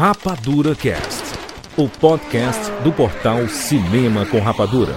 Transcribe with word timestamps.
Rapadura 0.00 0.74
Cast, 0.74 1.24
o 1.76 1.86
podcast 1.86 2.72
do 2.82 2.90
portal 2.90 3.46
Cinema 3.48 4.24
com 4.24 4.40
Rapadura. 4.40 4.94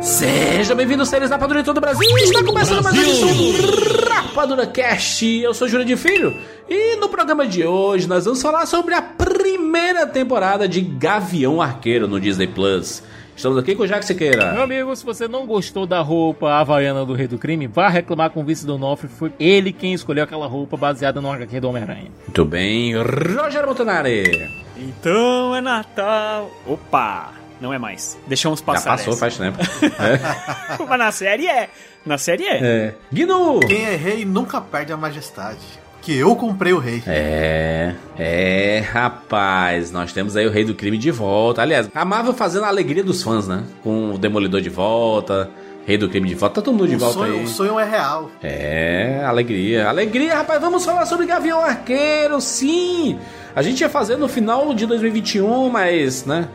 Seja 0.00 0.74
bem-vindo, 0.74 1.06
séries 1.06 1.30
Rapadura 1.30 1.60
em 1.60 1.62
todo 1.62 1.76
o 1.76 1.80
Brasil. 1.80 2.18
Está 2.18 2.42
começando 2.42 2.82
mais 2.82 2.98
uma 2.98 3.06
edição 3.06 3.28
do 3.28 4.08
Rapadura 4.08 4.66
Cast. 4.66 5.24
Eu 5.24 5.54
sou 5.54 5.68
Júlio 5.68 5.86
de 5.86 5.96
Filho 5.96 6.36
e 6.68 6.96
no 6.96 7.08
programa 7.08 7.46
de 7.46 7.64
hoje 7.64 8.08
nós 8.08 8.24
vamos 8.24 8.42
falar 8.42 8.66
sobre 8.66 8.92
a 8.92 9.00
primeira 9.00 10.04
temporada 10.04 10.68
de 10.68 10.80
Gavião 10.80 11.62
Arqueiro 11.62 12.08
no 12.08 12.20
Disney 12.20 12.48
Plus. 12.48 13.04
Estamos 13.36 13.58
aqui 13.58 13.74
com 13.74 13.82
o 13.82 13.86
Jack 13.86 14.04
Siqueira. 14.06 14.52
Meu 14.54 14.62
amigo, 14.62 14.96
se 14.96 15.04
você 15.04 15.28
não 15.28 15.46
gostou 15.46 15.86
da 15.86 16.00
roupa 16.00 16.54
havaiana 16.54 17.04
do 17.04 17.12
Rei 17.12 17.28
do 17.28 17.36
Crime, 17.36 17.66
vá 17.66 17.88
reclamar 17.88 18.30
com 18.30 18.40
o 18.40 18.44
vice 18.44 18.64
do 18.64 18.78
Nofre. 18.78 19.08
Foi 19.08 19.30
ele 19.38 19.74
quem 19.74 19.92
escolheu 19.92 20.24
aquela 20.24 20.46
roupa 20.46 20.74
baseada 20.74 21.20
no 21.20 21.30
HQ 21.30 21.60
do 21.60 21.68
Homem-Aranha. 21.68 22.10
Muito 22.22 22.44
bem, 22.46 22.96
Rogério 22.96 23.68
Montanari. 23.68 24.50
Então 24.74 25.54
é 25.54 25.60
Natal. 25.60 26.50
Opa! 26.66 27.34
Não 27.60 27.72
é 27.72 27.78
mais. 27.78 28.18
Deixamos 28.26 28.62
passar. 28.62 28.84
Já 28.84 28.90
passou 28.96 29.12
essa. 29.12 29.20
faz 29.20 29.36
tempo. 29.36 29.58
é. 29.82 30.76
Mas 30.88 30.98
na 30.98 31.12
série 31.12 31.46
é. 31.46 31.68
Na 32.04 32.16
série 32.18 32.44
é. 32.44 32.58
é. 32.62 32.94
Gnu! 33.12 33.60
Quem 33.60 33.84
é 33.84 33.96
rei 33.96 34.24
nunca 34.24 34.60
perde 34.62 34.92
a 34.92 34.96
majestade. 34.96 35.60
Que 36.06 36.16
eu 36.16 36.36
comprei 36.36 36.72
o 36.72 36.78
rei. 36.78 37.02
É, 37.04 37.92
é, 38.16 38.78
rapaz, 38.92 39.90
nós 39.90 40.12
temos 40.12 40.36
aí 40.36 40.46
o 40.46 40.52
Rei 40.52 40.64
do 40.64 40.72
Crime 40.72 40.96
de 40.96 41.10
volta. 41.10 41.62
Aliás, 41.62 41.90
a 41.92 42.04
Marvel 42.04 42.32
fazendo 42.32 42.62
a 42.62 42.68
alegria 42.68 43.02
dos 43.02 43.24
fãs, 43.24 43.48
né? 43.48 43.64
Com 43.82 44.12
o 44.12 44.16
Demolidor 44.16 44.60
de 44.60 44.70
volta, 44.70 45.50
Rei 45.84 45.98
do 45.98 46.08
Crime 46.08 46.28
de 46.28 46.36
volta, 46.36 46.54
tá 46.54 46.62
todo 46.62 46.74
mundo 46.74 46.86
de 46.86 46.94
o 46.94 46.98
volta 47.00 47.18
sonho, 47.18 47.34
aí. 47.34 47.44
O 47.44 47.48
sonho 47.48 47.80
é 47.80 47.84
real. 47.84 48.30
É, 48.40 49.24
alegria, 49.26 49.88
alegria, 49.88 50.36
rapaz. 50.36 50.60
Vamos 50.60 50.84
falar 50.84 51.06
sobre 51.06 51.26
Gavião 51.26 51.58
Arqueiro, 51.58 52.40
sim. 52.40 53.18
A 53.52 53.60
gente 53.60 53.80
ia 53.80 53.88
fazer 53.88 54.16
no 54.16 54.28
final 54.28 54.72
de 54.74 54.86
2021, 54.86 55.68
mas, 55.68 56.24
né? 56.24 56.46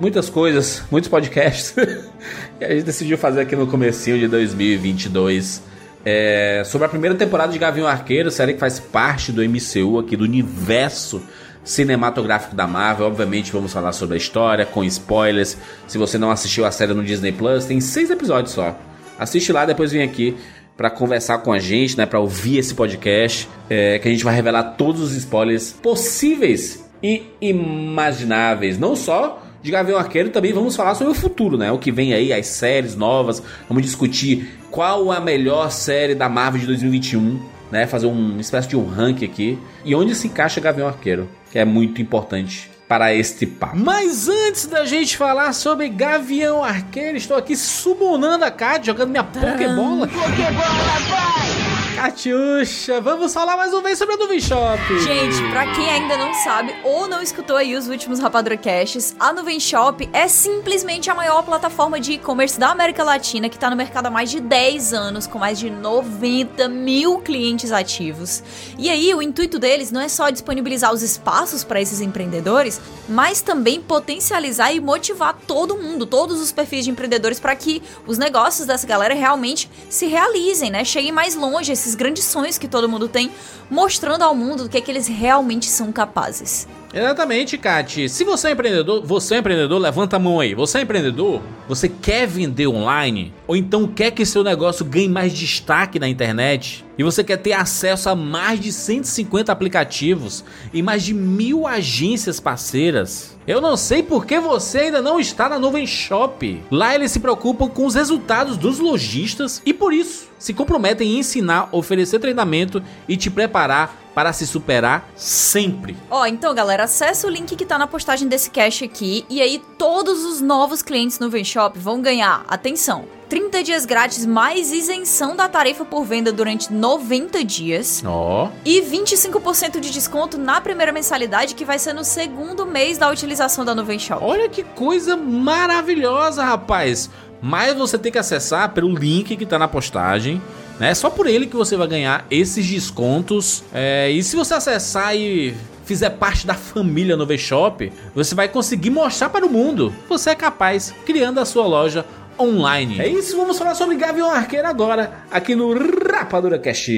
Muitas 0.00 0.30
coisas, 0.30 0.82
muitos 0.90 1.10
podcasts. 1.10 1.74
e 2.58 2.64
a 2.64 2.70
gente 2.70 2.84
decidiu 2.84 3.18
fazer 3.18 3.42
aqui 3.42 3.54
no 3.54 3.66
comecinho 3.66 4.18
de 4.18 4.26
2022. 4.26 5.68
É, 6.04 6.62
sobre 6.64 6.86
a 6.86 6.88
primeira 6.88 7.14
temporada 7.14 7.52
de 7.52 7.58
Gavião 7.58 7.86
Arqueiro, 7.86 8.30
série 8.30 8.54
que 8.54 8.60
faz 8.60 8.80
parte 8.80 9.30
do 9.32 9.42
MCU 9.42 9.98
aqui, 9.98 10.16
do 10.16 10.24
universo 10.24 11.22
cinematográfico 11.62 12.54
da 12.54 12.66
Marvel. 12.66 13.06
Obviamente 13.06 13.52
vamos 13.52 13.72
falar 13.72 13.92
sobre 13.92 14.14
a 14.14 14.18
história, 14.18 14.64
com 14.64 14.82
spoilers. 14.84 15.56
Se 15.86 15.98
você 15.98 16.16
não 16.16 16.30
assistiu 16.30 16.64
a 16.64 16.70
série 16.70 16.94
no 16.94 17.04
Disney 17.04 17.32
Plus, 17.32 17.66
tem 17.66 17.80
seis 17.80 18.10
episódios 18.10 18.52
só. 18.52 18.78
Assiste 19.18 19.52
lá, 19.52 19.66
depois 19.66 19.92
vem 19.92 20.02
aqui 20.02 20.36
para 20.76 20.88
conversar 20.88 21.38
com 21.38 21.52
a 21.52 21.58
gente, 21.58 21.98
né, 21.98 22.06
para 22.06 22.18
ouvir 22.18 22.56
esse 22.56 22.74
podcast, 22.74 23.46
é, 23.68 23.98
que 23.98 24.08
a 24.08 24.10
gente 24.10 24.24
vai 24.24 24.34
revelar 24.34 24.62
todos 24.78 25.02
os 25.02 25.12
spoilers 25.12 25.72
possíveis 25.72 26.88
e 27.02 27.24
imagináveis, 27.38 28.78
não 28.78 28.96
só 28.96 29.42
de 29.62 29.70
Gavião 29.70 29.98
Arqueiro, 29.98 30.30
também 30.30 30.52
vamos 30.52 30.74
falar 30.74 30.94
sobre 30.94 31.12
o 31.12 31.14
futuro, 31.14 31.56
né? 31.58 31.70
O 31.70 31.78
que 31.78 31.92
vem 31.92 32.14
aí, 32.14 32.32
as 32.32 32.46
séries 32.46 32.96
novas. 32.96 33.42
Vamos 33.68 33.82
discutir 33.82 34.58
qual 34.70 35.10
a 35.12 35.20
melhor 35.20 35.70
série 35.70 36.14
da 36.14 36.28
Marvel 36.28 36.60
de 36.60 36.66
2021, 36.66 37.40
né? 37.70 37.86
Fazer 37.86 38.06
uma 38.06 38.40
espécie 38.40 38.68
de 38.68 38.76
um 38.76 38.86
ranking 38.86 39.24
aqui. 39.24 39.58
E 39.84 39.94
onde 39.94 40.14
se 40.14 40.26
encaixa 40.26 40.60
Gavião 40.60 40.88
Arqueiro, 40.88 41.28
que 41.50 41.58
é 41.58 41.64
muito 41.64 42.00
importante 42.00 42.70
para 42.88 43.14
este 43.14 43.46
papo. 43.46 43.76
Mas 43.76 44.28
antes 44.28 44.66
da 44.66 44.84
gente 44.84 45.16
falar 45.16 45.52
sobre 45.52 45.88
Gavião 45.88 46.64
Arqueiro, 46.64 47.16
estou 47.16 47.36
aqui 47.36 47.54
sumonando 47.54 48.44
a 48.44 48.50
Kat, 48.50 48.84
jogando 48.84 49.10
minha 49.10 49.22
Pokébola. 49.22 50.08
Pokébola, 50.08 50.98
vai! 51.08 51.59
Catiuxa, 51.94 53.00
vamos 53.00 53.34
falar 53.34 53.56
mais 53.56 53.72
uma 53.72 53.82
vez 53.82 53.98
sobre 53.98 54.14
a 54.14 54.18
Nuvem 54.18 54.40
Shop. 54.40 54.78
Gente, 55.00 55.50
pra 55.50 55.72
quem 55.74 55.90
ainda 55.90 56.16
não 56.16 56.32
sabe 56.32 56.74
ou 56.84 57.08
não 57.08 57.20
escutou 57.20 57.56
aí 57.56 57.74
os 57.74 57.88
últimos 57.88 58.20
Rapadura 58.20 58.56
Casts, 58.56 59.14
a 59.18 59.32
Nuvem 59.32 59.58
Shop 59.58 60.08
é 60.12 60.28
simplesmente 60.28 61.10
a 61.10 61.14
maior 61.14 61.42
plataforma 61.42 61.98
de 61.98 62.12
e-commerce 62.12 62.58
da 62.58 62.68
América 62.68 63.02
Latina 63.02 63.48
que 63.48 63.58
tá 63.58 63.68
no 63.68 63.76
mercado 63.76 64.06
há 64.06 64.10
mais 64.10 64.30
de 64.30 64.40
10 64.40 64.92
anos, 64.94 65.26
com 65.26 65.38
mais 65.38 65.58
de 65.58 65.68
90 65.68 66.68
mil 66.68 67.18
clientes 67.18 67.72
ativos. 67.72 68.42
E 68.78 68.88
aí, 68.88 69.12
o 69.14 69.20
intuito 69.20 69.58
deles 69.58 69.90
não 69.90 70.00
é 70.00 70.08
só 70.08 70.30
disponibilizar 70.30 70.92
os 70.92 71.02
espaços 71.02 71.64
para 71.64 71.80
esses 71.80 72.00
empreendedores, 72.00 72.80
mas 73.08 73.42
também 73.42 73.80
potencializar 73.80 74.72
e 74.72 74.80
motivar 74.80 75.36
todo 75.46 75.76
mundo, 75.76 76.06
todos 76.06 76.40
os 76.40 76.52
perfis 76.52 76.84
de 76.84 76.90
empreendedores, 76.90 77.40
para 77.40 77.56
que 77.56 77.82
os 78.06 78.16
negócios 78.16 78.66
dessa 78.66 78.86
galera 78.86 79.14
realmente 79.14 79.68
se 79.88 80.06
realizem, 80.06 80.70
né? 80.70 80.84
Cheguem 80.84 81.12
mais 81.12 81.34
longe, 81.34 81.72
esses 81.80 81.94
grandes 81.94 82.24
sonhos 82.24 82.58
que 82.58 82.68
todo 82.68 82.88
mundo 82.88 83.08
tem, 83.08 83.30
mostrando 83.70 84.22
ao 84.22 84.34
mundo 84.34 84.64
do 84.64 84.68
que, 84.68 84.78
é 84.78 84.80
que 84.80 84.90
eles 84.90 85.06
realmente 85.06 85.66
são 85.66 85.90
capazes. 85.90 86.68
Exatamente, 86.92 87.56
Kati. 87.56 88.08
Se 88.08 88.24
você 88.24 88.48
é 88.48 88.50
empreendedor, 88.50 89.04
você 89.04 89.36
é 89.36 89.38
empreendedor, 89.38 89.78
levanta 89.78 90.16
a 90.16 90.18
mão 90.18 90.40
aí. 90.40 90.54
Você 90.56 90.78
é 90.78 90.82
empreendedor? 90.82 91.40
Você 91.68 91.88
quer 91.88 92.26
vender 92.26 92.66
online? 92.66 93.32
Ou 93.46 93.54
então 93.54 93.86
quer 93.86 94.10
que 94.10 94.26
seu 94.26 94.42
negócio 94.42 94.84
ganhe 94.84 95.08
mais 95.08 95.32
destaque 95.32 96.00
na 96.00 96.08
internet? 96.08 96.84
E 96.98 97.04
você 97.04 97.22
quer 97.22 97.36
ter 97.36 97.52
acesso 97.52 98.10
a 98.10 98.16
mais 98.16 98.58
de 98.58 98.72
150 98.72 99.52
aplicativos 99.52 100.44
e 100.72 100.82
mais 100.82 101.04
de 101.04 101.14
mil 101.14 101.64
agências 101.64 102.40
parceiras? 102.40 103.38
Eu 103.46 103.60
não 103.60 103.76
sei 103.76 104.02
por 104.02 104.26
que 104.26 104.40
você 104.40 104.78
ainda 104.80 105.00
não 105.00 105.20
está 105.20 105.48
na 105.48 105.58
Nuvem 105.58 105.86
Shop. 105.86 106.60
Lá 106.70 106.94
eles 106.94 107.12
se 107.12 107.20
preocupam 107.20 107.68
com 107.68 107.86
os 107.86 107.94
resultados 107.94 108.56
dos 108.56 108.80
lojistas 108.80 109.62
e 109.64 109.72
por 109.72 109.92
isso 109.92 110.28
se 110.38 110.52
comprometem 110.52 111.12
em 111.12 111.18
ensinar, 111.18 111.68
oferecer 111.70 112.18
treinamento 112.18 112.82
e 113.06 113.16
te 113.16 113.30
preparar 113.30 114.09
para 114.20 114.34
se 114.34 114.46
superar 114.46 115.10
sempre. 115.16 115.96
Ó, 116.10 116.20
oh, 116.20 116.26
então 116.26 116.54
galera, 116.54 116.84
acessa 116.84 117.26
o 117.26 117.30
link 117.30 117.56
que 117.56 117.64
tá 117.64 117.78
na 117.78 117.86
postagem 117.86 118.28
desse 118.28 118.50
cache 118.50 118.84
aqui 118.84 119.24
e 119.30 119.40
aí 119.40 119.62
todos 119.78 120.26
os 120.26 120.42
novos 120.42 120.82
clientes 120.82 121.18
no 121.18 121.30
Venshop 121.30 121.78
vão 121.78 122.02
ganhar, 122.02 122.44
atenção, 122.46 123.06
30 123.30 123.62
dias 123.62 123.86
grátis 123.86 124.26
mais 124.26 124.72
isenção 124.72 125.34
da 125.34 125.48
tarifa 125.48 125.86
por 125.86 126.04
venda 126.04 126.30
durante 126.30 126.70
90 126.70 127.42
dias. 127.42 128.02
Ó. 128.04 128.44
Oh. 128.44 128.48
E 128.62 128.82
25% 128.82 129.80
de 129.80 129.90
desconto 129.90 130.36
na 130.36 130.60
primeira 130.60 130.92
mensalidade 130.92 131.54
que 131.54 131.64
vai 131.64 131.78
ser 131.78 131.94
no 131.94 132.04
segundo 132.04 132.66
mês 132.66 132.98
da 132.98 133.08
utilização 133.08 133.64
da 133.64 133.74
Nuvem 133.74 133.98
Shop. 133.98 134.22
Olha 134.22 134.50
que 134.50 134.62
coisa 134.62 135.16
maravilhosa, 135.16 136.44
rapaz. 136.44 137.08
Mas 137.40 137.74
você 137.74 137.96
tem 137.96 138.12
que 138.12 138.18
acessar 138.18 138.74
pelo 138.74 138.94
link 138.94 139.34
que 139.34 139.46
tá 139.46 139.58
na 139.58 139.66
postagem. 139.66 140.42
É 140.80 140.94
só 140.94 141.10
por 141.10 141.26
ele 141.26 141.46
que 141.46 141.54
você 141.54 141.76
vai 141.76 141.86
ganhar 141.86 142.26
esses 142.30 142.66
descontos. 142.66 143.62
É, 143.72 144.10
e 144.10 144.22
se 144.22 144.34
você 144.34 144.54
acessar 144.54 145.14
e 145.14 145.54
fizer 145.84 146.10
parte 146.10 146.46
da 146.46 146.54
família 146.54 147.16
Nove 147.16 147.36
Shop, 147.36 147.92
você 148.14 148.34
vai 148.34 148.48
conseguir 148.48 148.88
mostrar 148.88 149.28
para 149.28 149.44
o 149.44 149.50
mundo 149.50 149.92
que 150.04 150.08
você 150.08 150.30
é 150.30 150.34
capaz 150.34 150.94
criando 151.04 151.38
a 151.38 151.44
sua 151.44 151.66
loja 151.66 152.06
online. 152.38 152.98
É 152.98 153.08
isso, 153.08 153.36
vamos 153.36 153.58
falar 153.58 153.74
sobre 153.74 153.96
Gavião 153.96 154.30
Arqueiro 154.30 154.66
agora, 154.66 155.12
aqui 155.30 155.54
no 155.54 155.74
Rapadura 156.10 156.58
Cast. 156.58 156.90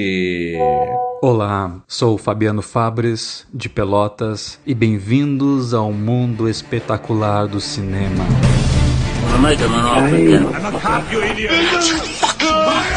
Olá, 1.21 1.81
sou 1.85 2.17
Fabiano 2.17 2.61
Fabres, 2.61 3.45
de 3.53 3.67
Pelotas, 3.67 4.59
e 4.65 4.73
bem-vindos 4.73 5.73
ao 5.73 5.91
mundo 5.91 6.47
espetacular 6.47 7.47
do 7.47 7.59
cinema. 7.59 8.23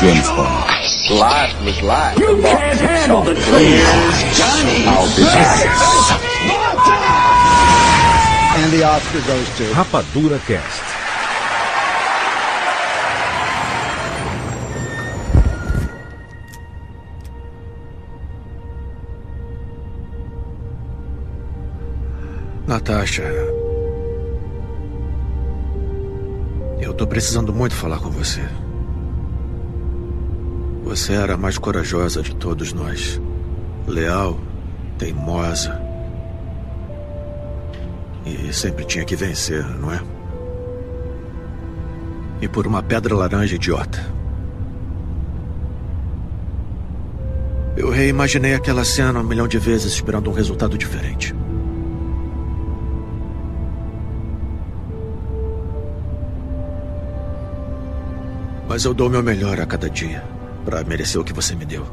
James 0.00 0.28
Bond. 0.28 0.71
Life 1.10 1.65
was 1.65 1.82
life. 1.82 2.19
You 2.19 2.41
can't 2.43 2.81
handle 2.81 3.22
the 3.22 3.34
truth. 3.34 4.37
Johnny. 4.37 4.87
I'll 4.87 5.06
be 5.16 5.22
back. 5.22 5.66
And 8.59 8.72
the 8.72 8.82
Oscar 8.84 9.21
goes 9.27 9.49
to 9.59 9.65
Rapadura 9.75 10.38
Cast. 10.47 10.82
Natasha. 22.66 23.22
Eu 26.80 26.92
tô 26.95 27.07
precisando 27.07 27.53
muito 27.53 27.74
falar 27.74 28.01
com 28.01 28.10
você. 28.10 28.42
Você 30.86 31.15
era 31.15 31.34
a 31.34 31.36
mais 31.36 31.59
corajosa 31.59 32.22
de 32.22 32.33
todos 32.36 32.72
nós. 32.72 33.21
Leal, 33.88 34.38
teimosa. 34.97 35.83
E 38.24 38.53
sempre 38.53 38.84
tinha 38.84 39.04
que 39.04 39.16
vencer, 39.16 39.65
não 39.80 39.92
é? 39.92 40.00
E 42.41 42.47
por 42.47 42.68
uma 42.68 42.84
pedra 42.84 43.16
laranja 43.16 43.56
idiota. 43.56 44.00
Eu 47.77 47.91
reimaginei 47.91 48.54
aquela 48.54 48.84
cena 48.84 49.18
um 49.18 49.24
milhão 49.24 49.48
de 49.48 49.59
vezes 49.59 49.92
esperando 49.92 50.30
um 50.30 50.32
resultado 50.32 50.78
diferente. 50.78 51.34
Mas 58.68 58.84
eu 58.84 58.94
dou 58.94 59.10
meu 59.10 59.22
melhor 59.22 59.60
a 59.60 59.66
cada 59.66 59.91
dia 59.91 60.35
para 60.66 60.83
merecer 60.83 61.21
o 61.21 61.24
que 61.24 61.33
você 61.33 61.54
me 61.54 61.65
deu. 61.65 61.86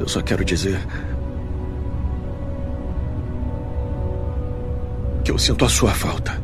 Eu 0.00 0.08
só 0.08 0.22
quero 0.22 0.42
dizer 0.42 0.80
que 5.22 5.30
eu 5.30 5.38
sinto 5.38 5.66
a 5.66 5.68
sua 5.68 5.90
falta. 5.90 6.42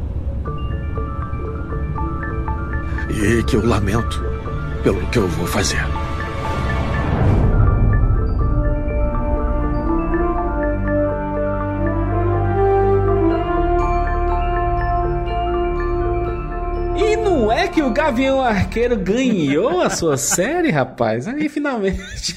E 3.09 3.43
que 3.45 3.57
eu 3.57 3.67
lamento 3.67 4.23
pelo 4.83 5.05
que 5.07 5.19
eu 5.19 5.27
vou 5.27 5.47
fazer. 5.47 5.83
Gavião 18.11 18.41
Arqueiro 18.43 18.97
ganhou 18.97 19.81
a 19.81 19.89
sua 19.89 20.17
série, 20.17 20.69
rapaz? 20.73 21.29
Aí 21.29 21.49
finalmente. 21.49 22.37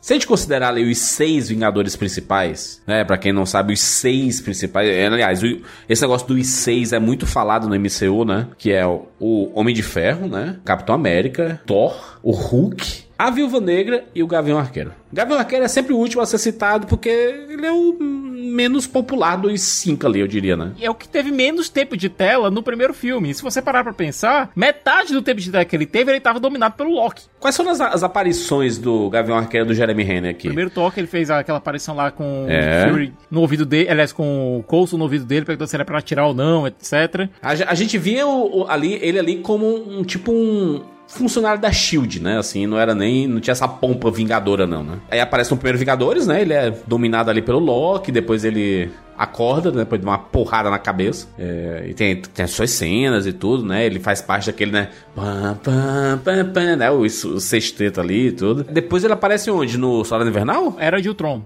Se 0.00 0.12
a 0.12 0.16
gente 0.16 0.26
considerar 0.26 0.68
ali 0.68 0.90
os 0.90 0.96
seis 0.96 1.48
Vingadores 1.50 1.94
principais, 1.94 2.80
né? 2.86 3.04
Pra 3.04 3.18
quem 3.18 3.30
não 3.30 3.44
sabe, 3.44 3.74
os 3.74 3.80
seis 3.80 4.40
principais. 4.40 4.88
é, 4.88 5.06
Aliás, 5.06 5.42
o- 5.42 5.60
esse 5.86 6.00
negócio 6.00 6.26
dos 6.26 6.46
seis 6.46 6.94
é 6.94 6.98
muito 6.98 7.26
falado 7.26 7.68
no 7.68 7.74
MCU, 7.78 8.24
né? 8.24 8.48
Que 8.56 8.72
é 8.72 8.86
o, 8.86 9.06
o 9.20 9.58
Homem 9.58 9.74
de 9.74 9.82
Ferro, 9.82 10.26
né? 10.26 10.56
Capitão 10.64 10.94
América, 10.94 11.60
Thor, 11.66 12.18
o 12.22 12.32
Hulk, 12.32 13.03
a 13.18 13.30
Viúva 13.30 13.60
Negra 13.60 14.04
e 14.14 14.22
o 14.22 14.26
Gavião 14.26 14.58
Arqueiro. 14.58 14.92
Gavião 15.12 15.38
Arqueiro 15.38 15.64
é 15.64 15.68
sempre 15.68 15.92
o 15.92 15.96
último 15.96 16.20
a 16.22 16.26
ser 16.26 16.38
citado 16.38 16.86
porque 16.86 17.08
ele 17.08 17.64
é 17.64 17.70
o 17.72 17.96
menos 18.00 18.86
popular 18.86 19.36
dos 19.36 19.60
cinco 19.62 20.06
ali, 20.06 20.20
eu 20.20 20.26
diria, 20.28 20.56
né? 20.56 20.72
é 20.80 20.90
o 20.90 20.94
que 20.94 21.08
teve 21.08 21.30
menos 21.30 21.68
tempo 21.68 21.96
de 21.96 22.08
tela 22.08 22.50
no 22.50 22.62
primeiro 22.62 22.92
filme. 22.92 23.30
E 23.30 23.34
se 23.34 23.42
você 23.42 23.62
parar 23.62 23.82
pra 23.84 23.92
pensar, 23.92 24.50
metade 24.54 25.12
do 25.12 25.22
tempo 25.22 25.40
de 25.40 25.50
tela 25.50 25.64
que 25.64 25.74
ele 25.74 25.86
teve, 25.86 26.10
ele 26.12 26.20
tava 26.20 26.38
dominado 26.40 26.74
pelo 26.76 26.90
Loki. 26.90 27.24
Quais 27.40 27.56
foram 27.56 27.70
as, 27.70 27.80
as 27.80 28.02
aparições 28.02 28.78
do 28.78 29.08
Gavião 29.10 29.36
Arqueiro 29.38 29.66
do 29.66 29.74
Jeremy 29.74 30.02
Renner 30.02 30.30
aqui? 30.32 30.48
Primeiro 30.48 30.70
toque, 30.70 31.00
ele 31.00 31.06
fez 31.06 31.30
aquela 31.30 31.58
aparição 31.58 31.94
lá 31.94 32.10
com 32.10 32.46
É. 32.48 32.86
o 32.86 32.90
Fury 32.90 33.12
no 33.30 33.40
ouvido 33.40 33.64
dele, 33.64 33.88
aliás, 33.90 34.12
com 34.12 34.58
o 34.58 34.62
Coulson 34.62 34.96
no 34.96 35.04
ouvido 35.04 35.24
dele, 35.24 35.44
perguntando 35.44 35.68
se 35.70 35.76
era 35.76 35.84
pra 35.84 35.98
atirar 35.98 36.26
ou 36.26 36.34
não, 36.34 36.66
etc. 36.66 37.28
A, 37.42 37.50
a 37.70 37.74
gente 37.74 37.96
via 37.98 38.26
o- 38.26 38.62
o- 38.62 38.66
ali, 38.68 38.98
ele 39.02 39.18
ali 39.18 39.36
como 39.38 39.66
um, 39.98 40.02
tipo 40.04 40.32
um 40.32 40.82
funcionário 41.06 41.60
da 41.60 41.70
SHIELD, 41.70 42.20
né? 42.20 42.38
Assim, 42.38 42.66
não 42.66 42.78
era 42.78 42.94
nem... 42.94 43.26
Não 43.26 43.40
tinha 43.40 43.52
essa 43.52 43.68
pompa 43.68 44.10
vingadora, 44.10 44.66
não, 44.66 44.82
né? 44.82 44.98
Aí 45.10 45.20
aparece 45.20 45.50
no 45.50 45.56
primeiro 45.56 45.78
Vingadores, 45.78 46.26
né? 46.26 46.42
Ele 46.42 46.52
é 46.52 46.70
dominado 46.86 47.30
ali 47.30 47.42
pelo 47.42 47.58
Loki, 47.58 48.10
depois 48.10 48.44
ele 48.44 48.90
acorda, 49.16 49.70
né? 49.70 49.78
Depois 49.78 50.00
de 50.00 50.06
uma 50.06 50.18
porrada 50.18 50.70
na 50.70 50.78
cabeça. 50.78 51.28
É, 51.38 51.86
e 51.88 51.94
tem, 51.94 52.16
tem 52.16 52.44
as 52.44 52.50
suas 52.50 52.70
cenas 52.70 53.26
e 53.26 53.32
tudo, 53.32 53.64
né? 53.64 53.84
Ele 53.84 54.00
faz 54.00 54.20
parte 54.20 54.46
daquele, 54.46 54.72
né? 54.72 54.90
Pam, 55.14 55.58
pam, 55.62 56.20
pam, 56.24 56.52
pam, 56.52 56.76
né? 56.76 56.90
O, 56.90 57.00
o 57.00 57.40
sexteto 57.40 58.00
ali 58.00 58.28
e 58.28 58.32
tudo. 58.32 58.64
Depois 58.64 59.04
ele 59.04 59.12
aparece 59.12 59.50
onde? 59.50 59.78
No 59.78 60.04
Soldado 60.04 60.28
Invernal? 60.28 60.76
Era 60.78 61.00
de 61.00 61.08
Ultron. 61.08 61.42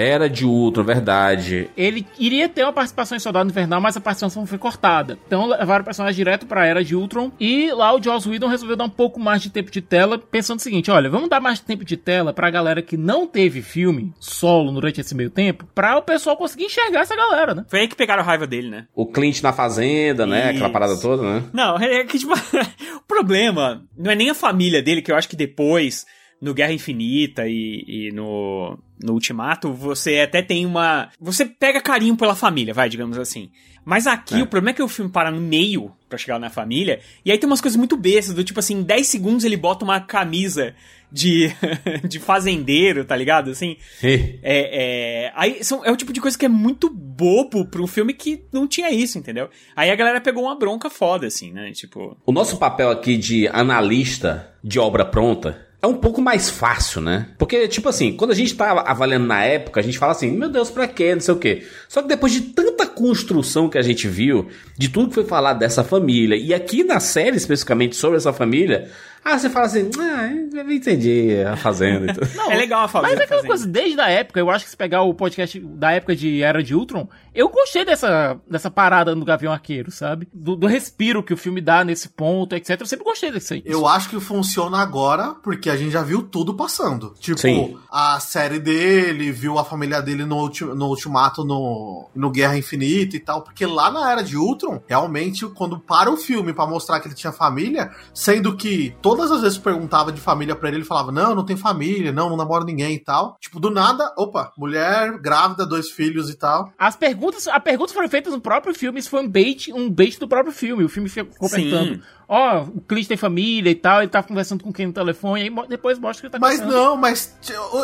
Era 0.00 0.30
de 0.30 0.46
Ultron, 0.46 0.82
verdade. 0.82 1.68
Ele 1.76 2.06
iria 2.18 2.48
ter 2.48 2.62
uma 2.62 2.72
participação 2.72 3.16
em 3.16 3.20
Soldado 3.20 3.50
Invernal, 3.50 3.82
mas 3.82 3.98
a 3.98 4.00
participação 4.00 4.46
foi 4.46 4.56
cortada. 4.56 5.18
Então 5.26 5.46
levaram 5.46 5.82
o 5.82 5.84
personagem 5.84 6.16
direto 6.16 6.46
pra 6.46 6.64
Era 6.64 6.82
de 6.82 6.96
Ultron. 6.96 7.30
E 7.38 7.70
lá 7.70 7.94
o 7.94 8.02
Joss 8.02 8.26
Whedon 8.26 8.48
resolveu 8.48 8.76
dar 8.76 8.84
um 8.84 8.90
pouco 8.90 9.20
mais 9.20 9.42
de 9.42 9.50
tempo 9.50 9.70
de 9.70 9.82
tela, 9.82 10.18
pensando 10.18 10.58
o 10.58 10.62
seguinte: 10.62 10.90
olha, 10.90 11.10
vamos 11.10 11.28
dar 11.28 11.38
mais 11.38 11.60
tempo 11.60 11.84
de 11.84 11.98
tela 11.98 12.32
pra 12.32 12.50
galera 12.50 12.80
que 12.80 12.96
não 12.96 13.26
teve 13.26 13.60
filme 13.60 14.14
solo 14.18 14.72
durante 14.72 15.02
esse 15.02 15.14
meio 15.14 15.28
tempo, 15.28 15.66
pra 15.74 15.98
o 15.98 16.02
pessoal 16.02 16.34
conseguir 16.34 16.64
enxergar 16.64 17.00
essa 17.00 17.14
galera, 17.14 17.54
né? 17.54 17.66
Foi 17.68 17.80
aí 17.80 17.88
que 17.88 17.94
pegaram 17.94 18.22
a 18.22 18.24
raiva 18.24 18.46
dele, 18.46 18.70
né? 18.70 18.86
O 18.94 19.04
Clint 19.04 19.42
na 19.42 19.52
fazenda, 19.52 20.26
né? 20.26 20.44
Aquela 20.44 20.64
Isso. 20.64 20.72
parada 20.72 20.98
toda, 20.98 21.22
né? 21.22 21.42
Não, 21.52 21.76
é 21.76 22.04
que, 22.04 22.18
tipo, 22.18 22.32
o 22.96 23.02
problema 23.06 23.82
não 23.94 24.10
é 24.10 24.14
nem 24.14 24.30
a 24.30 24.34
família 24.34 24.82
dele, 24.82 25.02
que 25.02 25.12
eu 25.12 25.16
acho 25.16 25.28
que 25.28 25.36
depois, 25.36 26.06
no 26.40 26.54
Guerra 26.54 26.72
Infinita 26.72 27.46
e, 27.46 27.84
e 27.86 28.12
no, 28.12 28.78
no 29.02 29.14
Ultimato, 29.14 29.72
você 29.72 30.18
até 30.20 30.42
tem 30.42 30.66
uma. 30.66 31.08
Você 31.20 31.44
pega 31.46 31.80
carinho 31.80 32.16
pela 32.16 32.34
família, 32.34 32.74
vai, 32.74 32.88
digamos 32.88 33.18
assim. 33.18 33.50
Mas 33.84 34.06
aqui 34.06 34.34
É. 34.34 34.42
o 34.42 34.46
problema 34.46 34.70
é 34.70 34.74
que 34.74 34.82
o 34.82 34.88
filme 34.88 35.10
para 35.10 35.30
no 35.30 35.40
meio 35.40 35.90
pra 36.08 36.18
chegar 36.18 36.38
na 36.38 36.50
família, 36.50 37.00
e 37.24 37.30
aí 37.32 37.38
tem 37.38 37.46
umas 37.48 37.60
coisas 37.60 37.76
muito 37.76 37.96
bestas, 37.96 38.34
do 38.34 38.44
tipo 38.44 38.58
assim, 38.60 38.74
em 38.78 38.82
10 38.82 39.06
segundos 39.06 39.44
ele 39.44 39.56
bota 39.56 39.84
uma 39.84 40.00
camisa 40.00 40.74
de, 41.10 41.50
de 42.06 42.18
fazendeiro, 42.18 43.04
tá 43.04 43.16
ligado? 43.16 43.50
Assim. 43.50 43.76
É, 44.02 44.40
é, 44.42 45.32
aí 45.34 45.64
são, 45.64 45.84
é 45.84 45.90
o 45.90 45.96
tipo 45.96 46.12
de 46.12 46.20
coisa 46.20 46.36
que 46.38 46.44
é 46.44 46.48
muito 46.48 46.90
bobo 46.90 47.64
pra 47.64 47.80
um 47.80 47.86
filme 47.86 48.12
que 48.12 48.44
não 48.52 48.66
tinha 48.68 48.90
isso, 48.90 49.18
entendeu? 49.18 49.48
Aí 49.74 49.90
a 49.90 49.96
galera 49.96 50.20
pegou 50.20 50.44
uma 50.44 50.58
bronca 50.58 50.90
foda, 50.90 51.26
assim, 51.26 51.50
né? 51.52 51.70
Tipo. 51.72 52.16
O 52.26 52.32
nosso 52.32 52.58
papel 52.58 52.90
aqui 52.90 53.16
de 53.16 53.48
analista 53.48 54.52
de 54.62 54.78
obra 54.78 55.04
pronta 55.04 55.66
é 55.82 55.86
um 55.86 55.94
pouco 55.94 56.20
mais 56.20 56.50
fácil, 56.50 57.00
né? 57.00 57.28
Porque, 57.38 57.66
tipo 57.66 57.88
assim, 57.88 58.12
quando 58.12 58.32
a 58.32 58.34
gente 58.34 58.54
tá 58.54 58.70
avaliando 58.86 59.26
na 59.26 59.42
época, 59.42 59.80
a 59.80 59.82
gente 59.82 59.98
fala 59.98 60.12
assim, 60.12 60.30
meu 60.30 60.50
Deus, 60.50 60.70
pra 60.70 60.86
quê? 60.86 61.14
Não 61.14 61.22
sei 61.22 61.34
o 61.34 61.38
quê. 61.38 61.66
Só 61.88 62.02
que 62.02 62.08
depois 62.08 62.32
de 62.32 62.40
tanta 62.42 62.86
construção 62.86 63.68
que 63.68 63.78
a 63.78 63.82
gente 63.82 64.06
viu, 64.06 64.48
de 64.76 64.90
tudo 64.90 65.08
que 65.08 65.14
foi 65.14 65.24
falado 65.24 65.58
dessa 65.58 65.82
família, 65.82 66.36
e 66.36 66.52
aqui 66.52 66.84
na 66.84 67.00
série 67.00 67.36
especificamente 67.36 67.96
sobre 67.96 68.18
essa 68.18 68.32
família, 68.32 68.90
ah, 69.24 69.38
você 69.38 69.50
fala 69.50 69.66
assim, 69.66 69.90
ah, 69.98 70.30
eu 70.56 70.70
entendi 70.72 71.42
a 71.42 71.56
fazenda 71.56 72.10
e 72.10 72.14
tudo. 72.14 72.28
Não, 72.34 72.50
É 72.50 72.56
legal 72.56 72.84
a 72.84 72.88
família 72.88 73.16
Mas 73.16 73.20
é 73.20 73.24
aquela 73.24 73.46
coisa, 73.46 73.66
desde 73.66 74.00
a 74.00 74.08
época, 74.08 74.40
eu 74.40 74.50
acho 74.50 74.64
que 74.64 74.70
se 74.70 74.76
pegar 74.76 75.02
o 75.02 75.14
podcast 75.14 75.58
da 75.60 75.92
época 75.92 76.16
de 76.16 76.42
Era 76.42 76.62
de 76.62 76.74
Ultron, 76.74 77.08
eu 77.34 77.48
gostei 77.48 77.84
dessa, 77.84 78.40
dessa 78.48 78.70
parada 78.70 79.14
no 79.14 79.24
Gavião 79.24 79.52
Arqueiro, 79.52 79.90
sabe? 79.90 80.26
Do, 80.32 80.56
do 80.56 80.66
respiro 80.66 81.22
que 81.22 81.32
o 81.32 81.36
filme 81.36 81.60
dá 81.60 81.84
nesse 81.84 82.08
ponto, 82.08 82.54
etc. 82.54 82.80
Eu 82.80 82.86
sempre 82.86 83.04
gostei 83.04 83.30
desse 83.30 83.54
aí. 83.54 83.62
Eu 83.64 83.86
acho 83.86 84.08
que 84.08 84.18
funciona 84.20 84.78
agora 84.78 85.34
porque 85.42 85.70
a 85.70 85.76
gente 85.76 85.92
já 85.92 86.02
viu 86.02 86.22
tudo 86.22 86.54
passando. 86.54 87.14
Tipo, 87.20 87.38
Sim. 87.38 87.76
a 87.90 88.18
série 88.20 88.58
dele, 88.58 89.30
viu 89.30 89.58
a 89.58 89.64
família 89.64 90.00
dele 90.02 90.24
no, 90.24 90.36
ulti- 90.38 90.64
no 90.64 90.86
Ultimato, 90.88 91.44
no, 91.44 92.08
no 92.14 92.30
Guerra 92.30 92.56
Infinita 92.58 93.16
e 93.16 93.20
tal. 93.20 93.42
Porque 93.42 93.64
lá 93.66 93.90
na 93.90 94.10
Era 94.10 94.22
de 94.22 94.36
Ultron, 94.36 94.82
realmente, 94.88 95.46
quando 95.46 95.78
para 95.78 96.10
o 96.10 96.16
filme 96.16 96.52
pra 96.52 96.66
mostrar 96.66 96.98
que 97.00 97.06
ele 97.08 97.14
tinha 97.14 97.32
família, 97.32 97.90
sendo 98.12 98.56
que 98.56 98.94
todas 99.16 99.32
as 99.32 99.40
vezes 99.40 99.58
que 99.58 99.64
perguntava 99.64 100.12
de 100.12 100.20
família 100.20 100.54
pra 100.54 100.68
ele, 100.68 100.78
ele 100.78 100.84
falava: 100.84 101.10
Não, 101.10 101.34
não 101.34 101.44
tem 101.44 101.56
família, 101.56 102.12
não, 102.12 102.28
não 102.30 102.36
namoro 102.36 102.64
ninguém 102.64 102.94
e 102.94 102.98
tal. 102.98 103.36
Tipo, 103.40 103.58
do 103.58 103.70
nada, 103.70 104.12
opa, 104.16 104.52
mulher, 104.56 105.18
grávida, 105.18 105.66
dois 105.66 105.90
filhos 105.90 106.30
e 106.30 106.34
tal. 106.36 106.72
As 106.78 106.94
perguntas, 106.94 107.48
as 107.48 107.62
perguntas 107.62 107.92
foram 107.92 108.08
feitas 108.08 108.32
no 108.32 108.40
próprio 108.40 108.74
filme, 108.74 109.00
isso 109.00 109.10
foi 109.10 109.20
um 109.22 109.28
bait, 109.28 109.72
um 109.72 109.90
bait 109.90 110.18
do 110.18 110.28
próprio 110.28 110.52
filme. 110.52 110.84
O 110.84 110.88
filme 110.88 111.08
ficou 111.08 111.48
Sim. 111.48 111.56
perguntando, 111.56 112.02
ó, 112.28 112.62
o 112.62 112.80
Clint 112.80 113.08
tem 113.08 113.16
família 113.16 113.70
e 113.70 113.74
tal, 113.74 114.00
ele 114.00 114.10
tá 114.10 114.22
conversando 114.22 114.62
com 114.62 114.72
quem 114.72 114.86
no 114.86 114.92
telefone, 114.92 115.42
aí 115.42 115.68
depois 115.68 115.98
mostra 115.98 116.20
que 116.20 116.26
ele 116.26 116.32
tá 116.32 116.38
Mas 116.38 116.60
conversando. 116.60 116.84
não, 116.84 116.96
mas 116.96 117.36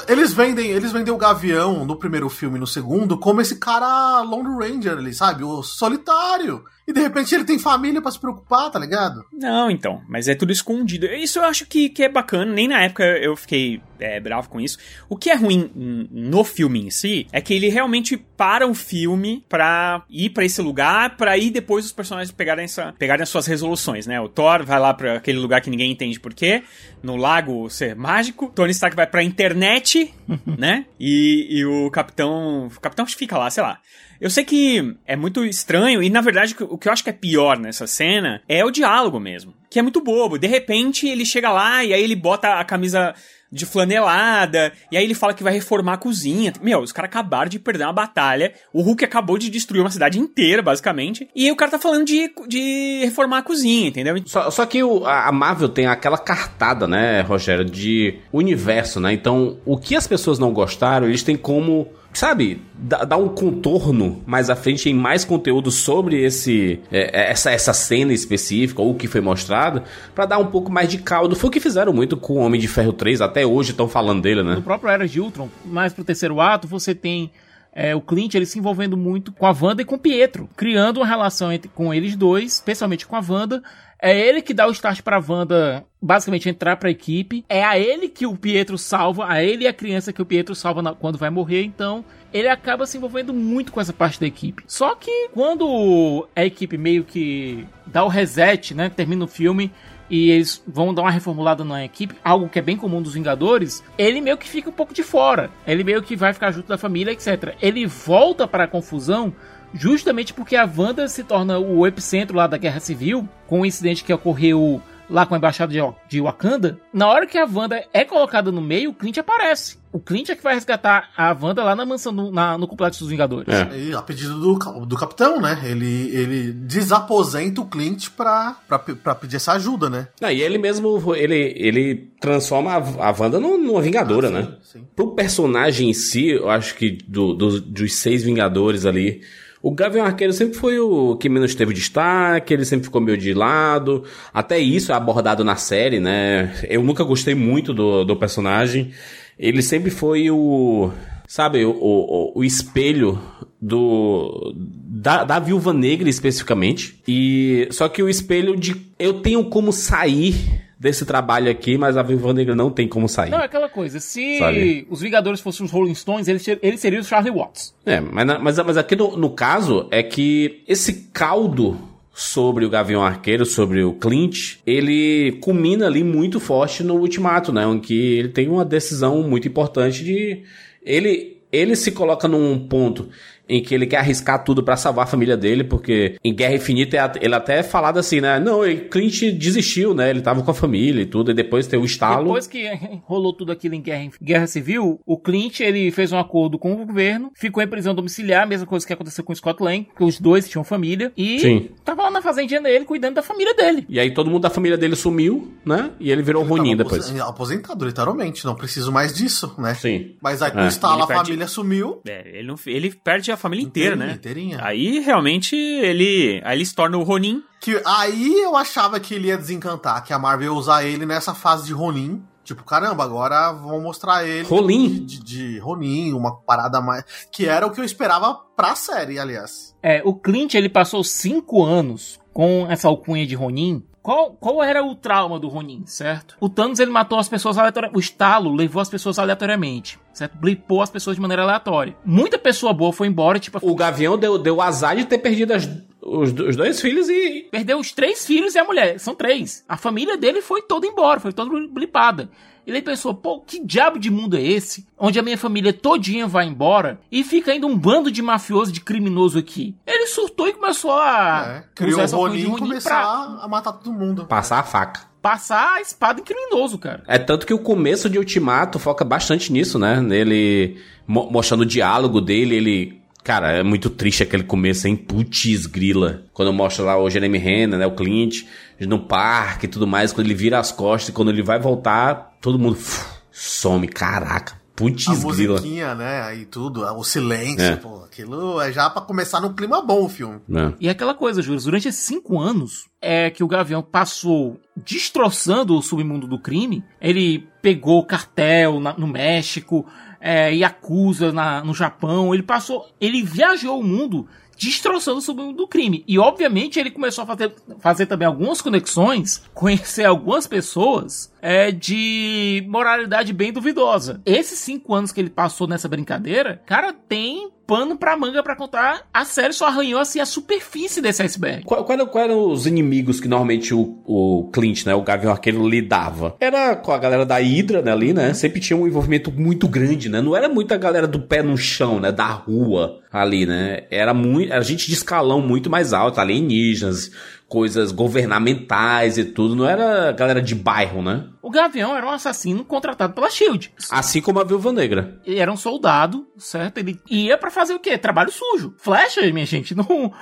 eles 0.08 0.32
vendem, 0.32 0.70
eles 0.70 0.92
vendem 0.92 1.12
o 1.12 1.18
Gavião 1.18 1.84
no 1.84 1.96
primeiro 1.98 2.28
filme 2.28 2.56
e 2.56 2.60
no 2.60 2.66
segundo 2.66 3.18
como 3.18 3.40
esse 3.40 3.58
cara 3.58 4.20
Lone 4.22 4.48
Ranger 4.58 4.98
ali, 4.98 5.12
sabe? 5.12 5.42
O 5.42 5.62
solitário. 5.62 6.64
E 6.86 6.92
de 6.92 7.00
repente 7.00 7.34
ele 7.34 7.44
tem 7.44 7.58
família 7.58 8.00
pra 8.00 8.10
se 8.10 8.18
preocupar, 8.18 8.70
tá 8.70 8.78
ligado? 8.78 9.24
Não, 9.32 9.68
então, 9.70 10.02
mas 10.08 10.28
é 10.28 10.34
tudo 10.34 10.52
escondido. 10.52 11.06
Isso 11.06 11.40
eu 11.40 11.44
acho 11.44 11.66
que, 11.66 11.88
que 11.88 12.04
é 12.04 12.08
bacana, 12.08 12.52
nem 12.52 12.68
na 12.68 12.82
época 12.82 13.04
eu 13.04 13.34
fiquei 13.34 13.80
é, 13.98 14.20
bravo 14.20 14.48
com 14.48 14.60
isso. 14.60 14.78
O 15.08 15.16
que 15.16 15.30
é 15.30 15.34
ruim 15.34 15.70
no 15.74 16.44
filme 16.44 16.86
em 16.86 16.90
si 16.90 17.26
é 17.32 17.40
que 17.40 17.52
ele 17.54 17.68
realmente 17.68 18.16
para 18.16 18.66
o 18.66 18.74
filme 18.74 19.44
pra 19.48 20.04
ir 20.08 20.30
pra 20.30 20.44
esse 20.44 20.62
lugar, 20.62 21.16
pra 21.16 21.36
ir 21.36 21.50
depois 21.50 21.84
os 21.84 21.92
personagens 21.92 22.30
pegarem, 22.30 22.64
essa, 22.64 22.94
pegarem 22.98 23.22
as 23.22 23.28
suas 23.28 23.46
resoluções, 23.46 24.06
né? 24.06 24.20
O 24.20 24.28
Thor 24.28 24.64
vai 24.64 24.78
lá 24.78 24.94
pra 24.94 25.16
aquele 25.16 25.38
lugar 25.38 25.60
que 25.60 25.70
ninguém 25.70 25.90
entende 25.90 26.20
por 26.20 26.34
quê, 26.34 26.62
no 27.02 27.16
lago 27.16 27.68
ser 27.68 27.96
mágico. 27.96 28.52
Tony 28.54 28.70
Stark 28.70 28.94
vai 28.94 29.06
pra 29.06 29.22
internet, 29.22 30.14
né? 30.46 30.86
E, 31.00 31.48
e 31.50 31.64
o 31.64 31.90
capitão. 31.90 32.66
O 32.66 32.80
capitão 32.80 33.06
fica 33.06 33.36
lá, 33.36 33.50
sei 33.50 33.62
lá. 33.62 33.80
Eu 34.20 34.30
sei 34.30 34.44
que 34.44 34.94
é 35.06 35.16
muito 35.16 35.44
estranho, 35.44 36.02
e 36.02 36.08
na 36.10 36.20
verdade 36.20 36.54
o 36.60 36.78
que 36.78 36.88
eu 36.88 36.92
acho 36.92 37.04
que 37.04 37.10
é 37.10 37.12
pior 37.12 37.58
nessa 37.58 37.86
cena 37.86 38.42
é 38.48 38.64
o 38.64 38.70
diálogo 38.70 39.18
mesmo. 39.20 39.54
Que 39.70 39.78
é 39.78 39.82
muito 39.82 40.00
bobo. 40.00 40.38
De 40.38 40.46
repente 40.46 41.06
ele 41.08 41.24
chega 41.24 41.50
lá 41.50 41.84
e 41.84 41.92
aí 41.92 42.02
ele 42.02 42.16
bota 42.16 42.54
a 42.54 42.64
camisa 42.64 43.14
de 43.52 43.64
flanelada, 43.64 44.72
e 44.90 44.96
aí 44.96 45.04
ele 45.04 45.14
fala 45.14 45.32
que 45.32 45.42
vai 45.42 45.52
reformar 45.52 45.94
a 45.94 45.96
cozinha. 45.98 46.52
Meu, 46.60 46.80
os 46.80 46.90
caras 46.92 47.08
acabaram 47.08 47.48
de 47.48 47.58
perder 47.60 47.84
uma 47.84 47.92
batalha, 47.92 48.52
o 48.72 48.82
Hulk 48.82 49.04
acabou 49.04 49.38
de 49.38 49.48
destruir 49.48 49.80
uma 49.80 49.90
cidade 49.90 50.18
inteira, 50.18 50.62
basicamente, 50.62 51.28
e 51.34 51.50
o 51.50 51.56
cara 51.56 51.70
tá 51.70 51.78
falando 51.78 52.04
de, 52.04 52.30
de 52.48 53.00
reformar 53.04 53.38
a 53.38 53.42
cozinha, 53.42 53.88
entendeu? 53.88 54.16
Só, 54.26 54.50
só 54.50 54.66
que 54.66 54.82
o- 54.82 55.06
a 55.06 55.28
a 55.28 55.32
Marvel 55.32 55.68
tem 55.68 55.86
aquela 55.86 56.18
cartada, 56.18 56.86
né, 56.88 57.20
Rogério, 57.22 57.64
de 57.64 58.18
universo, 58.32 59.00
né? 59.00 59.12
Então, 59.12 59.58
o 59.64 59.76
que 59.78 59.94
as 59.96 60.06
pessoas 60.08 60.38
não 60.38 60.52
gostaram, 60.52 61.06
eles 61.06 61.22
têm 61.22 61.36
como, 61.36 61.88
sabe, 62.16 62.62
da- 62.74 63.04
dar 63.04 63.16
um 63.16 63.28
contorno 63.28 64.22
mais 64.26 64.48
à 64.50 64.56
frente 64.56 64.88
em 64.88 64.94
mais 64.94 65.24
conteúdo 65.24 65.70
sobre 65.70 66.22
esse 66.22 66.80
é, 66.90 67.30
essa, 67.30 67.50
essa 67.50 67.72
cena 67.72 68.12
específica 68.12 68.80
ou 68.82 68.92
o 68.92 68.94
que 68.94 69.06
foi 69.06 69.20
mostrado, 69.20 69.82
pra 70.14 70.26
dar 70.26 70.38
um 70.38 70.46
pouco 70.46 70.70
mais 70.72 70.88
de 70.88 70.98
caldo. 70.98 71.36
Foi 71.36 71.48
o 71.48 71.52
que 71.52 71.60
fizeram 71.60 71.92
muito 71.92 72.16
com 72.16 72.34
o 72.34 72.36
Homem 72.38 72.60
de 72.60 72.68
Ferro 72.68 72.92
3, 72.92 73.20
até 73.20 73.44
hoje 73.46 73.70
estão 73.72 73.88
falando 73.88 74.22
dele, 74.22 74.42
né? 74.42 74.54
No 74.54 74.62
próprio 74.62 74.90
Era 74.90 75.06
de 75.06 75.20
Ultron, 75.20 75.48
mais 75.64 75.92
pro 75.92 76.04
terceiro 76.04 76.40
ato, 76.40 76.66
você 76.66 76.94
tem 76.94 77.30
é, 77.72 77.94
o 77.94 78.00
Clint 78.00 78.34
ele 78.34 78.46
se 78.46 78.58
envolvendo 78.58 78.96
muito 78.96 79.30
com 79.32 79.44
a 79.46 79.50
Wanda 79.58 79.82
e 79.82 79.84
com 79.84 79.96
o 79.96 79.98
Pietro, 79.98 80.48
criando 80.56 80.96
uma 80.98 81.06
relação 81.06 81.52
entre, 81.52 81.70
com 81.74 81.92
eles 81.92 82.16
dois, 82.16 82.54
especialmente 82.54 83.06
com 83.06 83.16
a 83.16 83.22
Wanda. 83.26 83.62
É 84.00 84.18
ele 84.18 84.42
que 84.42 84.54
dá 84.54 84.66
o 84.66 84.72
start 84.72 85.02
pra 85.02 85.22
Wanda 85.26 85.84
basicamente 86.00 86.48
entrar 86.48 86.76
pra 86.76 86.90
equipe. 86.90 87.44
É 87.48 87.64
a 87.64 87.78
ele 87.78 88.08
que 88.08 88.26
o 88.26 88.36
Pietro 88.36 88.76
salva, 88.78 89.26
a 89.28 89.42
ele 89.42 89.64
e 89.64 89.66
a 89.68 89.72
criança 89.72 90.12
que 90.12 90.22
o 90.22 90.26
Pietro 90.26 90.54
salva 90.54 90.82
na, 90.82 90.94
quando 90.94 91.18
vai 91.18 91.30
morrer. 91.30 91.62
Então, 91.64 92.04
ele 92.32 92.48
acaba 92.48 92.86
se 92.86 92.96
envolvendo 92.96 93.32
muito 93.32 93.72
com 93.72 93.80
essa 93.80 93.92
parte 93.92 94.20
da 94.20 94.26
equipe. 94.26 94.62
Só 94.66 94.94
que 94.94 95.28
quando 95.32 96.28
a 96.36 96.44
equipe 96.44 96.76
meio 96.76 97.04
que 97.04 97.66
dá 97.86 98.04
o 98.04 98.08
reset, 98.08 98.74
né? 98.74 98.90
Termina 98.90 99.24
o 99.24 99.28
filme 99.28 99.72
e 100.08 100.30
eles 100.30 100.62
vão 100.66 100.94
dar 100.94 101.02
uma 101.02 101.10
reformulada 101.10 101.64
na 101.64 101.84
equipe, 101.84 102.14
algo 102.22 102.48
que 102.48 102.58
é 102.58 102.62
bem 102.62 102.76
comum 102.76 103.02
dos 103.02 103.14
Vingadores, 103.14 103.82
ele 103.98 104.20
meio 104.20 104.36
que 104.36 104.48
fica 104.48 104.70
um 104.70 104.72
pouco 104.72 104.94
de 104.94 105.02
fora. 105.02 105.50
Ele 105.66 105.82
meio 105.82 106.02
que 106.02 106.14
vai 106.14 106.32
ficar 106.32 106.52
junto 106.52 106.68
da 106.68 106.78
família, 106.78 107.10
etc. 107.10 107.56
Ele 107.60 107.86
volta 107.86 108.46
para 108.46 108.64
a 108.64 108.68
confusão 108.68 109.34
justamente 109.74 110.32
porque 110.34 110.56
a 110.56 110.68
Wanda 110.76 111.08
se 111.08 111.22
torna 111.24 111.58
o 111.58 111.86
epicentro 111.86 112.36
lá 112.36 112.46
da 112.46 112.56
Guerra 112.56 112.80
Civil, 112.80 113.28
com 113.46 113.60
o 113.60 113.66
incidente 113.66 114.04
que 114.04 114.12
ocorreu 114.12 114.80
lá 115.08 115.24
com 115.24 115.34
a 115.34 115.38
embaixada 115.38 115.72
de, 116.08 116.20
Wakanda, 116.20 116.80
na 116.92 117.06
hora 117.06 117.28
que 117.28 117.38
a 117.38 117.44
Wanda 117.46 117.80
é 117.92 118.04
colocada 118.04 118.50
no 118.50 118.60
meio, 118.60 118.90
o 118.90 118.94
Clint 118.94 119.18
aparece. 119.18 119.78
O 119.92 120.00
Clint 120.00 120.30
é 120.30 120.34
que 120.34 120.42
vai 120.42 120.54
resgatar 120.54 121.10
a 121.16 121.30
Wanda 121.40 121.62
lá 121.62 121.76
na 121.76 121.86
mansão, 121.86 122.10
no, 122.12 122.32
na, 122.32 122.58
no 122.58 122.66
complexo 122.66 123.00
dos 123.00 123.08
Vingadores. 123.10 123.46
É. 123.54 123.78
E 123.78 123.94
a 123.94 124.02
pedido 124.02 124.34
do, 124.40 124.84
do 124.84 124.96
capitão, 124.96 125.40
né? 125.40 125.60
Ele, 125.64 126.10
ele 126.12 126.52
desaposenta 126.52 127.60
o 127.60 127.66
Clint 127.66 128.08
pra, 128.16 128.56
pra, 128.66 128.78
pra 128.80 129.14
pedir 129.14 129.36
essa 129.36 129.52
ajuda, 129.52 129.88
né? 129.88 130.08
Não, 130.20 130.28
e 130.30 130.42
ele 130.42 130.58
mesmo, 130.58 131.14
ele, 131.14 131.52
ele 131.56 132.10
transforma 132.20 132.72
a, 132.72 133.08
a 133.08 133.14
Wanda 133.16 133.38
num- 133.38 133.58
numa 133.58 133.80
Vingadora, 133.80 134.26
Ah, 134.28 134.30
né? 134.32 134.42
sim, 134.62 134.80
sim. 134.80 134.86
Pro 134.96 135.14
personagem 135.14 135.88
em 135.90 135.94
si, 135.94 136.30
eu 136.30 136.50
acho 136.50 136.74
que 136.74 136.98
do, 137.06 137.32
do- 137.32 137.60
dos 137.60 137.94
seis 137.94 138.22
Vingadores 138.24 138.84
ali, 138.84 139.20
o 139.66 139.72
Gavião 139.72 140.06
Arqueiro 140.06 140.32
sempre 140.32 140.56
foi 140.56 140.78
o 140.78 141.16
que 141.16 141.28
menos 141.28 141.52
teve 141.56 141.74
destaque, 141.74 142.54
ele 142.54 142.64
sempre 142.64 142.84
ficou 142.84 143.00
meio 143.00 143.18
de 143.18 143.34
lado. 143.34 144.04
Até 144.32 144.60
isso 144.60 144.92
é 144.92 144.94
abordado 144.94 145.42
na 145.42 145.56
série, 145.56 145.98
né? 145.98 146.54
Eu 146.68 146.84
nunca 146.84 147.02
gostei 147.02 147.34
muito 147.34 147.74
do, 147.74 148.04
do 148.04 148.14
personagem. 148.14 148.92
Ele 149.36 149.60
sempre 149.62 149.90
foi 149.90 150.30
o. 150.30 150.92
Sabe, 151.26 151.64
o, 151.64 151.72
o, 151.72 152.38
o 152.38 152.44
espelho 152.44 153.20
do. 153.60 154.54
Da, 154.54 155.24
da 155.24 155.40
Viúva 155.40 155.72
Negra 155.72 156.08
especificamente. 156.08 157.02
E. 157.08 157.66
Só 157.72 157.88
que 157.88 158.00
o 158.00 158.08
espelho 158.08 158.56
de. 158.56 158.80
Eu 159.00 159.14
tenho 159.14 159.46
como 159.46 159.72
sair 159.72 160.65
desse 160.86 161.04
trabalho 161.04 161.50
aqui, 161.50 161.76
mas 161.76 161.96
a 161.96 162.02
Viúva 162.02 162.32
Negra 162.32 162.54
não 162.54 162.70
tem 162.70 162.86
como 162.86 163.08
sair. 163.08 163.30
Não, 163.30 163.40
é 163.40 163.44
aquela 163.44 163.68
coisa. 163.68 163.98
Se 163.98 164.38
Sabe? 164.38 164.86
os 164.88 165.00
Vingadores 165.00 165.40
fossem 165.40 165.66
os 165.66 165.72
Rolling 165.72 165.94
Stones, 165.94 166.28
ele, 166.28 166.40
ele 166.62 166.78
seria 166.78 167.00
o 167.00 167.04
Charlie 167.04 167.32
Watts. 167.32 167.74
É, 167.84 168.00
mas, 168.00 168.24
mas, 168.40 168.58
mas 168.58 168.76
aqui 168.76 168.94
no, 168.94 169.16
no 169.16 169.30
caso 169.30 169.88
é 169.90 170.00
que 170.02 170.62
esse 170.68 171.08
caldo 171.12 171.76
sobre 172.14 172.64
o 172.64 172.70
Gavião 172.70 173.02
Arqueiro, 173.02 173.44
sobre 173.44 173.82
o 173.82 173.94
Clint, 173.94 174.58
ele 174.64 175.38
culmina 175.42 175.86
ali 175.86 176.04
muito 176.04 176.38
forte 176.38 176.84
no 176.84 176.94
Ultimato, 176.94 177.52
né? 177.52 177.64
Em 177.64 177.80
que 177.80 178.14
ele 178.14 178.28
tem 178.28 178.48
uma 178.48 178.64
decisão 178.64 179.22
muito 179.22 179.48
importante 179.48 180.04
de... 180.04 180.44
Ele, 180.84 181.38
ele 181.50 181.74
se 181.74 181.90
coloca 181.90 182.28
num 182.28 182.68
ponto 182.68 183.08
em 183.48 183.62
que 183.62 183.74
ele 183.74 183.86
quer 183.86 183.98
arriscar 183.98 184.42
tudo 184.44 184.62
pra 184.62 184.76
salvar 184.76 185.04
a 185.04 185.06
família 185.08 185.36
dele, 185.36 185.62
porque 185.64 186.16
em 186.24 186.34
Guerra 186.34 186.54
Infinita 186.54 186.96
é 186.96 187.12
ele 187.24 187.34
até 187.34 187.58
é 187.58 187.62
falado 187.62 187.98
assim, 187.98 188.20
né? 188.20 188.38
Não, 188.40 188.64
ele, 188.64 188.82
Clint 188.88 189.22
desistiu, 189.32 189.94
né? 189.94 190.10
Ele 190.10 190.20
tava 190.20 190.42
com 190.42 190.50
a 190.50 190.54
família 190.54 191.02
e 191.02 191.06
tudo, 191.06 191.30
e 191.30 191.34
depois 191.34 191.66
tem 191.66 191.78
o 191.78 191.84
estalo. 191.84 192.24
Depois 192.24 192.46
que 192.46 192.64
rolou 193.04 193.32
tudo 193.32 193.52
aquilo 193.52 193.74
em 193.74 193.80
guerra, 193.82 194.10
guerra 194.22 194.46
Civil, 194.46 195.00
o 195.06 195.18
Clint 195.18 195.60
ele 195.60 195.90
fez 195.90 196.12
um 196.12 196.18
acordo 196.18 196.58
com 196.58 196.72
o 196.72 196.86
governo, 196.86 197.30
ficou 197.34 197.62
em 197.62 197.66
prisão 197.68 197.94
domiciliar, 197.94 198.46
mesma 198.48 198.66
coisa 198.66 198.86
que 198.86 198.92
aconteceu 198.92 199.22
com 199.24 199.32
o 199.32 199.36
Scott 199.36 199.62
Lang, 199.62 199.86
que 199.96 200.04
os 200.04 200.20
dois 200.20 200.48
tinham 200.48 200.64
família, 200.64 201.12
e 201.16 201.38
Sim. 201.40 201.68
tava 201.84 202.02
lá 202.04 202.10
na 202.10 202.22
fazendinha 202.22 202.60
dele, 202.60 202.84
cuidando 202.84 203.14
da 203.14 203.22
família 203.22 203.54
dele. 203.54 203.86
E 203.88 203.98
aí 204.00 204.12
todo 204.12 204.30
mundo 204.30 204.42
da 204.42 204.50
família 204.50 204.76
dele 204.76 204.96
sumiu, 204.96 205.52
né? 205.64 205.90
E 206.00 206.10
ele 206.10 206.22
virou 206.22 206.42
Ronin 206.42 206.76
Tava 206.76 206.90
depois. 206.90 207.10
apos- 207.20 207.36
Aposentado, 207.46 207.84
literalmente. 207.84 208.44
Não 208.44 208.54
preciso 208.54 208.90
mais 208.90 209.12
disso, 209.14 209.54
né? 209.58 209.74
Sim. 209.74 210.16
Mas 210.20 210.42
aí 210.42 210.50
É. 210.50 210.54
com 210.54 210.60
o 210.62 210.66
estalo, 210.66 210.96
Ele 210.96 211.02
a 211.02 211.06
perde- 211.06 211.22
família 211.24 211.46
sumiu. 211.46 212.00
É, 212.08 212.38
ele, 212.38 212.48
não, 212.48 212.54
ele 212.66 212.90
perde 213.04 213.30
a 213.30 213.35
família 213.36 213.64
inteira, 213.64 213.94
Inteirinha, 213.94 214.12
né? 214.12 214.18
inteirinha. 214.18 214.58
Aí 214.62 215.00
realmente 215.00 215.54
ele, 215.56 216.40
aí 216.44 216.56
ele 216.58 216.66
se 216.66 216.74
torna 216.74 216.96
o 216.98 217.02
Ronin. 217.02 217.42
Que 217.60 217.80
aí 217.84 218.34
eu 218.42 218.56
achava 218.56 218.98
que 219.00 219.14
ele 219.14 219.28
ia 219.28 219.36
desencantar, 219.38 220.04
que 220.04 220.12
a 220.12 220.18
Marvel 220.18 220.52
ia 220.52 220.58
usar 220.58 220.84
ele 220.84 221.04
nessa 221.06 221.34
fase 221.34 221.66
de 221.66 221.72
Ronin. 221.72 222.22
Tipo, 222.44 222.62
caramba, 222.62 223.02
agora 223.02 223.50
vão 223.50 223.80
mostrar 223.80 224.24
ele 224.24 224.46
Ronin? 224.46 225.04
de, 225.04 225.18
de 225.18 225.58
Ronin, 225.58 226.12
uma 226.12 226.36
parada 226.36 226.80
mais. 226.80 227.04
Que 227.32 227.46
era 227.46 227.66
o 227.66 227.72
que 227.72 227.80
eu 227.80 227.84
esperava 227.84 228.34
pra 228.56 228.76
série, 228.76 229.18
aliás. 229.18 229.74
É, 229.82 230.00
o 230.04 230.14
Clint 230.14 230.54
ele 230.54 230.68
passou 230.68 231.02
cinco 231.02 231.64
anos 231.64 232.20
com 232.32 232.66
essa 232.70 232.86
alcunha 232.86 233.26
de 233.26 233.34
Ronin. 233.34 233.82
Qual, 234.06 234.30
qual 234.38 234.62
era 234.62 234.84
o 234.84 234.94
trauma 234.94 235.36
do 235.36 235.48
Ronin, 235.48 235.82
certo? 235.84 236.36
O 236.38 236.48
Thanos 236.48 236.78
ele 236.78 236.92
matou 236.92 237.18
as 237.18 237.28
pessoas 237.28 237.58
aleatoriamente. 237.58 237.96
O 237.96 237.98
estalo 237.98 238.54
levou 238.54 238.80
as 238.80 238.88
pessoas 238.88 239.18
aleatoriamente, 239.18 239.98
certo? 240.14 240.36
Blipou 240.38 240.80
as 240.80 240.88
pessoas 240.88 241.16
de 241.16 241.20
maneira 241.20 241.42
aleatória. 241.42 241.96
Muita 242.04 242.38
pessoa 242.38 242.72
boa 242.72 242.92
foi 242.92 243.08
embora, 243.08 243.40
tipo, 243.40 243.58
O 243.60 243.74
Gavião 243.74 244.16
deu, 244.16 244.38
deu 244.38 244.60
azar 244.62 244.94
de 244.94 245.04
ter 245.06 245.18
perdido 245.18 245.54
as- 245.54 245.68
os, 246.00 246.30
os 246.32 246.54
dois 246.54 246.80
filhos 246.80 247.08
e. 247.08 247.48
perdeu 247.50 247.80
os 247.80 247.90
três 247.90 248.24
filhos 248.24 248.54
e 248.54 248.58
a 248.60 248.64
mulher. 248.64 249.00
São 249.00 249.12
três. 249.12 249.64
A 249.68 249.76
família 249.76 250.16
dele 250.16 250.40
foi 250.40 250.62
toda 250.62 250.86
embora, 250.86 251.18
foi 251.18 251.32
toda 251.32 251.50
blipada. 251.68 252.28
Ele 252.66 252.82
pensou, 252.82 253.14
pô, 253.14 253.40
que 253.40 253.64
diabo 253.64 253.98
de 253.98 254.10
mundo 254.10 254.36
é 254.36 254.42
esse? 254.42 254.86
Onde 254.98 255.18
a 255.18 255.22
minha 255.22 255.38
família 255.38 255.72
todinha 255.72 256.26
vai 256.26 256.46
embora 256.46 256.98
e 257.12 257.22
fica 257.22 257.52
ainda 257.52 257.66
um 257.66 257.78
bando 257.78 258.10
de 258.10 258.20
mafioso, 258.20 258.72
de 258.72 258.80
criminoso 258.80 259.38
aqui. 259.38 259.76
Ele 259.86 260.06
surtou 260.08 260.48
e 260.48 260.52
começou 260.52 260.92
a 260.92 261.58
É, 261.58 261.64
criou 261.74 262.02
usar 262.02 262.16
o 262.16 262.20
Ronin 262.20 262.40
e 262.54 262.58
começar 262.58 262.90
pra 262.90 263.44
a 263.44 263.48
matar 263.48 263.72
todo 263.72 263.92
mundo. 263.92 264.26
Passar 264.26 264.58
a 264.58 264.62
faca. 264.64 265.02
passar 265.22 265.74
a 265.74 265.80
espada 265.80 266.20
em 266.20 266.24
criminoso, 266.24 266.76
cara. 266.78 267.02
É 267.06 267.18
tanto 267.18 267.46
que 267.46 267.54
o 267.54 267.58
começo 267.58 268.08
de 268.10 268.18
Ultimato 268.18 268.78
foca 268.78 269.04
bastante 269.04 269.52
nisso, 269.52 269.78
né? 269.78 270.00
Nele 270.00 270.80
mo- 271.06 271.28
mostrando 271.30 271.60
o 271.62 271.66
diálogo 271.66 272.20
dele, 272.20 272.56
ele. 272.56 273.02
Cara, 273.26 273.50
é 273.50 273.62
muito 273.64 273.90
triste 273.90 274.22
aquele 274.22 274.44
começo, 274.44 274.86
hein? 274.86 274.94
Putz, 274.94 275.66
grila. 275.66 276.22
Quando 276.32 276.52
mostra 276.52 276.84
lá 276.84 276.96
o 276.96 277.10
Jeremy 277.10 277.38
Renner, 277.38 277.76
né? 277.76 277.84
O 277.84 277.90
Clint 277.96 278.44
no 278.80 279.00
parque 279.00 279.66
e 279.66 279.68
tudo 279.68 279.84
mais. 279.84 280.12
Quando 280.12 280.28
ele 280.28 280.34
vira 280.34 280.60
as 280.60 280.70
costas 280.70 281.08
e 281.08 281.12
quando 281.12 281.32
ele 281.32 281.42
vai 281.42 281.58
voltar, 281.58 282.36
todo 282.40 282.56
mundo 282.56 282.74
uf, 282.74 283.04
some. 283.32 283.88
Caraca. 283.88 284.64
Putz, 284.76 285.08
A 285.08 285.14
grila. 285.14 285.54
musiquinha, 285.54 285.94
né? 285.94 286.20
Aí 286.22 286.44
tudo, 286.44 286.82
o 286.84 287.02
silêncio, 287.02 287.64
É. 287.64 287.74
pô. 287.76 288.04
Aquilo 288.04 288.60
é 288.60 288.70
já 288.70 288.88
pra 288.90 289.02
começar 289.02 289.40
no 289.40 289.54
clima 289.54 289.82
bom 289.82 290.04
o 290.04 290.08
filme. 290.08 290.38
Né? 290.46 290.72
E 290.78 290.88
aquela 290.88 291.14
coisa, 291.14 291.42
Júlio, 291.42 291.60
durante 291.62 291.88
esses 291.88 292.02
cinco 292.02 292.38
anos 292.38 292.84
é 293.02 293.28
que 293.30 293.42
o 293.42 293.48
Gavião 293.48 293.82
passou 293.82 294.60
destroçando 294.76 295.76
o 295.76 295.82
submundo 295.82 296.26
do 296.28 296.38
crime. 296.38 296.84
Ele 297.00 297.48
pegou 297.62 298.04
cartel 298.04 298.78
na- 298.78 298.96
no 298.96 299.06
México, 299.06 299.86
é, 300.20 300.52
Yakuza 300.54 301.32
na, 301.32 301.62
no 301.62 301.74
Japão. 301.74 302.34
Ele 302.34 302.42
passou. 302.42 302.88
Ele 303.00 303.22
viajou 303.22 303.80
o 303.80 303.84
mundo 303.84 304.26
destroçando 304.56 305.18
o 305.18 305.22
submundo 305.22 305.52
do 305.52 305.68
crime. 305.68 306.02
E 306.08 306.18
obviamente 306.18 306.80
ele 306.80 306.90
começou 306.90 307.22
a 307.22 307.26
fazer, 307.26 307.54
fazer 307.78 308.06
também 308.06 308.26
algumas 308.26 308.60
conexões, 308.60 309.42
conhecer 309.52 310.04
algumas 310.04 310.46
pessoas 310.46 311.32
é, 311.42 311.70
de 311.70 312.64
moralidade 312.68 313.32
bem 313.32 313.52
duvidosa. 313.52 314.20
Esses 314.24 314.58
cinco 314.58 314.94
anos 314.94 315.12
que 315.12 315.20
ele 315.20 315.30
passou 315.30 315.66
nessa 315.66 315.88
brincadeira, 315.88 316.62
cara, 316.66 316.92
tem 316.92 317.50
pano 317.66 317.96
pra 317.96 318.16
manga 318.16 318.42
pra 318.42 318.56
contar. 318.56 319.02
A 319.12 319.24
série 319.24 319.52
só 319.52 319.66
arranhou 319.66 320.00
assim 320.00 320.20
a 320.20 320.26
superfície 320.26 321.00
desse 321.00 321.22
iceberg. 321.22 321.64
Qual 321.64 321.84
eram, 321.90 322.06
qual 322.06 322.24
eram 322.24 322.50
os 322.50 322.66
inimigos 322.66 323.20
que 323.20 323.28
normalmente 323.28 323.74
o, 323.74 323.98
o 324.04 324.50
Clint, 324.52 324.84
né, 324.86 324.94
o 324.94 325.02
Gavião 325.02 325.32
Arqueiro, 325.32 325.68
lidava? 325.68 326.36
Era 326.40 326.76
com 326.76 326.92
a 326.92 326.98
galera 326.98 327.26
da 327.26 327.36
Hydra, 327.36 327.82
né, 327.82 327.92
ali, 327.92 328.12
né? 328.12 328.32
Sempre 328.34 328.60
tinha 328.60 328.76
um 328.76 328.86
envolvimento 328.86 329.32
muito 329.32 329.68
grande, 329.68 330.08
né? 330.08 330.20
Não 330.20 330.36
era 330.36 330.48
muita 330.48 330.76
galera 330.76 331.06
do 331.06 331.20
pé 331.20 331.42
no 331.42 331.56
chão, 331.56 331.98
né? 332.00 332.12
Da 332.12 332.26
rua 332.26 333.00
ali, 333.12 333.46
né? 333.46 333.84
Era 333.90 334.12
muito. 334.12 334.52
Era 334.52 334.62
gente 334.62 334.86
de 334.86 334.92
escalão 334.92 335.40
muito 335.40 335.70
mais 335.70 335.92
alto, 335.92 336.20
alienígenas, 336.20 337.10
coisas 337.48 337.92
governamentais 337.92 339.18
e 339.18 339.24
tudo. 339.24 339.54
Não 339.54 339.68
era 339.68 340.12
galera 340.12 340.42
de 340.42 340.54
bairro, 340.54 341.02
né? 341.02 341.26
O 341.40 341.50
Gavião 341.50 341.96
era 341.96 342.06
um 342.06 342.10
assassino 342.10 342.64
contratado 342.64 343.12
pela 343.12 343.30
Shield. 343.30 343.72
Assim 343.90 344.20
como 344.20 344.40
a 344.40 344.44
Viúva 344.44 344.72
Negra. 344.72 345.20
Ele 345.24 345.38
era 345.38 345.52
um 345.52 345.56
soldado, 345.56 346.26
certo? 346.36 346.78
Ele 346.78 347.00
ia 347.08 347.38
pra 347.38 347.50
fazer 347.50 347.74
o 347.74 347.78
quê? 347.78 347.96
Trabalho 347.96 348.32
sujo. 348.32 348.74
Flecha, 348.78 349.20
minha 349.32 349.46
gente, 349.46 349.74
não. 349.74 350.12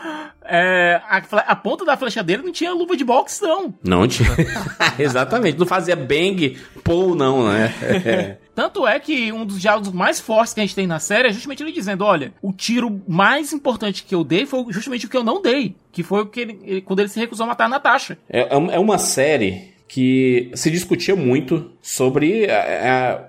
é, 0.44 1.00
a, 1.08 1.16
a 1.46 1.56
ponta 1.56 1.84
da 1.84 1.96
flecha 1.96 2.22
dele 2.22 2.42
não 2.42 2.52
tinha 2.52 2.72
luva 2.72 2.96
de 2.96 3.04
boxe, 3.04 3.42
não. 3.42 3.74
Não 3.82 4.06
tinha. 4.06 4.28
Exatamente. 4.98 5.58
Não 5.58 5.66
fazia 5.66 5.96
bang, 5.96 6.58
pou, 6.82 7.14
não, 7.14 7.48
né? 7.48 8.38
É. 8.56 8.60
Tanto 8.60 8.86
é 8.86 8.98
que 9.00 9.32
um 9.32 9.44
dos 9.44 9.60
diálogos 9.60 9.92
mais 9.92 10.20
fortes 10.20 10.54
que 10.54 10.60
a 10.60 10.62
gente 10.64 10.74
tem 10.74 10.86
na 10.86 10.98
série 10.98 11.28
é 11.28 11.32
justamente 11.32 11.62
ele 11.62 11.72
dizendo: 11.72 12.04
olha, 12.04 12.32
o 12.42 12.52
tiro 12.52 13.02
mais 13.08 13.52
importante 13.52 14.04
que 14.04 14.14
eu 14.14 14.22
dei 14.24 14.46
foi 14.46 14.64
justamente 14.70 15.06
o 15.06 15.08
que 15.08 15.16
eu 15.16 15.24
não 15.24 15.42
dei. 15.42 15.74
Que 15.92 16.02
foi 16.02 16.22
o 16.22 16.26
que 16.26 16.40
ele, 16.40 16.80
quando 16.82 17.00
ele 17.00 17.08
se 17.08 17.18
recusou 17.20 17.44
a 17.44 17.48
matar 17.48 17.66
a 17.66 17.68
Natasha. 17.68 18.18
É, 18.28 18.40
é 18.40 18.74
é 18.74 18.78
uma 18.78 18.98
série 18.98 19.74
que 19.88 20.50
se 20.54 20.70
discutia 20.70 21.14
muito 21.14 21.70
sobre 21.80 22.50
a- 22.50 22.56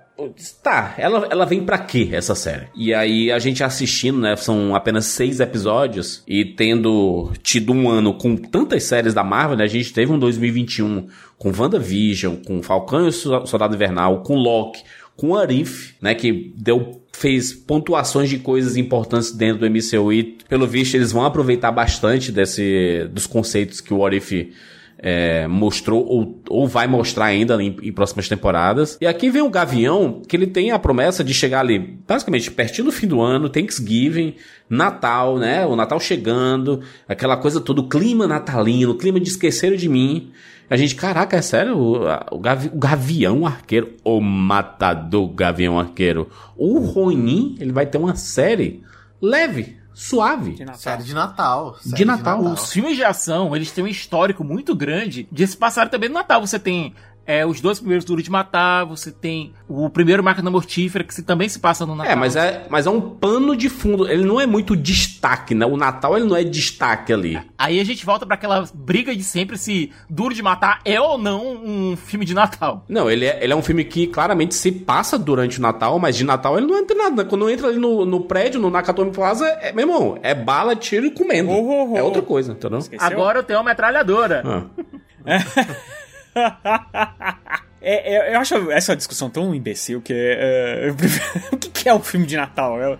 a- 0.01 0.05
eu 0.17 0.29
disse, 0.33 0.55
tá, 0.63 0.95
ela, 0.97 1.27
ela 1.29 1.45
vem 1.45 1.65
pra 1.65 1.77
quê, 1.77 2.09
essa 2.13 2.33
série? 2.33 2.67
E 2.73 2.93
aí 2.93 3.29
a 3.29 3.37
gente 3.37 3.61
assistindo, 3.61 4.17
né, 4.17 4.37
são 4.37 4.73
apenas 4.73 5.07
seis 5.07 5.41
episódios, 5.41 6.23
e 6.25 6.45
tendo 6.45 7.33
tido 7.43 7.73
um 7.73 7.89
ano 7.89 8.13
com 8.13 8.37
tantas 8.37 8.83
séries 8.83 9.13
da 9.13 9.25
Marvel, 9.25 9.57
né, 9.57 9.65
a 9.65 9.67
gente 9.67 9.91
teve 9.91 10.13
um 10.13 10.17
2021 10.17 11.07
com 11.37 11.51
WandaVision, 11.51 12.37
com 12.37 12.63
Falcão 12.63 13.03
e 13.05 13.09
o 13.09 13.11
Soldado 13.11 13.75
Invernal, 13.75 14.21
com 14.23 14.35
Loki, 14.35 14.83
com 15.15 15.35
Arif, 15.35 15.95
né, 16.01 16.13
que 16.13 16.53
deu 16.57 17.01
fez 17.13 17.53
pontuações 17.53 18.29
de 18.29 18.37
coisas 18.39 18.75
importantes 18.75 19.31
dentro 19.31 19.59
do 19.59 19.69
MCU 19.69 20.11
e 20.11 20.37
pelo 20.49 20.67
visto 20.67 20.95
eles 20.95 21.13
vão 21.13 21.23
aproveitar 21.23 21.71
bastante 21.71 22.29
desse 22.29 23.07
dos 23.11 23.25
conceitos 23.25 23.79
que 23.79 23.93
o 23.93 24.05
Arif 24.05 24.51
é, 24.97 25.47
mostrou 25.47 26.05
ou, 26.05 26.41
ou 26.49 26.67
vai 26.67 26.87
mostrar 26.87 27.25
ainda 27.25 27.61
em, 27.61 27.75
em, 27.81 27.91
próximas 27.91 28.27
temporadas. 28.27 28.97
E 29.01 29.05
aqui 29.05 29.29
vem 29.29 29.41
o 29.41 29.49
Gavião, 29.49 30.21
que 30.27 30.35
ele 30.35 30.47
tem 30.47 30.71
a 30.71 30.79
promessa 30.79 31.23
de 31.23 31.33
chegar 31.33 31.59
ali, 31.59 31.79
basicamente, 32.07 32.51
pertinho 32.51 32.85
do 32.85 32.91
fim 32.91 33.07
do 33.07 33.21
ano, 33.21 33.49
Thanksgiving, 33.49 34.35
Natal, 34.69 35.37
né? 35.37 35.65
O 35.65 35.75
Natal 35.75 35.99
chegando, 35.99 36.81
aquela 37.07 37.37
coisa 37.37 37.59
toda, 37.59 37.81
o 37.81 37.89
clima 37.89 38.27
natalino, 38.27 38.91
o 38.91 38.97
clima 38.97 39.19
de 39.19 39.29
esqueceram 39.29 39.75
de 39.75 39.89
mim. 39.89 40.31
A 40.69 40.75
gente, 40.75 40.95
caraca, 40.95 41.37
é 41.37 41.41
sério? 41.41 41.77
O, 41.77 42.01
o, 42.31 42.39
gavi, 42.39 42.71
o 42.73 42.77
Gavião 42.77 43.45
Arqueiro, 43.45 43.93
o 44.03 44.19
Matador 44.19 45.27
Gavião 45.29 45.79
Arqueiro, 45.79 46.29
o 46.57 46.79
Ronin, 46.79 47.55
ele 47.59 47.71
vai 47.71 47.85
ter 47.85 47.99
uma 47.99 48.15
série 48.15 48.81
leve, 49.21 49.77
suave. 49.95 50.51
De 50.51 50.77
Série 50.77 51.03
de 51.03 51.13
Natal. 51.13 51.77
Série 51.79 51.95
de 51.95 52.05
Natal. 52.05 52.39
De 52.39 52.43
Natal. 52.43 52.53
Os 52.53 52.71
filmes 52.71 52.97
de 52.97 53.03
ação, 53.03 53.55
eles 53.55 53.71
têm 53.71 53.83
um 53.83 53.87
histórico 53.87 54.43
muito 54.43 54.75
grande 54.75 55.27
de 55.31 55.47
se 55.47 55.57
passar 55.57 55.89
também 55.89 56.09
no 56.09 56.15
Natal. 56.15 56.45
Você 56.45 56.59
tem 56.59 56.93
é, 57.25 57.45
os 57.45 57.59
dois 57.59 57.79
primeiros 57.79 58.05
Duro 58.05 58.21
de 58.21 58.29
Matar, 58.29 58.85
você 58.85 59.11
tem 59.11 59.53
o 59.67 59.89
primeiro 59.89 60.23
Máquina 60.23 60.49
Mortífera, 60.51 61.03
que 61.03 61.13
se, 61.13 61.23
também 61.23 61.49
se 61.49 61.59
passa 61.59 61.85
no 61.85 61.95
Natal. 61.95 62.13
É, 62.13 62.15
mas 62.15 62.35
é, 62.35 62.67
mas 62.69 62.85
é 62.85 62.89
um 62.89 63.01
pano 63.01 63.55
de 63.55 63.67
fundo. 63.67 64.07
Ele 64.07 64.23
não 64.23 64.39
é 64.39 64.45
muito 64.45 64.75
destaque, 64.75 65.55
né? 65.55 65.65
O 65.65 65.75
Natal 65.75 66.15
ele 66.15 66.25
não 66.25 66.35
é 66.35 66.43
destaque 66.43 67.11
ali. 67.11 67.41
Aí 67.57 67.79
a 67.79 67.83
gente 67.83 68.05
volta 68.05 68.25
para 68.25 68.35
aquela 68.35 68.69
briga 68.73 69.15
de 69.15 69.23
sempre 69.23 69.57
se 69.57 69.91
Duro 70.09 70.35
de 70.35 70.43
Matar 70.43 70.81
é 70.85 71.01
ou 71.01 71.17
não 71.17 71.55
um 71.55 71.97
filme 71.97 72.25
de 72.25 72.33
Natal. 72.33 72.85
Não, 72.87 73.09
ele 73.09 73.25
é, 73.25 73.43
ele 73.43 73.53
é 73.53 73.55
um 73.55 73.63
filme 73.63 73.83
que 73.83 74.05
claramente 74.07 74.53
se 74.53 74.71
passa 74.71 75.17
durante 75.17 75.57
o 75.57 75.61
Natal, 75.61 75.97
mas 75.97 76.15
de 76.15 76.23
Natal 76.23 76.57
ele 76.57 76.67
não 76.67 76.77
entra 76.77 76.95
nada. 76.95 77.25
Quando 77.25 77.49
entra 77.49 77.67
ali 77.67 77.79
no, 77.79 78.05
no 78.05 78.21
prédio, 78.21 78.59
no 78.59 78.69
Nakatomi 78.69 79.11
Plaza, 79.11 79.47
é, 79.61 79.71
meu 79.71 79.87
irmão, 79.87 80.19
é 80.21 80.35
bala, 80.35 80.75
tiro 80.75 81.07
e 81.07 81.11
comendo. 81.11 81.49
Oh, 81.49 81.55
oh, 81.55 81.93
oh. 81.93 81.97
É 81.97 82.03
outra 82.03 82.21
coisa, 82.21 82.51
entendeu? 82.51 82.79
Esqueceu? 82.79 83.05
Agora 83.05 83.39
eu 83.39 83.43
tenho 83.43 83.59
uma 83.59 83.65
metralhadora. 83.65 84.43
Ah. 84.45 84.63
É, 87.87 88.15
é, 88.15 88.35
eu 88.35 88.39
acho 88.39 88.71
essa 88.71 88.95
discussão 88.95 89.29
tão 89.29 89.53
imbecil 89.53 90.01
que 90.01 90.11
é, 90.11 90.89
o 91.53 91.57
que, 91.57 91.69
que, 91.69 91.87
é 91.87 91.93
um 91.93 91.99
filme 91.99 92.25
de 92.25 92.35
Natal? 92.35 92.79
Eu, 92.79 92.97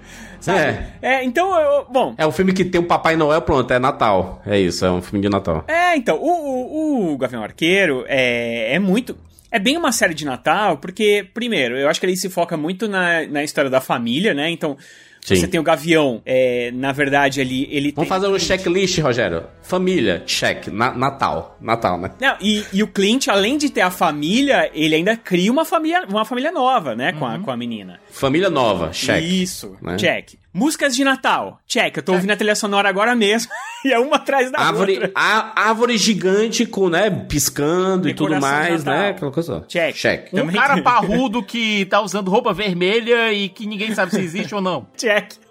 é. 0.48 0.86
é. 1.01 1.24
Então, 1.24 1.60
eu, 1.60 1.88
bom. 1.89 2.13
É 2.20 2.27
um 2.27 2.32
filme 2.32 2.54
que 2.54 2.63
tem 2.63 2.80
o 2.80 2.84
Papai 2.84 3.15
Noel, 3.15 3.42
pronto, 3.42 3.74
é 3.74 3.80
Natal. 3.80 4.44
É 4.46 4.60
isso, 4.60 4.86
é 4.86 4.92
um 4.92 5.01
filme 5.01 5.22
de 5.22 5.30
Natal. 5.30 5.63
É, 5.68 5.96
então, 5.98 6.18
o, 6.18 6.27
o, 6.30 7.13
o 7.13 7.18
Gavião 7.18 7.42
Arqueiro 7.42 8.06
é, 8.08 8.75
é 8.75 8.80
muito. 8.80 9.18
É 9.50 9.58
bem 9.58 9.75
uma 9.75 9.92
série 9.92 10.13
de 10.13 10.24
Natal, 10.24 10.77
porque, 10.77 11.27
primeiro, 11.34 11.75
eu 11.77 11.89
acho 11.89 12.00
que 12.00 12.06
ele 12.06 12.15
se 12.15 12.30
foca 12.30 12.56
muito 12.56 12.88
na, 12.88 13.25
na 13.25 13.44
história 13.44 13.72
da 13.72 13.82
família, 13.82 14.36
né? 14.36 14.51
Então, 14.51 14.77
Sim. 15.25 15.38
Você 15.38 15.48
tem 15.48 15.60
o 15.60 15.63
Gavião, 15.63 16.22
é, 16.24 16.70
na 16.72 16.91
verdade, 16.91 17.41
ali, 17.41 17.67
ele 17.72 17.91
Vamos 17.91 18.08
tem... 18.08 18.20
fazer 18.20 18.27
um 18.27 18.38
checklist, 18.38 19.00
Rogério. 19.00 19.46
Família, 19.63 20.22
check. 20.24 20.67
Na, 20.67 20.94
Natal. 20.94 21.58
Natal, 21.60 22.00
né? 22.00 22.12
Não, 22.22 22.38
e, 22.39 22.63
e, 22.72 22.84
o 22.84 22.88
Clint, 22.88 23.27
além 23.27 23.58
de 23.58 23.72
ter 23.72 23.82
a 23.82 23.89
família, 23.89 24.70
ele 24.72 24.94
ainda 24.94 25.17
cria 25.17 25.51
uma 25.51 25.65
família, 25.65 26.05
uma 26.08 26.25
família 26.25 26.51
nova, 26.51 26.96
né? 26.96 27.12
Com, 27.13 27.25
a, 27.25 27.34
uhum. 27.34 27.41
com 27.41 27.50
a 27.50 27.58
menina. 27.58 28.00
Família 28.12 28.51
nova, 28.51 28.89
check. 28.89 29.24
Isso, 29.24 29.75
né? 29.82 29.98
check. 29.98 30.36
Músicas 30.56 30.96
de 30.96 31.04
Natal. 31.04 31.60
Check, 31.68 31.98
eu 31.98 32.02
tô 32.02 32.14
ouvindo 32.14 32.32
a 32.32 32.36
trilha 32.38 32.56
sonora 32.56 32.88
agora 32.88 33.14
mesmo. 33.14 33.52
e 33.84 33.92
é 33.92 34.00
uma 34.00 34.16
atrás 34.16 34.50
da 34.50 34.58
árvore, 34.58 34.94
outra. 34.94 35.12
A, 35.14 35.68
árvore 35.68 35.98
gigante 35.98 36.66
com, 36.66 36.88
né, 36.88 37.10
piscando 37.10 38.04
Decoração 38.04 38.10
e 38.10 38.14
tudo 38.14 38.40
mais, 38.40 38.84
né? 38.86 39.10
Aquela 39.10 39.34
coisa. 39.34 39.66
Check. 39.68 39.96
Check. 39.98 40.34
Um 40.34 40.38
Também 40.38 40.56
cara 40.56 40.82
parrudo 40.82 41.44
que 41.44 41.84
tá 41.88 42.00
usando 42.00 42.32
roupa 42.32 42.53
vermelha 42.53 43.34
e 43.34 43.50
que 43.50 43.68
ninguém 43.68 43.94
sabe 43.94 44.12
se 44.12 44.22
existe 44.22 44.56
ou 44.56 44.62
não. 44.62 44.88
Check. 44.96 45.34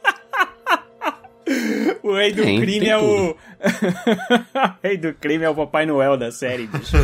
O 2.03 2.15
rei 2.15 2.33
do 2.33 2.43
tem, 2.43 2.59
crime 2.59 2.81
tem 2.81 2.91
é 2.91 2.99
tudo. 2.99 3.11
o. 3.11 3.31
o 3.31 4.75
rei 4.83 4.97
do 4.97 5.13
crime 5.13 5.45
é 5.45 5.51
o 5.51 5.55
Papai 5.55 5.85
Noel 5.85 6.17
da 6.17 6.33
série, 6.33 6.67
bicho. 6.67 6.97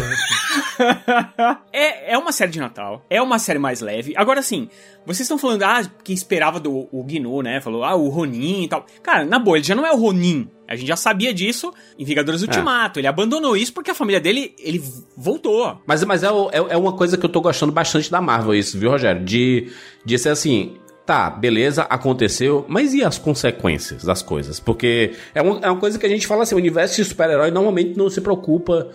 é, 1.72 2.12
é 2.12 2.18
uma 2.18 2.32
série 2.32 2.50
de 2.50 2.60
Natal. 2.60 3.04
É 3.08 3.20
uma 3.20 3.38
série 3.38 3.58
mais 3.58 3.80
leve. 3.80 4.12
Agora, 4.16 4.40
assim, 4.40 4.68
vocês 5.06 5.20
estão 5.20 5.38
falando, 5.38 5.62
ah, 5.62 5.82
que 6.02 6.12
esperava 6.12 6.58
do 6.60 6.88
o 6.92 7.04
Gnu, 7.04 7.42
né? 7.42 7.60
Falou, 7.60 7.84
ah, 7.84 7.94
o 7.94 8.08
Ronin 8.08 8.64
e 8.64 8.68
tal. 8.68 8.84
Cara, 9.02 9.24
na 9.24 9.38
boa, 9.38 9.56
ele 9.56 9.64
já 9.64 9.74
não 9.74 9.86
é 9.86 9.92
o 9.92 9.96
Ronin. 9.96 10.48
A 10.68 10.76
gente 10.76 10.88
já 10.88 10.96
sabia 10.96 11.34
disso 11.34 11.72
em 11.98 12.04
Vingadores 12.04 12.42
é. 12.42 12.46
Ultimato. 12.46 12.98
É. 12.98 13.00
Ele 13.00 13.08
abandonou 13.08 13.56
isso 13.56 13.72
porque 13.72 13.90
a 13.90 13.94
família 13.94 14.20
dele, 14.20 14.54
ele 14.58 14.82
voltou. 15.16 15.80
Mas, 15.86 16.04
mas 16.04 16.22
é, 16.22 16.28
é, 16.28 16.58
é 16.70 16.76
uma 16.76 16.92
coisa 16.92 17.16
que 17.16 17.24
eu 17.24 17.30
tô 17.30 17.40
gostando 17.40 17.72
bastante 17.72 18.10
da 18.10 18.20
Marvel, 18.20 18.54
isso, 18.54 18.78
viu, 18.78 18.90
Rogério? 18.90 19.24
De, 19.24 19.70
de 20.04 20.18
ser 20.18 20.28
assim, 20.28 20.76
tá, 21.04 21.28
beleza, 21.28 21.82
aconteceu, 21.82 22.64
mas 22.68 22.94
e 22.94 23.02
as 23.02 23.18
consequências 23.18 24.04
das 24.04 24.22
coisas? 24.22 24.60
Porque 24.60 25.12
é 25.34 25.42
uma, 25.42 25.58
é 25.60 25.68
uma 25.70 25.80
coisa 25.80 25.98
que 25.98 26.06
a 26.06 26.08
gente 26.08 26.24
fala 26.24 26.44
assim, 26.44 26.54
o 26.54 26.58
universo 26.58 26.94
de 26.96 27.04
super-herói 27.04 27.50
normalmente 27.50 27.98
não 27.98 28.08
se 28.08 28.20
preocupa 28.20 28.88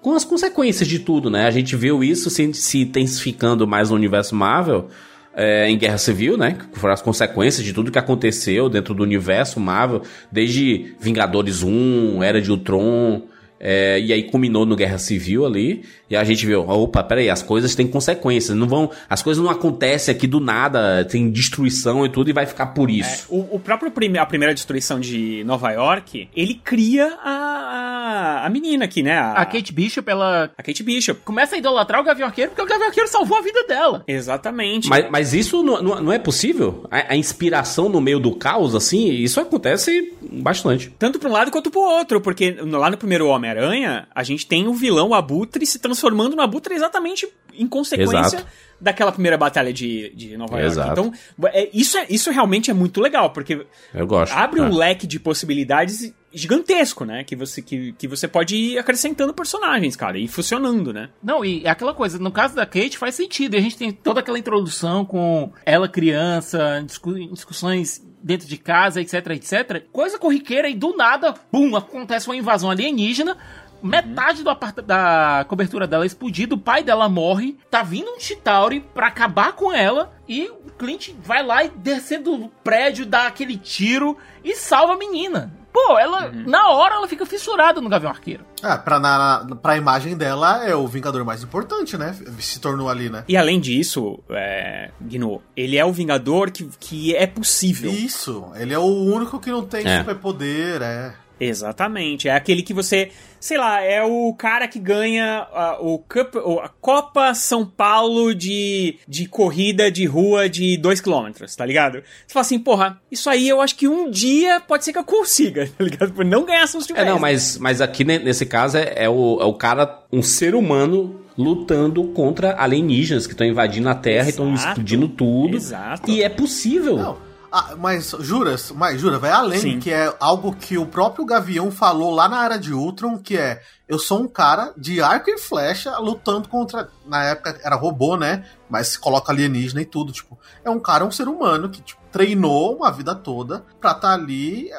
com 0.00 0.14
as 0.14 0.24
consequências 0.24 0.88
de 0.88 0.98
tudo, 0.98 1.30
né? 1.30 1.46
A 1.46 1.50
gente 1.50 1.76
viu 1.76 2.02
isso 2.02 2.30
se, 2.30 2.52
se 2.54 2.82
intensificando 2.82 3.66
mais 3.66 3.90
no 3.90 3.96
universo 3.96 4.34
Marvel 4.34 4.88
é, 5.34 5.68
em 5.68 5.78
Guerra 5.78 5.98
Civil, 5.98 6.36
né? 6.36 6.56
Que 6.72 6.78
foram 6.78 6.94
as 6.94 7.02
consequências 7.02 7.64
de 7.64 7.72
tudo 7.72 7.92
que 7.92 7.98
aconteceu 7.98 8.68
dentro 8.68 8.94
do 8.94 9.02
universo 9.02 9.60
Marvel, 9.60 10.02
desde 10.30 10.94
Vingadores 10.98 11.62
1, 11.62 12.22
Era 12.22 12.40
de 12.40 12.50
Ultron, 12.50 13.22
é, 13.58 14.00
e 14.00 14.12
aí 14.12 14.22
culminou 14.24 14.64
no 14.64 14.74
Guerra 14.74 14.98
Civil 14.98 15.44
ali. 15.44 15.84
E 16.10 16.16
a 16.16 16.24
gente 16.24 16.44
viu, 16.44 16.68
opa, 16.68 17.02
peraí, 17.02 17.30
as 17.30 17.42
coisas 17.42 17.74
têm 17.74 17.86
consequências. 17.86 18.56
Não 18.56 18.66
vão. 18.66 18.90
As 19.08 19.22
coisas 19.22 19.42
não 19.42 19.50
acontecem 19.50 20.14
aqui 20.14 20.26
do 20.26 20.40
nada, 20.40 21.04
tem 21.04 21.30
destruição 21.30 22.04
e 22.04 22.08
tudo, 22.08 22.30
e 22.30 22.32
vai 22.32 22.46
ficar 22.46 22.66
por 22.66 22.90
isso. 22.90 23.26
É, 23.30 23.34
o, 23.34 23.56
o, 23.56 23.60
próprio 23.60 23.90
prime, 23.90 24.18
a 24.18 24.26
primeira 24.26 24.54
destruição 24.54 24.98
de 24.98 25.44
Nova 25.44 25.70
York, 25.70 26.28
ele 26.34 26.54
cria 26.54 27.18
a, 27.22 28.42
a, 28.42 28.46
a 28.46 28.50
menina 28.50 28.86
aqui, 28.86 29.02
né? 29.02 29.18
A, 29.18 29.32
a, 29.34 29.46
Kate 29.46 29.72
Bishop, 29.72 30.10
ela. 30.10 30.50
A 30.56 30.62
Kate 30.62 30.82
Bishop. 30.82 31.20
Começa 31.24 31.54
a 31.54 31.58
idolatrar 31.58 32.00
o 32.00 32.04
Gavião 32.04 32.26
Arqueiro 32.26 32.50
porque 32.50 32.62
o 32.62 32.66
Gavião 32.66 32.88
Arqueiro 32.88 33.08
salvou 33.08 33.38
a 33.38 33.42
vida 33.42 33.64
dela. 33.66 34.02
Exatamente. 34.06 34.88
Mas, 34.88 35.10
mas 35.10 35.34
isso 35.34 35.62
não, 35.62 35.82
não, 35.82 36.12
é 36.12 36.18
possível? 36.18 36.86
A, 36.90 37.12
a, 37.12 37.16
inspiração 37.16 37.88
no 37.88 38.00
meio 38.00 38.18
do 38.18 38.34
caos, 38.34 38.74
assim, 38.74 39.10
isso 39.10 39.40
acontece 39.40 40.14
bastante. 40.32 40.92
Tanto 40.98 41.18
pra 41.18 41.28
um 41.28 41.32
lado 41.32 41.50
quanto 41.50 41.70
pro 41.70 41.80
outro, 41.80 42.20
porque 42.20 42.56
lá 42.62 42.90
no 42.90 42.96
primeiro 42.96 43.26
Homem 43.26 43.50
Homem-Aranha, 43.50 44.06
a 44.14 44.22
gente 44.22 44.46
tem 44.46 44.68
o 44.68 44.74
vilão, 44.74 45.08
o 45.08 45.14
Abutre, 45.14 45.64
se 45.66 45.78
transformando 45.78 45.99
no 46.08 46.40
Abutre 46.40 46.74
exatamente 46.74 47.28
em 47.52 47.66
consequência 47.66 48.36
Exato. 48.36 48.46
daquela 48.80 49.12
primeira 49.12 49.36
batalha 49.36 49.72
de, 49.72 50.10
de 50.14 50.36
Nova 50.36 50.58
York. 50.58 50.72
Exato. 50.72 50.92
Então, 50.92 51.12
é, 51.52 51.68
isso, 51.72 51.98
é, 51.98 52.06
isso 52.08 52.30
realmente 52.30 52.70
é 52.70 52.74
muito 52.74 53.00
legal, 53.00 53.30
porque 53.30 53.66
Eu 53.92 54.06
gosto, 54.06 54.32
abre 54.32 54.60
é. 54.60 54.62
um 54.62 54.74
leque 54.74 55.06
de 55.06 55.18
possibilidades 55.20 56.14
gigantesco, 56.32 57.04
né? 57.04 57.24
Que 57.24 57.34
você, 57.34 57.60
que, 57.60 57.92
que 57.92 58.06
você 58.06 58.28
pode 58.28 58.54
ir 58.56 58.78
acrescentando 58.78 59.34
personagens, 59.34 59.96
cara, 59.96 60.18
e 60.18 60.28
funcionando, 60.28 60.92
né? 60.92 61.10
Não, 61.22 61.44
e 61.44 61.64
é 61.64 61.70
aquela 61.70 61.92
coisa, 61.92 62.18
no 62.18 62.30
caso 62.30 62.54
da 62.54 62.64
Kate 62.64 62.96
faz 62.96 63.14
sentido. 63.14 63.56
A 63.56 63.60
gente 63.60 63.76
tem 63.76 63.90
toda 63.90 64.20
aquela 64.20 64.38
introdução 64.38 65.04
com 65.04 65.52
ela 65.66 65.88
criança, 65.88 66.82
discu 66.86 67.12
discussões 67.32 68.00
dentro 68.22 68.46
de 68.46 68.56
casa, 68.56 69.00
etc, 69.00 69.14
etc. 69.30 69.84
Coisa 69.92 70.18
corriqueira 70.18 70.68
e 70.68 70.74
do 70.74 70.96
nada, 70.96 71.32
pum, 71.32 71.74
acontece 71.76 72.28
uma 72.28 72.36
invasão 72.36 72.70
alienígena. 72.70 73.36
Metade 73.82 74.42
do 74.42 74.50
da 74.84 75.44
cobertura 75.48 75.86
dela 75.86 76.04
é 76.04 76.06
explodida, 76.06 76.54
o 76.54 76.58
pai 76.58 76.82
dela 76.82 77.08
morre, 77.08 77.56
tá 77.70 77.82
vindo 77.82 78.10
um 78.10 78.20
Chitauri 78.20 78.80
pra 78.94 79.06
acabar 79.06 79.52
com 79.52 79.72
ela, 79.72 80.12
e 80.28 80.48
o 80.48 80.70
Clint 80.78 81.10
vai 81.22 81.44
lá 81.44 81.64
e 81.64 81.68
descendo 81.68 82.36
do 82.36 82.48
prédio, 82.62 83.06
dá 83.06 83.26
aquele 83.26 83.56
tiro 83.56 84.16
e 84.44 84.54
salva 84.54 84.94
a 84.94 84.98
menina. 84.98 85.52
Pô, 85.72 85.96
ela, 85.98 86.28
uhum. 86.28 86.44
na 86.46 86.68
hora, 86.70 86.96
ela 86.96 87.06
fica 87.06 87.24
fissurada 87.24 87.80
no 87.80 87.88
Gavião 87.88 88.10
Arqueiro. 88.10 88.44
É, 88.62 88.76
pra, 88.76 88.98
na, 88.98 89.46
pra 89.62 89.76
imagem 89.76 90.16
dela, 90.16 90.64
é 90.64 90.74
o 90.74 90.86
Vingador 90.86 91.24
mais 91.24 91.42
importante, 91.44 91.96
né? 91.96 92.16
Se 92.40 92.60
tornou 92.60 92.88
ali, 92.88 93.08
né? 93.08 93.24
E 93.28 93.36
além 93.36 93.60
disso, 93.60 94.18
é, 94.30 94.90
Gino, 95.08 95.40
ele 95.56 95.76
é 95.76 95.84
o 95.84 95.92
Vingador 95.92 96.50
que, 96.50 96.68
que 96.78 97.14
é 97.14 97.26
possível. 97.26 97.90
Isso, 97.90 98.50
ele 98.56 98.74
é 98.74 98.78
o 98.78 98.82
único 98.82 99.38
que 99.38 99.50
não 99.50 99.64
tem 99.64 99.86
é. 99.86 99.98
superpoder, 99.98 100.82
é. 100.82 101.14
Exatamente. 101.40 102.28
É 102.28 102.34
aquele 102.34 102.62
que 102.62 102.74
você, 102.74 103.10
sei 103.40 103.56
lá, 103.56 103.80
é 103.80 104.02
o 104.04 104.34
cara 104.34 104.68
que 104.68 104.78
ganha 104.78 105.46
uh, 105.50 105.94
o 105.94 105.98
Cup, 105.98 106.36
a 106.62 106.68
Copa 106.68 107.34
São 107.34 107.64
Paulo 107.64 108.34
de, 108.34 108.98
de 109.08 109.26
corrida 109.26 109.90
de 109.90 110.04
rua 110.04 110.48
de 110.48 110.78
2km, 110.78 111.56
tá 111.56 111.64
ligado? 111.64 112.02
Você 112.26 112.34
fala 112.34 112.42
assim, 112.42 112.58
porra, 112.58 113.00
isso 113.10 113.30
aí 113.30 113.48
eu 113.48 113.60
acho 113.60 113.74
que 113.74 113.88
um 113.88 114.10
dia 114.10 114.60
pode 114.60 114.84
ser 114.84 114.92
que 114.92 114.98
eu 114.98 115.04
consiga, 115.04 115.66
tá 115.78 115.82
ligado? 115.82 116.12
Por 116.12 116.24
não 116.24 116.44
ganhar 116.44 116.66
São 116.66 116.80
É, 116.94 117.04
não, 117.04 117.18
mas, 117.18 117.56
mas 117.56 117.80
aqui 117.80 118.04
nesse 118.04 118.44
caso 118.44 118.76
é, 118.76 119.04
é, 119.04 119.08
o, 119.08 119.38
é 119.40 119.44
o 119.44 119.54
cara, 119.54 120.04
um 120.12 120.22
ser 120.22 120.54
humano 120.54 121.20
lutando 121.38 122.04
contra 122.08 122.60
alienígenas 122.60 123.26
que 123.26 123.32
estão 123.32 123.46
invadindo 123.46 123.88
a 123.88 123.94
Terra 123.94 124.26
e 124.26 124.30
estão 124.30 124.52
explodindo 124.52 125.08
tudo. 125.08 125.56
Exato. 125.56 126.10
E 126.10 126.22
é 126.22 126.28
possível. 126.28 126.96
Não. 126.96 127.29
Ah, 127.52 127.74
mas 127.76 128.14
juras, 128.20 128.70
mas 128.70 129.00
jura, 129.00 129.18
vai 129.18 129.32
além, 129.32 129.60
Sim. 129.60 129.80
que 129.80 129.92
é 129.92 130.14
algo 130.20 130.54
que 130.54 130.78
o 130.78 130.86
próprio 130.86 131.24
Gavião 131.24 131.70
falou 131.72 132.14
lá 132.14 132.28
na 132.28 132.44
era 132.44 132.56
de 132.56 132.72
Ultron, 132.72 133.18
que 133.18 133.36
é 133.36 133.60
eu 133.88 133.98
sou 133.98 134.22
um 134.22 134.28
cara 134.28 134.72
de 134.76 135.02
arco 135.02 135.30
e 135.30 135.36
flecha 135.36 135.98
lutando 135.98 136.48
contra. 136.48 136.88
Na 137.04 137.24
época 137.24 137.58
era 137.64 137.74
robô, 137.74 138.16
né? 138.16 138.44
Mas 138.68 138.96
coloca 138.96 139.32
alienígena 139.32 139.82
e 139.82 139.84
tudo. 139.84 140.12
Tipo, 140.12 140.38
é 140.64 140.70
um 140.70 140.78
cara, 140.78 141.04
um 141.04 141.10
ser 141.10 141.26
humano 141.26 141.68
que 141.68 141.82
tipo, 141.82 142.00
treinou 142.12 142.76
uma 142.76 142.92
vida 142.92 143.16
toda 143.16 143.64
pra 143.80 143.90
estar 143.90 144.00
tá 144.00 144.14
ali 144.14 144.70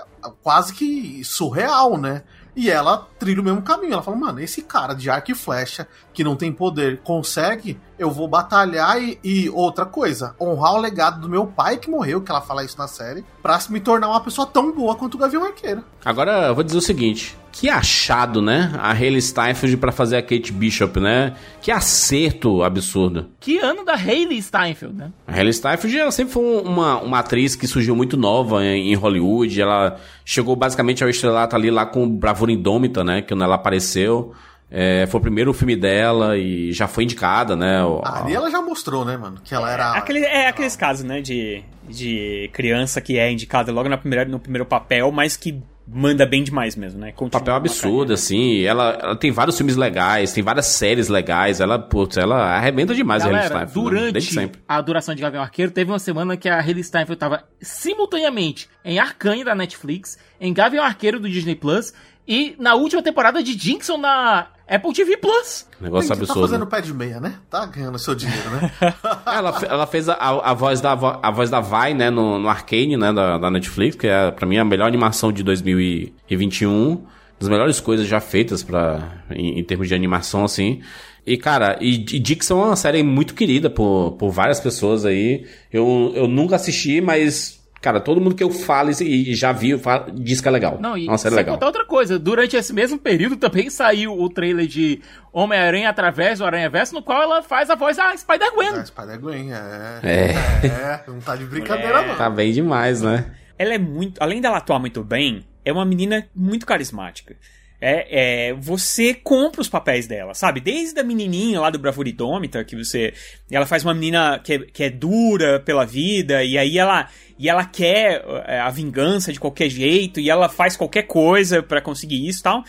quase 0.41 0.73
que 0.73 1.23
surreal, 1.25 1.97
né? 1.97 2.23
E 2.55 2.69
ela 2.69 3.07
trilha 3.17 3.41
o 3.41 3.43
mesmo 3.43 3.61
caminho. 3.61 3.93
Ela 3.93 4.03
fala, 4.03 4.17
mano, 4.17 4.39
esse 4.39 4.61
cara 4.61 4.93
de 4.93 5.09
arco 5.09 5.31
e 5.31 5.35
flecha, 5.35 5.87
que 6.13 6.23
não 6.23 6.35
tem 6.35 6.51
poder, 6.51 6.99
consegue, 7.03 7.79
eu 7.97 8.11
vou 8.11 8.27
batalhar 8.27 9.01
e, 9.01 9.19
e, 9.23 9.49
outra 9.49 9.85
coisa, 9.85 10.35
honrar 10.39 10.73
o 10.73 10.79
legado 10.79 11.21
do 11.21 11.29
meu 11.29 11.47
pai 11.47 11.77
que 11.77 11.89
morreu, 11.89 12.21
que 12.21 12.31
ela 12.31 12.41
fala 12.41 12.63
isso 12.63 12.77
na 12.77 12.87
série, 12.87 13.23
pra 13.41 13.59
me 13.69 13.79
tornar 13.79 14.09
uma 14.09 14.21
pessoa 14.21 14.45
tão 14.45 14.71
boa 14.71 14.95
quanto 14.95 15.15
o 15.15 15.17
Gavião 15.17 15.43
Arqueiro. 15.43 15.83
Agora, 16.03 16.47
eu 16.47 16.55
vou 16.55 16.63
dizer 16.63 16.77
o 16.77 16.81
seguinte. 16.81 17.37
Que 17.51 17.69
achado, 17.69 18.41
né? 18.41 18.71
A 18.79 18.91
Hayley 18.91 19.21
Steinfeld 19.21 19.77
pra 19.77 19.91
fazer 19.91 20.17
a 20.17 20.21
Kate 20.21 20.51
Bishop, 20.53 20.99
né? 20.99 21.33
Que 21.61 21.71
acerto 21.71 22.63
absurdo. 22.63 23.27
Que 23.39 23.59
ano 23.59 23.83
da 23.83 23.93
Hayley 23.93 24.41
Steinfeld, 24.41 24.95
né? 24.95 25.11
A 25.27 25.33
Hayley 25.33 25.53
Steinfeld 25.53 25.97
ela 25.97 26.11
sempre 26.11 26.33
foi 26.33 26.43
uma, 26.63 26.99
uma 27.01 27.19
atriz 27.19 27.55
que 27.55 27.67
surgiu 27.67 27.95
muito 27.95 28.15
nova 28.15 28.63
em, 28.63 28.91
em 28.91 28.95
Hollywood. 28.95 29.61
Ela 29.61 29.97
chegou 30.23 30.55
basicamente 30.55 31.03
ao 31.03 31.09
estrelato 31.09 31.55
ali 31.55 31.69
lá 31.69 31.85
com 31.85 32.07
Bravura 32.07 32.51
Indômita, 32.51 33.03
né? 33.03 33.21
Que 33.21 33.29
quando 33.29 33.43
ela 33.43 33.55
apareceu. 33.55 34.33
É, 34.73 35.05
foi 35.07 35.19
o 35.19 35.21
primeiro 35.21 35.53
filme 35.53 35.75
dela 35.75 36.37
e 36.37 36.71
já 36.71 36.87
foi 36.87 37.03
indicada, 37.03 37.57
né? 37.57 37.83
O, 37.83 38.01
ah, 38.05 38.23
ali 38.23 38.33
ela 38.33 38.49
já 38.49 38.61
mostrou, 38.61 39.03
né, 39.03 39.17
mano? 39.17 39.41
Que 39.43 39.53
ela 39.53 39.69
era. 39.69 39.91
Aquele, 39.91 40.19
é 40.19 40.47
aqueles 40.47 40.77
casos, 40.77 41.03
né? 41.03 41.19
De, 41.19 41.61
de 41.89 42.49
criança 42.53 43.01
que 43.01 43.19
é 43.19 43.29
indicada 43.29 43.69
logo 43.69 43.89
na 43.89 43.97
primeira, 43.97 44.23
no 44.23 44.39
primeiro 44.39 44.65
papel, 44.65 45.11
mas 45.11 45.35
que 45.35 45.61
manda 45.93 46.25
bem 46.25 46.43
demais 46.43 46.75
mesmo, 46.75 46.99
né? 46.99 47.11
Continua 47.11 47.39
papel 47.39 47.55
absurdo, 47.55 48.13
assim. 48.13 48.61
Ela, 48.61 48.97
ela, 49.01 49.15
tem 49.15 49.31
vários 49.31 49.57
filmes 49.57 49.75
legais, 49.75 50.31
tem 50.31 50.43
várias 50.43 50.67
séries 50.67 51.09
legais. 51.09 51.59
Ela, 51.59 51.77
putz, 51.77 52.17
ela 52.17 52.55
arrebenta 52.55 52.95
demais 52.95 53.23
Galera, 53.23 53.39
a 53.39 53.41
Hayley 53.41 53.67
Steinfeld. 53.67 53.89
Durante 53.89 54.35
né? 54.35 54.49
A 54.67 54.81
duração 54.81 55.13
de 55.13 55.21
Gavião 55.21 55.43
Arqueiro, 55.43 55.71
teve 55.71 55.91
uma 55.91 55.99
semana 55.99 56.37
que 56.37 56.47
a 56.47 56.59
Hayley 56.59 56.83
Steinfeld 56.83 57.19
tava 57.19 57.43
simultaneamente 57.59 58.69
em 58.85 58.99
Arcane 58.99 59.43
da 59.43 59.53
Netflix, 59.53 60.17
em 60.39 60.53
Gavião 60.53 60.83
Arqueiro 60.83 61.19
do 61.19 61.29
Disney 61.29 61.55
Plus 61.55 61.93
e 62.27 62.55
na 62.57 62.75
última 62.75 63.01
temporada 63.01 63.43
de 63.43 63.53
Jinxon 63.53 63.97
na 63.97 64.47
Apple 64.71 64.93
TV 64.93 65.17
Plus. 65.17 65.67
Negócio 65.81 66.07
Tá 66.07 66.15
absurdo. 66.15 66.41
fazendo 66.47 66.65
pé 66.65 66.79
de 66.79 66.93
meia, 66.93 67.19
né? 67.19 67.35
Tá 67.49 67.65
ganhando 67.65 67.99
seu 67.99 68.15
dinheiro, 68.15 68.49
né? 68.51 68.71
ela, 69.25 69.59
ela 69.67 69.87
fez 69.87 70.07
a, 70.07 70.13
a, 70.15 70.53
voz 70.53 70.79
da, 70.79 70.93
a 70.93 71.31
voz 71.31 71.49
da 71.49 71.59
Vi, 71.59 71.93
né, 71.93 72.09
no, 72.09 72.39
no 72.39 72.47
Arcane, 72.47 72.95
né, 72.95 73.11
da, 73.11 73.37
da 73.37 73.51
Netflix, 73.51 73.95
que 73.97 74.07
é, 74.07 74.31
pra 74.31 74.45
mim, 74.47 74.57
a 74.57 74.63
melhor 74.65 74.87
animação 74.87 75.31
de 75.31 75.43
2021. 75.43 77.03
Das 77.39 77.49
melhores 77.49 77.79
coisas 77.79 78.05
já 78.07 78.19
feitas 78.19 78.63
pra, 78.63 79.23
em, 79.31 79.59
em 79.59 79.63
termos 79.63 79.87
de 79.87 79.95
animação, 79.95 80.45
assim. 80.45 80.81
E, 81.25 81.37
cara, 81.37 81.77
e, 81.81 81.95
e 81.95 82.19
Dixon 82.19 82.61
é 82.61 82.65
uma 82.67 82.75
série 82.75 83.03
muito 83.03 83.33
querida 83.33 83.69
por, 83.69 84.11
por 84.13 84.29
várias 84.31 84.59
pessoas 84.59 85.05
aí. 85.05 85.45
Eu, 85.73 86.11
eu 86.15 86.27
nunca 86.27 86.55
assisti, 86.55 87.01
mas 87.01 87.60
Cara, 87.81 87.99
todo 87.99 88.21
mundo 88.21 88.35
que 88.35 88.43
eu 88.43 88.51
falo 88.51 88.91
e 89.01 89.33
já 89.33 89.51
viu 89.51 89.79
fala, 89.79 90.11
diz 90.13 90.39
que 90.39 90.47
é 90.47 90.51
legal. 90.51 90.77
Não, 90.79 90.95
e 90.95 91.09
é 91.09 91.17
série 91.17 91.33
sem 91.33 91.37
legal. 91.37 91.55
contar 91.55 91.65
outra 91.65 91.83
coisa, 91.83 92.19
durante 92.19 92.55
esse 92.55 92.71
mesmo 92.71 92.99
período 92.99 93.37
também 93.37 93.71
saiu 93.71 94.13
o 94.13 94.29
trailer 94.29 94.67
de 94.67 95.01
Homem-Aranha 95.33 95.89
através 95.89 96.37
do 96.37 96.45
Aranha 96.45 96.69
Verso, 96.69 96.93
no 96.93 97.01
qual 97.01 97.23
ela 97.23 97.41
faz 97.41 97.71
a 97.71 97.75
voz 97.75 97.97
da 97.97 98.15
Spider-Gwen. 98.15 98.75
É, 98.75 98.85
Spider-Gwen, 98.85 99.51
é. 99.51 99.99
É. 100.03 100.67
É, 100.67 101.03
não 101.07 101.19
tá 101.19 101.35
de 101.35 101.45
brincadeira, 101.45 102.01
É. 102.01 102.07
não. 102.07 102.15
Tá 102.15 102.29
bem 102.29 102.51
demais, 102.53 103.01
né? 103.01 103.25
Ela 103.57 103.73
é 103.73 103.77
muito. 103.79 104.21
Além 104.21 104.39
dela 104.39 104.57
atuar 104.57 104.77
muito 104.79 105.03
bem, 105.03 105.43
é 105.65 105.73
uma 105.73 105.83
menina 105.85 106.27
muito 106.35 106.65
carismática. 106.67 107.35
É, 107.83 108.49
é, 108.49 108.53
você 108.53 109.11
compra 109.11 109.59
os 109.59 109.67
papéis 109.67 110.05
dela, 110.05 110.35
sabe? 110.35 110.59
Desde 110.59 110.99
a 110.99 111.03
menininha 111.03 111.59
lá 111.59 111.71
do 111.71 111.79
Bravuridômita, 111.79 112.63
que 112.63 112.75
você. 112.75 113.11
Ela 113.49 113.65
faz 113.65 113.83
uma 113.83 113.93
menina 113.95 114.39
que 114.43 114.53
é, 114.53 114.59
que 114.59 114.83
é 114.83 114.89
dura 114.91 115.59
pela 115.59 115.83
vida, 115.83 116.43
e 116.43 116.59
aí 116.59 116.77
ela. 116.77 117.07
E 117.41 117.49
ela 117.49 117.65
quer 117.65 118.23
é, 118.45 118.59
a 118.59 118.69
vingança 118.69 119.33
de 119.33 119.39
qualquer 119.39 119.69
jeito, 119.69 120.19
e 120.19 120.29
ela 120.29 120.47
faz 120.47 120.77
qualquer 120.77 121.03
coisa 121.03 121.63
pra 121.63 121.81
conseguir 121.81 122.27
isso 122.27 122.39
e 122.41 122.43
tal. 122.43 122.63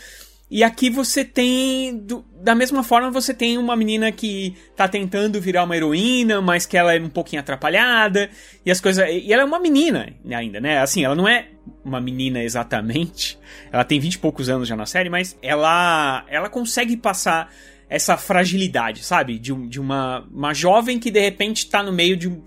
E 0.49 0.63
aqui 0.63 0.89
você 0.89 1.23
tem. 1.25 1.97
do- 1.97 2.23
da 2.43 2.53
mesma 2.53 2.83
forma, 2.83 3.09
você 3.09 3.33
tem 3.33 3.57
uma 3.57 3.75
menina 3.75 4.11
que 4.11 4.55
tá 4.75 4.87
tentando 4.87 5.39
virar 5.41 5.63
uma 5.63 5.75
heroína, 5.75 6.41
mas 6.41 6.65
que 6.65 6.77
ela 6.77 6.93
é 6.93 6.99
um 6.99 7.09
pouquinho 7.09 7.39
atrapalhada. 7.39 8.29
E 8.65 8.69
as 8.69 8.79
coisas. 8.81 9.07
E 9.09 9.31
ela 9.33 9.41
é 9.43 9.45
uma 9.45 9.59
menina 9.59 10.13
ainda, 10.31 10.59
né? 10.59 10.77
Assim, 10.79 11.03
ela 11.05 11.15
não 11.15 11.27
é 11.27 11.47
uma 11.83 11.99
menina 12.01 12.43
exatamente. 12.43 13.39
Ela 13.71 13.83
tem 13.83 13.99
20 13.99 14.15
e 14.15 14.19
poucos 14.19 14.49
anos 14.49 14.67
já 14.67 14.75
na 14.75 14.85
série, 14.85 15.09
mas 15.09 15.37
ela. 15.41 16.23
Ela 16.27 16.49
consegue 16.49 16.97
passar 16.97 17.51
essa 17.89 18.15
fragilidade, 18.17 19.03
sabe? 19.03 19.39
De, 19.39 19.53
de 19.67 19.79
uma, 19.79 20.27
uma 20.31 20.53
jovem 20.53 20.99
que 20.99 21.09
de 21.09 21.19
repente 21.19 21.67
tá 21.69 21.81
no 21.81 21.91
meio 21.93 22.15
de 22.17 22.27
um. 22.27 22.41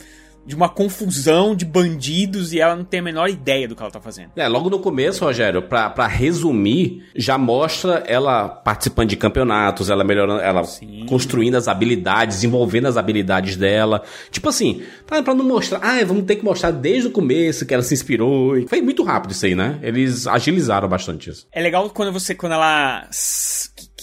De 0.47 0.55
uma 0.55 0.69
confusão 0.69 1.55
de 1.55 1.65
bandidos 1.65 2.53
e 2.53 2.61
ela 2.61 2.77
não 2.77 2.85
tem 2.85 3.01
a 3.01 3.03
menor 3.03 3.29
ideia 3.29 3.67
do 3.67 3.75
que 3.75 3.83
ela 3.83 3.91
tá 3.91 4.01
fazendo. 4.01 4.31
É, 4.37 4.47
logo 4.47 4.71
no 4.71 4.79
começo, 4.79 5.25
Rogério, 5.25 5.63
pra, 5.63 5.91
pra 5.91 6.07
resumir, 6.07 7.05
já 7.15 7.37
mostra 7.37 8.05
ela 8.07 8.49
participando 8.49 9.09
de 9.09 9.17
campeonatos, 9.17 9.91
ela 9.91 10.05
melhorando, 10.05 10.41
ela 10.41 10.65
Sim. 10.65 11.05
construindo 11.09 11.57
as 11.57 11.69
habilidades, 11.69 12.37
desenvolvendo 12.37 12.87
as 12.87 12.97
habilidades 12.97 13.57
dela. 13.57 14.03
Tipo 14.31 14.49
assim, 14.49 14.83
tá 15.07 15.23
pra 15.23 15.35
não 15.35 15.45
mostrar, 15.45 15.81
ah, 15.83 16.05
vamos 16.05 16.25
ter 16.25 16.37
que 16.37 16.45
mostrar 16.45 16.71
desde 16.71 17.09
o 17.09 17.11
começo 17.11 17.67
que 17.67 17.75
ela 17.75 17.83
se 17.83 17.95
inspirou. 17.95 18.57
E 18.57 18.69
Foi 18.69 18.81
muito 18.81 19.03
rápido 19.03 19.33
isso 19.33 19.47
aí, 19.47 19.55
né? 19.55 19.79
Eles 19.83 20.27
agilizaram 20.27 20.89
bastante 20.89 21.31
isso. 21.31 21.47
É 21.53 21.61
legal 21.61 21.91
quando 21.91 22.13
você, 22.13 22.35
quando 22.35 22.53
ela. 22.53 23.09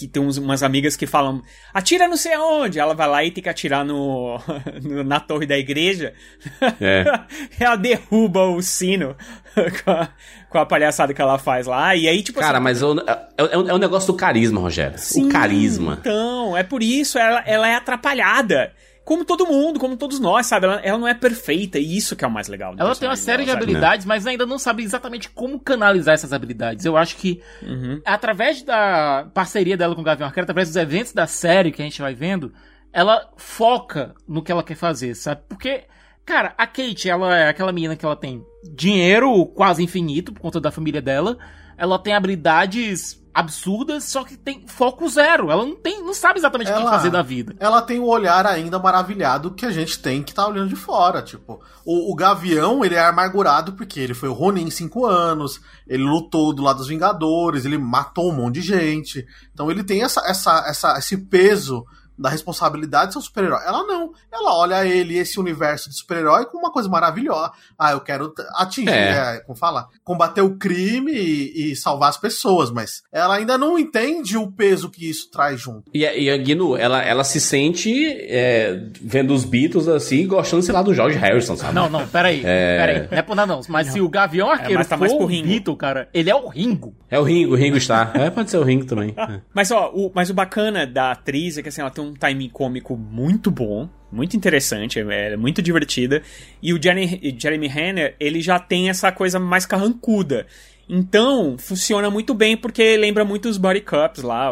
Que, 0.03 0.07
tem 0.09 0.21
uns- 0.21 0.37
umas 0.37 0.61
amigas 0.63 0.95
que 0.95 1.07
falam, 1.07 1.41
atira 1.73 2.07
não 2.07 2.17
sei 2.17 2.33
aonde. 2.33 2.79
Ela 2.79 2.93
vai 2.93 3.07
lá 3.07 3.23
e 3.23 3.31
tem 3.31 3.41
que 3.43 3.49
atirar 3.49 3.85
no, 3.85 4.37
no- 4.83 5.03
na 5.03 5.19
torre 5.19 5.45
da 5.45 5.57
igreja. 5.57 6.13
É. 6.81 7.05
ela 7.59 7.75
derruba 7.75 8.41
o 8.47 8.61
sino 8.61 9.15
com 9.83 9.91
a, 9.91 10.09
com 10.49 10.57
a 10.57 10.65
palhaçada 10.65 11.13
que 11.13 11.21
ela 11.21 11.37
faz 11.37 11.67
lá. 11.67 11.95
E 11.95 12.07
aí, 12.07 12.21
tipo 12.21 12.39
Cara, 12.39 12.57
assim. 12.57 12.63
mas 12.63 12.83
o- 12.83 12.99
é, 12.99 13.11
é, 13.37 13.53
é 13.53 13.73
um 13.73 13.77
negócio 13.77 14.07
do 14.11 14.17
carisma, 14.17 14.59
Rogério. 14.59 14.97
Sim, 14.97 15.27
o 15.27 15.29
carisma. 15.29 15.97
Então, 16.01 16.57
é 16.57 16.63
por 16.63 16.83
isso, 16.83 17.17
ela, 17.17 17.41
ela 17.45 17.67
é 17.67 17.75
atrapalhada. 17.75 18.73
Como 19.05 19.25
todo 19.25 19.45
mundo, 19.45 19.79
como 19.79 19.97
todos 19.97 20.19
nós, 20.19 20.45
sabe? 20.45 20.65
Ela, 20.65 20.79
ela 20.81 20.97
não 20.97 21.07
é 21.07 21.13
perfeita, 21.13 21.77
e 21.77 21.97
isso 21.97 22.15
que 22.15 22.23
é 22.23 22.27
o 22.27 22.31
mais 22.31 22.47
legal. 22.47 22.73
Ela 22.77 22.95
tem 22.95 23.09
uma 23.09 23.15
série 23.17 23.43
de 23.43 23.47
dela, 23.47 23.59
sabe? 23.59 23.63
habilidades, 23.71 24.05
mas 24.05 24.25
ainda 24.25 24.45
não 24.45 24.57
sabe 24.57 24.81
exatamente 24.83 25.29
como 25.29 25.59
canalizar 25.59 26.13
essas 26.13 26.31
habilidades. 26.31 26.85
Eu 26.85 26.95
acho 26.95 27.17
que 27.17 27.41
Uhum. 27.61 28.01
através 28.05 28.61
da 28.63 29.27
parceria 29.33 29.75
dela 29.75 29.93
com 29.95 30.01
o 30.01 30.03
Gavião 30.03 30.27
Arqueiro, 30.27 30.45
através 30.45 30.69
dos 30.69 30.77
eventos 30.77 31.11
da 31.11 31.27
série 31.27 31.71
que 31.71 31.81
a 31.81 31.85
gente 31.85 32.01
vai 32.01 32.13
vendo, 32.13 32.53
ela 32.93 33.29
foca 33.37 34.13
no 34.27 34.41
que 34.41 34.51
ela 34.51 34.63
quer 34.63 34.75
fazer, 34.75 35.15
sabe? 35.15 35.41
Porque, 35.49 35.83
cara, 36.25 36.53
a 36.57 36.65
Kate, 36.65 37.09
ela 37.09 37.37
é 37.37 37.49
aquela 37.49 37.71
menina 37.73 37.95
que 37.95 38.05
ela 38.05 38.15
tem 38.15 38.41
dinheiro 38.73 39.45
quase 39.47 39.83
infinito 39.83 40.31
por 40.31 40.39
conta 40.41 40.61
da 40.61 40.71
família 40.71 41.01
dela. 41.01 41.37
Ela 41.77 41.97
tem 41.99 42.13
habilidades 42.13 43.21
absurdas, 43.33 44.03
só 44.03 44.23
que 44.23 44.37
tem 44.37 44.67
foco 44.67 45.07
zero. 45.09 45.49
Ela 45.49 45.65
não 45.65 45.75
tem, 45.75 46.03
não 46.03 46.13
sabe 46.13 46.39
exatamente 46.39 46.69
o 46.69 46.73
que 46.73 46.79
Ela- 46.79 46.91
fazer 46.91 47.09
da 47.09 47.21
vida. 47.21 47.55
Ela 47.59 47.81
tem 47.81 47.99
o 47.99 48.05
olhar 48.05 48.45
ainda 48.45 48.77
maravilhado 48.77 49.53
que 49.53 49.65
a 49.65 49.71
gente 49.71 49.99
tem 49.99 50.21
que 50.21 50.33
tá 50.33 50.47
olhando 50.47 50.69
de 50.69 50.75
fora. 50.75 51.21
Tipo, 51.21 51.61
o, 51.85 52.11
o 52.11 52.15
Gavião, 52.15 52.83
ele 52.85 52.95
é 52.95 53.05
amargurado 53.05 53.73
porque 53.73 53.99
ele 53.99 54.13
foi 54.13 54.29
o 54.29 54.33
Ronin 54.33 54.63
em 54.63 54.69
cinco 54.71 55.05
anos, 55.05 55.59
ele 55.87 56.03
lutou 56.03 56.53
do 56.53 56.61
lado 56.61 56.77
dos 56.77 56.87
Vingadores, 56.87 57.65
ele 57.65 57.77
matou 57.77 58.29
um 58.31 58.35
monte 58.35 58.55
de 58.55 58.61
gente. 58.61 59.25
Então 59.53 59.71
ele 59.71 59.83
tem 59.83 60.03
essa, 60.03 60.21
essa, 60.27 60.63
essa, 60.67 60.97
esse 60.99 61.17
peso 61.17 61.85
da 62.17 62.29
responsabilidade 62.29 63.07
de 63.07 63.13
ser 63.13 63.19
um 63.19 63.21
super-herói. 63.21 63.61
Ela 63.65 63.83
não. 63.83 64.11
Ela 64.31 64.55
olha 64.55 64.85
ele, 64.85 65.17
esse 65.17 65.39
universo 65.39 65.89
de 65.89 65.95
super-herói, 65.97 66.45
como 66.45 66.63
uma 66.63 66.71
coisa 66.71 66.87
maravilhosa. 66.89 67.51
Ah, 67.77 67.91
eu 67.91 68.01
quero 68.01 68.33
atingir, 68.55 68.89
É. 68.89 69.35
é, 69.37 69.39
como 69.45 69.57
fala? 69.57 69.87
Combater 70.03 70.41
o 70.41 70.55
crime 70.57 71.11
e, 71.11 71.71
e 71.71 71.75
salvar 71.75 72.09
as 72.09 72.17
pessoas, 72.17 72.69
mas 72.71 73.01
ela 73.11 73.35
ainda 73.35 73.57
não 73.57 73.77
entende 73.79 74.37
o 74.37 74.51
peso 74.51 74.89
que 74.89 75.09
isso 75.09 75.29
traz 75.31 75.59
junto. 75.59 75.89
E, 75.93 76.05
a- 76.05 76.15
e 76.15 76.29
a 76.29 76.37
Guinu, 76.37 76.75
ela, 76.77 77.01
ela 77.01 77.23
se 77.23 77.39
sente 77.41 77.91
é, 78.29 78.79
vendo 79.01 79.33
os 79.33 79.43
Beatles 79.45 79.87
assim, 79.87 80.27
gostando, 80.27 80.61
sei 80.63 80.73
lá, 80.73 80.81
do 80.81 80.93
George 80.93 81.17
Harrison, 81.17 81.55
sabe? 81.55 81.73
Não, 81.73 81.89
não, 81.89 82.07
peraí. 82.07 82.41
É. 82.45 82.77
Peraí. 82.77 83.07
Não 83.11 83.17
é 83.17 83.21
por 83.21 83.35
nada, 83.35 83.53
não. 83.53 83.61
Mas 83.69 83.87
se 83.87 83.99
o 84.01 84.09
Gavião 84.09 84.49
Arqueiro 84.49 84.75
mas 84.79 84.87
tá 84.87 84.95
for 84.97 85.01
mais 85.01 85.13
pro 85.13 85.23
o 85.23 85.27
Ringo. 85.27 85.47
Beatle, 85.47 85.75
cara, 85.77 86.09
ele 86.13 86.29
é 86.29 86.35
o 86.35 86.47
Ringo. 86.47 86.95
É 87.09 87.19
o 87.19 87.23
Ringo, 87.23 87.53
o 87.53 87.55
Ringo 87.55 87.77
está. 87.77 88.11
É, 88.15 88.29
pode 88.29 88.49
ser 88.49 88.57
o 88.57 88.63
Ringo 88.63 88.85
também. 88.85 89.13
É. 89.17 89.41
Mas, 89.53 89.71
ó, 89.71 89.91
o, 89.93 90.11
mas 90.13 90.29
o 90.29 90.33
bacana 90.33 90.85
da 90.87 91.11
atriz 91.11 91.57
é 91.57 91.61
que, 91.63 91.69
assim, 91.69 91.81
ela 91.81 91.89
tem 91.91 92.02
um 92.03 92.13
timing 92.13 92.49
cômico 92.49 92.95
muito 92.95 93.49
bom, 93.49 93.89
muito 94.11 94.37
interessante, 94.37 94.99
é, 94.99 95.33
é 95.33 95.37
muito 95.37 95.61
divertida. 95.61 96.21
E 96.61 96.73
o 96.73 96.81
Jeremy, 96.81 97.35
Jeremy 97.37 97.67
Renner, 97.67 98.15
ele 98.19 98.41
já 98.41 98.59
tem 98.59 98.89
essa 98.89 99.11
coisa 99.11 99.39
mais 99.39 99.65
carrancuda. 99.65 100.45
Então, 100.87 101.57
funciona 101.57 102.09
muito 102.09 102.33
bem 102.33 102.57
porque 102.57 102.97
lembra 102.97 103.23
muito 103.23 103.47
os 103.49 103.57
Body 103.57 103.81
Cups 103.81 104.21
lá, 104.21 104.51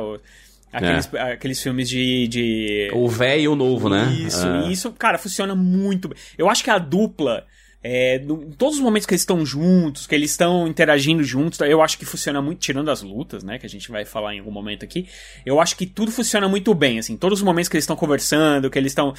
aqueles, 0.71 1.13
aqueles 1.13 1.61
filmes 1.61 1.89
de... 1.89 2.27
de... 2.27 2.91
O 2.93 3.07
velho 3.07 3.41
e 3.41 3.47
o 3.47 3.55
novo, 3.55 3.89
né? 3.89 4.11
Isso, 4.13 4.47
É. 4.47 4.71
isso, 4.71 4.91
cara, 4.93 5.17
funciona 5.17 5.53
muito 5.53 6.07
bem. 6.07 6.17
Eu 6.37 6.49
acho 6.49 6.63
que 6.63 6.69
a 6.69 6.77
dupla, 6.77 7.45
é, 7.83 8.17
em 8.17 8.51
todos 8.51 8.75
os 8.75 8.81
momentos 8.81 9.07
que 9.07 9.13
eles 9.13 9.21
estão 9.21 9.45
juntos, 9.45 10.05
que 10.05 10.13
eles 10.13 10.31
estão 10.31 10.67
interagindo 10.67 11.23
juntos, 11.23 11.59
eu 11.61 11.81
acho 11.81 11.97
que 11.97 12.05
funciona 12.05 12.41
muito, 12.41 12.59
tirando 12.59 12.91
as 12.91 13.01
lutas, 13.01 13.43
né, 13.43 13.57
que 13.57 13.65
a 13.65 13.69
gente 13.69 13.89
vai 13.89 14.05
falar 14.05 14.35
em 14.35 14.39
algum 14.39 14.51
momento 14.51 14.85
aqui, 14.85 15.07
eu 15.45 15.59
acho 15.59 15.75
que 15.75 15.85
tudo 15.85 16.11
funciona 16.11 16.47
muito 16.47 16.73
bem, 16.73 16.99
assim, 16.99 17.17
todos 17.17 17.39
os 17.39 17.43
momentos 17.43 17.69
que 17.69 17.75
eles 17.75 17.83
estão 17.83 17.95
conversando, 17.95 18.69
que 18.69 18.77
eles 18.77 18.91
estão... 18.91 19.13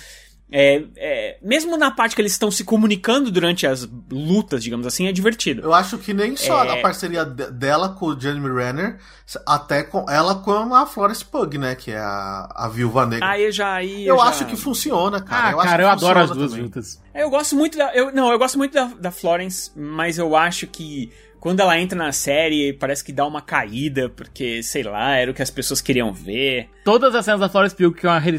é, 0.52 0.84
é, 0.96 1.38
mesmo 1.42 1.76
na 1.78 1.90
parte 1.90 2.14
que 2.14 2.20
eles 2.20 2.32
estão 2.32 2.50
se 2.50 2.62
comunicando 2.62 3.30
durante 3.30 3.66
as 3.66 3.88
lutas, 4.10 4.62
digamos 4.62 4.86
assim, 4.86 5.06
é 5.08 5.12
divertido. 5.12 5.62
Eu 5.62 5.72
acho 5.72 5.96
que 5.98 6.12
nem 6.12 6.36
só 6.36 6.64
É. 6.64 6.78
a 6.78 6.82
parceria 6.82 7.24
de- 7.24 7.50
dela 7.50 7.88
com 7.88 8.06
o 8.06 8.20
Jeremy 8.20 8.48
Renner, 8.54 8.98
até 9.46 9.82
com 9.82 10.08
ela 10.10 10.34
com 10.36 10.74
a 10.74 10.84
Florence 10.86 11.24
Pug, 11.24 11.56
né? 11.58 11.74
Que 11.74 11.90
é 11.92 11.98
a, 11.98 12.48
a 12.54 12.68
viúva 12.68 13.06
negra. 13.06 13.28
Aí 13.30 13.44
eu 13.44 13.52
já... 13.52 13.72
Aí 13.74 14.06
eu 14.06 14.16
já- 14.18 14.24
acho 14.24 14.44
que 14.46 14.56
funciona, 14.56 15.20
cara. 15.22 15.48
Ah, 15.48 15.52
eu 15.52 15.60
acho 15.60 15.68
cara, 15.70 15.82
que 15.82 15.86
eu 15.86 15.90
adoro 15.92 16.18
as 16.20 16.30
duas 16.30 16.50
também. 16.50 16.64
juntas. 16.66 17.02
Eu 17.14 17.30
gosto 17.30 17.56
muito 17.56 17.76
da. 17.78 17.94
Eu, 17.94 18.12
não, 18.12 18.30
eu 18.30 18.38
gosto 18.38 18.58
muito 18.58 18.72
da, 18.74 18.84
da 18.84 19.10
Florence, 19.10 19.70
mas 19.74 20.18
eu 20.18 20.36
acho 20.36 20.66
que 20.66 21.10
quando 21.40 21.58
ela 21.60 21.78
entra 21.80 21.98
na 21.98 22.12
série, 22.12 22.72
parece 22.72 23.02
que 23.02 23.12
dá 23.12 23.26
uma 23.26 23.42
caída, 23.42 24.08
porque, 24.08 24.62
sei 24.62 24.82
lá, 24.84 25.16
era 25.16 25.30
o 25.30 25.34
que 25.34 25.42
as 25.42 25.50
pessoas 25.50 25.80
queriam 25.80 26.12
ver. 26.12 26.68
Todas 26.84 27.14
as 27.16 27.24
cenas 27.24 27.40
da 27.40 27.48
Florence 27.48 27.74
Pugh 27.74 27.92
que 27.92 28.06
é 28.06 28.08
uma 28.08 28.18
Haley 28.18 28.38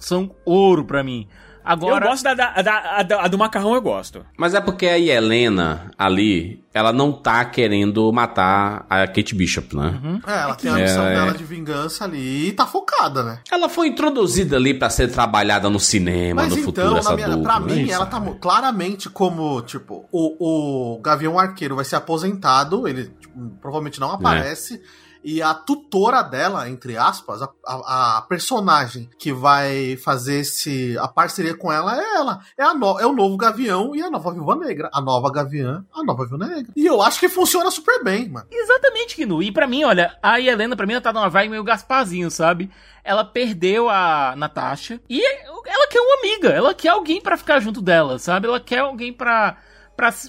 são 0.00 0.34
ouro 0.44 0.84
pra 0.84 1.04
mim. 1.04 1.28
Agora, 1.72 2.04
eu 2.06 2.10
gosto 2.10 2.22
da, 2.24 2.34
da, 2.34 2.62
da, 2.62 2.96
a 2.98 3.02
da- 3.02 3.22
a 3.22 3.28
do 3.28 3.38
macarrão, 3.38 3.74
eu 3.74 3.82
gosto. 3.82 4.24
Mas 4.36 4.54
é 4.54 4.60
porque 4.60 4.86
a 4.86 4.98
Helena 4.98 5.90
ali, 5.98 6.64
ela 6.74 6.92
não 6.92 7.12
tá 7.12 7.44
querendo 7.44 8.12
matar 8.12 8.86
a 8.88 9.06
Kate 9.06 9.34
Bishop, 9.34 9.74
né? 9.76 9.98
É, 10.26 10.42
ela 10.42 10.54
tem 10.54 10.70
a 10.70 10.74
missão 10.74 11.04
É, 11.06 11.14
dela 11.14 11.30
é. 11.30 11.34
de 11.34 11.44
vingança 11.44 12.04
ali 12.04 12.48
e 12.48 12.52
tá 12.52 12.66
focada, 12.66 13.22
né? 13.22 13.38
Ela 13.50 13.68
foi 13.68 13.88
introduzida 13.88 14.56
ali 14.56 14.74
pra 14.74 14.90
ser 14.90 15.08
trabalhada 15.10 15.68
no 15.70 15.78
cinema, 15.80 16.42
Mas 16.42 16.52
no 16.52 16.58
então, 16.58 16.64
futuro, 16.84 16.96
essa 16.98 17.14
minha, 17.14 17.28
dupla. 17.28 17.42
pra 17.42 17.60
não 17.60 17.68
é 17.68 17.72
mim, 17.74 17.90
ela 17.90 18.06
tá 18.06 18.20
claramente 18.40 19.08
como, 19.10 19.60
tipo, 19.62 20.08
o, 20.12 20.94
o 20.96 21.00
Gavião 21.00 21.38
Arqueiro 21.38 21.76
vai 21.76 21.84
ser 21.84 21.96
aposentado, 21.96 22.88
ele 22.88 23.04
tipo, 23.20 23.38
provavelmente 23.60 24.00
não 24.00 24.10
aparece. 24.12 24.80
E 25.22 25.42
a 25.42 25.52
tutora 25.52 26.22
dela, 26.22 26.68
entre 26.68 26.96
aspas, 26.96 27.42
a, 27.42 27.50
a- 27.66 28.18
a 28.18 28.22
personagem 28.22 29.08
que 29.18 29.32
vai 29.32 29.96
fazer 29.98 30.40
esse, 30.40 30.96
a 30.98 31.06
parceria 31.06 31.54
com 31.54 31.70
ela 31.70 31.98
é 32.00 32.14
ela. 32.16 32.40
É, 32.56 32.62
a 32.62 32.72
no- 32.72 32.98
é 32.98 33.04
o 33.06 33.12
novo 33.12 33.36
Gavião 33.36 33.94
e 33.94 34.02
a 34.02 34.08
nova 34.10 34.32
Viúva 34.32 34.56
Negra. 34.56 34.88
A 34.92 35.00
nova 35.00 35.30
Gaviã, 35.30 35.84
a 35.92 36.02
nova 36.02 36.24
Viúva 36.26 36.46
Negra. 36.46 36.72
E 36.74 36.86
eu 36.86 37.02
acho 37.02 37.20
que 37.20 37.28
funciona 37.28 37.70
super 37.70 38.02
bem, 38.02 38.28
mano. 38.30 38.46
Exatamente, 38.50 39.14
Kinu. 39.14 39.42
E 39.42 39.52
pra 39.52 39.66
mim, 39.66 39.84
olha, 39.84 40.16
a 40.22 40.40
Helena, 40.40 40.74
pra 40.74 40.86
mim, 40.86 40.94
ela 40.94 41.02
tá 41.02 41.12
numa 41.12 41.28
vibe 41.28 41.50
meio 41.50 41.64
Gasparzinho, 41.64 42.30
sabe? 42.30 42.70
Ela 43.04 43.24
perdeu 43.24 43.88
a 43.90 44.34
Natasha 44.36 45.00
e 45.08 45.22
ela 45.66 45.86
quer 45.88 46.00
uma 46.00 46.18
amiga, 46.18 46.48
ela 46.48 46.72
quer 46.74 46.88
alguém 46.88 47.20
pra 47.20 47.36
ficar 47.36 47.60
junto 47.60 47.80
dela, 47.82 48.18
sabe? 48.18 48.46
Ela 48.46 48.58
quer 48.60 48.78
alguém 48.80 49.12
pra, 49.12 49.56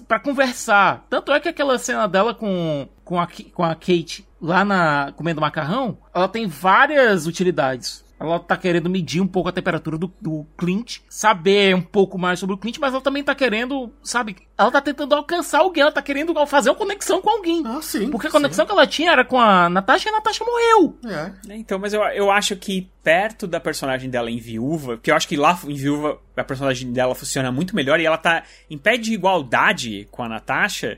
pra 0.07 0.19
conversar. 0.19 1.05
Tanto 1.09 1.31
é 1.31 1.39
que 1.39 1.49
aquela 1.49 1.77
cena 1.77 2.07
dela 2.07 2.33
com, 2.33 2.87
com, 3.11 3.19
a, 3.19 3.27
com 3.53 3.63
a 3.63 3.75
Kate 3.75 4.25
lá 4.41 4.63
na 4.63 5.11
comendo 5.17 5.41
macarrão, 5.41 5.97
ela 6.15 6.29
tem 6.29 6.47
várias 6.47 7.27
utilidades. 7.27 8.05
Ela 8.17 8.39
tá 8.39 8.55
querendo 8.55 8.89
medir 8.89 9.19
um 9.19 9.27
pouco 9.27 9.49
a 9.49 9.51
temperatura 9.51 9.97
do, 9.97 10.13
do 10.21 10.45
Clint, 10.57 10.99
saber 11.09 11.75
um 11.75 11.81
pouco 11.81 12.17
mais 12.17 12.39
sobre 12.39 12.55
o 12.55 12.57
Clint, 12.57 12.77
mas 12.79 12.93
ela 12.93 13.01
também 13.01 13.21
tá 13.21 13.35
querendo, 13.35 13.91
sabe? 14.01 14.37
Ela 14.57 14.71
tá 14.71 14.79
tentando 14.79 15.13
alcançar 15.13 15.59
alguém, 15.59 15.81
ela 15.81 15.91
tá 15.91 16.01
querendo 16.01 16.33
fazer 16.45 16.69
uma 16.69 16.75
conexão 16.75 17.19
com 17.21 17.29
alguém. 17.31 17.63
Ah, 17.65 17.81
sim. 17.81 18.09
Porque 18.09 18.27
a 18.27 18.31
conexão 18.31 18.65
que 18.65 18.71
ela 18.71 18.87
tinha 18.87 19.11
era 19.11 19.25
com 19.25 19.39
a 19.39 19.67
Natasha 19.67 20.07
e 20.07 20.09
a 20.09 20.15
Natasha 20.15 20.45
morreu. 20.45 20.97
sim. 21.01 21.09
É. 21.09 21.33
né? 21.47 21.57
Então, 21.57 21.79
mas 21.79 21.93
eu, 21.93 22.01
eu 22.03 22.31
acho 22.31 22.55
que 22.55 22.89
perto 23.03 23.45
da 23.45 23.59
personagem 23.59 24.09
dela 24.09 24.31
em 24.31 24.37
Viúva, 24.37 24.95
porque 24.95 25.11
eu 25.11 25.15
acho 25.15 25.27
que 25.27 25.35
lá 25.35 25.59
em 25.67 25.75
Viúva 25.75 26.17
a 26.37 26.43
personagem 26.45 26.93
dela 26.93 27.13
funciona 27.13 27.51
muito 27.51 27.75
melhor 27.75 27.99
e 27.99 28.05
ela 28.05 28.17
tá 28.17 28.43
em 28.69 28.77
pé 28.77 28.95
de 28.95 29.13
igualdade 29.13 30.07
com 30.11 30.23
a 30.23 30.29
Natasha. 30.29 30.97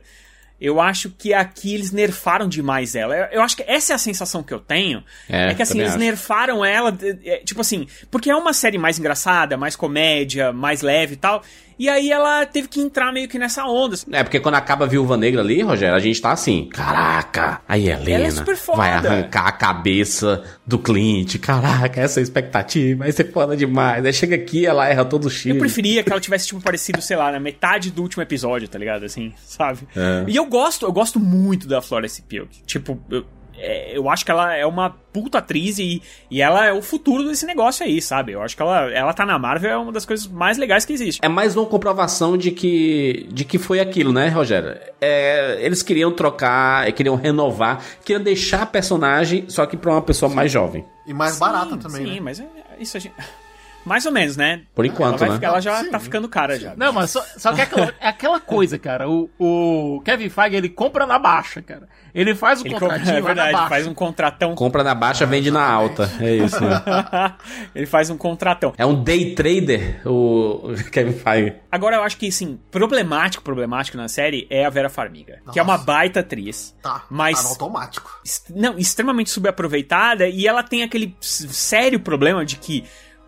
Eu 0.60 0.80
acho 0.80 1.10
que 1.10 1.34
aqui 1.34 1.74
eles 1.74 1.92
nerfaram 1.92 2.48
demais 2.48 2.96
ela. 2.96 3.16
Eu, 3.16 3.26
eu 3.26 3.42
acho 3.42 3.56
que 3.58 3.64
essa 3.68 3.94
é 3.94 3.96
a 3.96 4.00
sensação 4.00 4.42
que 4.42 4.54
eu 4.54 4.60
tenho. 4.60 5.04
É, 5.30 5.50
É, 5.50 5.54
que 5.54 5.62
assim, 5.62 5.80
eles 5.80 5.92
acho. 5.92 6.00
nerfaram 6.00 6.64
ela, 6.64 6.98
é, 7.26 7.38
tipo 7.44 7.62
assim, 7.62 7.88
porque 8.10 8.30
é 8.30 8.36
uma 8.36 8.54
série 8.54 8.78
mais 8.78 8.98
engraçada, 8.98 9.58
mais 9.58 9.76
comédia, 9.76 10.54
mais 10.54 10.82
leve 10.82 11.14
e 11.14 11.18
tal. 11.18 11.44
E 11.78 11.90
aí 11.90 12.12
ela 12.12 12.46
teve 12.46 12.68
que 12.68 12.80
entrar 12.80 13.12
meio 13.12 13.28
que 13.28 13.38
nessa 13.40 13.66
onda. 13.66 13.96
É, 14.12 14.24
porque 14.24 14.40
quando 14.40 14.56
acaba 14.56 14.86
a 14.86 14.88
Viúva 14.88 15.18
Negra 15.18 15.42
ali, 15.42 15.62
Rogério, 15.62 15.96
a 15.96 16.00
gente 16.00 16.22
tá 16.22 16.32
assim, 16.32 16.68
caraca, 16.72 17.62
a 17.68 17.78
Ela 17.78 17.90
é 17.90 17.94
Helena 18.04 18.32
super 18.32 18.56
foda. 18.56 18.78
vai 18.78 18.92
arrancar 18.92 19.48
a 19.48 19.52
cabeça 19.52 20.44
do 20.66 20.78
Clint, 20.80 21.38
caraca, 21.40 22.00
essa 22.00 22.20
é 22.20 22.22
a 22.22 22.24
expectativa, 22.24 23.04
vai 23.04 23.12
ser 23.12 23.32
foda 23.32 23.56
demais. 23.58 24.06
Aí 24.06 24.14
chega 24.14 24.36
aqui, 24.36 24.66
ela 24.66 24.88
erra 24.88 25.04
todo 25.06 25.26
o 25.26 25.28
Eu 25.28 25.32
chile. 25.32 25.60
preferia 25.60 26.04
que 26.04 26.12
ela 26.12 26.20
tivesse, 26.22 26.48
tipo, 26.48 26.62
parecido, 26.62 27.02
sei 27.02 27.18
lá, 27.18 27.32
na 27.32 27.40
metade 27.40 27.92
do 27.92 28.02
último 28.02 28.24
episódio, 28.24 28.68
tá 28.68 28.78
ligado? 28.78 29.06
Assim, 29.06 29.34
sabe? 29.46 29.80
É. 29.96 30.26
E 30.28 30.36
eu 30.36 30.46
gosto, 30.46 30.86
eu 30.86 30.92
gosto 30.92 31.20
muito 31.20 31.68
da 31.68 31.82
Florence 31.82 32.22
Pugh. 32.22 32.48
Tipo, 32.66 33.00
eu, 33.10 33.26
é, 33.64 33.98
eu 33.98 34.10
acho 34.10 34.26
que 34.26 34.32
ela 34.32 34.54
é 34.54 34.66
uma 34.66 34.90
puta 34.90 35.38
atriz 35.38 35.80
e, 35.80 36.02
e 36.30 36.42
ela 36.42 36.66
é 36.66 36.74
o 36.74 36.82
futuro 36.82 37.24
desse 37.24 37.46
negócio 37.46 37.86
aí, 37.86 38.02
sabe? 38.02 38.34
Eu 38.34 38.42
acho 38.42 38.56
que 38.56 38.62
ela, 38.62 38.92
ela 38.92 39.14
tá 39.14 39.26
na 39.26 39.40
Marvel 39.40 39.72
é 39.72 39.78
uma 39.78 39.92
das 39.92 40.06
coisas 40.06 40.28
mais 40.28 40.58
legais 40.58 40.86
que 40.86 40.92
existe. 40.92 41.20
É 41.24 41.30
mais 41.30 41.56
uma 41.56 41.66
comprovação 41.66 42.38
de 42.38 42.52
que, 42.52 43.28
de 43.32 43.46
que 43.46 43.58
foi 43.58 43.80
aquilo, 43.80 44.12
né, 44.12 44.28
Rogério? 44.28 44.78
É, 45.00 45.58
eles 45.62 45.82
queriam 45.82 46.12
trocar, 46.12 46.92
queriam 46.92 47.16
renovar, 47.16 47.82
queriam 48.04 48.24
deixar 48.24 48.64
a 48.64 48.66
personagem, 48.66 49.46
só 49.48 49.66
que 49.66 49.78
pra 49.78 49.92
uma 49.92 50.02
pessoa 50.02 50.34
mais 50.34 50.52
jovem. 50.52 50.86
E 51.06 51.14
mais 51.14 51.34
Sim, 51.34 51.40
barata 51.40 51.78
também, 51.78 52.06
Sim, 52.06 52.14
né? 52.16 52.20
mas 52.20 52.40
é, 52.40 52.46
isso 52.80 52.98
a 52.98 53.00
gente... 53.00 53.16
Mais 53.86 54.06
ou 54.06 54.12
menos, 54.12 54.38
né? 54.38 54.62
Por 54.74 54.86
enquanto, 54.86 55.10
ela 55.10 55.18
vai 55.18 55.30
né? 55.30 55.36
ficar- 55.36 55.48
ela 55.48 55.60
já 55.62 55.84
Sim. 55.84 55.90
tá 55.92 56.00
ficando 56.00 56.30
cara 56.30 56.60
já. 56.60 56.74
Não, 56.76 56.94
mas 56.94 57.12
só, 57.12 57.24
só 57.38 57.54
que 57.54 57.62
é 57.62 57.64
aquela, 57.66 57.94
é 58.00 58.08
aquela 58.08 58.40
coisa, 58.40 58.80
cara. 58.80 59.10
O, 59.10 59.30
o 59.40 60.02
Kevin 60.06 60.30
Feige, 60.30 60.56
ele 60.56 60.70
compra 60.70 61.06
na 61.06 61.20
baixa, 61.20 61.62
cara. 61.62 61.88
Ele 62.16 62.36
faz 62.36 62.62
o 62.62 62.68
Ele 62.68 62.74
compra, 62.76 62.90
contratinho 62.90 63.18
é 63.18 63.22
verdade, 63.22 63.70
faz 63.70 63.88
um 63.88 63.94
contratão. 63.94 64.54
Compra 64.54 64.84
na 64.84 64.94
baixa, 64.94 65.26
vende 65.26 65.50
na 65.50 65.64
alta. 65.68 66.10
É 66.20 66.36
isso, 66.36 66.62
né? 66.64 66.80
Ele 67.74 67.88
faz 67.88 68.10
um 68.12 68.18
contratão. 68.18 68.72
É 68.78 68.86
um 68.86 69.04
day 69.04 69.34
trader, 69.34 70.00
o 70.08 70.74
Kevin 70.92 71.14
Feige. 71.14 71.56
Agora 71.72 71.96
eu 71.96 72.04
acho 72.04 72.16
que, 72.18 72.28
assim, 72.28 72.60
problemático, 72.70 73.44
problemático 73.44 73.98
na 73.98 74.08
série 74.08 74.46
é 74.50 74.64
a 74.64 74.70
Vera 74.70 74.90
Farmiga. 74.90 75.40
Que 75.52 75.58
é 75.60 75.64
uma 75.64 75.74
Nossa. 75.74 75.86
baita 75.86 76.20
atriz. 76.20 76.76
Tá, 76.84 77.04
Mas- 77.10 77.38
tá 77.38 77.44
no 77.44 77.50
automático. 77.50 78.22
est- 78.24 78.50
Não, 78.56 78.78
extremamente 78.78 79.32
subaproveitada. 79.32 80.28
E 80.28 80.48
ela 80.48 80.62
tem 80.62 80.84
aquele 80.84 81.16
sério 81.20 82.00
problema 82.00 82.46
de 82.46 82.58
que 82.58 82.84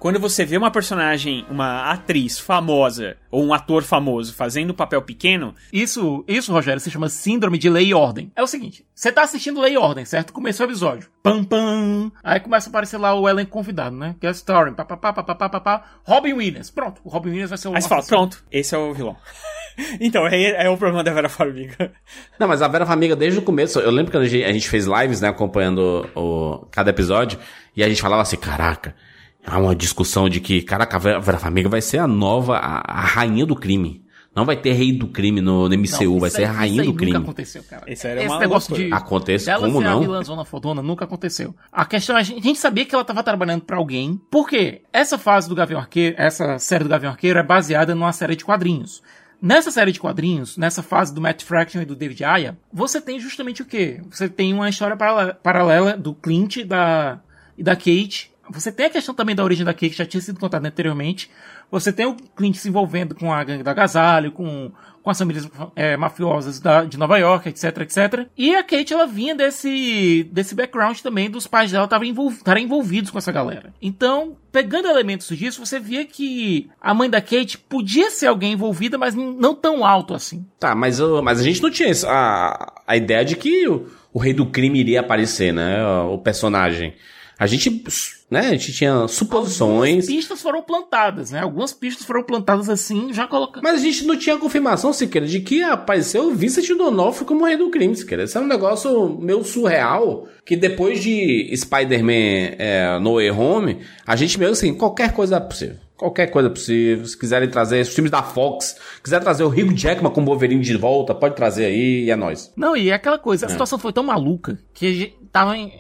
quando 0.06 0.20
você 0.20 0.46
vê 0.46 0.56
uma 0.56 0.70
personagem, 0.70 1.48
uma 1.50 1.90
atriz 1.90 2.38
famosa, 2.38 3.18
ou 3.32 3.44
um 3.44 3.52
ator 3.52 3.82
famoso 3.82 4.36
fazendo 4.36 4.70
um 4.70 4.76
papel 4.76 5.02
pequeno, 5.02 5.56
Isso, 5.74 6.24
isso, 6.28 6.52
Rogério, 6.52 6.80
se 6.80 6.92
chama 6.92 7.10
Síndrome 7.10 7.58
de 7.58 7.68
Lei 7.68 7.88
e 7.88 7.94
Ordem. 7.96 8.32
É 8.36 8.44
o 8.44 8.46
seguinte, 8.46 8.86
você 8.94 9.12
tá 9.12 9.24
assistindo 9.24 9.60
Lei 9.60 9.74
e 9.74 9.78
Ordem, 9.80 10.06
certo? 10.06 10.32
Começou 10.32 10.68
o 10.68 10.70
episódio. 10.70 11.10
Pam, 11.24 11.44
pam. 11.44 12.12
Aí 12.24 12.40
começa 12.40 12.70
a 12.70 12.70
aparecer 12.70 13.00
lá 13.00 13.16
o 13.16 13.28
elenco 13.28 13.50
convidado, 13.50 13.96
né? 13.96 14.16
Guest 14.22 14.42
starring, 14.42 14.76
papapá, 14.76 15.12
papapá, 15.12 15.50
papapá. 15.50 15.84
Robin 16.04 16.34
Williams. 16.34 16.70
Pronto, 16.70 17.02
o 17.04 17.10
Robin 17.10 17.30
Williams 17.30 17.50
vai 17.50 17.58
ser 17.58 17.70
o... 17.70 17.76
aí 17.76 17.82
você 17.82 17.90
fala, 17.90 18.04
pronto, 18.04 18.46
esse 18.52 18.76
é 18.76 18.78
o 18.78 18.94
vilão. 18.94 19.18
então, 20.00 20.28
é, 20.28 20.66
é 20.66 20.70
o 20.70 20.78
problema 20.78 21.04
da 21.04 21.12
Vera 21.12 21.30
Farmiga. 21.30 21.92
Não, 22.40 22.48
mas 22.48 22.62
a 22.62 22.68
Vera 22.68 22.86
Farmiga 22.86 23.16
desde 23.16 23.40
o 23.40 23.42
começo, 23.42 23.80
eu 23.80 23.90
lembro 23.90 24.12
que 24.12 24.18
a 24.18 24.24
gente, 24.24 24.44
a 24.44 24.54
gente 24.54 24.70
fez 24.70 24.86
lives, 24.86 25.20
né, 25.20 25.30
acompanhando 25.30 26.08
o, 26.14 26.68
cada 26.70 26.92
episódio, 26.92 27.40
e 27.76 27.84
a 27.84 27.90
gente 27.90 28.04
falava 28.04 28.22
assim, 28.22 28.38
caraca, 28.38 28.94
há 29.46 29.58
uma 29.58 29.76
discussão 29.76 30.28
de 30.30 30.40
que, 30.40 30.62
caraca, 30.62 30.98
a 30.98 31.00
Vera, 31.20 31.38
Farmiga 31.40 31.70
vai 31.70 31.82
ser 31.82 32.00
a 32.00 32.08
nova, 32.08 32.58
a, 32.58 32.80
a 33.00 33.02
rainha 33.02 33.46
do 33.46 33.56
crime. 33.56 34.04
Não 34.36 34.44
vai 34.44 34.58
ter 34.58 34.74
rei 34.74 34.92
do 34.92 35.08
crime 35.08 35.40
no, 35.40 35.70
no 35.70 35.78
MCU, 35.78 36.04
Não, 36.16 36.20
vai 36.20 36.30
ser 36.30 36.40
aí- 36.40 36.50
a 36.50 36.52
rainha 36.52 36.74
isso 36.74 36.82
aí 36.82 36.88
do 36.88 36.94
crime. 36.94 37.14
Nunca 37.14 37.24
aconteceu, 37.24 37.64
cara. 37.64 37.84
Isso 37.90 38.06
era 38.06 38.22
Esse 38.22 38.38
negócio 38.38 38.72
loucura. 38.72 38.90
de 38.90 38.94
Acontece, 38.94 39.46
dela 39.46 39.66
como 39.66 39.78
ser 39.80 39.86
não? 39.86 39.98
a 39.98 40.02
vilãzona 40.02 40.44
fodona 40.44 40.82
nunca 40.82 41.06
aconteceu. 41.06 41.56
A 41.72 41.86
questão 41.86 42.18
é, 42.18 42.20
a 42.20 42.24
gente, 42.24 42.56
sabia 42.60 42.84
que 42.84 42.94
ela 42.94 43.06
tava 43.06 43.24
trabalhando 43.24 43.62
pra 43.62 43.78
alguém, 43.78 44.20
porque 44.30 44.82
essa 44.92 45.18
fase 45.18 45.48
do 45.48 45.56
Gavião 45.56 45.80
Arqueiro, 45.80 46.16
essa 46.20 46.60
série 46.60 46.84
do 46.84 46.90
Gavião 46.90 47.12
Arqueiro 47.14 47.40
é 47.40 47.44
baseada 47.44 47.96
numa 47.96 48.12
série 48.12 48.36
de 48.36 48.44
quadrinhos. 48.44 49.02
Nessa 49.42 49.72
série 49.72 49.94
de 49.94 50.02
quadrinhos, 50.02 50.58
nessa 50.58 50.84
fase 50.84 51.14
do 51.14 51.22
Matt 51.22 51.44
Fraction 51.44 51.82
e 51.82 51.86
do 51.86 51.96
David 51.96 52.24
Aya, 52.26 52.58
você 52.74 53.00
tem 53.00 53.18
justamente 53.22 53.62
o 53.62 53.66
quê? 53.66 54.02
Você 54.10 54.28
tem 54.28 54.54
uma 54.54 54.68
história 54.68 54.98
paralela, 55.42 55.96
do 55.96 56.14
Clint 56.14 56.58
da, 56.66 57.22
e 57.58 57.64
da 57.64 57.76
Kate. 57.76 58.32
Você 58.50 58.72
tem 58.72 58.86
a 58.86 58.90
questão 58.90 59.16
também 59.16 59.36
da 59.36 59.44
origem 59.44 59.66
da 59.66 59.74
Kate, 59.74 59.90
que 59.90 59.98
já 59.98 60.06
tinha 60.06 60.22
sido 60.22 60.40
contada 60.40 60.68
anteriormente. 60.68 61.30
Você 61.72 61.92
tem 61.92 62.06
o 62.06 62.16
Clint 62.36 62.56
se 62.56 62.70
envolvendo 62.70 63.16
com 63.16 63.34
a 63.34 63.44
gangue 63.44 63.64
da 63.64 63.72
Agasalho, 63.72 64.32
com, 64.32 64.72
com 65.02 65.10
as 65.10 65.18
famílias 65.18 65.50
é, 65.76 65.98
mafiosas 65.98 66.60
da, 66.60 66.86
de 66.86 66.98
Nova 66.98 67.18
York, 67.18 67.50
etc, 67.50 67.82
etc. 67.82 68.28
E 68.38 68.56
a 68.56 68.64
Kate, 68.64 68.94
ela 68.94 69.08
vinha 69.08 69.34
desse, 69.34 70.30
desse 70.32 70.54
background 70.54 71.00
também 71.00 71.30
dos 71.30 71.48
pais 71.48 71.72
dela 71.72 71.86
estarem 71.86 72.12
envolv 72.12 72.38
envolvidos 72.58 73.10
com 73.10 73.18
essa 73.18 73.32
galera. 73.32 73.74
Então, 73.82 74.38
pegando 74.52 74.88
elementos 74.88 75.36
disso, 75.36 75.66
você 75.66 75.80
via 75.80 76.06
que 76.06 76.70
a 76.80 76.94
mãe 76.94 77.10
da 77.10 77.22
Kate 77.22 77.58
podia 77.58 78.12
ser 78.12 78.28
alguém 78.28 78.54
envolvida, 78.54 78.98
mas 78.98 79.16
não 79.16 79.56
tão 79.56 79.84
alto 79.84 80.14
assim. 80.14 80.46
Tá, 80.60 80.76
mas, 80.76 81.00
mas 81.24 81.40
a 81.40 81.44
gente 81.44 81.62
não 81.62 81.72
tinha 81.72 81.92
a, 82.08 82.82
a 82.86 82.96
ideia 82.96 83.26
de 83.26 83.36
que 83.36 83.68
o, 83.68 83.88
o 84.14 84.20
rei 84.20 84.34
do 84.34 84.46
crime 84.46 84.80
iria 84.80 85.00
aparecer, 85.00 85.52
né? 85.52 85.84
O 86.06 86.18
personagem. 86.20 86.94
A 87.38 87.46
gente, 87.48 87.84
né, 88.32 88.40
a 88.40 88.52
gente 88.52 88.72
tinha 88.74 89.08
suposições. 89.08 90.06
Pistas 90.08 90.42
foram 90.42 90.62
plantadas, 90.62 91.32
né? 91.32 91.42
Algumas 91.42 91.74
pistas 91.74 92.06
foram 92.06 92.24
plantadas 92.24 92.70
assim, 92.70 93.12
já 93.14 93.28
colocando. 93.28 93.64
Mas 93.64 93.76
a 93.76 93.84
gente 93.84 94.06
não 94.06 94.18
tinha 94.18 94.38
confirmação, 94.38 94.94
Siqueira, 94.94 95.28
de 95.28 95.40
que 95.42 95.62
apareceu 95.62 96.28
o 96.28 96.34
Vincent 96.34 96.68
D'Onofrio 96.70 97.26
como 97.26 97.46
rei 97.46 97.58
do 97.58 97.70
crime, 97.70 97.96
Siqueira. 97.96 98.24
Isso 98.24 98.38
é 98.38 98.42
um 98.42 98.48
negócio 98.48 99.10
meio 99.20 99.44
surreal, 99.44 100.28
que 100.46 100.56
depois 100.56 101.02
de 101.04 101.52
Spider-Man 101.56 102.56
é, 102.58 103.00
No 103.00 103.16
Way 103.16 103.32
Home, 103.32 103.80
a 104.06 104.16
gente 104.16 104.40
meio 104.40 104.52
assim, 104.52 104.74
qualquer 104.74 105.14
coisa 105.14 105.38
é 105.38 105.40
possível. 105.40 105.76
Qualquer 105.98 106.28
coisa 106.28 106.50
é 106.50 106.52
possível. 106.52 107.06
Se 107.06 107.18
quiserem 107.18 107.50
trazer 107.50 107.82
os 107.82 107.90
filmes 107.90 108.12
da 108.12 108.22
Fox, 108.22 108.76
quiser 109.02 109.22
trazer 109.22 109.44
o 109.44 109.48
Hugh 109.48 109.74
Jackman 109.74 110.12
com 110.12 110.22
o 110.22 110.26
Wolverine 110.26 110.62
de 110.62 110.76
volta, 110.76 111.16
pode 111.16 111.36
trazer 111.36 111.66
aí 111.66 112.04
e 112.06 112.12
é 112.12 112.16
nóis. 112.18 112.52
Não, 112.56 112.76
e 112.76 112.90
é 112.90 112.94
aquela 112.94 113.16
É. 113.16 113.20
coisa, 113.20 113.46
a 113.46 113.50
situação 113.50 113.80
foi 113.80 113.94
tão 113.94 114.04
maluca 114.04 114.58
que 114.74 114.88
a 114.88 114.92
gente 114.94 115.16
tava 115.32 115.56
em... 115.58 115.72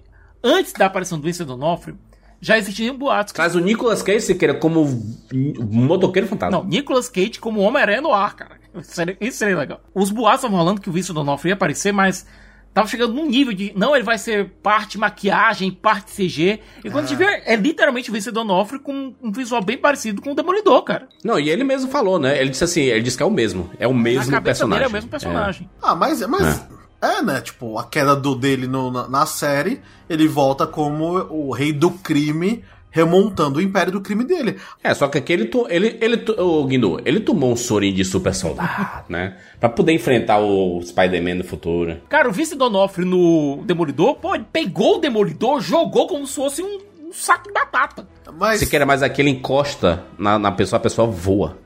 Antes 0.48 0.74
da 0.74 0.86
aparição 0.86 1.18
do 1.18 1.24
Vincent 1.24 1.48
D'Onofrio, 1.48 1.98
já 2.40 2.56
existiam 2.56 2.96
boatos 2.96 3.32
que... 3.32 3.38
Traz 3.38 3.56
o 3.56 3.60
Nicolas 3.60 4.04
Cage, 4.04 4.22
Siqueira, 4.22 4.54
como 4.54 4.82
o 4.84 5.64
motoqueiro 5.64 6.28
fantasma. 6.28 6.60
Não, 6.60 6.64
Nicolas 6.64 7.10
Cage 7.10 7.40
como 7.40 7.62
Homem-Aranha 7.62 8.02
no 8.02 8.14
ar, 8.14 8.36
cara. 8.36 8.58
Isso 8.76 8.92
seria, 8.94 9.18
isso 9.20 9.38
seria 9.40 9.58
legal. 9.58 9.82
Os 9.94 10.12
boatos 10.12 10.42
estavam 10.42 10.58
rolando 10.58 10.80
que 10.80 10.90
o 10.90 10.94
Vincent 10.94 11.16
D'Onofrio 11.16 11.50
ia 11.50 11.54
aparecer, 11.56 11.92
mas 11.92 12.28
tava 12.76 12.88
chegando 12.88 13.14
num 13.14 13.26
nível 13.26 13.54
de... 13.54 13.74
Não, 13.76 13.96
ele 13.96 14.04
vai 14.04 14.18
ser 14.20 14.50
parte 14.62 14.98
maquiagem, 15.00 15.72
parte 15.72 16.12
CG. 16.12 16.60
E 16.84 16.92
quando 16.92 17.06
a 17.06 17.08
gente 17.08 17.18
vê, 17.18 17.42
é 17.46 17.56
literalmente 17.56 18.12
o 18.12 18.14
Vincent 18.14 18.34
D'Onofrio 18.34 18.82
com 18.82 19.16
um 19.24 19.32
visual 19.32 19.64
bem 19.64 19.78
parecido 19.78 20.22
com 20.22 20.34
o 20.34 20.36
Demolidor, 20.36 20.84
cara. 20.84 21.08
Não, 21.24 21.40
e 21.40 21.50
ele 21.50 21.64
mesmo 21.64 21.90
falou, 21.90 22.20
né? 22.20 22.40
Ele 22.40 22.50
disse 22.52 22.66
assim, 22.66 22.82
ele 22.82 23.02
disse 23.02 23.18
que 23.18 23.24
é 23.24 23.26
o 23.26 23.32
mesmo. 23.32 23.72
É 23.80 23.88
o 23.88 23.94
mesmo 23.94 24.26
Na 24.30 24.38
cabeça 24.38 24.68
personagem. 24.68 24.78
dele 24.78 24.86
é 24.86 24.90
o 24.90 24.94
mesmo 24.94 25.10
personagem. 25.10 25.70
Ah, 25.82 25.96
mas, 25.96 26.22
mas 26.28 26.60
é. 26.60 26.75
Né? 27.24 27.42
Tipo, 27.42 27.78
a 27.78 27.84
queda 27.86 28.16
do, 28.16 28.36
dele 28.36 28.68
no- 28.68 28.92
na, 28.92 29.08
na 29.08 29.26
série, 29.26 29.82
ele 30.10 30.28
volta 30.28 30.66
como 30.68 31.06
o 31.30 31.52
rei 31.52 31.72
do 31.74 31.92
crime, 31.92 32.64
remontando 32.92 33.60
o 33.60 33.62
império 33.62 33.92
do 33.92 34.00
crime 34.02 34.24
dele. 34.24 34.58
É, 34.84 34.94
só 34.94 35.08
que 35.10 35.18
aqui 35.18 35.34
ele, 35.34 35.46
to- 35.46 35.68
ele, 35.70 35.98
ele, 36.02 36.16
Guindu, 36.68 37.02
ele 37.04 37.20
tomou 37.20 37.52
um 37.52 37.56
sorinho 37.56 37.94
de 37.94 38.06
super 38.06 38.34
soldado, 38.34 39.04
né? 39.10 39.36
Pra 39.60 39.68
poder 39.68 39.92
enfrentar 39.92 40.40
o 40.40 40.82
Spider-Man 40.82 41.36
no 41.36 41.44
futuro. 41.44 41.98
Cara, 42.08 42.30
o 42.30 42.32
Vincent 42.32 42.58
D'Onofrio 42.58 43.06
no 43.06 43.64
Demolidor, 43.66 44.16
pô, 44.16 44.34
ele 44.34 44.46
pegou 44.52 44.96
o 44.96 45.00
Demolidor, 45.00 45.60
jogou 45.60 46.08
como 46.08 46.26
se 46.26 46.36
fosse 46.36 46.62
um, 46.62 46.80
um 47.08 47.12
saco 47.12 47.48
de 47.48 47.54
batata. 47.54 48.08
Mas 48.38 48.60
Se 48.62 48.68
quer 48.70 48.86
mais 48.86 49.04
aqui, 49.04 49.22
ele 49.22 49.30
encosta 49.30 50.04
na, 50.18 50.40
na 50.40 50.52
pessoa, 50.52 50.78
a 50.78 50.82
pessoa 50.82 51.06
voa. 51.08 51.58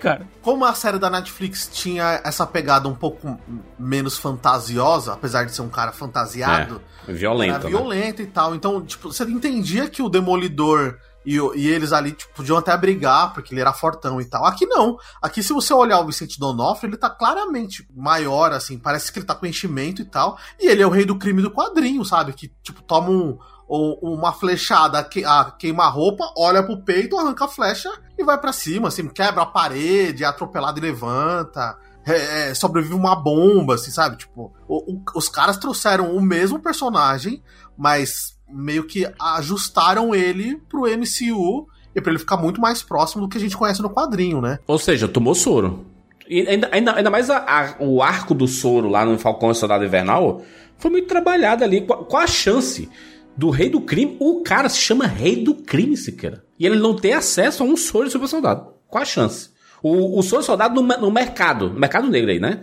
Cara. 0.00 0.26
como 0.42 0.64
a 0.64 0.74
série 0.74 0.98
da 0.98 1.08
Netflix 1.10 1.68
tinha 1.72 2.20
essa 2.24 2.46
pegada 2.46 2.88
um 2.88 2.94
pouco 2.94 3.38
menos 3.78 4.16
fantasiosa, 4.18 5.12
apesar 5.12 5.44
de 5.44 5.54
ser 5.54 5.62
um 5.62 5.68
cara 5.68 5.92
fantasiado, 5.92 6.80
É, 7.06 7.12
violento, 7.12 7.54
era 7.54 7.64
né? 7.64 7.70
violento 7.70 8.22
e 8.22 8.26
tal. 8.26 8.54
Então, 8.54 8.84
tipo, 8.84 9.12
você 9.12 9.24
entendia 9.24 9.88
que 9.88 10.02
o 10.02 10.08
Demolidor 10.08 10.96
e, 11.24 11.36
e 11.36 11.68
eles 11.68 11.92
ali 11.92 12.12
tipo, 12.12 12.32
podiam 12.34 12.56
até 12.56 12.74
brigar, 12.76 13.34
porque 13.34 13.52
ele 13.52 13.60
era 13.60 13.72
fortão 13.72 14.20
e 14.20 14.24
tal. 14.24 14.44
Aqui 14.46 14.64
não. 14.66 14.96
Aqui, 15.20 15.42
se 15.42 15.52
você 15.52 15.72
olhar 15.74 16.00
o 16.00 16.06
Vicente 16.06 16.38
Donofrio, 16.38 16.88
ele 16.90 16.96
tá 16.96 17.10
claramente 17.10 17.86
maior, 17.94 18.52
assim. 18.52 18.78
Parece 18.78 19.12
que 19.12 19.18
ele 19.18 19.26
tá 19.26 19.34
com 19.34 19.44
enchimento 19.46 20.00
e 20.00 20.04
tal. 20.06 20.38
E 20.58 20.66
ele 20.66 20.82
é 20.82 20.86
o 20.86 20.90
rei 20.90 21.04
do 21.04 21.18
crime 21.18 21.42
do 21.42 21.50
quadrinho, 21.50 22.04
sabe? 22.04 22.32
Que, 22.32 22.50
tipo, 22.62 22.80
toma 22.82 23.10
um, 23.10 23.38
um- 23.70 24.14
uma 24.14 24.32
flechada, 24.32 24.98
a 24.98 25.50
queima-roupa, 25.52 26.32
olha 26.36 26.62
pro 26.62 26.82
peito, 26.82 27.16
arranca 27.16 27.44
a 27.44 27.48
flecha 27.48 27.90
e 28.18 28.24
vai 28.24 28.38
pra 28.40 28.52
cima, 28.52 28.88
assim. 28.88 29.08
Quebra 29.08 29.42
a 29.42 29.46
parede, 29.46 30.24
é 30.24 30.26
atropelado 30.26 30.78
e 30.78 30.82
levanta. 30.82 31.76
é, 32.06 32.48
é, 32.50 32.54
sobrevive 32.54 32.94
uma 32.94 33.14
bomba, 33.14 33.74
assim, 33.74 33.90
sabe? 33.90 34.16
Tipo, 34.16 34.50
o- 34.66 34.94
o- 34.94 35.02
os 35.14 35.28
caras 35.28 35.58
trouxeram 35.58 36.16
o 36.16 36.20
mesmo 36.20 36.58
personagem, 36.58 37.42
mas 37.76 38.38
meio 38.48 38.84
que 38.86 39.06
ajustaram 39.20 40.14
ele 40.14 40.56
pro 40.68 40.86
MCU 40.88 41.66
e 41.94 42.00
pra 42.00 42.10
ele 42.10 42.18
ficar 42.18 42.38
muito 42.38 42.58
mais 42.58 42.82
próximo 42.82 43.22
do 43.22 43.28
que 43.28 43.36
a 43.36 43.40
gente 43.40 43.56
conhece 43.56 43.82
no 43.82 43.90
quadrinho, 43.90 44.40
né? 44.40 44.58
Ou 44.66 44.78
seja, 44.78 45.06
tomou 45.06 45.34
soro. 45.34 45.84
E 46.28 46.40
ainda, 46.48 46.70
ainda, 46.72 46.92
ainda 46.94 47.10
mais 47.10 47.28
a- 47.28 47.38
a- 47.46 47.74
o 47.78 48.02
arco 48.02 48.34
do 48.34 48.48
soro 48.48 48.88
lá 48.88 49.04
no 49.04 49.18
Falcão 49.18 49.50
e 49.50 49.54
Soldado 49.54 49.84
Invernal 49.84 50.40
foi 50.78 50.90
muito 50.90 51.06
trabalhado 51.06 51.62
ali. 51.64 51.82
Qual, 51.86 52.04
qual 52.06 52.22
a 52.22 52.26
chance 52.26 52.88
do 53.40 53.48
rei 53.48 53.70
do 53.70 53.80
crime? 53.80 54.18
O 54.20 54.42
cara 54.42 54.68
se 54.68 54.78
chama 54.78 55.06
rei 55.06 55.42
do 55.42 55.54
crime, 55.54 55.96
sequer. 55.96 56.42
E 56.58 56.66
ele 56.66 56.78
não 56.78 56.94
tem 56.94 57.14
acesso 57.14 57.62
a 57.62 57.66
um 57.66 57.74
soro 57.74 58.04
de 58.04 58.12
super 58.12 58.28
soldado. 58.28 58.74
Qual 58.86 59.00
a 59.00 59.06
chance? 59.06 59.48
O, 59.82 60.18
o 60.18 60.22
soro 60.22 60.42
soldado 60.42 60.74
no, 60.74 60.86
no 60.98 61.10
mercado, 61.10 61.70
no 61.70 61.80
mercado 61.80 62.06
negro 62.06 62.30
aí, 62.30 62.38
né? 62.38 62.60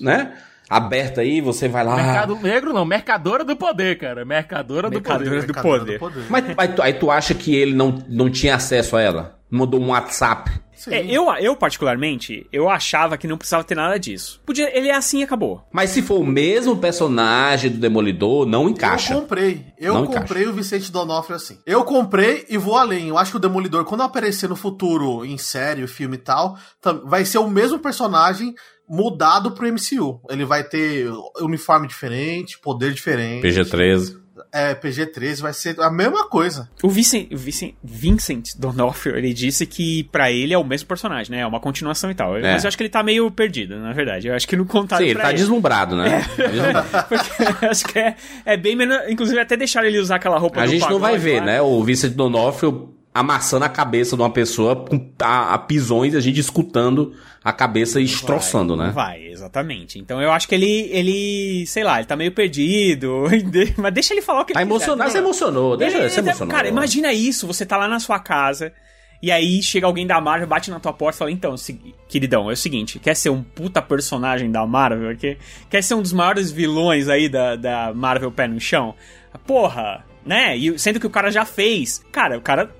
Né? 0.00 0.32
Aberto 0.68 1.20
aí, 1.20 1.42
você 1.42 1.68
vai 1.68 1.84
lá. 1.84 1.96
Mercado 1.96 2.36
Negro 2.36 2.72
não, 2.72 2.86
Mercadora 2.86 3.44
do 3.44 3.54
Poder, 3.54 3.98
cara. 3.98 4.24
Mercadora 4.24 4.88
do 4.88 4.94
Mercadora 4.94 5.46
Poder. 5.62 5.94
do 5.94 5.98
poder. 5.98 6.26
Mas 6.30 6.44
aí 6.56 6.68
tu, 6.68 6.82
aí 6.82 6.92
tu 6.94 7.10
acha 7.10 7.34
que 7.34 7.54
ele 7.54 7.74
não, 7.74 8.02
não 8.08 8.30
tinha 8.30 8.54
acesso 8.54 8.96
a 8.96 9.02
ela? 9.02 9.38
Mandou 9.50 9.78
um 9.78 9.88
WhatsApp. 9.88 10.50
Sim. 10.78 10.94
É, 10.94 11.04
eu, 11.04 11.28
eu, 11.34 11.56
particularmente, 11.56 12.46
eu 12.52 12.68
achava 12.68 13.18
que 13.18 13.26
não 13.26 13.36
precisava 13.36 13.64
ter 13.64 13.74
nada 13.74 13.98
disso. 13.98 14.40
Podia, 14.46 14.76
ele 14.76 14.88
é 14.88 14.94
assim 14.94 15.20
e 15.20 15.22
acabou. 15.24 15.66
Mas 15.72 15.90
se 15.90 16.02
for 16.02 16.20
o 16.20 16.26
mesmo 16.26 16.76
personagem 16.76 17.70
do 17.70 17.78
Demolidor, 17.78 18.46
não 18.46 18.68
encaixa. 18.68 19.12
Eu 19.12 19.20
comprei. 19.20 19.66
Eu 19.76 19.94
Não 19.94 20.06
comprei 20.06 20.46
o 20.46 20.52
Vicente 20.52 20.92
Donofrio 20.92 21.36
assim. 21.36 21.58
Eu 21.66 21.84
comprei 21.84 22.46
e 22.48 22.56
vou 22.56 22.76
além. 22.76 23.08
Eu 23.08 23.18
acho 23.18 23.32
que 23.32 23.36
o 23.36 23.40
Demolidor, 23.40 23.84
quando 23.84 24.02
aparecer 24.02 24.48
no 24.48 24.56
futuro, 24.56 25.24
em 25.24 25.36
série, 25.36 25.86
filme 25.86 26.16
e 26.16 26.20
tal, 26.20 26.56
vai 27.04 27.24
ser 27.24 27.38
o 27.38 27.48
mesmo 27.48 27.78
personagem 27.78 28.54
mudado 28.88 29.52
pro 29.52 29.66
MCU. 29.66 30.20
Ele 30.30 30.44
vai 30.44 30.64
ter 30.64 31.10
uniforme 31.40 31.86
diferente, 31.86 32.58
poder 32.60 32.92
diferente. 32.92 33.42
PG-13. 33.42 34.27
É, 34.52 34.74
PG-13, 34.74 35.40
vai 35.40 35.52
ser 35.52 35.78
a 35.80 35.90
mesma 35.90 36.26
coisa. 36.26 36.68
O 36.82 36.88
Vincent, 36.88 37.30
o 37.32 37.36
Vincent, 37.36 37.74
Vincent 37.82 38.56
D'Onofrio, 38.56 39.16
ele 39.16 39.32
disse 39.34 39.66
que 39.66 40.04
pra 40.04 40.30
ele 40.32 40.54
é 40.54 40.58
o 40.58 40.64
mesmo 40.64 40.88
personagem, 40.88 41.30
né? 41.30 41.40
É 41.40 41.46
uma 41.46 41.60
continuação 41.60 42.10
e 42.10 42.14
tal. 42.14 42.36
É. 42.36 42.52
Mas 42.54 42.64
eu 42.64 42.68
acho 42.68 42.76
que 42.76 42.82
ele 42.82 42.90
tá 42.90 43.02
meio 43.02 43.30
perdido, 43.30 43.78
na 43.78 43.92
verdade. 43.92 44.28
Eu 44.28 44.34
acho 44.34 44.48
que 44.48 44.56
não 44.56 44.64
contaram 44.64 45.04
Sim, 45.04 45.10
ele 45.10 45.20
tá 45.20 45.32
deslumbrado, 45.32 45.96
né? 45.96 46.24
É. 46.38 46.42
Tá 46.42 46.48
deslumbrado. 46.48 46.88
Porque 47.08 47.64
eu 47.64 47.70
acho 47.70 47.84
que 47.84 47.98
é, 47.98 48.16
é 48.44 48.56
bem 48.56 48.74
menos... 48.74 48.98
Inclusive, 49.08 49.38
até 49.38 49.56
deixaram 49.56 49.86
ele 49.86 49.98
usar 49.98 50.16
aquela 50.16 50.38
roupa 50.38 50.60
A 50.60 50.66
gente 50.66 50.88
não 50.88 50.98
vai 50.98 51.18
ver, 51.18 51.40
lá. 51.40 51.46
né? 51.46 51.62
O 51.62 51.82
Vincent 51.84 52.14
D'Onofrio 52.14 52.97
amassando 53.18 53.64
a 53.64 53.68
cabeça 53.68 54.16
de 54.16 54.22
uma 54.22 54.30
pessoa 54.30 54.76
com 54.76 55.10
a, 55.22 55.54
a 55.54 55.58
pisões 55.58 56.14
e 56.14 56.16
a 56.16 56.20
gente 56.20 56.38
escutando 56.40 57.14
a 57.42 57.52
cabeça 57.52 58.00
e 58.00 58.04
estroçando, 58.04 58.76
Não 58.76 58.86
né? 58.86 58.90
Vai, 58.92 59.26
exatamente. 59.26 59.98
Então 59.98 60.20
eu 60.20 60.30
acho 60.30 60.46
que 60.48 60.54
ele, 60.54 60.88
ele, 60.92 61.64
sei 61.66 61.82
lá, 61.84 61.98
ele 61.98 62.06
tá 62.06 62.16
meio 62.16 62.32
perdido, 62.32 63.24
mas 63.78 63.94
deixa 63.94 64.12
ele 64.14 64.22
falar 64.22 64.42
o 64.42 64.44
que 64.44 64.52
Tá 64.52 64.60
ele 64.62 64.70
quiser, 64.70 64.84
emocionado, 64.84 65.04
não- 65.04 65.10
você 65.12 65.18
emocionou. 65.18 65.76
Deixa 65.76 65.98
Ele- 65.98 66.08
você 66.10 66.20
emocionou. 66.20 66.54
Cara, 66.54 66.68
imagina 66.68 67.12
isso, 67.12 67.46
você 67.46 67.64
tá 67.66 67.76
lá 67.76 67.88
na 67.88 67.98
sua 68.00 68.18
casa, 68.18 68.72
e 69.22 69.32
aí 69.32 69.60
chega 69.62 69.86
alguém 69.86 70.06
da 70.06 70.20
Marvel, 70.20 70.46
bate 70.46 70.70
na 70.70 70.78
tua 70.78 70.92
porta 70.92 71.16
e 71.16 71.18
fala, 71.18 71.30
então, 71.32 71.54
queridão, 72.08 72.48
é 72.50 72.52
o 72.52 72.56
seguinte, 72.56 72.98
quer 72.98 73.16
ser 73.16 73.30
um 73.30 73.42
puta 73.42 73.80
personagem 73.82 74.50
da 74.50 74.64
Marvel, 74.66 75.16
quer, 75.16 75.38
quer 75.68 75.82
ser 75.82 75.94
um 75.94 76.02
dos 76.02 76.12
maiores 76.12 76.50
vilões 76.52 77.08
aí 77.08 77.28
da, 77.28 77.56
da 77.56 77.92
Marvel 77.94 78.30
pé 78.30 78.46
no 78.46 78.60
chão? 78.60 78.94
Porra, 79.46 80.04
né? 80.24 80.56
E 80.56 80.78
sendo 80.78 81.00
que 81.00 81.06
o 81.06 81.10
cara 81.10 81.30
já 81.30 81.44
fez. 81.44 82.02
Cara, 82.12 82.36
o 82.38 82.40
cara 82.40 82.70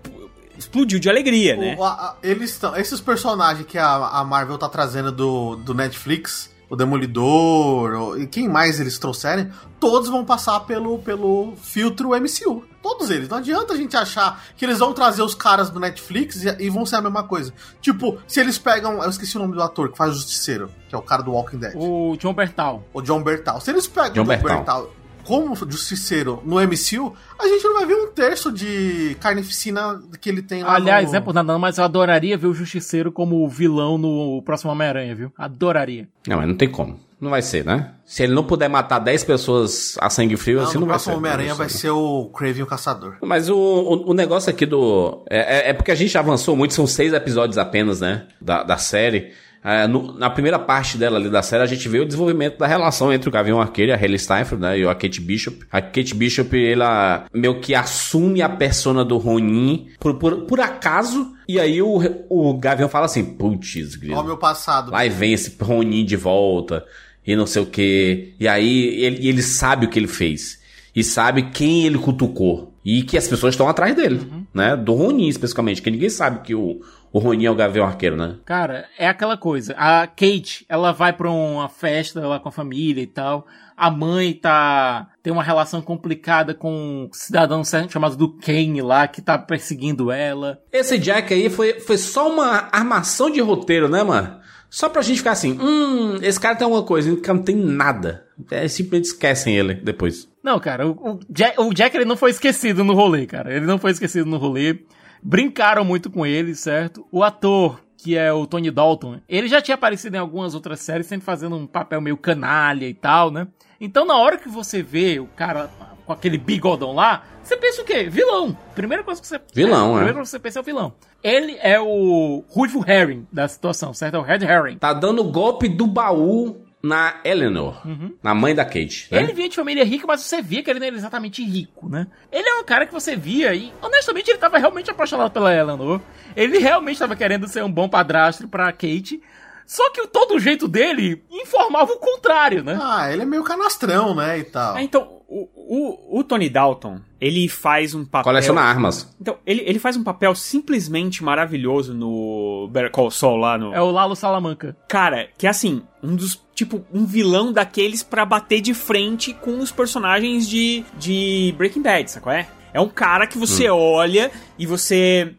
explodiu 0.59 0.99
de 0.99 1.09
alegria, 1.09 1.57
né? 1.57 1.77
O- 1.79 1.85
a- 1.85 1.90
a- 1.92 2.14
eles 2.23 2.51
estão. 2.51 2.77
Esses 2.77 3.01
personagens 3.01 3.66
que 3.66 3.79
a, 3.79 3.94
a 3.94 4.25
Marvel 4.25 4.59
tá 4.59 4.68
trazendo 4.68 5.12
do, 5.12 5.57
do 5.57 5.73
Netflix, 5.75 6.51
o 6.68 6.77
Demolidor, 6.77 7.92
o- 7.94 8.18
e 8.21 8.27
quem 8.27 8.49
mais 8.49 8.81
eles 8.81 8.99
trouxerem, 8.99 9.51
todos 9.81 10.09
vão 10.09 10.25
passar 10.25 10.61
pelo, 10.61 10.99
pelo 10.99 11.55
filtro 11.62 12.11
MCU. 12.14 12.64
Todos 12.83 13.11
eles. 13.11 13.29
Não 13.29 13.38
adianta 13.38 13.75
a 13.75 13.77
gente 13.77 13.97
achar 13.97 14.42
que 14.57 14.64
eles 14.64 14.79
vão 14.79 14.92
trazer 14.92 15.21
os 15.23 15.35
caras 15.35 15.68
do 15.68 15.81
Netflix 15.81 16.44
e, 16.44 16.57
e 16.61 16.71
vão 16.71 16.87
ser 16.87 16.97
a 16.97 17.01
mesma 17.01 17.25
coisa. 17.25 17.53
Tipo, 17.81 18.18
se 18.27 18.38
eles 18.40 18.57
pegam. 18.57 19.03
Eu 19.03 19.11
esqueci 19.11 19.37
o 19.37 19.40
nome 19.40 19.55
do 19.55 19.62
ator 19.62 19.90
que 19.90 19.99
faz 19.99 20.12
o 20.12 20.14
Justiceiro, 20.14 20.71
que 20.88 20.94
é 20.94 20.99
o 20.99 21.03
cara 21.03 21.23
do 21.23 21.33
Walking 21.33 21.59
Dead. 21.59 21.75
O 21.77 22.16
John 22.18 22.33
Bertal. 22.33 22.85
O 22.94 23.03
John 23.03 23.23
Bertal. 23.23 23.61
Se 23.61 23.71
eles 23.71 23.87
pegam 23.87 24.12
John 24.12 24.21
o 24.21 24.25
John 24.25 24.29
Bertal. 24.29 24.57
Bertal. 24.57 24.90
Como 25.28 25.54
Justiceiro 25.54 26.42
no 26.42 26.56
MCU, 26.56 27.14
a 27.38 27.46
gente 27.46 27.62
não 27.62 27.74
vai 27.74 27.84
ver 27.84 27.96
um 27.96 28.06
terço 28.10 28.50
de 28.50 29.14
carnificina 29.20 30.00
que 30.18 30.30
ele 30.30 30.40
tem 30.40 30.62
lá 30.62 30.74
Aliás, 30.76 31.10
no... 31.10 31.18
é 31.18 31.20
por 31.20 31.34
nada 31.34 31.52
não, 31.52 31.58
mas 31.58 31.76
eu 31.76 31.84
adoraria 31.84 32.38
ver 32.38 32.46
o 32.46 32.54
Justiceiro 32.54 33.12
como 33.12 33.46
vilão 33.46 33.98
no 33.98 34.40
próximo 34.42 34.72
Homem-Aranha, 34.72 35.14
viu? 35.14 35.31
Adoraria. 35.37 36.08
Não, 36.26 36.38
mas 36.38 36.48
não 36.48 36.54
tem 36.54 36.70
como. 36.70 36.98
Não 37.20 37.29
vai 37.31 37.42
ser, 37.42 37.62
né? 37.62 37.92
Se 38.06 38.22
ele 38.22 38.33
não 38.33 38.42
puder 38.44 38.68
matar 38.68 39.00
10 39.00 39.24
pessoas 39.24 39.96
a 40.00 40.08
sangue 40.08 40.37
frio, 40.37 40.58
Não, 40.60 40.64
assim 40.64 40.79
não 40.79 40.87
vai 40.87 40.94
próximo 40.94 41.12
ser. 41.12 41.18
Homem-Aranha 41.18 41.48
Não 41.50 41.56
vai 41.56 41.68
ser 41.68 41.90
o 41.90 42.31
Craven 42.35 42.62
o 42.62 42.66
Caçador. 42.66 43.16
Mas 43.20 43.50
o, 43.50 43.56
o, 43.56 44.10
o 44.10 44.14
negócio 44.14 44.48
aqui 44.48 44.64
do. 44.64 45.24
É, 45.29 45.66
é- 45.66 45.70
é 45.70 45.72
porque 45.74 45.90
a 45.90 45.94
gente 45.94 46.16
avançou 46.16 46.56
muito, 46.56 46.72
são 46.72 46.87
seis 46.87 47.12
episódios 47.12 47.58
apenas, 47.58 48.00
né? 48.00 48.29
Da, 48.40 48.62
da 48.62 48.79
série. 48.79 49.33
É, 49.65 49.87
no- 49.88 50.13
na 50.17 50.31
primeira 50.31 50.59
parte 50.59 50.96
dela 50.96 51.19
ali 51.19 51.29
da 51.29 51.42
série, 51.42 51.63
a 51.63 51.67
gente 51.67 51.88
vê 51.88 51.98
o 51.98 52.04
desenvolvimento 52.06 52.59
da 52.59 52.67
relação 52.67 53.13
entre 53.13 53.29
o 53.29 53.33
Gavião 53.33 53.61
Arqueiro 53.61 53.90
e 53.90 53.94
a 53.94 53.96
Hayley 53.96 54.19
Steinfeld, 54.19 54.63
né? 54.63 54.79
E 54.79 54.87
a 54.87 54.94
Kate 54.94 55.21
Bishop. 55.21 55.59
A 55.71 55.83
Kate 55.83 56.15
Bishop, 56.15 56.56
ela 56.65 57.25
meio 57.35 57.61
que 57.61 57.75
assume 57.75 58.40
a 58.40 58.48
persona 58.48 59.04
do 59.04 59.19
Ronin 59.19 59.88
por, 59.98 60.15
por, 60.15 60.42
por 60.42 60.61
acaso. 60.61 61.33
E 61.48 61.59
aí 61.59 61.83
o, 61.83 61.98
o 62.31 62.54
Gavião 62.54 62.88
fala 62.88 63.06
assim: 63.06 63.25
putz. 63.25 63.98
Olha 64.11 64.21
o 64.21 64.25
meu 64.25 64.37
passado. 64.38 64.90
Vai 64.92 65.09
vem 65.09 65.33
esse 65.33 65.56
Ronin 65.61 66.04
de 66.04 66.17
volta 66.17 66.85
e 67.27 67.35
não 67.35 67.46
sei 67.46 67.63
o 67.63 67.67
que. 67.67 68.35
E 68.38 68.46
aí 68.46 69.02
ele, 69.02 69.29
ele 69.29 69.42
sabe 69.42 69.87
o 69.87 69.88
que 69.90 69.98
ele 69.98 70.09
fez. 70.09 70.59
E 70.94 71.02
sabe 71.04 71.50
quem 71.50 71.85
ele 71.85 71.98
cutucou. 71.98 72.73
E 72.85 73.02
que 73.02 73.19
as 73.19 73.29
pessoas 73.29 73.52
estão 73.52 73.69
atrás 73.69 73.94
dele, 73.94 74.21
né? 74.54 74.75
Do 74.75 74.94
Ronin 74.94 75.29
especificamente, 75.29 75.83
que 75.83 75.90
ninguém 75.90 76.09
sabe 76.09 76.40
que 76.40 76.54
o, 76.54 76.81
o 77.13 77.19
Ronin 77.19 77.46
é 77.46 77.50
o 77.50 77.54
Gavião 77.54 77.87
Arqueiro, 77.87 78.17
né? 78.17 78.37
Cara, 78.44 78.87
é 78.98 79.09
aquela 79.09 79.37
coisa. 79.37 79.75
A 79.77 80.06
Kate, 80.06 80.65
ela 80.69 80.92
vai 80.92 81.13
pra 81.13 81.31
uma 81.31 81.69
festa 81.69 82.27
lá 82.27 82.38
com 82.38 82.48
a 82.48 82.52
família 82.52 83.02
e 83.02 83.06
tal. 83.06 83.46
A 83.77 83.90
mãe 83.90 84.35
tá. 84.35 85.09
tem 85.23 85.33
uma 85.33 85.42
relação 85.42 85.81
complicada 85.81 86.52
com 86.52 86.73
um 86.73 87.09
cidadão 87.13 87.63
chamado 87.88 88.17
do 88.17 88.37
Kane 88.38 88.83
lá, 88.83 89.06
que 89.06 89.23
tá 89.23 89.38
perseguindo 89.38 90.11
ela. 90.11 90.61
Esse 90.73 90.98
Jack 90.98 91.33
aí 91.33 91.48
foi, 91.48 91.79
foi 91.81 91.96
só 91.96 92.29
uma 92.33 92.69
armação 92.73 93.31
de 93.31 93.40
roteiro, 93.40 93.88
né, 93.88 94.02
mano? 94.02 94.40
Só 94.71 94.88
pra 94.88 95.00
gente 95.00 95.19
ficar 95.19 95.33
assim, 95.33 95.59
hum, 95.59 96.19
esse 96.21 96.38
cara 96.38 96.56
tem 96.56 96.65
alguma 96.65 96.83
coisa, 96.83 97.17
que 97.17 97.29
não 97.29 97.42
tem 97.42 97.56
nada. 97.56 98.27
É, 98.50 98.69
simplesmente 98.69 99.06
esquecem 99.06 99.56
ele 99.56 99.75
depois. 99.75 100.29
Não, 100.42 100.61
cara, 100.61 100.87
o, 100.87 100.90
o 100.90 101.21
Jack, 101.31 101.61
o 101.61 101.73
Jack 101.73 101.96
ele 101.96 102.04
não 102.04 102.17
foi 102.17 102.31
esquecido 102.31 102.85
no 102.85 102.94
rolê, 102.94 103.27
cara. 103.27 103.54
Ele 103.54 103.65
não 103.65 103.79
foi 103.79 103.92
esquecido 103.92 104.27
no 104.27 104.37
rolê. 104.37 104.79
Brincaram 105.23 105.85
muito 105.85 106.10
com 106.10 106.25
ele, 106.25 106.54
certo? 106.54 107.06
O 107.10 107.23
ator, 107.23 107.81
que 107.96 108.16
é 108.16 108.33
o 108.33 108.46
Tony 108.46 108.71
Dalton, 108.71 109.21
ele 109.29 109.48
já 109.48 109.60
tinha 109.60 109.75
aparecido 109.75 110.16
em 110.16 110.21
algumas 110.21 110.54
outras 110.54 110.81
séries, 110.81 111.06
sempre 111.06 111.25
fazendo 111.25 111.56
um 111.56 111.66
papel 111.66 112.00
meio 112.00 112.16
canalha 112.16 112.87
e 112.87 112.94
tal, 112.94 113.31
né? 113.31 113.48
Então, 113.81 114.04
na 114.04 114.16
hora 114.16 114.37
que 114.37 114.48
você 114.48 114.83
vê 114.83 115.21
o 115.21 115.27
cara 115.27 115.71
com 116.04 116.12
aquele 116.12 116.38
bigodão 116.38 116.92
lá, 116.94 117.23
você 117.42 117.56
pensa 117.56 117.83
o 117.83 117.85
quê? 117.85 118.08
Vilão. 118.08 118.56
Primeira 118.75 119.04
coisa 119.04 119.21
que 119.21 119.27
você 119.27 119.40
Vilão, 119.54 119.90
é. 119.90 119.94
Primeira 119.94 120.14
coisa 120.14 120.29
que 120.29 120.31
você 120.31 120.38
pensa 120.38 120.58
é 120.58 120.62
o 120.62 120.64
vilão. 120.64 120.92
Ele 121.23 121.56
é 121.60 121.81
o 121.81 122.44
Ruivo 122.48 122.85
Herring 122.88 123.27
da 123.33 123.46
situação, 123.46 123.92
certo? 123.92 124.16
É 124.16 124.19
o 124.19 124.23
Red 124.23 124.44
Herring. 124.44 124.79
Tá 124.79 124.92
dando 124.92 125.23
golpe 125.25 125.69
do 125.69 125.87
baú 125.87 126.67
na 126.88 127.20
Eleanor, 127.22 127.82
na 128.22 128.34
mãe 128.34 128.54
da 128.54 128.64
Kate. 128.64 129.06
Né? 129.10 129.22
Ele 129.22 129.32
vinha 129.32 129.48
de 129.48 129.54
família 129.54 129.84
rica, 129.84 130.06
mas 130.06 130.22
você 130.22 130.40
via 130.40 130.62
que 130.62 130.70
ele 130.70 130.80
não 130.80 130.86
era 130.86 130.96
exatamente 130.96 131.44
rico, 131.44 131.88
né? 131.88 132.06
Ele 132.32 132.48
é 132.48 132.54
um 132.54 132.64
cara 132.64 132.86
que 132.86 132.92
você 132.92 133.14
via 133.14 133.54
e, 133.54 133.72
honestamente, 133.82 134.30
ele 134.30 134.38
tava 134.38 134.58
realmente 134.58 134.90
apaixonado 134.90 135.30
pela 135.30 135.54
Eleanor. 135.54 136.00
Ele 136.34 136.58
realmente 136.58 136.98
tava 136.98 137.14
querendo 137.14 137.46
ser 137.46 137.62
um 137.62 137.70
bom 137.70 137.88
padrasto 137.88 138.48
pra 138.48 138.72
Kate. 138.72 139.20
Só 139.69 139.90
que 139.90 140.06
todo 140.06 140.37
o 140.37 140.40
jeito 140.40 140.66
dele 140.66 141.23
informava 141.31 141.92
o 141.92 141.98
contrário, 141.98 142.64
né? 142.64 142.79
Ah, 142.81 143.12
ele 143.12 143.21
é 143.21 143.27
meio 143.27 143.44
canastrão, 143.44 144.14
né, 144.14 144.38
e 144.38 144.44
tal. 144.44 144.75
Ah, 144.75 144.83
então, 144.83 145.21
o, 145.29 145.46
o, 145.54 146.21
o 146.21 146.25
Tony 146.25 146.48
Dalton, 146.48 147.02
ele 147.21 147.46
faz 147.50 147.94
um 147.94 148.02
papel... 148.02 148.33
Coleciona 148.33 148.62
armas. 148.62 149.14
Então, 149.21 149.37
ele, 149.44 149.62
ele 149.66 149.79
faz 149.79 149.94
um 149.94 150.02
papel 150.02 150.35
simplesmente 150.35 151.23
maravilhoso 151.23 151.92
no 151.92 152.66
Better 152.73 152.90
Call 152.90 153.10
Saul 153.10 153.37
lá 153.37 153.58
no... 153.58 153.75
É 153.75 153.83
o 153.83 153.90
Lalo 153.90 154.16
Salamanca. 154.16 154.75
Cara, 154.88 155.29
que 155.37 155.46
é 155.46 155.50
assim, 155.50 155.83
um 156.02 156.16
dos. 156.16 156.42
Tipo, 156.54 156.83
um 156.90 157.04
vilão 157.04 157.52
daqueles 157.52 158.02
pra 158.02 158.25
bater 158.25 158.62
de 158.62 158.73
frente 158.73 159.35
com 159.35 159.58
os 159.58 159.71
personagens 159.71 160.48
de, 160.48 160.83
de 160.98 161.54
Breaking 161.58 161.83
Bad, 161.83 162.10
sabe 162.10 162.23
qual 162.25 162.35
é? 162.35 162.48
É 162.79 162.81
um 162.81 162.88
cara 162.88 163.26
que 163.26 163.37
você 163.37 163.68
olha 163.68 164.31
e 164.58 164.64
você. 164.66 165.35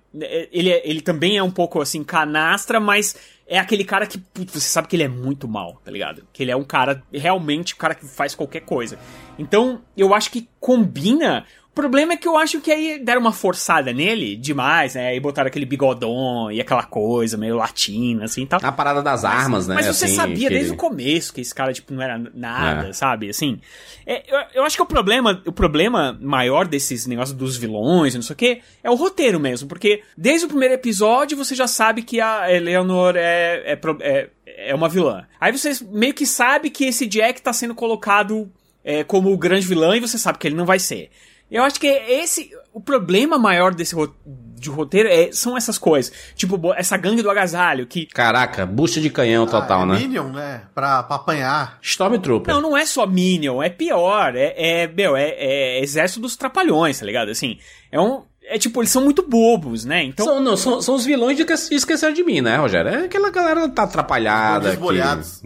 Ele, 0.52 0.70
é- 0.70 0.82
ele 0.88 1.00
também 1.00 1.38
é 1.38 1.44
um 1.44 1.50
pouco 1.52 1.82
assim, 1.82 2.04
canastra, 2.04 2.80
mas 2.80 3.16
é 3.48 3.58
aquele 3.58 3.86
cara 3.86 4.06
que 4.06 4.18
putz, 4.18 4.52
você 4.54 4.68
sabe 4.70 4.88
que 4.90 4.96
ele 4.96 5.04
é 5.04 5.08
muito 5.08 5.48
mal, 5.48 5.80
tá 5.84 5.90
ligado? 5.90 6.24
Que 6.34 6.44
ele 6.44 6.52
é 6.52 6.56
um 6.56 6.64
cara, 6.66 7.02
realmente, 7.14 7.74
um 7.74 7.78
cara 7.78 7.96
que 7.96 8.06
faz 8.06 8.36
qualquer 8.36 8.62
coisa. 8.62 9.00
Então, 9.38 9.82
eu 9.96 10.14
acho 10.14 10.30
que 10.32 10.50
combina. 10.60 11.46
O 11.80 11.82
problema 11.82 12.12
é 12.12 12.18
que 12.18 12.28
eu 12.28 12.38
acho 12.38 12.60
que 12.60 12.70
aí 12.74 13.00
deram 13.00 13.22
uma 13.22 13.32
forçada 13.32 13.94
nele 13.94 14.36
demais, 14.36 14.96
né? 14.96 15.16
E 15.16 15.20
botaram 15.22 15.48
aquele 15.48 15.66
bigodão 15.66 16.52
e 16.52 16.60
aquela 16.60 16.84
coisa 16.84 17.38
meio 17.38 17.56
latina, 17.56 18.26
assim 18.26 18.42
e 18.42 18.46
tal. 18.48 18.60
A 18.62 18.70
parada 18.70 19.02
das 19.02 19.24
armas, 19.24 19.66
né? 19.66 19.76
Mas 19.76 19.86
você 19.86 20.04
assim, 20.04 20.16
sabia 20.16 20.50
que 20.50 20.54
desde 20.56 20.74
o 20.74 20.76
começo 20.76 21.34
que 21.34 21.40
esse 21.40 21.56
cara, 21.56 21.72
tipo, 21.72 21.94
não 21.94 22.04
era 22.04 22.22
nada, 22.34 22.90
É. 22.90 22.92
sabe? 22.92 23.30
Assim, 23.30 23.62
é, 24.06 24.24
eu, 24.28 24.40
eu 24.56 24.64
acho 24.66 24.76
que 24.76 24.82
o 24.82 24.86
problema, 24.86 25.42
o 25.46 25.54
problema 25.54 26.18
maior 26.20 26.68
desses 26.68 27.08
negócios 27.08 27.38
dos 27.38 27.56
vilões, 27.56 28.14
e 28.14 28.18
não 28.18 28.24
sei 28.24 28.34
o 28.34 28.38
quê, 28.38 28.62
é 28.84 28.90
o 28.92 28.96
roteiro 28.96 29.40
mesmo. 29.40 29.70
Porque 29.70 30.02
desde 30.18 30.48
o 30.48 30.50
primeiro 30.50 30.74
episódio 30.74 31.38
você 31.38 31.56
já 31.56 31.66
sabe 31.66 32.02
que 32.02 32.20
a 32.20 32.54
Eleanor 32.54 33.16
é, 33.16 33.72
é, 33.72 33.80
é, 34.02 34.30
é 34.46 34.76
uma 34.76 34.90
vilã. 34.90 35.26
Aí 35.40 35.54
você 35.54 35.72
meio 35.90 36.14
que 36.14 36.26
sabe 36.26 36.72
que 36.72 36.84
esse 36.84 37.06
Jack 37.06 37.42
tá 37.42 37.54
sendo 37.54 37.74
colocado 37.74 38.52
é, 38.84 39.02
como 39.06 39.32
o 39.32 39.38
grande 39.38 39.66
vilão 39.66 39.96
e 39.96 40.02
você 40.02 40.18
sabe 40.18 40.40
que 40.40 40.46
ele 40.46 40.58
não 40.58 40.66
vai 40.66 40.78
ser. 40.80 41.10
Eu 41.52 41.64
acho 41.64 41.80
que 41.80 41.88
esse. 41.88 42.52
O 42.74 42.80
problema 42.80 43.38
maior 43.40 43.74
desse 43.74 43.96
ro- 43.96 44.14
de 44.26 44.70
roteiro 44.70 45.08
é, 45.10 45.32
são 45.32 45.56
essas 45.58 45.78
coisas. 45.78 46.12
Tipo, 46.36 46.74
essa 46.76 46.96
gangue 46.98 47.22
do 47.24 47.30
agasalho 47.32 47.88
que. 47.88 48.06
Caraca, 48.06 48.66
bucha 48.66 49.00
de 49.02 49.10
canhão 49.10 49.48
total, 49.48 49.82
ah, 49.82 49.84
é 49.84 49.86
né? 49.88 50.00
Minion, 50.00 50.30
né? 50.30 50.62
Pra, 50.76 51.02
pra 51.04 51.16
apanhar. 51.16 51.80
Stormtrooper. 51.82 52.54
Não, 52.54 52.62
não 52.62 52.78
é 52.78 52.86
só 52.86 53.08
Minion, 53.08 53.64
é 53.64 53.70
pior. 53.70 54.36
É, 54.36 54.54
é 54.84 54.88
meu, 54.88 55.16
é, 55.18 55.30
é 55.30 55.82
exército 55.82 56.20
dos 56.20 56.36
trapalhões, 56.36 57.00
tá 57.00 57.06
ligado? 57.06 57.30
Assim, 57.32 57.58
é 57.92 58.00
um. 58.00 58.24
É 58.52 58.58
tipo, 58.58 58.82
eles 58.82 58.90
são 58.92 59.04
muito 59.04 59.22
bobos, 59.28 59.86
né? 59.86 60.04
Então. 60.04 60.26
São, 60.26 60.40
não, 60.40 60.58
são, 60.58 60.82
são 60.82 60.96
os 60.96 61.06
vilões 61.06 61.38
de 61.38 61.46
que- 61.46 61.54
esqueceram 61.54 62.14
de 62.14 62.24
mim, 62.24 62.42
né, 62.42 62.58
Rogério? 62.58 62.90
É 62.92 63.06
aquela 63.06 63.30
galera 63.30 63.70
que 63.70 63.76
tá 63.76 63.84
atrapalhada. 63.84 64.72
Os 64.72 64.78
molhados. 64.78 65.42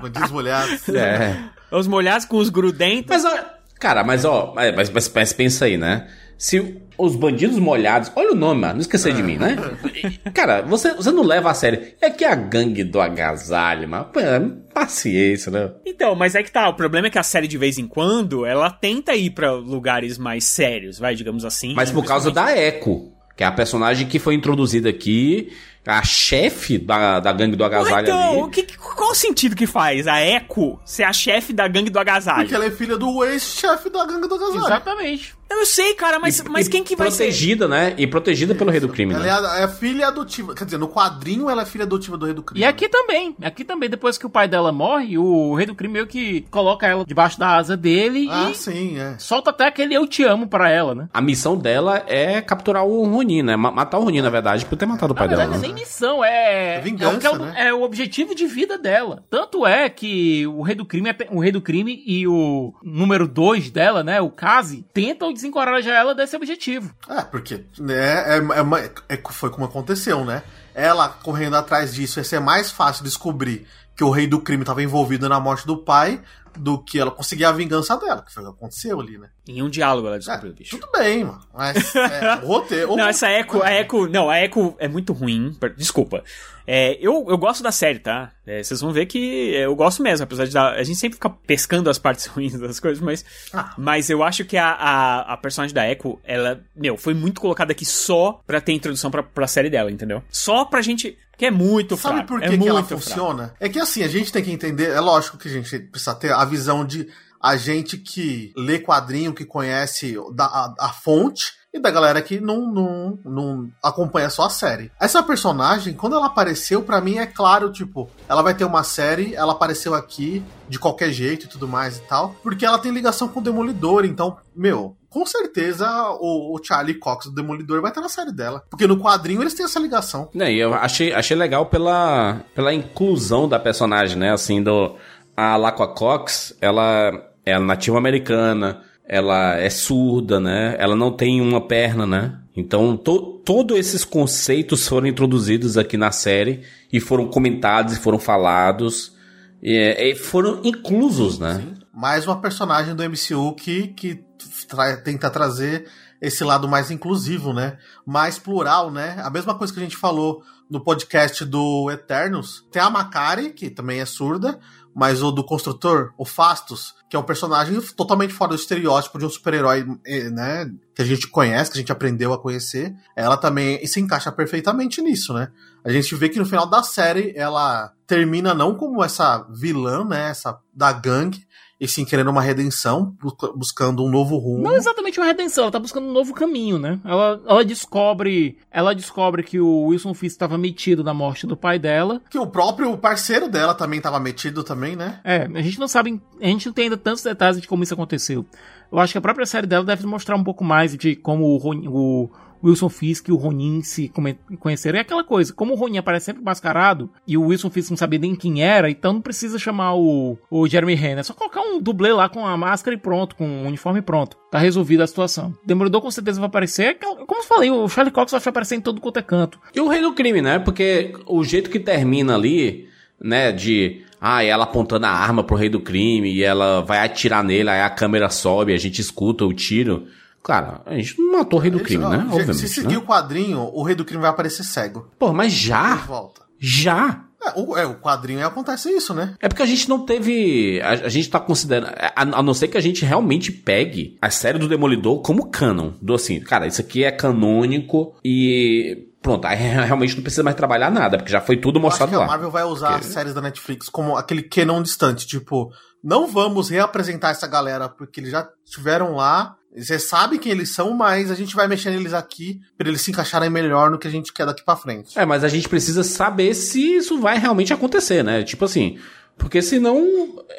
Bandidos 0.00 0.30
molhados. 0.30 0.88
é. 0.90 1.36
Os 1.70 1.86
molhados 1.86 2.24
com 2.26 2.36
os 2.38 2.48
grudentos. 2.48 3.22
Mas, 3.22 3.44
cara, 3.78 4.04
mas 4.04 4.24
ó, 4.24 4.52
mas, 4.54 4.90
mas, 4.90 5.12
mas 5.12 5.32
pensa 5.32 5.64
aí, 5.64 5.76
né? 5.76 6.08
Se 6.36 6.80
os 6.98 7.14
bandidos 7.14 7.58
molhados. 7.58 8.10
Olha 8.16 8.32
o 8.32 8.34
nome, 8.34 8.60
mano, 8.60 8.74
não 8.74 8.80
esquecer 8.80 9.14
de 9.14 9.22
mim, 9.22 9.38
né? 9.38 9.56
Cara, 10.34 10.62
você, 10.62 10.92
você 10.92 11.12
não 11.12 11.22
leva 11.22 11.50
a 11.50 11.54
sério. 11.54 11.80
É 12.00 12.10
que 12.10 12.24
a 12.24 12.34
gangue 12.34 12.82
do 12.82 13.00
agasalho, 13.00 13.88
mano. 13.88 14.06
Pô, 14.06 14.18
é 14.18 14.40
paciência, 14.74 15.50
né? 15.50 15.70
Então, 15.86 16.16
mas 16.16 16.34
é 16.34 16.42
que 16.42 16.50
tá. 16.50 16.68
O 16.68 16.74
problema 16.74 17.06
é 17.06 17.10
que 17.10 17.18
a 17.18 17.22
série, 17.22 17.46
de 17.46 17.56
vez 17.56 17.78
em 17.78 17.86
quando, 17.86 18.44
ela 18.44 18.68
tenta 18.68 19.14
ir 19.14 19.30
pra 19.30 19.52
lugares 19.52 20.18
mais 20.18 20.44
sérios, 20.44 20.98
vai, 20.98 21.14
digamos 21.14 21.44
assim. 21.44 21.72
Mas 21.74 21.90
por 21.90 22.04
causa 22.04 22.32
da 22.32 22.56
Echo, 22.56 23.12
que 23.36 23.44
é 23.44 23.46
a 23.46 23.52
personagem 23.52 24.08
que 24.08 24.18
foi 24.18 24.34
introduzida 24.34 24.88
aqui, 24.88 25.52
a 25.86 26.02
chefe 26.02 26.76
da, 26.78 27.18
da 27.20 27.32
gangue 27.32 27.56
do 27.56 27.64
agasalho 27.64 28.06
então, 28.06 28.30
ali. 28.32 28.42
o 28.42 28.48
que, 28.48 28.62
qual 28.76 29.10
o 29.10 29.14
sentido 29.14 29.56
que 29.56 29.66
faz 29.66 30.06
a 30.06 30.20
Echo 30.24 30.78
ser 30.84 31.04
a 31.04 31.12
chefe 31.12 31.52
da 31.52 31.66
gangue 31.66 31.88
do 31.90 31.98
agasalho? 31.98 32.40
Porque 32.40 32.54
ela 32.54 32.66
é 32.66 32.70
filha 32.70 32.96
do 32.98 33.24
ex-chefe 33.24 33.88
da 33.90 34.04
gangue 34.04 34.28
do 34.28 34.34
agasalho. 34.34 34.58
Exatamente. 34.66 35.38
Eu 35.50 35.64
sei, 35.64 35.94
cara, 35.94 36.18
mas, 36.18 36.40
E- 36.40 36.48
mas 36.50 36.68
quem 36.68 36.84
que 36.84 36.94
vai 36.94 37.10
ser? 37.10 37.24
Protegida, 37.24 37.66
né? 37.66 37.94
E 37.96 38.06
protegida 38.06 38.54
pelo 38.54 38.70
rei 38.70 38.80
do 38.80 38.88
crime, 38.90 39.14
Ela 39.14 39.22
né? 39.22 39.28
é, 39.30 39.32
a, 39.32 39.60
é 39.60 39.64
a 39.64 39.68
filha 39.68 40.06
adotiva. 40.08 40.54
Quer 40.54 40.66
dizer, 40.66 40.76
no 40.76 40.88
quadrinho 40.88 41.48
ela 41.48 41.62
é 41.62 41.64
filha 41.64 41.84
adotiva 41.84 42.18
do 42.18 42.26
rei 42.26 42.34
do 42.34 42.42
crime. 42.42 42.60
E 42.60 42.68
aqui 42.68 42.86
também, 42.86 43.34
aqui 43.42 43.64
também, 43.64 43.88
depois 43.88 44.18
que 44.18 44.26
o 44.26 44.30
pai 44.30 44.46
dela 44.46 44.70
morre, 44.72 45.16
o 45.16 45.54
rei 45.54 45.64
do 45.64 45.74
crime 45.74 45.94
meio 45.94 46.06
que 46.06 46.42
coloca 46.50 46.86
ela 46.86 47.02
debaixo 47.02 47.38
da 47.40 47.56
asa 47.56 47.78
dele 47.78 48.28
Ah, 48.30 48.50
e 48.50 48.54
sim, 48.54 48.98
é. 49.00 49.14
solta 49.18 49.48
até 49.48 49.66
aquele 49.68 49.94
eu 49.94 50.06
te 50.06 50.22
amo 50.22 50.46
pra 50.46 50.68
ela, 50.68 50.94
né? 50.94 51.08
A 51.14 51.20
missão 51.22 51.56
dela 51.56 52.04
é 52.06 52.42
capturar 52.42 52.84
o 52.84 53.04
Ronin, 53.08 53.40
né? 53.42 53.56
Ma- 53.56 53.72
Matar 53.72 53.98
o 54.00 54.04
Ronin, 54.04 54.20
na 54.20 54.28
verdade, 54.30 54.66
por 54.66 54.76
ter 54.76 54.84
matado 54.84 55.12
o 55.12 55.14
Na 55.14 55.18
pai 55.18 55.28
verdade, 55.28 55.50
dela. 55.52 55.64
é 55.64 55.67
né? 55.67 55.67
Nem 55.72 55.82
missão, 55.82 56.24
é. 56.24 56.76
É 56.76 56.80
vingança, 56.80 57.26
é, 57.26 57.30
o 57.30 57.34
é, 57.34 57.38
né? 57.38 57.54
é 57.68 57.74
o 57.74 57.82
objetivo 57.82 58.34
de 58.34 58.46
vida 58.46 58.78
dela. 58.78 59.24
Tanto 59.30 59.66
é 59.66 59.88
que 59.88 60.46
o 60.46 60.62
rei 60.62 60.74
do 60.74 60.84
crime, 60.84 61.10
é 61.10 61.16
o 61.30 61.40
rei 61.40 61.52
do 61.52 61.60
crime 61.60 62.02
e 62.06 62.26
o 62.26 62.74
número 62.82 63.26
2 63.26 63.70
dela, 63.70 64.02
né? 64.02 64.20
O 64.20 64.30
Kazi, 64.30 64.84
tentam 64.92 65.32
desencorajar 65.32 65.94
ela 65.94 66.14
desse 66.14 66.36
objetivo. 66.36 66.94
É, 67.08 67.22
porque 67.22 67.64
né, 67.78 68.36
é, 68.36 68.38
é 68.38 69.16
é- 69.16 69.22
foi 69.30 69.50
como 69.50 69.64
aconteceu, 69.64 70.24
né? 70.24 70.42
ela 70.78 71.08
correndo 71.08 71.56
atrás 71.56 71.92
disso 71.92 72.20
ia 72.20 72.24
ser 72.24 72.38
mais 72.38 72.70
fácil 72.70 73.02
descobrir 73.02 73.66
que 73.98 74.04
o 74.04 74.10
rei 74.10 74.26
do 74.28 74.40
crime 74.40 74.62
estava 74.62 74.80
envolvido 74.80 75.28
na 75.28 75.40
morte 75.40 75.66
do 75.66 75.76
pai 75.76 76.22
do 76.56 76.78
que 76.78 76.98
ela 76.98 77.10
conseguir 77.10 77.44
a 77.44 77.52
vingança 77.52 77.96
dela, 77.96 78.22
que 78.22 78.32
foi 78.32 78.42
o 78.42 78.46
que 78.46 78.52
aconteceu 78.52 78.98
ali, 79.00 79.18
né? 79.18 79.28
Em 79.46 79.62
um 79.62 79.68
diálogo 79.68 80.06
ela 80.08 80.18
descobriu, 80.18 80.50
É, 80.52 80.54
bicho. 80.54 80.78
Tudo 80.78 80.90
bem, 80.92 81.24
mano. 81.24 81.40
Mas 81.54 81.94
é, 81.94 82.36
o 82.42 82.46
roteiro. 82.46 82.96
Não, 82.96 83.06
essa 83.08 83.30
Echo, 83.30 83.62
a 83.62 83.72
Echo, 83.72 84.08
não, 84.08 84.30
a 84.30 84.40
Echo 84.40 84.74
é 84.78 84.88
muito 84.88 85.12
ruim. 85.12 85.56
Desculpa. 85.76 86.22
É, 86.66 86.96
eu, 87.00 87.26
eu 87.28 87.38
gosto 87.38 87.62
da 87.62 87.70
série, 87.72 87.98
tá? 87.98 88.30
É, 88.46 88.62
vocês 88.62 88.80
vão 88.80 88.92
ver 88.92 89.06
que 89.06 89.18
eu 89.54 89.74
gosto 89.76 90.02
mesmo, 90.02 90.24
apesar 90.24 90.44
de 90.46 90.52
dar, 90.52 90.74
a 90.74 90.82
gente 90.82 90.98
sempre 90.98 91.14
fica 91.16 91.30
pescando 91.30 91.88
as 91.90 91.98
partes 91.98 92.26
ruins 92.30 92.58
das 92.58 92.78
coisas, 92.80 93.02
mas, 93.02 93.24
Ah. 93.52 93.72
mas 93.78 94.10
eu 94.10 94.22
acho 94.24 94.44
que 94.44 94.56
a, 94.56 94.68
a, 94.70 95.32
a 95.34 95.36
personagem 95.36 95.74
da 95.74 95.88
Echo, 95.88 96.18
ela, 96.24 96.60
meu, 96.74 96.96
foi 96.96 97.14
muito 97.14 97.40
colocada 97.40 97.72
aqui 97.72 97.84
só 97.84 98.40
pra 98.46 98.60
ter 98.60 98.72
introdução 98.72 99.10
pra, 99.10 99.22
pra 99.22 99.46
série 99.46 99.70
dela, 99.70 99.90
entendeu? 99.90 100.22
Só 100.28 100.64
pra 100.64 100.82
gente, 100.82 101.16
que 101.38 101.46
é 101.46 101.50
muito 101.50 101.96
Sabe 101.96 102.16
fraco. 102.16 102.28
por 102.28 102.40
que, 102.40 102.46
é 102.46 102.58
que 102.58 102.68
ela 102.68 102.82
fraco. 102.82 103.02
funciona? 103.02 103.54
É 103.60 103.68
que 103.68 103.78
assim, 103.78 104.02
a 104.02 104.08
gente 104.08 104.32
tem 104.32 104.42
que 104.42 104.50
entender, 104.50 104.90
é 104.90 105.00
lógico 105.00 105.38
que 105.38 105.48
a 105.48 105.52
gente 105.52 105.78
precisa 105.78 106.14
ter 106.14 106.32
a 106.32 106.44
visão 106.44 106.84
de 106.84 107.08
a 107.40 107.56
gente 107.56 107.96
que 107.96 108.52
lê 108.56 108.80
quadrinho, 108.80 109.32
que 109.32 109.44
conhece 109.44 110.16
da, 110.34 110.44
a, 110.46 110.74
a 110.80 110.88
fonte, 110.92 111.56
e 111.72 111.78
da 111.78 111.90
galera 111.90 112.20
que 112.22 112.40
não, 112.40 112.72
não, 112.72 113.18
não 113.24 113.70
acompanha 113.82 114.30
só 114.30 114.44
a 114.46 114.50
série. 114.50 114.90
Essa 114.98 115.22
personagem, 115.22 115.94
quando 115.94 116.16
ela 116.16 116.26
apareceu, 116.26 116.82
pra 116.82 117.00
mim 117.00 117.18
é 117.18 117.26
claro, 117.26 117.70
tipo, 117.70 118.10
ela 118.28 118.42
vai 118.42 118.54
ter 118.54 118.64
uma 118.64 118.82
série, 118.82 119.34
ela 119.34 119.52
apareceu 119.52 119.94
aqui 119.94 120.42
de 120.68 120.78
qualquer 120.78 121.12
jeito 121.12 121.44
e 121.44 121.48
tudo 121.48 121.68
mais 121.68 121.98
e 121.98 122.00
tal, 122.02 122.34
porque 122.42 122.64
ela 122.64 122.78
tem 122.78 122.90
ligação 122.90 123.28
com 123.28 123.40
o 123.40 123.42
Demolidor, 123.42 124.04
então, 124.04 124.38
meu, 124.56 124.96
com 125.10 125.24
certeza 125.24 125.88
o, 126.20 126.54
o 126.54 126.62
Charlie 126.62 126.98
Cox 126.98 127.26
do 127.26 127.34
Demolidor 127.34 127.80
vai 127.80 127.90
estar 127.90 128.00
na 128.00 128.08
série 128.08 128.32
dela. 128.32 128.62
Porque 128.68 128.86
no 128.86 128.98
quadrinho 128.98 129.42
eles 129.42 129.54
têm 129.54 129.64
essa 129.64 129.80
ligação. 129.80 130.28
Né, 130.34 130.52
e 130.52 130.58
eu 130.58 130.74
achei, 130.74 131.12
achei 131.12 131.36
legal 131.36 131.66
pela, 131.66 132.42
pela 132.54 132.74
inclusão 132.74 133.48
da 133.48 133.58
personagem, 133.58 134.16
né? 134.16 134.32
Assim, 134.32 134.62
do. 134.62 134.96
A 135.36 135.56
Laqua 135.56 135.86
Cox, 135.86 136.56
ela 136.60 137.12
é 137.46 137.58
nativa 137.60 137.96
americana, 137.96 138.82
ela 139.06 139.56
é 139.56 139.70
surda, 139.70 140.40
né? 140.40 140.74
Ela 140.78 140.96
não 140.96 141.12
tem 141.12 141.40
uma 141.40 141.60
perna, 141.60 142.04
né? 142.04 142.38
Então, 142.56 142.96
to, 142.96 143.40
todos 143.44 143.78
esses 143.78 144.04
conceitos 144.04 144.86
foram 144.86 145.06
introduzidos 145.06 145.78
aqui 145.78 145.96
na 145.96 146.10
série 146.10 146.62
e 146.92 146.98
foram 146.98 147.28
comentados 147.28 147.94
e 147.94 148.00
foram 148.00 148.18
falados 148.18 149.16
e, 149.62 149.76
e 149.76 150.14
foram 150.16 150.60
inclusos, 150.64 151.38
né? 151.38 151.64
Mais 151.98 152.24
uma 152.28 152.40
personagem 152.40 152.94
do 152.94 153.02
MCU 153.02 153.56
que, 153.56 153.88
que 153.88 154.24
tra- 154.68 154.98
tenta 154.98 155.28
trazer 155.28 155.90
esse 156.22 156.44
lado 156.44 156.68
mais 156.68 156.92
inclusivo, 156.92 157.52
né? 157.52 157.76
Mais 158.06 158.38
plural, 158.38 158.88
né? 158.88 159.20
A 159.20 159.28
mesma 159.28 159.52
coisa 159.56 159.72
que 159.72 159.80
a 159.80 159.82
gente 159.82 159.96
falou 159.96 160.40
no 160.70 160.80
podcast 160.80 161.44
do 161.44 161.90
Eternos. 161.90 162.64
Tem 162.70 162.80
a 162.80 162.88
Macari, 162.88 163.52
que 163.52 163.68
também 163.68 163.98
é 163.98 164.06
surda, 164.06 164.60
mas 164.94 165.24
o 165.24 165.32
do 165.32 165.42
construtor, 165.42 166.12
o 166.16 166.24
Fastos, 166.24 166.94
que 167.10 167.16
é 167.16 167.18
um 167.18 167.24
personagem 167.24 167.80
totalmente 167.96 168.32
fora 168.32 168.50
do 168.50 168.54
estereótipo 168.54 169.18
de 169.18 169.26
um 169.26 169.30
super-herói, 169.30 169.84
eh, 170.06 170.30
né? 170.30 170.70
Que 170.94 171.02
a 171.02 171.04
gente 171.04 171.26
conhece, 171.26 171.72
que 171.72 171.78
a 171.78 171.80
gente 171.80 171.92
aprendeu 171.92 172.32
a 172.32 172.40
conhecer. 172.40 172.94
Ela 173.16 173.36
também 173.36 173.84
se 173.88 173.98
encaixa 173.98 174.30
perfeitamente 174.30 175.02
nisso, 175.02 175.34
né? 175.34 175.50
A 175.84 175.90
gente 175.90 176.14
vê 176.14 176.28
que 176.28 176.38
no 176.38 176.46
final 176.46 176.66
da 176.68 176.82
série 176.84 177.32
ela 177.34 177.92
termina 178.06 178.54
não 178.54 178.76
como 178.76 179.02
essa 179.02 179.44
vilã, 179.50 180.04
né? 180.04 180.30
Essa 180.30 180.56
da 180.72 180.92
gangue, 180.92 181.47
e 181.80 181.86
sim 181.86 182.04
querendo 182.04 182.30
uma 182.30 182.42
redenção, 182.42 183.14
bu- 183.22 183.36
buscando 183.56 184.04
um 184.04 184.10
novo 184.10 184.36
rumo. 184.36 184.62
Não 184.62 184.74
exatamente 184.74 185.18
uma 185.20 185.26
redenção, 185.26 185.64
ela 185.64 185.70
tá 185.72 185.78
buscando 185.78 186.06
um 186.08 186.12
novo 186.12 186.34
caminho, 186.34 186.78
né? 186.78 186.98
Ela, 187.04 187.40
ela 187.46 187.64
descobre. 187.64 188.58
Ela 188.70 188.94
descobre 188.94 189.42
que 189.42 189.60
o 189.60 189.86
Wilson 189.86 190.12
Fisk 190.14 190.34
estava 190.34 190.58
metido 190.58 191.04
na 191.04 191.14
morte 191.14 191.46
do 191.46 191.56
pai 191.56 191.78
dela. 191.78 192.20
Que 192.30 192.38
o 192.38 192.46
próprio 192.46 192.96
parceiro 192.98 193.48
dela 193.48 193.74
também 193.74 194.00
tava 194.00 194.18
metido 194.18 194.64
também, 194.64 194.96
né? 194.96 195.20
É, 195.24 195.44
a 195.44 195.62
gente 195.62 195.78
não 195.78 195.88
sabe. 195.88 196.20
A 196.40 196.46
gente 196.46 196.66
não 196.66 196.72
tem 196.72 196.84
ainda 196.84 196.96
tantos 196.96 197.22
detalhes 197.22 197.60
de 197.60 197.68
como 197.68 197.82
isso 197.82 197.94
aconteceu. 197.94 198.44
Eu 198.90 198.98
acho 198.98 199.12
que 199.12 199.18
a 199.18 199.22
própria 199.22 199.46
série 199.46 199.66
dela 199.66 199.84
deve 199.84 200.06
mostrar 200.06 200.34
um 200.36 200.42
pouco 200.44 200.64
mais 200.64 200.96
de 200.96 201.14
como 201.14 201.44
o, 201.44 202.22
o 202.24 202.30
Wilson 202.62 202.88
Fisk 202.88 203.28
e 203.28 203.32
o 203.32 203.36
Ronin 203.36 203.82
se 203.82 204.10
conheceram. 204.58 204.98
É 204.98 205.02
aquela 205.02 205.24
coisa, 205.24 205.52
como 205.52 205.72
o 205.72 205.76
Ronin 205.76 205.98
aparece 205.98 206.26
sempre 206.26 206.42
mascarado 206.42 207.10
e 207.26 207.36
o 207.36 207.46
Wilson 207.46 207.70
Fisk 207.70 207.90
não 207.90 207.96
sabia 207.96 208.18
nem 208.18 208.34
quem 208.34 208.62
era, 208.62 208.90
então 208.90 209.14
não 209.14 209.20
precisa 209.20 209.58
chamar 209.58 209.94
o, 209.94 210.38
o 210.50 210.66
Jeremy 210.66 210.94
Renner. 210.94 211.18
É 211.18 211.22
só 211.22 211.34
colocar 211.34 211.60
um 211.60 211.80
dublê 211.80 212.12
lá 212.12 212.28
com 212.28 212.46
a 212.46 212.56
máscara 212.56 212.94
e 212.96 212.98
pronto, 212.98 213.36
com 213.36 213.62
o 213.62 213.66
uniforme 213.66 214.02
pronto. 214.02 214.36
Tá 214.50 214.58
resolvida 214.58 215.04
a 215.04 215.06
situação. 215.06 215.54
Demolidor 215.64 216.00
com 216.00 216.10
certeza 216.10 216.40
vai 216.40 216.48
aparecer. 216.48 216.86
É 216.86 216.94
Como 216.94 217.40
eu 217.40 217.44
falei, 217.44 217.70
o 217.70 217.88
Charlie 217.88 218.12
Cox 218.12 218.32
vai 218.32 218.40
aparecer 218.44 218.76
em 218.76 218.80
todo 218.80 219.00
quanto 219.00 219.18
é 219.18 219.22
canto. 219.22 219.60
E 219.74 219.80
o 219.80 219.88
rei 219.88 220.00
do 220.00 220.14
crime, 220.14 220.40
né? 220.40 220.58
Porque 220.58 221.12
o 221.26 221.44
jeito 221.44 221.70
que 221.70 221.78
termina 221.78 222.34
ali, 222.34 222.88
né, 223.20 223.52
de 223.52 224.02
ah, 224.20 224.42
ela 224.42 224.64
apontando 224.64 225.06
a 225.06 225.10
arma 225.10 225.44
pro 225.44 225.56
rei 225.56 225.68
do 225.68 225.80
crime 225.80 226.32
e 226.32 226.42
ela 226.42 226.80
vai 226.80 226.98
atirar 227.04 227.44
nele, 227.44 227.70
aí 227.70 227.80
a 227.80 227.90
câmera 227.90 228.28
sobe, 228.28 228.72
a 228.72 228.78
gente 228.78 229.00
escuta 229.00 229.44
o 229.44 229.52
tiro. 229.52 230.06
Cara, 230.48 230.80
a 230.86 230.94
gente 230.94 231.20
não 231.20 231.32
matou 231.32 231.58
o 231.58 231.62
rei 231.62 231.70
do 231.70 231.78
crime, 231.80 232.02
Eles- 232.04 232.18
né? 232.18 232.24
Obviamente. 232.26 232.56
Se 232.56 232.68
seguir 232.68 232.94
né? 232.94 232.98
o 232.98 233.02
quadrinho, 233.02 233.70
o 233.70 233.82
rei 233.82 233.94
do 233.94 234.02
crime 234.02 234.22
vai 234.22 234.30
aparecer 234.30 234.64
cego. 234.64 235.10
Pô, 235.18 235.30
mas 235.30 235.52
já? 235.52 235.96
volta. 235.96 236.40
Já? 236.58 237.24
É, 237.44 237.52
o, 237.54 237.76
é, 237.76 237.84
o 237.86 237.96
quadrinho 237.96 238.44
acontece 238.46 238.88
isso, 238.90 239.12
né? 239.12 239.34
É 239.42 239.46
porque 239.46 239.62
a 239.62 239.66
gente 239.66 239.86
não 239.90 240.06
teve. 240.06 240.80
A, 240.80 240.90
a 240.92 241.08
gente 241.10 241.28
tá 241.28 241.38
considerando. 241.38 241.92
A, 241.98 242.22
a 242.22 242.42
não 242.42 242.54
ser 242.54 242.68
que 242.68 242.78
a 242.78 242.80
gente 242.80 243.04
realmente 243.04 243.52
pegue 243.52 244.16
a 244.22 244.30
série 244.30 244.58
do 244.58 244.66
Demolidor 244.66 245.20
como 245.20 245.50
canon. 245.50 245.92
Do 246.00 246.14
assim, 246.14 246.40
cara, 246.40 246.66
isso 246.66 246.80
aqui 246.80 247.04
é 247.04 247.12
canônico 247.12 248.16
e. 248.24 249.06
Pronto, 249.20 249.44
aí 249.46 249.56
realmente 249.84 250.16
não 250.16 250.22
precisa 250.22 250.42
mais 250.42 250.56
trabalhar 250.56 250.90
nada, 250.90 251.18
porque 251.18 251.30
já 251.30 251.42
foi 251.42 251.58
tudo 251.58 251.78
mostrado 251.78 252.08
que 252.08 252.16
a 252.16 252.20
lá. 252.20 252.26
Marvel 252.26 252.50
vai 252.50 252.64
usar 252.64 252.96
as 252.96 253.04
séries 253.04 253.34
da 253.34 253.42
Netflix 253.42 253.90
como 253.90 254.16
aquele 254.16 254.42
canon 254.42 254.80
distante, 254.80 255.26
tipo, 255.26 255.70
não 256.02 256.26
vamos 256.26 256.70
reapresentar 256.70 257.32
essa 257.32 257.46
galera 257.46 257.88
porque 257.88 258.20
eles 258.20 258.30
já 258.30 258.48
estiveram 258.64 259.14
lá, 259.16 259.57
você 259.76 259.98
sabe 259.98 260.38
quem 260.38 260.52
eles 260.52 260.70
são, 260.74 260.92
mas 260.92 261.30
a 261.30 261.34
gente 261.34 261.54
vai 261.54 261.68
mexer 261.68 261.90
neles 261.90 262.14
aqui 262.14 262.60
pra 262.76 262.88
eles 262.88 263.00
se 263.00 263.10
encaixarem 263.10 263.50
melhor 263.50 263.90
no 263.90 263.98
que 263.98 264.08
a 264.08 264.10
gente 264.10 264.32
quer 264.32 264.46
daqui 264.46 264.64
pra 264.64 264.76
frente. 264.76 265.18
É, 265.18 265.24
mas 265.24 265.44
a 265.44 265.48
gente 265.48 265.68
precisa 265.68 266.02
saber 266.02 266.54
se 266.54 266.96
isso 266.96 267.20
vai 267.20 267.38
realmente 267.38 267.72
acontecer, 267.72 268.22
né? 268.24 268.42
Tipo 268.42 268.64
assim. 268.64 268.98
Porque 269.36 269.62
senão. 269.62 270.04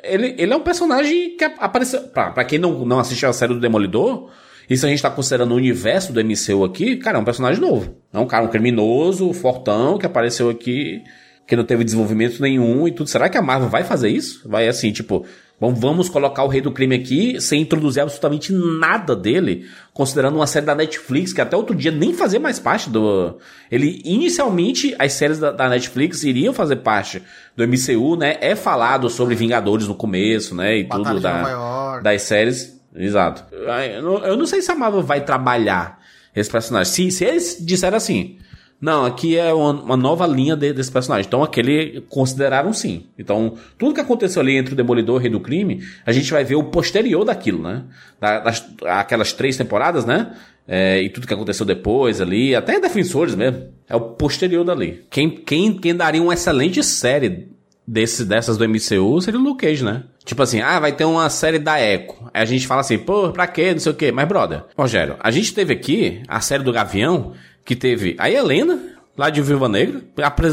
Ele, 0.04 0.36
ele 0.38 0.54
é 0.54 0.56
um 0.56 0.62
personagem 0.62 1.36
que 1.36 1.44
apareceu. 1.44 2.02
Pra, 2.04 2.32
pra 2.32 2.46
quem 2.46 2.58
não, 2.58 2.86
não 2.86 3.00
assistiu 3.00 3.30
a 3.30 3.34
série 3.34 3.54
do 3.54 3.60
Demolidor, 3.60 4.30
e 4.70 4.78
se 4.78 4.86
a 4.86 4.90
gente 4.90 5.02
tá 5.02 5.10
considerando 5.10 5.52
o 5.52 5.58
universo 5.58 6.14
do 6.14 6.24
MCU 6.24 6.64
aqui, 6.64 6.96
cara, 6.98 7.18
é 7.18 7.22
um 7.22 7.26
personagem 7.26 7.60
novo. 7.60 7.98
É 8.14 8.20
um 8.20 8.28
cara, 8.28 8.46
um 8.46 8.50
criminoso, 8.50 9.34
fortão, 9.34 9.98
que 9.98 10.06
apareceu 10.06 10.50
aqui, 10.50 11.02
que 11.48 11.56
não 11.56 11.66
teve 11.66 11.84
desenvolvimento 11.84 12.40
nenhum 12.40 12.88
e 12.88 12.92
tudo. 12.92 13.10
Será 13.10 13.28
que 13.28 13.38
a 13.38 13.42
Marvel 13.42 13.68
vai 13.68 13.84
fazer 13.84 14.10
isso? 14.10 14.48
Vai 14.48 14.68
assim, 14.68 14.92
tipo. 14.92 15.26
Bom, 15.60 15.74
vamos 15.74 16.08
colocar 16.08 16.44
o 16.44 16.48
Rei 16.48 16.62
do 16.62 16.72
Crime 16.72 16.96
aqui 16.96 17.42
sem 17.42 17.62
introduzir 17.62 18.02
absolutamente 18.02 18.54
nada 18.54 19.14
dele, 19.14 19.68
considerando 19.94 20.36
uma 20.36 20.48
série 20.48 20.66
da 20.66 20.74
Netflix 20.74 21.34
que 21.34 21.42
até 21.42 21.58
outro 21.58 21.76
dia 21.76 21.92
nem 21.92 22.14
fazia 22.14 22.40
mais 22.40 22.60
parte 22.60 22.90
do. 22.90 23.38
Ele 23.70 24.02
inicialmente 24.06 24.96
as 24.98 25.12
séries 25.14 25.38
da, 25.38 25.52
da 25.52 25.68
Netflix 25.68 26.24
iriam 26.24 26.54
fazer 26.54 26.78
parte 26.78 27.22
do 27.58 27.68
MCU, 27.68 28.16
né? 28.16 28.38
É 28.40 28.56
falado 28.56 29.10
sobre 29.10 29.36
Vingadores 29.36 29.86
no 29.86 29.96
começo, 29.96 30.56
né? 30.56 30.78
E 30.78 30.84
Batalha 30.86 31.10
tudo 31.10 31.20
da, 31.22 32.00
das 32.00 32.22
séries. 32.22 32.80
Exato. 32.96 33.44
Eu 33.54 34.02
não, 34.02 34.26
eu 34.26 34.38
não 34.38 34.46
sei 34.46 34.62
se 34.62 34.72
a 34.72 34.76
Marvel 34.76 35.04
vai 35.04 35.26
trabalhar 35.26 36.00
esse 36.34 36.50
personagem. 36.50 36.92
Se, 36.92 37.12
se 37.12 37.26
eles 37.26 37.58
disserem 37.60 37.98
assim. 37.98 38.38
Não, 38.82 39.06
aqui 39.06 39.38
é 39.38 39.54
uma, 39.54 39.72
uma 39.72 39.98
nova 39.98 40.26
linha 40.26 40.56
de- 40.56 40.72
desse 40.72 40.92
personagem. 40.92 41.28
Então, 41.28 41.44
aquele 41.44 42.02
consideraram 42.10 42.72
sim. 42.72 43.08
Então, 43.18 43.56
tudo 43.78 43.94
que 43.94 44.00
aconteceu 44.00 44.42
ali 44.42 44.56
entre 44.56 44.74
o 44.74 44.78
Demolidor 44.78 45.16
e 45.16 45.20
o 45.20 45.22
Rei 45.22 45.30
do 45.32 45.40
Crime, 45.40 45.84
a 46.06 46.12
gente 46.14 46.32
vai 46.32 46.44
ver 46.46 46.56
o 46.56 46.64
posterior 46.64 47.26
daquilo, 47.26 47.62
né? 47.62 47.84
Da- 48.22 48.40
das, 48.40 48.66
aquelas 48.86 49.34
três 49.34 49.58
temporadas, 49.58 50.06
né? 50.06 50.34
É, 50.66 51.02
e 51.02 51.10
tudo 51.10 51.28
que 51.28 51.34
aconteceu 51.34 51.66
depois 51.66 52.22
ali, 52.22 52.56
até 52.56 52.80
Defensores 52.80 53.36
mesmo. 53.36 53.64
É 53.90 53.96
o 53.96 54.02
posterior 54.02 54.64
dali. 54.64 55.04
Quem, 55.10 55.30
quem, 55.30 55.74
quem 55.74 55.96
daria 55.96 56.22
uma 56.22 56.34
excelente 56.34 56.82
série 56.84 57.50
desse, 57.86 58.24
dessas 58.24 58.56
do 58.56 58.64
MCU 58.70 59.20
seria 59.20 59.40
o 59.40 59.44
Luke 59.44 59.66
Cage, 59.66 59.84
né? 59.84 60.04
Tipo 60.24 60.44
assim, 60.44 60.62
ah, 60.62 60.80
vai 60.80 60.92
ter 60.92 61.06
uma 61.06 61.28
série 61.30 61.58
da 61.58 61.82
Echo. 61.82 62.14
Aí 62.32 62.44
a 62.44 62.46
gente 62.46 62.68
fala 62.68 62.82
assim, 62.82 63.00
pô, 63.00 63.32
pra 63.32 63.48
quê? 63.48 63.72
Não 63.74 63.80
sei 63.80 63.92
o 63.92 63.96
quê. 63.96 64.12
Mas, 64.12 64.28
brother, 64.28 64.64
Rogério, 64.78 65.16
a 65.20 65.32
gente 65.32 65.54
teve 65.56 65.74
aqui 65.74 66.22
a 66.28 66.40
série 66.40 66.62
do 66.62 66.72
Gavião, 66.72 67.34
que 67.70 67.76
teve 67.76 68.16
a 68.18 68.28
Helena, 68.32 68.80
lá 69.16 69.30
de 69.30 69.44
Viúva 69.44 69.70
Negra, 69.70 70.02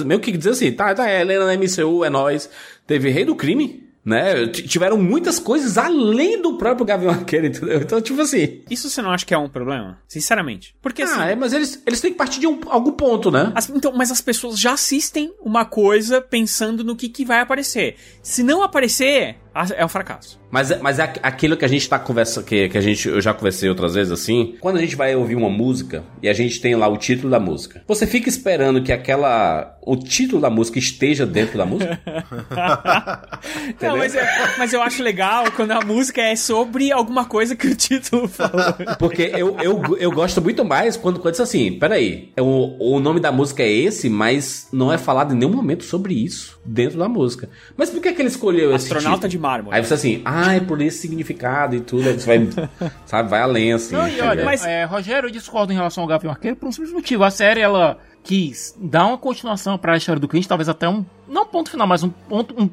meio 0.04 0.20
que 0.20 0.30
dizer 0.36 0.50
assim, 0.50 0.70
tá, 0.70 0.94
tá, 0.94 1.08
é 1.08 1.22
Helena 1.22 1.46
na 1.46 1.54
MCU, 1.56 2.04
é 2.04 2.10
nós. 2.10 2.50
Teve 2.86 3.08
Rei 3.08 3.24
do 3.24 3.34
Crime, 3.34 3.84
né? 4.04 4.46
Tiveram 4.48 4.98
muitas 4.98 5.38
coisas 5.38 5.78
além 5.78 6.42
do 6.42 6.58
próprio 6.58 6.84
Gavião 6.84 7.10
Arqueiro, 7.10 7.46
entendeu? 7.46 7.78
Então, 7.80 8.02
tipo 8.02 8.20
assim... 8.20 8.60
Isso 8.70 8.90
você 8.90 9.00
não 9.00 9.10
acha 9.10 9.24
que 9.24 9.32
é 9.32 9.38
um 9.38 9.48
problema? 9.48 9.98
Sinceramente. 10.06 10.74
Porque 10.82 11.02
assim. 11.02 11.14
Ah, 11.18 11.30
é, 11.30 11.34
mas 11.34 11.54
eles, 11.54 11.82
eles 11.86 12.00
têm 12.02 12.12
que 12.12 12.18
partir 12.18 12.38
de 12.38 12.46
um, 12.46 12.60
algum 12.66 12.92
ponto, 12.92 13.30
né? 13.30 13.50
As- 13.54 13.70
então, 13.70 13.92
mas 13.96 14.10
as 14.10 14.20
pessoas 14.20 14.60
já 14.60 14.72
assistem 14.74 15.32
uma 15.40 15.64
coisa 15.64 16.20
pensando 16.20 16.84
no 16.84 16.94
que, 16.94 17.08
que 17.08 17.24
vai 17.24 17.40
aparecer. 17.40 17.96
Se 18.22 18.42
não 18.42 18.62
aparecer, 18.62 19.36
Ah, 19.36 19.45
É 19.76 19.84
um 19.84 19.88
fracasso. 19.88 20.38
Mas, 20.50 20.70
é- 20.70 20.78
mas 20.78 20.98
é 20.98 21.02
aqu- 21.02 21.20
aquilo 21.22 21.56
que 21.56 21.64
a 21.64 21.68
gente 21.68 21.88
tá 21.88 21.98
conversando, 21.98 22.44
que, 22.44 22.68
que 22.68 22.78
a 22.78 22.80
gente, 22.80 23.08
eu 23.08 23.20
já 23.20 23.32
conversei 23.34 23.68
outras 23.68 23.94
vezes 23.94 24.12
assim, 24.12 24.56
quando 24.60 24.76
a 24.76 24.80
gente 24.80 24.94
vai 24.96 25.14
ouvir 25.16 25.34
uma 25.34 25.50
música 25.50 26.04
e 26.22 26.28
a 26.28 26.32
gente 26.32 26.60
tem 26.60 26.74
lá 26.74 26.86
o 26.88 26.96
título 26.96 27.30
da 27.30 27.40
música, 27.40 27.82
você 27.86 28.06
fica 28.06 28.28
esperando 28.28 28.82
que 28.82 28.92
aquela, 28.92 29.76
o 29.82 29.96
título 29.96 30.40
da 30.40 30.48
música 30.50 30.78
esteja 30.78 31.26
dentro 31.26 31.58
da 31.58 31.66
música? 31.66 31.98
Não, 33.80 33.96
mas, 33.96 34.14
é- 34.14 34.54
mas 34.58 34.72
eu 34.72 34.82
acho 34.82 35.02
legal 35.02 35.50
quando 35.52 35.72
a 35.72 35.80
música 35.80 36.20
é 36.20 36.36
sobre 36.36 36.92
alguma 36.92 37.24
coisa 37.24 37.54
que 37.56 37.66
o 37.68 37.74
título 37.74 38.28
falou. 38.28 38.72
Porque 38.98 39.22
eu, 39.34 39.56
eu, 39.60 39.96
eu 39.98 40.10
gosto 40.12 40.40
muito 40.42 40.64
mais 40.64 40.96
quando, 40.96 41.18
quando 41.20 41.32
diz 41.32 41.40
assim, 41.40 41.72
peraí, 41.78 42.32
é 42.36 42.42
o, 42.42 42.76
o 42.78 43.00
nome 43.00 43.20
da 43.20 43.32
música 43.32 43.62
é 43.62 43.70
esse, 43.70 44.08
mas 44.08 44.68
não 44.72 44.92
é 44.92 44.98
falado 44.98 45.34
em 45.34 45.38
nenhum 45.38 45.52
momento 45.52 45.84
sobre 45.84 46.14
isso 46.14 46.58
dentro 46.64 46.98
da 46.98 47.08
música. 47.08 47.48
Mas 47.76 47.90
por 47.90 48.00
que, 48.00 48.12
que 48.12 48.22
ele 48.22 48.28
escolheu 48.28 48.74
esse 48.74 48.86
Astronauta 48.86 49.28
título? 49.28 49.30
de 49.30 49.38
mármore. 49.46 49.76
Aí 49.76 49.84
você 49.84 49.94
assim, 49.94 50.22
ah, 50.24 50.54
é 50.54 50.60
por 50.60 50.80
esse 50.80 50.98
significado 50.98 51.76
e 51.76 51.80
tudo, 51.80 52.08
aí 52.08 52.18
você 52.18 52.26
vai, 52.26 52.90
sabe, 53.06 53.30
vai 53.30 53.40
além, 53.40 53.72
assim. 53.72 53.94
Não, 53.94 54.08
e 54.08 54.20
olha, 54.20 54.44
Mas- 54.44 54.64
é, 54.64 54.84
Rogério, 54.84 55.28
eu 55.28 55.30
discordo 55.30 55.72
em 55.72 55.76
relação 55.76 56.02
ao 56.02 56.08
Gavião 56.08 56.32
Arqueiro 56.32 56.56
por 56.56 56.68
um 56.68 56.72
simples 56.72 56.92
motivo. 56.92 57.24
A 57.24 57.30
série, 57.30 57.60
ela 57.60 57.98
quis 58.22 58.74
dar 58.80 59.06
uma 59.06 59.18
continuação 59.18 59.78
pra 59.78 59.96
história 59.96 60.20
do 60.20 60.26
Clint, 60.28 60.46
talvez 60.46 60.68
até 60.68 60.88
um, 60.88 61.04
não 61.28 61.46
ponto 61.46 61.70
final, 61.70 61.86
mas 61.86 62.02
um 62.02 62.08
ponto, 62.10 62.60
um, 62.60 62.68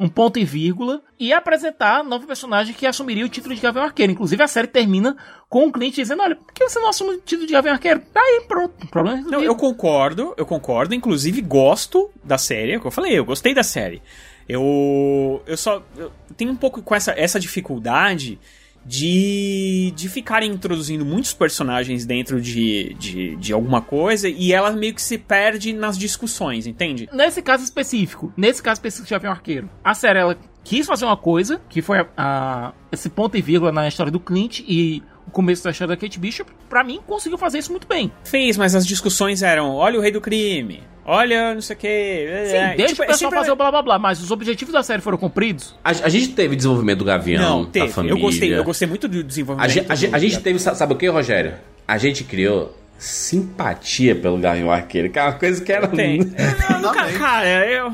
um 0.00 0.08
ponto 0.08 0.38
e 0.38 0.44
vírgula, 0.44 1.00
e 1.18 1.32
apresentar 1.32 2.02
um 2.02 2.08
novo 2.08 2.26
personagem 2.26 2.74
que 2.74 2.86
assumiria 2.86 3.24
o 3.24 3.28
título 3.28 3.54
de 3.54 3.60
Gavião 3.60 3.84
Arqueiro. 3.84 4.12
Inclusive, 4.12 4.42
a 4.42 4.48
série 4.48 4.66
termina 4.66 5.16
com 5.48 5.66
o 5.68 5.72
Clint 5.72 5.94
dizendo, 5.94 6.22
olha, 6.22 6.34
por 6.36 6.52
que 6.52 6.68
você 6.68 6.78
não 6.80 6.88
assume 6.88 7.12
o 7.14 7.20
título 7.20 7.46
de 7.46 7.52
Gavião 7.52 7.74
Arqueiro? 7.74 8.02
Tá 8.12 8.20
aí, 8.20 8.44
pronto, 8.48 8.84
o 8.84 8.88
problema 8.88 9.20
é 9.20 9.22
Não, 9.22 9.42
eu 9.42 9.54
concordo, 9.54 10.34
eu 10.36 10.44
concordo. 10.44 10.94
Inclusive, 10.94 11.40
gosto 11.40 12.10
da 12.24 12.36
série. 12.36 12.72
É 12.72 12.76
o 12.76 12.80
que 12.80 12.86
eu 12.86 12.90
falei, 12.90 13.16
eu 13.16 13.24
gostei 13.24 13.54
da 13.54 13.62
série. 13.62 14.02
Eu. 14.48 15.42
Eu 15.46 15.56
só. 15.56 15.82
Eu 15.96 16.12
tenho 16.36 16.50
um 16.52 16.56
pouco 16.56 16.82
com 16.82 16.94
essa, 16.94 17.12
essa 17.16 17.38
dificuldade 17.40 18.38
de. 18.84 19.92
de 19.96 20.08
ficarem 20.08 20.50
introduzindo 20.52 21.04
muitos 21.04 21.32
personagens 21.34 22.06
dentro 22.06 22.40
de, 22.40 22.94
de, 22.98 23.36
de 23.36 23.52
alguma 23.52 23.80
coisa 23.82 24.28
e 24.28 24.52
ela 24.52 24.70
meio 24.70 24.94
que 24.94 25.02
se 25.02 25.18
perde 25.18 25.72
nas 25.72 25.98
discussões, 25.98 26.66
entende? 26.66 27.08
Nesse 27.12 27.42
caso 27.42 27.64
específico, 27.64 28.32
nesse 28.36 28.62
caso 28.62 28.78
específico 28.78 29.06
de 29.08 29.10
Gavião 29.14 29.32
Arqueiro, 29.32 29.68
a 29.82 29.94
série 29.94 30.18
ela 30.20 30.38
quis 30.62 30.86
fazer 30.86 31.04
uma 31.04 31.16
coisa, 31.16 31.60
que 31.68 31.80
foi 31.82 31.98
a, 32.00 32.06
a- 32.16 32.72
esse 32.92 33.08
ponto 33.08 33.36
e 33.36 33.42
vírgula 33.42 33.70
na 33.72 33.86
história 33.88 34.10
do 34.12 34.20
Clint 34.20 34.60
e 34.66 35.02
o 35.26 35.30
começo 35.30 35.62
da 35.64 35.70
história 35.70 35.94
da 35.94 36.00
Kate 36.00 36.18
Bishop, 36.18 36.50
pra 36.68 36.84
mim 36.84 37.00
conseguiu 37.06 37.38
fazer 37.38 37.58
isso 37.58 37.70
muito 37.70 37.86
bem. 37.86 38.10
Fez, 38.24 38.56
mas 38.56 38.74
as 38.74 38.86
discussões 38.86 39.42
eram: 39.42 39.74
olha 39.74 39.98
o 39.98 40.02
rei 40.02 40.10
do 40.12 40.20
crime, 40.20 40.82
olha 41.04 41.54
não 41.54 41.60
sei 41.60 41.76
o 41.76 41.78
que. 41.78 42.26
Sim, 42.50 42.76
deixa 42.76 43.02
o 43.02 43.06
pessoal 43.06 43.30
fazer 43.30 43.50
o 43.50 43.56
blá 43.56 43.70
blá 43.70 43.82
blá, 43.82 43.98
mas 43.98 44.20
os 44.22 44.30
objetivos 44.30 44.72
da 44.72 44.82
série 44.82 45.00
foram 45.02 45.18
cumpridos. 45.18 45.74
A, 45.84 45.90
a 45.90 46.08
gente 46.08 46.28
teve 46.28 46.56
desenvolvimento 46.56 46.98
do 46.98 47.04
Gavião, 47.04 47.42
Não, 47.42 47.64
da 47.64 47.70
teve. 47.70 47.88
família. 47.88 48.14
Eu 48.14 48.20
gostei, 48.20 48.54
eu 48.58 48.64
gostei 48.64 48.88
muito 48.88 49.08
do 49.08 49.22
desenvolvimento. 49.24 49.64
A 49.70 49.72
gente, 49.72 49.90
a 49.90 49.94
do- 49.94 49.98
gente, 50.00 50.14
a 50.14 50.18
gente 50.18 50.38
teve, 50.40 50.58
sa- 50.58 50.74
sabe 50.74 50.92
o 50.92 50.96
que, 50.96 51.06
Rogério? 51.08 51.54
A 51.86 51.96
gente 51.98 52.24
criou 52.24 52.76
simpatia 52.98 54.14
pelo 54.14 54.38
Gavião 54.38 54.70
Arqueiro, 54.70 55.10
que 55.10 55.18
é 55.18 55.22
uma 55.22 55.32
coisa 55.32 55.62
que 55.62 55.72
era 55.72 55.86
Tem. 55.88 56.20
Eu 56.20 56.78
nunca, 56.80 57.12
cara, 57.12 57.66
eu. 57.66 57.92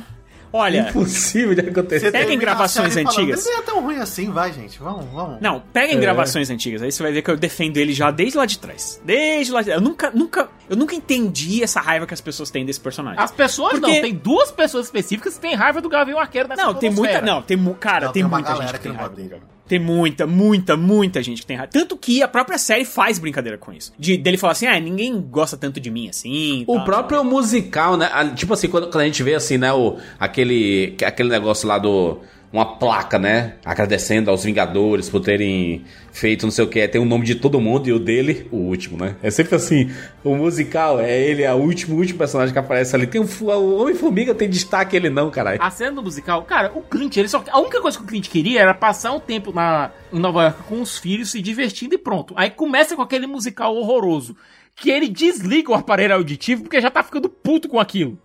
Olha. 0.53 0.89
impossível 0.91 1.55
de 1.55 1.61
acontecer. 1.69 2.11
Peguem 2.13 2.39
gravações 2.39 2.93
série 2.93 3.05
falando, 3.07 3.21
antigas. 3.21 3.45
Não 3.45 3.59
é 3.59 3.63
tão 3.63 3.81
ruim 3.83 3.97
assim, 3.97 4.31
vai, 4.31 4.53
gente. 4.53 4.79
Vamos, 4.79 5.07
vamos. 5.13 5.41
Não, 5.41 5.63
peguem 5.73 5.99
gravações 5.99 6.51
antigas, 6.51 6.83
aí 6.83 6.93
você 6.93 7.03
vai 7.03 7.11
ver 7.13 7.23
que 7.23 7.31
eu 7.31 7.37
defendo 7.37 7.77
ele 7.79 7.93
já 7.93 8.11
desde 8.11 8.37
lá 8.37 8.45
de 8.45 8.59
trás. 8.59 9.01
Desde 9.05 9.51
lá 9.53 9.61
de 9.63 9.67
trás. 9.67 9.81
Eu 9.81 9.85
nunca, 9.89 10.11
nunca, 10.11 10.49
eu 10.69 10.77
nunca 10.77 10.95
entendi 10.95 11.63
essa 11.63 11.81
raiva 11.81 12.07
que 12.07 12.15
as 12.15 12.21
pessoas 12.21 12.51
têm 12.51 12.67
desse 12.67 12.81
personagem. 12.81 13.19
As 13.23 13.31
pessoas 13.31 13.73
Porque- 13.79 13.87
não, 13.95 14.01
tem 14.03 14.15
duas 14.15 14.51
pessoas 14.51 14.87
específicas 14.87 15.35
que 15.35 15.41
têm 15.41 15.55
raiva 15.55 15.81
do 15.81 15.89
Gavião 15.89 16.19
Arqueiro 16.19 16.49
nessa 16.49 16.63
Não, 16.63 16.75
tem 16.75 16.91
muita. 16.91 17.21
Não, 17.23 17.41
tem 17.43 17.57
Cara, 17.81 18.07
Não, 18.07 18.13
tem, 18.13 18.21
tem 18.23 18.25
uma 18.29 18.37
muita 18.37 18.51
galera 18.53 18.69
gente 18.69 18.77
que 18.81 18.89
tem 18.89 18.93
raiva. 18.93 19.15
dele. 19.15 19.43
Tem 19.69 19.79
muita, 19.79 20.27
muita, 20.27 20.77
muita 20.77 21.23
gente 21.23 21.41
que 21.41 21.47
tem 21.47 21.57
raiva. 21.57 21.71
Tanto 21.73 21.97
que 21.97 22.23
a 22.23 22.29
própria 22.29 22.59
série 22.59 22.85
faz 22.85 23.19
brincadeira 23.19 23.57
com 23.57 23.73
isso. 23.73 23.93
De, 23.99 24.17
dele 24.17 24.37
falar 24.37 24.53
assim, 24.53 24.67
ah, 24.67 24.79
ninguém 24.79 25.21
gosta 25.21 25.57
tanto 25.57 25.81
de 25.81 25.91
mim 25.91 26.09
assim. 26.09 26.65
O 26.67 26.75
tal, 26.77 26.85
próprio 26.85 27.25
musical, 27.25 27.97
né? 27.97 28.11
Tipo 28.35 28.55
assim, 28.55 28.69
quando, 28.69 28.91
quando 28.91 29.01
a 29.01 29.07
gente 29.07 29.23
vê 29.23 29.35
assim, 29.35 29.57
né? 29.59 29.73
O, 29.73 29.99
aquele, 30.19 30.97
aquele 31.05 31.29
negócio 31.29 31.67
lá 31.67 31.79
do. 31.79 32.19
Uma 32.53 32.67
placa, 32.77 33.19
né? 33.19 33.55
Agradecendo 33.65 34.31
aos 34.31 34.45
Vingadores 34.45 35.09
por 35.09 35.21
terem 35.21 35.85
feito 36.13 36.45
não 36.45 36.51
sei 36.51 36.65
o 36.65 36.69
que. 36.69 36.87
Tem 36.87 37.01
o 37.01 37.05
nome 37.07 37.25
de 37.25 37.35
todo 37.37 37.59
mundo 37.59 37.89
e 37.89 37.93
o 37.95 37.99
dele, 37.99 38.47
o 38.53 38.57
último, 38.59 38.99
né? 39.03 39.17
É 39.23 39.31
sempre 39.31 39.55
assim. 39.57 39.91
O 40.23 40.35
musical 40.37 41.01
é 41.01 41.19
ele, 41.19 41.45
é 41.45 41.53
o 41.55 41.57
último, 41.57 41.97
último 41.97 42.19
personagem 42.19 42.53
que 42.53 42.59
aparece 42.59 42.95
ali. 42.95 43.07
Tem 43.07 43.21
um, 43.21 43.27
fu- 43.27 43.47
o 43.51 43.81
Homem-Formiga 43.81 44.35
tem 44.35 44.51
destaque, 44.51 44.95
ele 44.95 45.09
não, 45.09 45.31
caralho. 45.31 45.63
A 45.63 45.71
cena 45.71 45.93
do 45.93 46.03
musical, 46.03 46.43
cara, 46.43 46.71
o 46.75 46.83
Clint, 46.83 47.17
ele 47.17 47.29
só, 47.29 47.43
a 47.51 47.59
única 47.59 47.81
coisa 47.81 47.97
que 47.97 48.05
o 48.05 48.07
Clint 48.07 48.29
queria 48.29 48.61
era 48.61 48.75
passar 48.75 49.13
um 49.13 49.21
tempo 49.21 49.51
na, 49.51 49.91
em 50.13 50.19
Nova 50.21 50.43
York 50.43 50.63
com 50.65 50.83
os 50.83 50.99
filhos, 50.99 51.31
se 51.31 51.41
divertindo 51.41 51.95
e 51.95 51.99
pronto. 51.99 52.35
Aí 52.37 52.51
começa 52.51 52.95
com 52.95 53.01
aquele 53.01 53.27
musical 53.27 53.75
horroroso, 53.75 54.37
que 54.77 54.91
ele 54.91 55.09
desliga 55.09 55.71
o 55.71 55.75
aparelho 55.75 56.15
auditivo 56.15 56.65
porque 56.65 56.81
já 56.83 56.91
tá 56.91 57.03
ficando 57.03 57.31
puto 57.31 57.67
com 57.69 57.81
aquilo. 57.81 58.19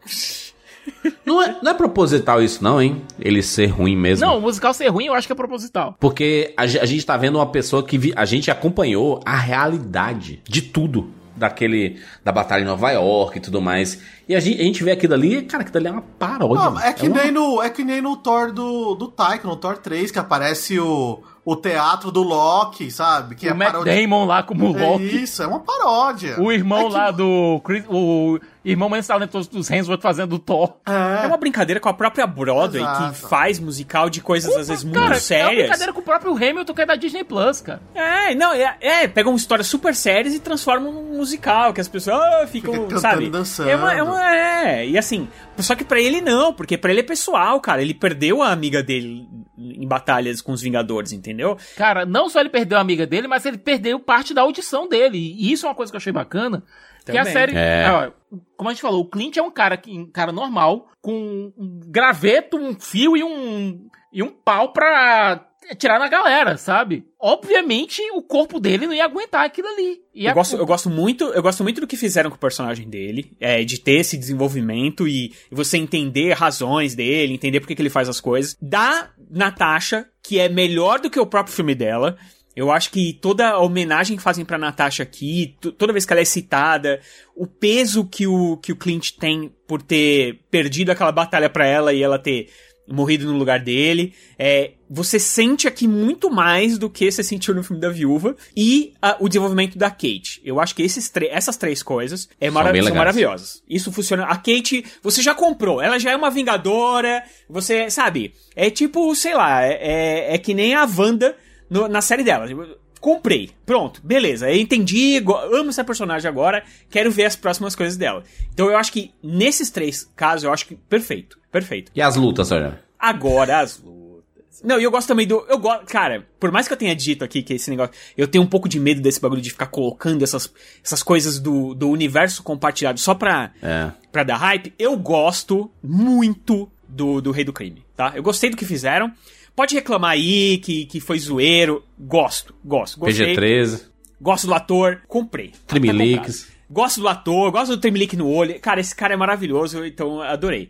Não 1.25 1.41
é, 1.41 1.57
não 1.61 1.71
é 1.71 1.73
proposital 1.73 2.41
isso, 2.41 2.63
não, 2.63 2.81
hein? 2.81 3.01
Ele 3.19 3.41
ser 3.43 3.65
ruim 3.67 3.95
mesmo. 3.95 4.25
Não, 4.25 4.37
o 4.37 4.41
musical 4.41 4.73
ser 4.73 4.87
ruim 4.87 5.05
eu 5.07 5.13
acho 5.13 5.27
que 5.27 5.33
é 5.33 5.35
proposital. 5.35 5.95
Porque 5.99 6.53
a, 6.55 6.63
a 6.63 6.65
gente 6.85 7.05
tá 7.05 7.17
vendo 7.17 7.35
uma 7.37 7.45
pessoa 7.47 7.83
que 7.83 7.97
vi- 7.97 8.13
a 8.15 8.25
gente 8.25 8.49
acompanhou 8.49 9.19
a 9.25 9.35
realidade 9.35 10.41
de 10.47 10.61
tudo. 10.61 11.11
Daquele. 11.35 11.99
Da 12.23 12.31
batalha 12.31 12.63
em 12.63 12.65
Nova 12.65 12.89
York 12.89 13.37
e 13.37 13.41
tudo 13.41 13.61
mais. 13.61 14.01
E 14.27 14.35
a 14.35 14.39
gente, 14.39 14.59
a 14.59 14.63
gente 14.63 14.83
vê 14.83 14.89
aquilo 14.93 15.13
ali, 15.13 15.43
cara, 15.43 15.61
aquilo 15.61 15.77
ali 15.77 15.87
é 15.87 15.91
uma 15.91 16.01
paródia. 16.17 16.55
Não, 16.71 16.79
é 16.79 16.91
que, 16.91 17.07
uma- 17.07 17.21
nem 17.21 17.31
no, 17.31 17.61
é 17.61 17.69
que 17.69 17.83
nem 17.83 18.01
no 18.01 18.17
Thor 18.17 18.51
do, 18.51 18.95
do 18.95 19.07
Taika, 19.07 19.47
no 19.47 19.55
Thor 19.55 19.77
3, 19.77 20.09
que 20.09 20.17
aparece 20.17 20.79
o, 20.79 21.21
o 21.45 21.55
teatro 21.55 22.09
do 22.11 22.23
Loki, 22.23 22.89
sabe? 22.89 23.35
Que 23.35 23.45
o 23.45 23.51
é 23.51 23.53
Matt 23.53 23.71
paródia- 23.71 24.01
Damon 24.01 24.25
lá 24.25 24.41
como 24.41 24.75
É 24.75 24.83
Loki. 24.89 25.03
isso, 25.23 25.43
é 25.43 25.45
uma 25.45 25.59
paródia. 25.59 26.41
O 26.41 26.51
irmão 26.51 26.79
É 26.79 26.85
que- 26.87 26.93
lá 26.93 27.11
do. 27.11 27.61
Chris- 27.63 27.85
O 27.87 28.39
irmão 28.71 28.89
mais 28.89 29.07
talentoso 29.07 29.49
dos 29.49 29.69
Hemsworth 29.69 30.01
fazendo 30.01 30.33
o 30.35 30.39
Thor. 30.39 30.77
É 30.85 31.25
uma 31.27 31.37
brincadeira 31.37 31.79
com 31.79 31.89
a 31.89 31.93
própria 31.93 32.27
Broadway, 32.27 32.81
Exato. 32.81 33.13
que 33.13 33.27
faz 33.27 33.59
musical 33.59 34.09
de 34.09 34.21
coisas 34.21 34.55
às 34.55 34.67
vezes 34.67 34.83
muito 34.83 34.95
Cara, 34.95 35.07
é 35.07 35.09
uma 35.13 35.19
sérias. 35.19 35.57
brincadeira 35.63 35.93
com 35.93 35.99
o 35.99 36.03
próprio 36.03 36.31
Hamilton 36.35 36.73
que 36.73 36.81
é 36.81 36.85
da 36.85 36.95
Disney 36.95 37.23
Plus, 37.23 37.61
cara. 37.61 37.81
É, 37.95 38.35
não, 38.35 38.53
é, 38.53 38.75
é, 38.81 39.07
pegam 39.07 39.35
histórias 39.35 39.67
super 39.67 39.95
sérias 39.95 40.33
e 40.33 40.39
transformam 40.39 40.91
num 40.91 41.17
musical, 41.17 41.73
que 41.73 41.81
as 41.81 41.87
pessoas 41.87 42.17
ah, 42.19 42.47
ficam, 42.47 42.73
Fica 42.73 42.83
cantando 42.85 43.01
sabe? 43.01 43.25
e 43.25 43.29
dançando. 43.29 43.69
É, 43.69 43.75
uma, 43.75 43.93
é, 43.93 44.03
uma- 44.03 44.35
é, 44.35 44.87
e 44.87 44.97
assim, 44.97 45.27
só 45.57 45.75
que 45.75 45.83
pra 45.83 45.99
ele 45.99 46.21
não, 46.21 46.53
porque 46.53 46.77
pra 46.77 46.91
ele 46.91 46.99
é 46.99 47.03
pessoal, 47.03 47.59
cara. 47.59 47.81
Ele 47.81 47.93
perdeu 47.93 48.41
a 48.41 48.51
amiga 48.51 48.83
dele 48.83 49.27
em 49.57 49.87
batalhas 49.87 50.41
com 50.41 50.51
os 50.51 50.61
Vingadores, 50.61 51.11
entendeu? 51.13 51.57
Cara, 51.75 52.05
não 52.05 52.29
só 52.29 52.39
ele 52.39 52.49
perdeu 52.49 52.77
a 52.77 52.81
amiga 52.81 53.07
dele, 53.07 53.27
mas 53.27 53.45
ele 53.45 53.57
perdeu 53.57 53.99
parte 53.99 54.33
da 54.33 54.41
audição 54.41 54.87
dele. 54.87 55.17
E 55.17 55.51
isso 55.51 55.65
é 55.65 55.69
uma 55.69 55.75
coisa 55.75 55.91
que 55.91 55.95
eu 55.95 55.99
achei 55.99 56.13
bacana. 56.13 56.63
Que 57.11 57.17
a 57.17 57.21
Também. 57.25 57.33
série. 57.33 57.53
É. 57.55 57.85
ó, 57.89 58.11
como 58.55 58.69
a 58.69 58.73
gente 58.73 58.81
falou, 58.81 59.01
o 59.01 59.09
Clint 59.09 59.37
é 59.37 59.41
um 59.41 59.51
cara, 59.51 59.77
que- 59.77 59.91
um 59.97 60.09
cara 60.11 60.31
normal, 60.31 60.87
com 61.01 61.51
um 61.57 61.79
graveto, 61.85 62.57
um 62.57 62.79
fio 62.79 63.15
e 63.17 63.23
um. 63.23 63.87
e 64.11 64.23
um 64.23 64.29
pau 64.29 64.73
pra 64.73 65.43
tirar 65.77 65.99
na 65.99 66.07
galera, 66.07 66.57
sabe? 66.57 67.05
Obviamente, 67.19 68.01
o 68.13 68.21
corpo 68.21 68.57
dele 68.59 68.87
não 68.87 68.93
ia 68.93 69.03
aguentar 69.03 69.45
aquilo 69.45 69.67
ali. 69.67 69.99
E 70.15 70.25
Eu 70.25 70.31
a- 70.31 70.33
gosto, 70.33 70.55
eu 70.55 70.65
gosto 70.65 70.89
muito, 70.89 71.25
eu 71.25 71.41
gosto 71.43 71.61
muito 71.61 71.81
do 71.81 71.87
que 71.87 71.97
fizeram 71.97 72.29
com 72.29 72.37
o 72.37 72.39
personagem 72.39 72.89
dele, 72.89 73.35
é, 73.39 73.63
de 73.65 73.77
ter 73.79 73.99
esse 73.99 74.17
desenvolvimento 74.17 75.07
e, 75.07 75.33
e 75.51 75.55
você 75.55 75.77
entender 75.77 76.33
razões 76.33 76.95
dele, 76.95 77.33
entender 77.33 77.59
por 77.59 77.67
que 77.67 77.75
que 77.75 77.81
ele 77.81 77.89
faz 77.89 78.07
as 78.07 78.21
coisas. 78.21 78.55
Da 78.61 79.09
Natasha, 79.29 80.07
que 80.23 80.39
é 80.39 80.47
melhor 80.49 80.99
do 81.01 81.09
que 81.09 81.19
o 81.19 81.25
próprio 81.25 81.53
filme 81.53 81.75
dela. 81.75 82.17
Eu 82.57 82.71
acho 82.71 82.89
que 82.89 83.13
toda 83.13 83.49
a 83.49 83.59
homenagem 83.59 84.17
que 84.17 84.23
fazem 84.23 84.43
pra 84.43 84.57
Natasha 84.57 85.03
aqui, 85.03 85.55
toda 85.77 85.93
vez 85.93 86.05
que 86.05 86.11
ela 86.11 86.21
é 86.23 86.25
citada, 86.25 86.99
o 87.35 87.45
peso 87.45 88.03
que 88.03 88.25
o, 88.25 88.57
que 88.57 88.71
o 88.71 88.75
Clint 88.75 89.11
tem 89.11 89.53
por 89.67 89.79
ter 89.79 90.39
perdido 90.49 90.89
aquela 90.89 91.11
batalha 91.11 91.51
pra 91.51 91.67
ela 91.67 91.93
e 91.93 92.01
ela 92.01 92.17
ter 92.17 92.49
morrido 92.87 93.31
no 93.31 93.37
lugar 93.37 93.59
dele. 93.59 94.13
É, 94.39 94.71
você 94.89 95.19
sente 95.19 95.67
aqui 95.67 95.87
muito 95.87 96.31
mais 96.31 96.79
do 96.79 96.89
que 96.89 97.11
você 97.11 97.21
sentiu 97.21 97.53
no 97.53 97.61
filme 97.61 97.79
da 97.79 97.89
Viúva. 97.89 98.35
E 98.55 98.93
ah, 98.99 99.17
o 99.19 99.27
desenvolvimento 99.27 99.77
da 99.77 99.91
Kate. 99.91 100.41
Eu 100.43 100.59
acho 100.59 100.73
que 100.73 100.81
esses 100.81 101.11
essas 101.29 101.57
três 101.57 101.83
coisas 101.83 102.27
é 102.41 102.45
São 102.47 102.53
mara- 102.55 102.73
maravilhosas. 102.93 103.61
Isso 103.69 103.91
funciona. 103.91 104.23
A 104.23 104.35
Kate, 104.35 104.83
você 105.03 105.21
já 105.21 105.35
comprou. 105.35 105.79
Ela 105.79 105.99
já 105.99 106.09
é 106.11 106.15
uma 106.15 106.31
vingadora. 106.31 107.23
Você, 107.47 107.89
sabe? 107.91 108.33
É 108.55 108.71
tipo, 108.71 109.13
sei 109.15 109.35
lá, 109.35 109.63
é, 109.63 109.73
é, 109.79 110.35
é 110.35 110.37
que 110.39 110.55
nem 110.55 110.73
a 110.73 110.85
Wanda 110.85 111.35
no- 111.69 111.87
na 111.87 112.01
série 112.01 112.23
dela. 112.23 112.47
Tipo, 112.47 112.65
Comprei. 112.99 113.51
Pronto. 113.63 114.01
Beleza. 114.03 114.49
Eu 114.49 114.59
entendi. 114.59 115.23
Amo 115.53 115.69
essa 115.69 115.83
personagem 115.83 116.27
agora. 116.27 116.63
Quero 116.89 117.11
ver 117.11 117.25
as 117.25 117.35
próximas 117.35 117.75
coisas 117.75 117.95
dela. 117.95 118.23
Então 118.51 118.71
eu 118.71 118.77
acho 118.77 118.91
que 118.91 119.11
nesses 119.21 119.69
três 119.69 120.03
casos, 120.15 120.43
eu 120.43 120.51
acho 120.51 120.65
que 120.65 120.75
perfeito. 120.75 121.37
Perfeito. 121.51 121.91
E 121.93 122.01
as 122.01 122.15
lutas, 122.15 122.51
olha. 122.51 122.81
Agora 122.97 123.59
as 123.59 123.79
lutas. 123.79 124.63
Não, 124.63 124.79
e 124.79 124.83
eu 124.83 124.89
gosto 124.89 125.07
também 125.07 125.27
do. 125.27 125.45
Eu 125.47 125.59
gosto. 125.59 125.85
Cara, 125.85 126.25
por 126.39 126.51
mais 126.51 126.67
que 126.67 126.73
eu 126.73 126.77
tenha 126.77 126.95
dito 126.95 127.23
aqui 127.23 127.43
que 127.43 127.53
esse 127.53 127.69
negócio. 127.69 127.93
Eu 128.17 128.27
tenho 128.27 128.43
um 128.43 128.47
pouco 128.47 128.67
de 128.67 128.79
medo 128.79 128.99
desse 128.99 129.21
bagulho 129.21 129.41
de 129.43 129.51
ficar 129.51 129.67
colocando 129.67 130.23
essas, 130.23 130.51
essas 130.83 131.03
coisas 131.03 131.39
do, 131.39 131.75
do 131.75 131.91
universo 131.91 132.41
compartilhado 132.41 132.99
só 132.99 133.13
pra, 133.13 133.51
É. 133.61 133.91
pra 134.11 134.23
dar 134.23 134.37
hype. 134.37 134.73
Eu 134.79 134.97
gosto 134.97 135.69
muito 135.83 136.67
do, 136.89 137.21
do 137.21 137.29
Rei 137.29 137.43
do 137.45 137.53
Crime, 137.53 137.85
tá? 137.95 138.13
Eu 138.15 138.23
gostei 138.23 138.49
do 138.49 138.57
que 138.57 138.65
fizeram. 138.65 139.13
Pode 139.57 139.73
reclamar 139.73 140.11
aí 140.11 140.59
que, 140.59 140.85
que 140.85 141.01
foi 141.01 141.17
zoeiro. 141.17 141.83
Gosto, 141.99 142.55
gosto. 142.63 142.99
Gostei. 142.99 143.35
PG-13, 143.35 143.87
Gosto 144.21 144.47
do 144.47 144.53
ator, 144.53 145.01
comprei. 145.07 145.49
Tá 145.49 145.57
Trimilix. 145.67 146.43
comprado. 146.43 146.57
Gosto 146.69 147.01
do 147.01 147.07
ator, 147.07 147.51
gosto 147.51 147.75
do 147.75 147.81
Trimilique 147.81 148.15
no 148.15 148.27
olho. 148.29 148.59
Cara, 148.59 148.79
esse 148.79 148.95
cara 148.95 149.13
é 149.13 149.17
maravilhoso, 149.17 149.83
então 149.85 150.21
adorei. 150.21 150.69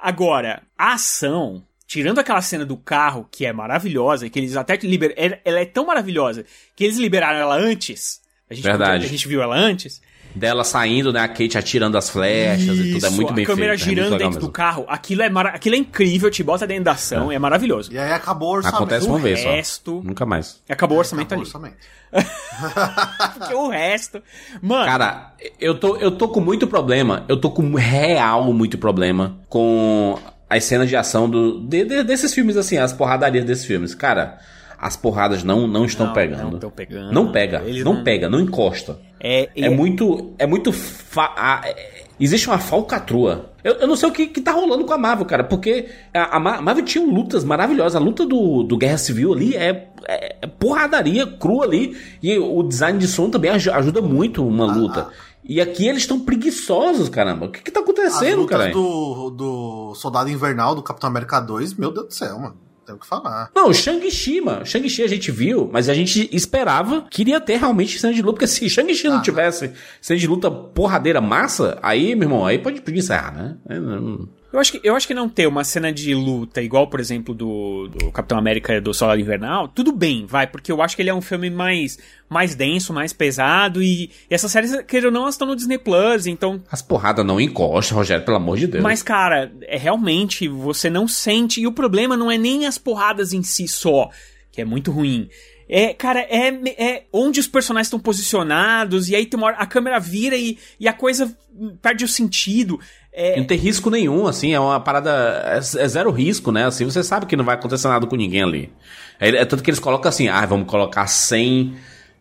Agora, 0.00 0.62
a 0.76 0.94
ação, 0.94 1.64
tirando 1.86 2.18
aquela 2.18 2.40
cena 2.42 2.64
do 2.64 2.76
carro, 2.76 3.28
que 3.30 3.44
é 3.44 3.52
maravilhosa, 3.52 4.28
que 4.28 4.38
eles 4.38 4.56
até 4.56 4.76
liberaram. 4.76 5.20
Ela 5.20 5.40
ela 5.44 5.60
é 5.60 5.64
tão 5.64 5.86
maravilhosa 5.86 6.44
que 6.74 6.84
eles 6.84 6.96
liberaram 6.96 7.38
ela 7.38 7.56
antes. 7.56 8.20
A 8.48 8.54
gente, 8.54 8.64
Verdade. 8.64 9.04
A 9.04 9.08
gente 9.08 9.28
viu 9.28 9.42
ela 9.42 9.56
antes. 9.56 10.00
Dela 10.36 10.62
saindo, 10.64 11.12
né? 11.12 11.20
A 11.20 11.28
Kate 11.28 11.56
atirando 11.58 11.96
as 11.96 12.10
flechas 12.10 12.78
e 12.78 12.92
tudo. 12.92 13.06
É 13.06 13.10
muito 13.10 13.30
a 13.30 13.32
bem 13.34 13.44
feito. 13.44 13.56
câmera 13.56 13.74
é 13.74 13.76
girando 13.76 14.12
legal 14.12 14.30
dentro 14.30 14.46
do 14.46 14.52
carro. 14.52 14.84
Aquilo 14.88 15.22
é, 15.22 15.30
mara... 15.30 15.48
Aquilo 15.50 15.74
é 15.74 15.78
incrível, 15.78 16.30
te 16.30 16.42
bota 16.42 16.66
dentro 16.66 16.84
da 16.84 16.92
ação, 16.92 17.32
é, 17.32 17.38
maravilhoso. 17.38 17.92
E 17.92 17.98
aí 17.98 18.12
acabou 18.12 18.50
o 18.50 18.56
orçamento. 18.56 18.76
Acontece 18.76 19.06
uma 19.06 19.16
o 19.16 19.18
vez 19.18 19.40
só. 19.40 19.50
resto- 19.50 20.02
Nunca 20.04 20.26
mais. 20.26 20.60
Acabou 20.68 20.96
o 20.96 21.00
orçamento 21.00 21.26
Acabou 21.34 21.44
o 21.44 21.46
ali. 21.46 21.74
orçamento. 21.74 21.76
Porque 23.38 23.54
o 23.54 23.68
resto. 23.68 24.22
Mano, 24.62 24.84
Cara, 24.86 25.32
eu 25.60 25.78
tô, 25.78 25.96
eu 25.96 26.10
tô 26.10 26.28
com 26.28 26.40
muito 26.40 26.66
problema. 26.66 27.24
Eu 27.28 27.36
tô 27.40 27.50
com 27.50 27.74
real 27.74 28.52
muito 28.52 28.78
problema 28.78 29.38
com 29.48 30.18
as 30.48 30.64
cenas 30.64 30.88
de 30.88 30.96
ação 30.96 31.28
do, 31.28 31.60
de- 31.60 31.84
de- 31.84 32.02
desses 32.04 32.32
filmes, 32.32 32.56
assim, 32.56 32.78
as 32.78 32.92
porradarias 32.92 33.44
desses 33.44 33.64
filmes. 33.64 33.94
Cara, 33.94 34.38
as 34.78 34.96
porradas 34.96 35.42
não, 35.42 35.66
não 35.66 35.84
estão 35.84 36.06
Não, 36.06 36.12
pegando. 36.12 36.50
não 36.52 36.58
tão 36.58 36.70
pegando. 36.70 37.12
Não 37.12 37.32
pega. 37.32 37.60
Não, 37.84 37.94
não- 37.94 38.04
pega, 38.04 38.28
não 38.28 38.40
encosta. 38.40 38.98
é, 39.20 39.48
É 39.56 39.68
muito. 39.70 40.32
É 40.38 40.46
muito. 40.46 40.72
Fa 40.72 41.62
é- 41.64 42.04
existe 42.20 42.46
uma 42.48 42.58
falcatrua. 42.58 43.50
Eu, 43.64 43.74
eu 43.74 43.86
não 43.88 43.96
sei 43.96 44.08
o 44.08 44.12
que, 44.12 44.26
que 44.28 44.40
tá 44.40 44.52
rolando 44.52 44.84
com 44.84 44.92
a 44.92 44.98
Marvel, 44.98 45.26
cara. 45.26 45.42
Porque 45.44 45.88
a, 46.14 46.36
a 46.36 46.40
Ma- 46.40 46.60
Marvel 46.62 46.84
tinha 46.84 47.04
lutas 47.04 47.42
maravilhosas. 47.44 47.96
A 47.96 48.04
luta 48.04 48.24
do, 48.26 48.62
do 48.62 48.76
Guerra 48.76 48.98
Civil 48.98 49.32
ali 49.32 49.56
é, 49.56 49.88
é- 50.06 50.36
é 50.42 50.46
porradaria 50.46 51.26
crua 51.26 51.64
ali. 51.64 51.96
E 52.22 52.38
o 52.38 52.62
design 52.62 52.98
de 52.98 53.08
som 53.08 53.28
também 53.30 53.50
aj- 53.50 53.68
ajuda 53.68 54.00
muito 54.02 54.46
uma 54.46 54.66
luta. 54.66 55.08
E 55.48 55.60
aqui 55.60 55.86
eles 55.86 56.02
estão 56.02 56.18
preguiçosos, 56.20 57.08
caramba. 57.08 57.46
O 57.46 57.50
que, 57.50 57.62
que 57.62 57.70
tá 57.70 57.78
acontecendo, 57.80 58.44
cara? 58.46 58.70
do, 58.72 59.30
do 59.30 59.94
Soldado 59.94 60.28
Invernal, 60.28 60.74
do 60.74 60.82
Capitão 60.82 61.08
América 61.08 61.38
2, 61.40 61.74
meu 61.74 61.92
Deus 61.92 62.06
do 62.08 62.14
céu, 62.14 62.38
mano. 62.38 62.56
Tem 62.86 62.94
o 62.94 62.98
que 62.98 63.06
falar. 63.06 63.50
Não, 63.54 63.72
Shang-Chi, 63.72 64.40
mano. 64.40 64.64
Shang-Chi 64.64 65.02
a 65.02 65.08
gente 65.08 65.30
viu, 65.32 65.68
mas 65.72 65.88
a 65.88 65.94
gente 65.94 66.28
esperava 66.32 67.04
que 67.10 67.22
iria 67.22 67.40
ter 67.40 67.56
realmente 67.56 67.98
cena 67.98 68.14
de 68.14 68.22
luta. 68.22 68.34
Porque 68.34 68.46
se 68.46 68.70
Shang-Chi 68.70 69.08
não 69.08 69.18
Ah, 69.18 69.22
tivesse 69.22 69.72
cena 70.00 70.18
de 70.20 70.26
luta 70.26 70.48
porradeira 70.50 71.20
massa, 71.20 71.78
aí, 71.82 72.14
meu 72.14 72.28
irmão, 72.28 72.46
aí 72.46 72.58
pode 72.58 72.80
pedir 72.80 73.00
encerrar, 73.00 73.32
né? 73.34 73.56
Não- 73.68 74.28
Eu 74.56 74.60
acho, 74.60 74.72
que, 74.72 74.80
eu 74.82 74.96
acho 74.96 75.06
que 75.06 75.12
não 75.12 75.28
ter 75.28 75.46
uma 75.46 75.62
cena 75.64 75.92
de 75.92 76.14
luta 76.14 76.62
igual, 76.62 76.88
por 76.88 76.98
exemplo, 76.98 77.34
do, 77.34 77.88
do 77.88 78.10
Capitão 78.10 78.38
América 78.38 78.80
do 78.80 78.94
Soldado 78.94 79.20
Invernal, 79.20 79.68
tudo 79.68 79.92
bem, 79.92 80.24
vai, 80.24 80.46
porque 80.46 80.72
eu 80.72 80.80
acho 80.80 80.96
que 80.96 81.02
ele 81.02 81.10
é 81.10 81.14
um 81.14 81.20
filme 81.20 81.50
mais, 81.50 81.98
mais 82.26 82.54
denso, 82.54 82.90
mais 82.90 83.12
pesado, 83.12 83.82
e, 83.82 84.04
e 84.04 84.10
essas 84.30 84.50
séries, 84.50 84.74
querendo 84.88 85.08
ou 85.08 85.12
não, 85.12 85.22
elas 85.24 85.34
estão 85.34 85.46
no 85.46 85.54
Disney 85.54 85.76
Plus, 85.76 86.26
então. 86.26 86.62
As 86.72 86.80
porradas 86.80 87.22
não 87.22 87.38
encostam, 87.38 87.98
Rogério, 87.98 88.24
pelo 88.24 88.38
amor 88.38 88.56
de 88.56 88.66
Deus. 88.66 88.82
Mas, 88.82 89.02
cara, 89.02 89.52
é 89.64 89.76
realmente, 89.76 90.48
você 90.48 90.88
não 90.88 91.06
sente, 91.06 91.60
e 91.60 91.66
o 91.66 91.72
problema 91.72 92.16
não 92.16 92.30
é 92.30 92.38
nem 92.38 92.64
as 92.64 92.78
porradas 92.78 93.34
em 93.34 93.42
si 93.42 93.68
só, 93.68 94.08
que 94.50 94.62
é 94.62 94.64
muito 94.64 94.90
ruim. 94.90 95.28
É, 95.68 95.92
cara, 95.92 96.20
é, 96.20 96.48
é 96.78 97.02
onde 97.12 97.40
os 97.40 97.48
personagens 97.48 97.88
estão 97.88 97.98
posicionados, 97.98 99.08
e 99.08 99.16
aí 99.16 99.26
tem 99.26 99.38
uma 99.38 99.48
hora, 99.48 99.56
a 99.56 99.66
câmera 99.66 99.98
vira 99.98 100.36
e, 100.36 100.58
e 100.78 100.86
a 100.86 100.92
coisa 100.92 101.36
perde 101.82 102.04
o 102.04 102.08
sentido. 102.08 102.78
É, 103.12 103.36
Não 103.36 103.44
tem 103.44 103.58
risco 103.58 103.90
nenhum, 103.90 104.26
assim, 104.26 104.52
é 104.52 104.60
uma 104.60 104.78
parada. 104.78 105.10
É, 105.46 105.56
é 105.56 105.88
zero 105.88 106.10
risco, 106.10 106.52
né? 106.52 106.66
Assim, 106.66 106.84
você 106.84 107.02
sabe 107.02 107.26
que 107.26 107.34
não 107.34 107.44
vai 107.44 107.54
acontecer 107.54 107.88
nada 107.88 108.06
com 108.06 108.14
ninguém 108.14 108.42
ali. 108.42 108.72
É, 109.18 109.28
é 109.28 109.44
tanto 109.44 109.62
que 109.62 109.70
eles 109.70 109.80
colocam 109.80 110.08
assim, 110.08 110.28
ah, 110.28 110.44
vamos 110.44 110.68
colocar 110.68 111.06
100 111.06 111.74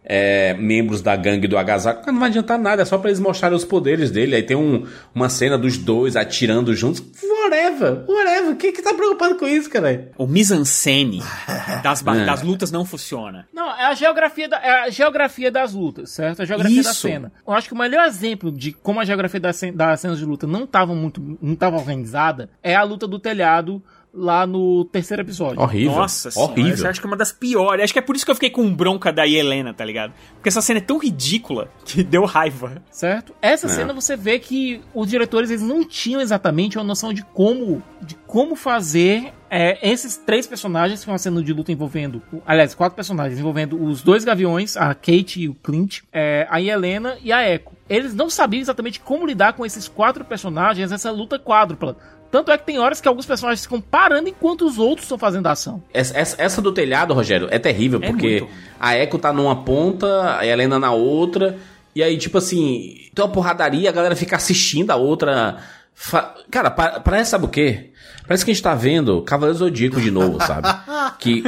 é, 0.06 0.54
membros 0.54 1.02
da 1.02 1.16
gangue 1.16 1.48
do 1.48 1.58
agasalho. 1.58 2.00
Não 2.08 2.20
vai 2.20 2.30
adiantar 2.30 2.58
nada, 2.58 2.84
é 2.84 2.86
só 2.86 2.98
pra 2.98 3.10
eles 3.10 3.20
mostrarem 3.20 3.58
os 3.58 3.66
poderes 3.66 4.12
dele. 4.12 4.36
Aí 4.36 4.44
tem 4.44 4.56
um, 4.56 4.86
uma 5.14 5.28
cena 5.28 5.58
dos 5.58 5.78
dois 5.78 6.16
atirando 6.16 6.74
juntos. 6.74 7.04
Whatever, 7.46 8.04
whatever. 8.08 8.56
Quem 8.56 8.74
que 8.74 8.82
tá 8.82 8.94
preocupado 8.94 9.36
com 9.36 9.48
isso, 9.48 9.70
cara? 9.70 10.12
o 10.18 10.26
mise-en-scène 10.26 11.22
das, 11.84 12.06
É. 12.06 12.26
das 12.26 12.42
lutas 12.42 12.72
não 12.72 12.84
funciona. 12.84 13.48
Não, 13.54 13.70
é 13.70 13.86
a 13.86 13.94
geografia, 13.94 14.48
da, 14.50 14.58
é 14.58 14.84
a 14.86 14.90
geografia 14.90 15.52
das 15.52 15.74
lutas, 15.74 16.10
certo? 16.10 16.42
A 16.42 16.46
geografia 16.46 16.82
da 16.84 16.90
Isso. 16.92 17.02
cena. 17.02 17.32
Eu 17.48 17.54
acho 17.54 17.68
que 17.68 17.74
o 17.74 17.78
melhor 17.78 18.06
exemplo 18.06 18.52
de 18.52 18.72
como 18.72 19.00
a 19.00 19.06
geografia 19.06 19.40
das, 19.40 19.62
das 19.74 20.00
cenas 20.00 20.18
de 20.18 20.26
luta 20.26 20.48
não 20.48 20.64
estava 20.64 20.94
muito, 20.96 21.22
não 21.42 21.54
estava 21.54 21.78
organizada 21.78 22.50
é 22.64 22.76
a 22.76 22.84
luta 22.84 23.08
do 23.08 23.20
telhado 23.20 23.82
lá 24.16 24.48
no 24.48 24.86
terceiro 24.86 25.22
episódio. 25.22 25.60
Horrível. 25.62 25.96
Nossa 25.98 26.32
senhora, 26.32 26.52
horrível. 26.54 26.74
essa 26.74 26.90
acho 26.90 27.02
que 27.02 27.06
é 27.06 27.10
uma 27.10 27.18
das 27.18 27.32
piores. 27.32 27.84
Acho 27.84 27.94
que 27.94 28.00
é 28.00 28.02
por 28.02 28.16
isso 28.16 28.24
que 28.24 28.32
eu 28.32 28.36
fiquei 28.36 28.50
com 28.50 28.74
bronca 28.74 29.12
da 29.12 29.28
Helena, 29.28 29.74
tá 29.74 29.84
ligado? 29.84 30.14
Porque 30.36 30.50
essa 30.50 30.62
cena 30.62 30.80
é 30.80 30.82
tão 30.82 30.98
ridícula 30.98 31.70
que 31.84 32.04
deu 32.04 32.24
raiva. 32.26 32.82
certo? 32.90 33.34
Essa 33.42 33.68
É. 33.68 33.70
cena 33.70 33.94
você 33.94 34.16
vê 34.16 34.40
que 34.40 34.82
os 34.94 35.10
diretores 35.10 35.50
eles 35.50 35.62
não 35.62 35.84
tinham 35.84 36.22
exatamente 36.22 36.78
uma 36.78 36.84
noção 36.84 37.12
de 37.14 37.24
como, 37.24 37.84
de 38.02 38.16
como 38.28 38.56
fazer 38.56 39.34
é, 39.50 39.78
esses 39.90 40.18
três 40.18 40.48
personagens 40.48 41.00
que 41.00 41.06
foi 41.06 41.14
uma 41.14 41.18
cena 41.20 41.42
de 41.44 41.54
luta 41.54 41.72
envolvendo, 41.72 42.22
aliás, 42.46 42.74
quatro 42.74 42.96
personagens 42.96 43.40
envolvendo 43.40 43.82
os 43.82 44.02
dois 44.02 44.24
gaviões, 44.26 44.76
a 44.76 44.94
Kate 44.94 45.42
e 45.42 45.50
o 45.50 45.54
Clint, 45.56 46.02
é, 46.12 46.48
a 46.50 46.62
Helena 46.62 47.18
e 47.24 47.32
a 47.32 47.48
Echo. 47.48 47.72
Eles 47.88 48.16
não 48.16 48.30
sabiam 48.30 48.62
exatamente 48.62 49.00
como 49.00 49.26
lidar 49.26 49.54
com 49.54 49.66
esses 49.66 49.88
quatro 49.88 50.26
personagens 50.26 50.90
nessa 50.90 51.12
luta 51.12 51.38
quádrupla. 51.38 51.96
Tanto 52.32 52.52
é 52.52 52.58
que 52.58 52.66
tem 52.66 52.78
horas 52.80 53.00
que 53.00 53.08
alguns 53.08 53.26
personagens 53.26 53.62
ficam 53.64 53.80
parando 53.80 54.28
enquanto 54.28 54.66
os 54.66 54.78
outros 54.78 55.06
estão 55.06 55.18
fazendo 55.18 55.48
ação. 55.48 55.82
Essa, 55.94 56.18
essa- 56.18 56.36
essa 56.42 56.62
do 56.62 56.72
telhado, 56.72 57.14
Rogério, 57.14 57.48
é 57.52 57.58
terrível, 57.60 58.00
É 58.04 58.08
porque 58.08 58.42
muito. 58.42 58.54
a 58.80 58.98
Echo 58.98 59.18
tá 59.18 59.32
numa 59.32 59.64
ponta, 59.64 60.38
a 60.38 60.46
Helena 60.46 60.78
na 60.78 60.92
outra, 60.92 61.58
e 61.96 62.04
aí, 62.04 62.18
tipo 62.18 62.38
assim, 62.38 62.98
tem 63.16 63.24
uma 63.24 63.32
porradaria, 63.32 63.90
a 63.90 63.94
galera 63.94 64.16
fica 64.16 64.36
assistindo 64.36 64.92
a 64.92 64.96
outra. 64.98 65.58
fa- 65.94 66.36
Cara, 66.52 66.70
pa- 66.70 67.00
parece, 67.00 67.32
sabe 67.32 67.46
o 67.46 67.50
quê? 67.50 67.92
Parece 68.28 68.44
que 68.44 68.52
a 68.52 68.54
gente 68.54 68.64
tá 68.64 68.76
vendo 68.76 69.22
Cavaleiro 69.22 69.58
Zodíaco 69.60 70.02
de 70.02 70.12
novo, 70.12 70.38
sabe? 70.46 70.68
que 71.20 71.42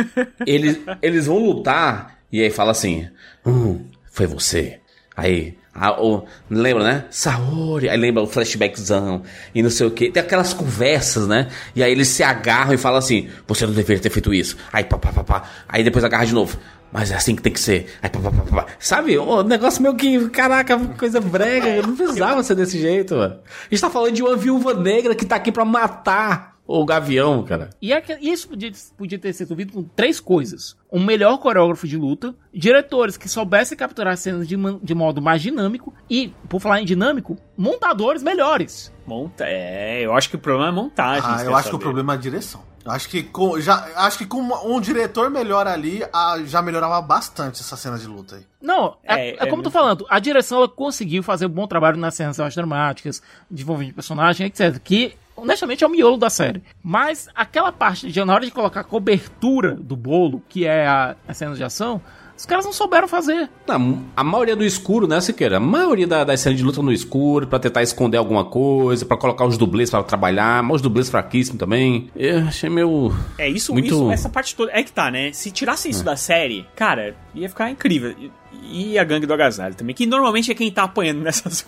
eles, 0.46 0.80
eles 1.02 1.26
vão 1.26 1.38
lutar, 1.40 2.18
e 2.32 2.42
aí 2.42 2.50
fala 2.50 2.72
assim: 2.72 3.10
Hum, 3.46 3.82
foi 4.12 4.26
você. 4.28 4.80
Aí. 5.16 5.58
Ah, 5.80 6.02
o- 6.02 6.26
lembra, 6.50 6.84
né? 6.84 7.06
Saori. 7.12 7.88
Aí 7.90 7.98
lembra 7.98 8.24
o 8.24 8.28
flashbackzão 8.28 9.22
e 9.54 9.62
não 9.62 9.70
sei 9.70 9.86
o 9.88 9.92
que. 9.92 10.10
Tem 10.12 10.22
aquelas 10.24 10.54
conversas, 10.54 11.28
né? 11.28 11.48
E 11.76 11.84
aí 11.84 11.92
eles 11.92 12.08
se 12.08 12.24
agarram 12.24 12.74
e 12.74 12.78
falam 12.78 12.98
assim: 12.98 13.30
Você 13.48 13.66
não 13.66 13.74
deveria 13.74 14.02
ter 14.02 14.10
feito 14.10 14.34
isso. 14.34 14.58
Aí 14.74 14.84
pá, 14.84 14.98
pá, 14.98 15.12
pá, 15.14 15.24
pá. 15.24 15.44
Aí 15.70 15.84
depois 15.84 16.04
agarra 16.04 16.26
de 16.26 16.34
novo. 16.34 16.58
Mas 16.92 17.12
é 17.12 17.16
assim 17.16 17.36
que 17.36 17.42
tem 17.42 17.52
que 17.54 17.60
ser. 17.60 17.88
Aí 18.02 18.10
pá, 18.10 18.20
pá, 18.20 18.32
pá, 18.32 18.44
pá. 18.44 18.66
Sabe? 18.80 19.18
O 19.18 19.44
negócio 19.44 19.82
meio 19.82 19.96
que. 19.96 20.30
Caraca, 20.30 20.78
coisa 20.98 21.22
brega. 21.22 21.82
Não 21.86 21.96
precisava 21.96 22.42
ser 22.44 22.56
desse 22.56 22.80
jeito, 22.80 23.16
mano. 23.16 23.36
A 23.46 23.70
gente 23.70 23.82
tá 23.82 23.90
falando 23.90 24.14
de 24.14 24.24
uma 24.24 24.36
viúva 24.36 24.74
negra 24.74 25.14
que 25.14 25.26
tá 25.26 25.36
aqui 25.36 25.52
pra 25.52 25.64
matar 25.66 26.57
o 26.68 26.86
gavião, 26.86 27.44
cara. 27.44 27.70
E 27.82 27.94
é 27.94 28.02
que- 28.02 28.18
isso 28.22 28.50
podia, 28.50 28.72
podia 28.98 29.18
ter 29.18 29.32
sido 29.34 29.46
resolvido 29.48 29.72
com 29.74 29.84
três 29.84 30.20
coisas. 30.20 30.76
Um 30.92 31.04
melhor 31.04 31.38
coreógrafo 31.38 31.88
de 31.88 31.96
luta, 31.98 32.36
diretores 32.54 33.16
que 33.18 33.30
soubessem 33.30 33.78
capturar 33.78 34.18
cenas 34.18 34.48
de, 34.48 34.56
de 34.84 34.94
modo 34.96 35.22
mais 35.22 35.42
dinâmico 35.42 35.94
e, 36.10 36.34
por 36.50 36.60
falar 36.60 36.82
em 36.82 36.86
dinâmico, 36.86 37.38
montadores 37.58 38.22
melhores. 38.22 38.94
Monta, 39.06 39.46
é, 39.48 40.02
eu 40.06 40.14
acho 40.14 40.30
que 40.30 40.36
o 40.36 40.40
problema 40.40 40.68
é 40.70 40.72
montagem. 40.72 41.24
Ah, 41.26 41.44
eu 41.44 41.56
acho 41.56 41.70
que 41.70 41.76
o 41.76 41.80
saber. 41.80 41.84
problema 41.84 42.14
é 42.14 42.16
a 42.16 42.20
direção. 42.20 42.62
Eu 42.86 42.92
acho 42.92 43.10
que 43.10 43.22
com, 43.22 43.60
já, 43.60 43.86
acho 43.98 44.18
que 44.18 44.26
com 44.26 44.38
uma- 44.38 44.64
um 44.66 44.80
diretor 44.80 45.30
melhor 45.30 45.68
ali, 45.68 46.02
ah, 46.14 46.38
já 46.46 46.62
melhorava 46.62 47.02
bastante 47.02 47.60
essa 47.60 47.76
cena 47.76 47.98
de 47.98 48.08
luta 48.08 48.38
aí. 48.38 48.44
Não, 48.62 48.96
é, 49.04 49.14
É, 49.14 49.30
é 49.32 49.38
é 49.44 49.46
como 49.48 49.60
eu 49.60 49.64
tô 49.64 49.72
falando, 49.72 50.06
a 50.10 50.20
direção 50.20 50.60
ela 50.60 50.70
conseguiu 50.70 51.22
fazer 51.22 51.46
um 51.48 51.50
bom 51.50 51.68
trabalho 51.68 51.98
nas 51.98 52.16
cenas 52.16 52.38
mais 52.38 52.56
dramáticas, 52.56 53.22
desenvolvimento 53.52 53.90
de 53.90 53.96
personagem, 53.96 54.48
etc. 54.48 54.80
Que, 54.82 55.16
honestamente, 55.38 55.84
é 55.84 55.88
o 55.88 55.90
miolo 55.90 56.18
da 56.18 56.30
série. 56.30 56.62
Mas 56.84 57.30
aquela 57.34 57.72
parte 57.72 58.12
de, 58.12 58.26
na 58.26 58.34
hora 58.34 58.46
de 58.46 58.52
colocar 58.52 58.82
a 58.82 58.84
cobertura 58.84 59.76
do 59.76 59.96
bolo, 59.96 60.42
que 60.50 60.66
é 60.66 60.86
a, 60.88 61.16
a 61.28 61.34
cena 61.34 61.56
de 61.56 61.64
ação, 61.64 62.02
os 62.36 62.46
caras 62.46 62.66
não 62.66 62.72
souberam 62.74 63.08
fazer. 63.08 63.50
Não, 63.68 64.04
a 64.16 64.24
maioria 64.24 64.56
do 64.56 64.64
escuro, 64.64 65.08
né, 65.08 65.20
Siqueira? 65.22 65.58
A 65.58 65.60
maioria 65.60 66.06
da- 66.06 66.24
das 66.24 66.40
cenas 66.40 66.58
de 66.60 66.64
luta 66.64 66.82
no 66.84 66.92
escuro, 66.92 67.48
pra 67.48 67.58
tentar 67.58 67.82
esconder 67.82 68.18
alguma 68.18 68.46
coisa, 68.46 69.06
pra 69.06 69.18
colocar 69.18 69.46
os 69.46 69.58
dublês 69.58 69.90
pra 69.90 70.04
trabalhar, 70.04 70.62
mas 70.62 70.76
os 70.76 70.82
dublês 70.82 71.10
fraquíssimos 71.10 71.58
também. 71.60 72.12
Eu 72.16 72.40
achei 72.48 72.70
meio. 72.70 73.12
É, 73.40 73.50
isso, 73.50 73.74
Muito- 73.74 73.88
isso, 73.88 74.12
essa 74.12 74.30
parte 74.30 74.56
toda. 74.56 74.72
É 74.72 74.84
que 74.84 74.92
tá, 74.92 75.10
né? 75.10 75.32
Se 75.34 75.50
tirasse 75.50 75.90
isso 75.90 76.04
da 76.04 76.16
série, 76.16 76.68
cara, 76.76 77.16
ia 77.34 77.50
ficar 77.50 77.72
incrível. 77.72 78.12
E- 78.20 78.32
E 78.70 79.00
a 79.00 79.04
gangue 79.04 79.26
do 79.26 79.34
agasalho 79.34 79.74
também, 79.76 79.96
que 79.96 80.06
normalmente 80.06 80.52
é 80.52 80.56
quem 80.56 80.70
tá 80.72 80.84
apanhando 80.84 81.22
nessas, 81.24 81.66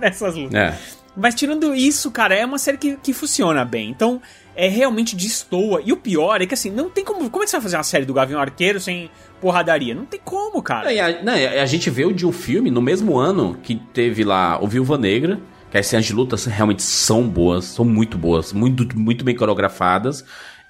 nessas 0.00 0.34
lutas. 0.36 0.54
É. 0.54 0.78
Mas 1.16 1.34
tirando 1.34 1.74
isso, 1.74 2.10
cara, 2.10 2.34
é 2.34 2.44
uma 2.44 2.58
série 2.58 2.76
que, 2.76 2.96
que 2.96 3.12
funciona 3.12 3.64
bem. 3.64 3.88
Então, 3.88 4.20
é 4.56 4.68
realmente 4.68 5.14
destoa. 5.14 5.80
E 5.84 5.92
o 5.92 5.96
pior 5.96 6.40
é 6.40 6.46
que 6.46 6.54
assim, 6.54 6.70
não 6.70 6.90
tem 6.90 7.04
como. 7.04 7.28
Como 7.30 7.42
é 7.42 7.46
que 7.46 7.50
você 7.50 7.56
vai 7.56 7.62
fazer 7.62 7.76
uma 7.76 7.82
série 7.84 8.04
do 8.04 8.14
Gavião 8.14 8.40
Arqueiro 8.40 8.80
sem 8.80 9.10
porradaria? 9.40 9.94
Não 9.94 10.04
tem 10.04 10.20
como, 10.24 10.62
cara. 10.62 10.92
E 10.92 11.00
a, 11.00 11.22
não, 11.22 11.32
a 11.32 11.66
gente 11.66 11.88
veio 11.90 12.12
de 12.12 12.26
um 12.26 12.32
filme 12.32 12.70
no 12.70 12.82
mesmo 12.82 13.16
ano 13.16 13.56
que 13.62 13.76
teve 13.76 14.24
lá 14.24 14.58
o 14.62 14.66
Viúva 14.66 14.98
Negra, 14.98 15.40
que 15.70 15.78
as 15.78 15.86
cenas 15.86 16.04
de 16.04 16.12
luta 16.12 16.36
realmente 16.48 16.82
são 16.82 17.28
boas, 17.28 17.64
são 17.64 17.84
muito 17.84 18.18
boas, 18.18 18.52
muito, 18.52 18.98
muito 18.98 19.24
bem 19.24 19.36
coreografadas. 19.36 20.24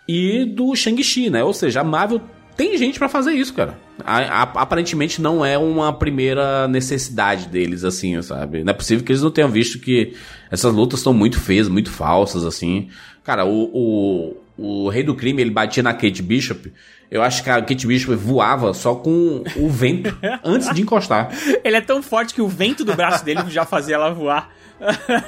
e 0.07 0.45
do 0.45 0.75
Shang-Chi, 0.75 1.31
né? 1.31 1.43
Ou 1.43 1.53
seja, 1.53 1.81
a 1.81 1.85
Marvel 1.85 2.21
tem 2.57 2.77
gente 2.79 2.99
pra 2.99 3.09
fazer 3.09 3.33
isso, 3.33 3.53
cara. 3.55 3.79
A- 4.05 4.43
a- 4.43 4.43
aparentemente 4.43 5.21
não 5.23 5.45
é 5.45 5.57
uma 5.59 5.93
primeira 5.93 6.67
necessidade 6.69 7.49
deles, 7.49 7.85
assim, 7.85 8.21
sabe? 8.23 8.63
Não 8.65 8.71
é 8.71 8.75
possível 8.75 9.05
que 9.05 9.13
eles 9.13 9.23
não 9.23 9.31
tenham 9.31 9.49
visto 9.51 9.79
que 9.79 10.15
essas 10.51 10.73
lutas 10.73 11.01
estão 11.01 11.13
muito 11.15 11.41
feias, 11.41 11.69
muito 11.69 11.91
falsas, 11.91 12.45
assim. 12.45 12.89
Cara, 13.23 13.45
o, 13.45 14.37
o, 14.59 14.85
o 14.85 14.89
Rei 14.89 15.03
do 15.03 15.15
Crime, 15.15 15.41
ele 15.43 15.51
batia 15.51 15.83
na 15.83 15.95
Kate 15.95 16.23
Bishop. 16.23 16.73
Eu 17.11 17.23
acho 17.23 17.43
que 17.45 17.51
a 17.51 17.61
Kate 17.63 17.87
Bishop 17.87 18.15
voava 18.17 18.75
só 18.75 18.95
com 18.95 19.45
o 19.57 19.69
vento 19.69 20.17
antes 20.45 20.73
de 20.75 20.83
encostar. 20.83 21.31
Ele 21.63 21.77
é 21.77 21.81
tão 21.81 22.03
forte 22.03 22.35
que 22.35 22.43
o 22.43 22.49
vento 22.49 22.85
do 22.85 22.95
braço 22.95 23.25
dele 23.25 23.43
já 23.49 23.65
fazia 23.65 23.95
ela 23.95 24.11
voar. 24.13 24.51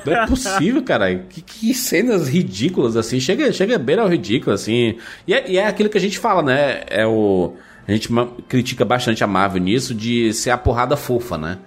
Não 0.04 0.12
é 0.12 0.26
possível, 0.26 0.82
cara. 0.82 1.14
Que, 1.14 1.40
que 1.40 1.74
cenas 1.74 2.28
ridículas, 2.28 2.96
assim. 2.96 3.20
Chega, 3.20 3.52
chega 3.52 3.78
bem 3.78 3.98
ao 3.98 4.08
ridículo, 4.08 4.54
assim. 4.54 4.98
E 5.26 5.34
é, 5.34 5.50
e 5.50 5.58
é 5.58 5.66
aquilo 5.66 5.88
que 5.88 5.98
a 5.98 6.00
gente 6.00 6.18
fala, 6.18 6.42
né? 6.42 6.82
É 6.88 7.06
o. 7.06 7.54
A 7.86 7.92
gente 7.92 8.08
critica 8.48 8.84
bastante 8.84 9.22
a 9.22 9.26
Marvel 9.26 9.62
nisso 9.62 9.94
de 9.94 10.32
ser 10.32 10.50
a 10.50 10.58
porrada 10.58 10.96
fofa, 10.96 11.38
né? 11.38 11.58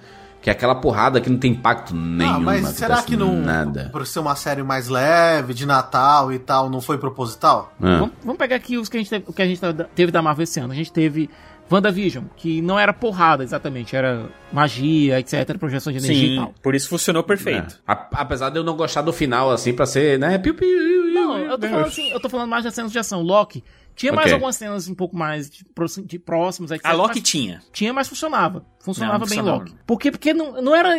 Que 0.42 0.50
é 0.50 0.54
aquela 0.54 0.76
porrada 0.76 1.20
que 1.20 1.30
não 1.30 1.38
tem 1.38 1.52
impacto 1.52 1.94
nenhum. 1.94 2.36
Ah, 2.36 2.40
mas 2.40 2.68
será 2.70 2.96
acontece 2.96 3.08
que 3.08 3.18
não. 3.18 3.36
Nada. 3.36 3.90
Por 3.92 4.06
ser 4.06 4.20
uma 4.20 4.36
série 4.36 4.64
mais 4.64 4.88
leve, 4.88 5.54
de 5.54 5.66
Natal 5.66 6.32
e 6.32 6.40
tal, 6.40 6.70
não 6.70 6.82
foi 6.82 6.98
proposital? 6.98 7.74
Ah. 7.82 8.00
Vamos, 8.00 8.12
vamos 8.22 8.38
pegar 8.38 8.56
aqui 8.56 8.78
os 8.78 8.88
que 8.88 8.98
a 8.98 9.00
gente 9.00 9.10
teve, 9.10 9.26
o 9.28 9.34
que 9.34 9.42
a 9.42 9.46
gente 9.46 9.62
teve 9.96 10.12
da 10.12 10.22
Marvel 10.22 10.44
esse 10.44 10.60
ano. 10.60 10.72
A 10.72 10.76
gente 10.76 10.92
teve 10.92 11.30
WandaVision, 11.72 12.26
que 12.36 12.62
não 12.62 12.80
era 12.80 12.92
porrada 12.94 13.44
exatamente, 13.44 13.96
era 13.96 14.30
magia, 14.52 15.20
etc, 15.20 15.58
projeção 15.58 15.92
de 15.94 16.00
energia 16.00 16.26
e 16.28 16.30
Sim, 16.32 16.36
tal. 16.38 16.54
por 16.62 16.74
isso 16.76 16.90
funcionou 16.90 17.24
perfeito. 17.24 17.76
É. 17.88 17.92
A- 17.92 18.08
apesar 18.14 18.50
de 18.50 18.58
eu 18.58 18.64
não 18.64 18.76
gostar 18.76 19.02
do 19.02 19.14
final, 19.14 19.52
assim, 19.52 19.74
pra 19.74 19.86
ser, 19.86 20.18
né? 20.18 20.38
Piu, 20.38 20.54
piu, 20.56 20.68
piu, 20.68 21.14
Não, 21.14 21.38
eu 21.38 21.52
tô 21.52 21.60
piu. 21.60 21.70
falando 21.70 21.88
assim, 21.88 22.10
eu 22.12 22.20
tô 22.20 22.30
falando 22.30 22.50
mais 22.50 22.64
das 22.64 22.74
cenas 22.74 22.92
de 22.92 22.98
ação. 23.00 23.22
Loki 23.22 23.64
tinha 23.96 24.14
mais 24.14 24.32
algumas 24.32 24.56
cenas 24.56 24.88
um 24.88 24.96
pouco 24.96 25.16
mais 25.18 25.50
de, 25.50 25.66
de 26.06 26.18
próximas, 26.20 26.72
etc. 26.72 26.86
A 26.86 26.94
Loki 26.94 27.20
mas 27.20 27.30
tinha. 27.30 27.62
tinha, 27.74 27.94
mas 27.94 28.08
funcionava. 28.08 28.66
Funcionava 28.80 29.20
Não, 29.20 29.28
bem 29.28 29.38
funcionava. 29.38 29.58
Loki. 29.64 29.76
Por 29.86 30.00
quê? 30.00 30.10
Porque 30.12 30.34
não, 30.34 30.62
não, 30.62 30.74
era, 30.76 30.96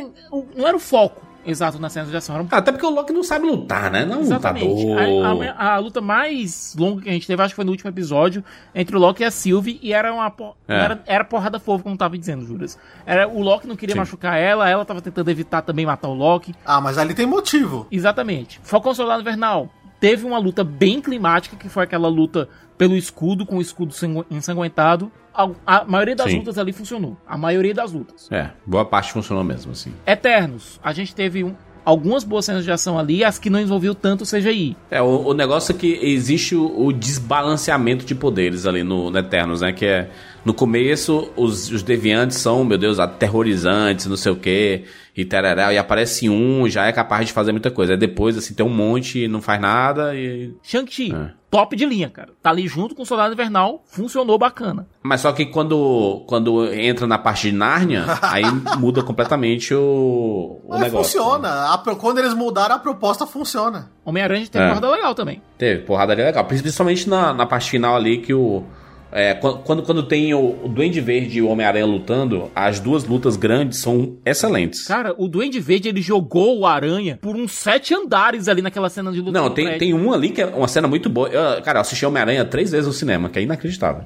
não 0.57 0.67
era 0.69 0.77
o 0.77 0.81
foco 0.81 1.27
exato 1.45 1.79
nas 1.79 1.93
cenas 1.93 2.11
de 2.11 2.17
ação. 2.17 2.35
Era 2.35 2.45
um 2.45 2.49
Até 2.51 2.71
porque 2.73 2.85
o 2.87 2.91
Loki 2.91 3.13
não 3.13 3.23
sabe 3.23 3.47
lutar, 3.47 3.91
né? 3.91 4.05
Não 4.05 4.15
é 4.15 4.19
um 4.19 4.21
Exatamente. 4.21 4.67
lutador. 4.85 5.47
A, 5.49 5.53
a- 5.71 5.75
a 5.75 5.79
luta 5.79 6.01
mais 6.01 6.75
longa 6.79 7.03
que 7.03 7.09
a 7.09 7.13
gente 7.13 7.27
teve, 7.27 7.43
acho 7.43 7.53
que 7.53 7.57
foi 7.57 7.65
no 7.65 7.71
último 7.71 7.91
episódio, 7.91 8.45
entre 8.75 8.97
o 8.97 8.99
Loki 8.99 9.23
e 9.23 9.27
a 9.27 9.31
Sylvie, 9.31 9.79
e 9.83 9.93
era 9.93 10.13
uma 10.13 10.31
por- 10.31 10.55
É. 10.69 10.75
era, 10.79 11.03
era 11.07 11.25
porrada 11.25 11.59
fofa, 11.59 11.83
como 11.85 11.97
tava 11.97 12.17
dizendo, 12.19 12.45
Juras. 12.45 12.79
Era, 13.07 13.29
o 13.29 13.41
Loki 13.43 13.67
não 13.67 13.77
queria 13.77 13.95
Sim. 13.95 14.01
machucar 14.01 14.39
ela, 14.39 14.69
ela 14.69 14.85
tava 14.85 15.01
tentando 15.01 15.31
evitar 15.31 15.63
também 15.63 15.87
matar 15.87 16.09
o 16.09 16.15
Loki. 16.15 16.55
Ah, 16.65 16.81
mas 16.81 16.99
ali 16.99 17.15
tem 17.15 17.27
motivo. 17.27 17.87
Exatamente. 17.91 18.61
Falcão 18.63 18.95
Soldado 18.95 19.21
Invernal 19.23 19.69
teve 19.99 20.25
uma 20.27 20.39
luta 20.39 20.65
bem 20.65 21.01
climática, 21.01 21.57
que 21.57 21.69
foi 21.69 21.85
aquela 21.85 22.09
luta 22.09 22.49
pelo 22.81 22.97
escudo, 22.97 23.45
com 23.45 23.59
o 23.59 23.61
escudo 23.61 23.93
sangu- 23.93 24.25
ensanguentado. 24.31 25.13
A, 25.35 25.51
a 25.67 25.85
maioria 25.85 26.17
das 26.17 26.31
Sim. 26.31 26.39
lutas 26.39 26.57
ali 26.57 26.73
funcionou. 26.73 27.15
A 27.29 27.37
maioria 27.37 27.75
das 27.75 27.93
lutas. 27.93 28.27
É, 28.33 28.49
boa 28.65 28.87
parte 28.87 29.13
funcionou 29.13 29.45
mesmo, 29.45 29.73
assim. 29.73 29.93
Eternos. 30.07 30.81
A 30.83 30.91
gente 30.95 31.15
teve 31.15 31.45
um- 31.45 31.55
algumas 31.85 32.25
boas 32.25 32.47
cenas 32.47 32.65
de 32.65 32.73
ação 32.73 32.99
ali, 32.99 33.23
as 33.23 33.39
que 33.39 33.51
não 33.51 33.61
envolviam 33.61 33.95
tanto 33.95 34.23
o 34.23 34.27
CGI. 34.27 34.79
É, 34.91 35.03
o, 35.03 35.27
o 35.29 35.35
negócio 35.35 35.73
é 35.75 35.79
que 35.79 35.93
existe 36.03 36.57
o, 36.57 36.87
o 36.87 36.91
desbalanceamento 36.91 38.05
de 38.07 38.15
poderes 38.15 38.65
ali 38.67 38.83
no, 38.83 39.11
no 39.11 39.19
Eternos, 39.19 39.61
né? 39.61 39.73
Que 39.73 39.85
é, 39.85 40.11
no 40.45 40.55
começo, 40.55 41.31
os, 41.37 41.71
os 41.71 41.83
deviantes 41.83 42.39
são, 42.39 42.65
meu 42.65 42.79
Deus, 42.79 42.99
aterrorizantes, 42.99 44.07
não 44.07 44.17
sei 44.17 44.33
o 44.33 44.37
quê, 44.37 44.85
e 45.17 45.25
tarará, 45.25 45.73
e 45.73 45.79
aparece 45.79 46.29
um, 46.31 46.69
já 46.69 46.87
é 46.87 46.93
capaz 46.93 47.27
de 47.27 47.33
fazer 47.33 47.53
muita 47.53 47.71
coisa. 47.71 47.93
Aí 47.93 47.99
depois, 47.99 48.37
assim, 48.39 48.55
tem 48.55 48.65
um 48.65 48.71
monte 48.71 49.25
e 49.25 49.29
não 49.29 49.43
faz 49.43 49.61
nada, 49.61 50.15
e... 50.15 50.55
Shang-Chi, 50.63 51.13
É. 51.15 51.31
top 51.51 51.77
de 51.77 51.85
linha, 51.85 52.09
cara. 52.09 52.31
Tá 52.43 52.51
ali 52.51 52.67
junto 52.67 52.95
com 52.95 53.03
o 53.03 53.07
Soldado 53.07 53.35
Invernal, 53.35 53.83
funcionou 53.87 54.39
bacana. 54.39 54.87
Mas 55.03 55.21
só 55.21 55.33
que 55.33 55.45
quando, 55.47 56.25
quando 56.27 56.73
entra 56.73 57.07
na 57.07 57.19
parte 57.19 57.51
de 57.51 57.57
Nárnia, 57.57 58.05
aí 58.23 58.45
muda 58.79 59.03
completamente 59.03 59.75
o, 59.75 60.61
o 60.65 60.71
Mas 60.71 60.81
negócio. 60.81 61.21
funciona. 61.21 61.73
A 61.73 61.79
pro- 61.79 61.97
quando 61.97 62.19
eles 62.19 62.33
mudaram, 62.35 62.77
a 62.77 62.79
proposta 62.79 63.27
funciona. 63.27 63.91
Homem-Aranha 64.05 64.47
teve 64.47 64.65
É. 64.65 64.71
corda 64.71 64.91
legal 64.91 65.15
também. 65.15 65.43
Teve, 65.59 65.83
porrada 65.83 66.13
ali 66.13 66.23
legal. 66.23 66.45
Principalmente 66.45 67.09
na, 67.09 67.35
na 67.35 67.45
parte 67.47 67.71
final 67.71 67.95
ali 67.97 68.19
que 68.19 68.33
o. 68.33 68.65
é, 69.13 69.35
quan- 69.35 69.59
quando, 69.65 69.83
quando 69.83 70.03
tem 70.03 70.33
o, 70.35 70.57
o 70.65 70.69
Duende 70.69 71.01
Verde 71.01 71.39
e 71.39 71.43
o 71.43 71.49
Homem-Aranha 71.49 71.87
lutando, 71.87 72.51
as 72.55 72.79
duas 72.81 73.05
lutas 73.05 73.37
grandes 73.37 73.79
são 73.79 74.17
excelentes. 74.25 74.85
Cara, 74.87 75.15
o 75.19 75.27
Duende 75.29 75.59
Verde, 75.61 75.89
ele 75.89 76.01
jogou 76.01 76.59
o 76.61 76.67
Aranha 76.67 77.19
por 77.21 77.35
uns 77.37 77.53
sete 77.53 77.95
andares 77.95 78.49
ali 78.49 78.63
naquela 78.63 78.89
cena 78.89 79.11
de 79.13 79.21
luta. 79.21 79.33
Não, 79.33 79.51
tem, 79.51 79.65
prédio. 79.67 79.79
tem 79.81 79.95
um 79.95 80.13
ali 80.13 80.31
que 80.31 80.41
é 80.43 80.47
uma 80.47 80.69
cena 80.69 80.87
muito 80.87 81.09
boa. 81.11 81.29
Eu, 81.29 81.63
cara, 81.63 81.79
eu 81.79 81.81
assisti 81.81 82.05
Homem-Aranha 82.07 82.45
três 82.45 82.71
vezes 82.71 82.87
no 82.87 82.93
cinema, 82.93 83.29
que 83.29 83.39
é 83.39 83.43
inacreditável. 83.43 84.05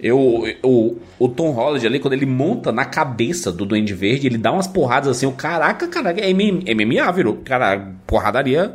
Eu, 0.00 0.18
o, 0.64 0.96
o 1.18 1.28
Tom 1.28 1.52
Holland 1.52 1.86
ali, 1.86 2.00
quando 2.00 2.14
ele 2.14 2.26
monta 2.26 2.72
na 2.72 2.84
cabeça 2.84 3.52
do 3.52 3.64
Duende 3.64 3.94
Verde, 3.94 4.26
ele 4.26 4.36
dá 4.36 4.50
umas 4.50 4.66
porradas 4.66 5.08
assim, 5.08 5.26
o 5.26 5.32
caraca, 5.32 5.86
caraca, 5.86 6.20
é 6.20 6.32
MMA, 6.32 7.12
virou, 7.12 7.36
cara, 7.44 7.92
porradaria 8.04 8.74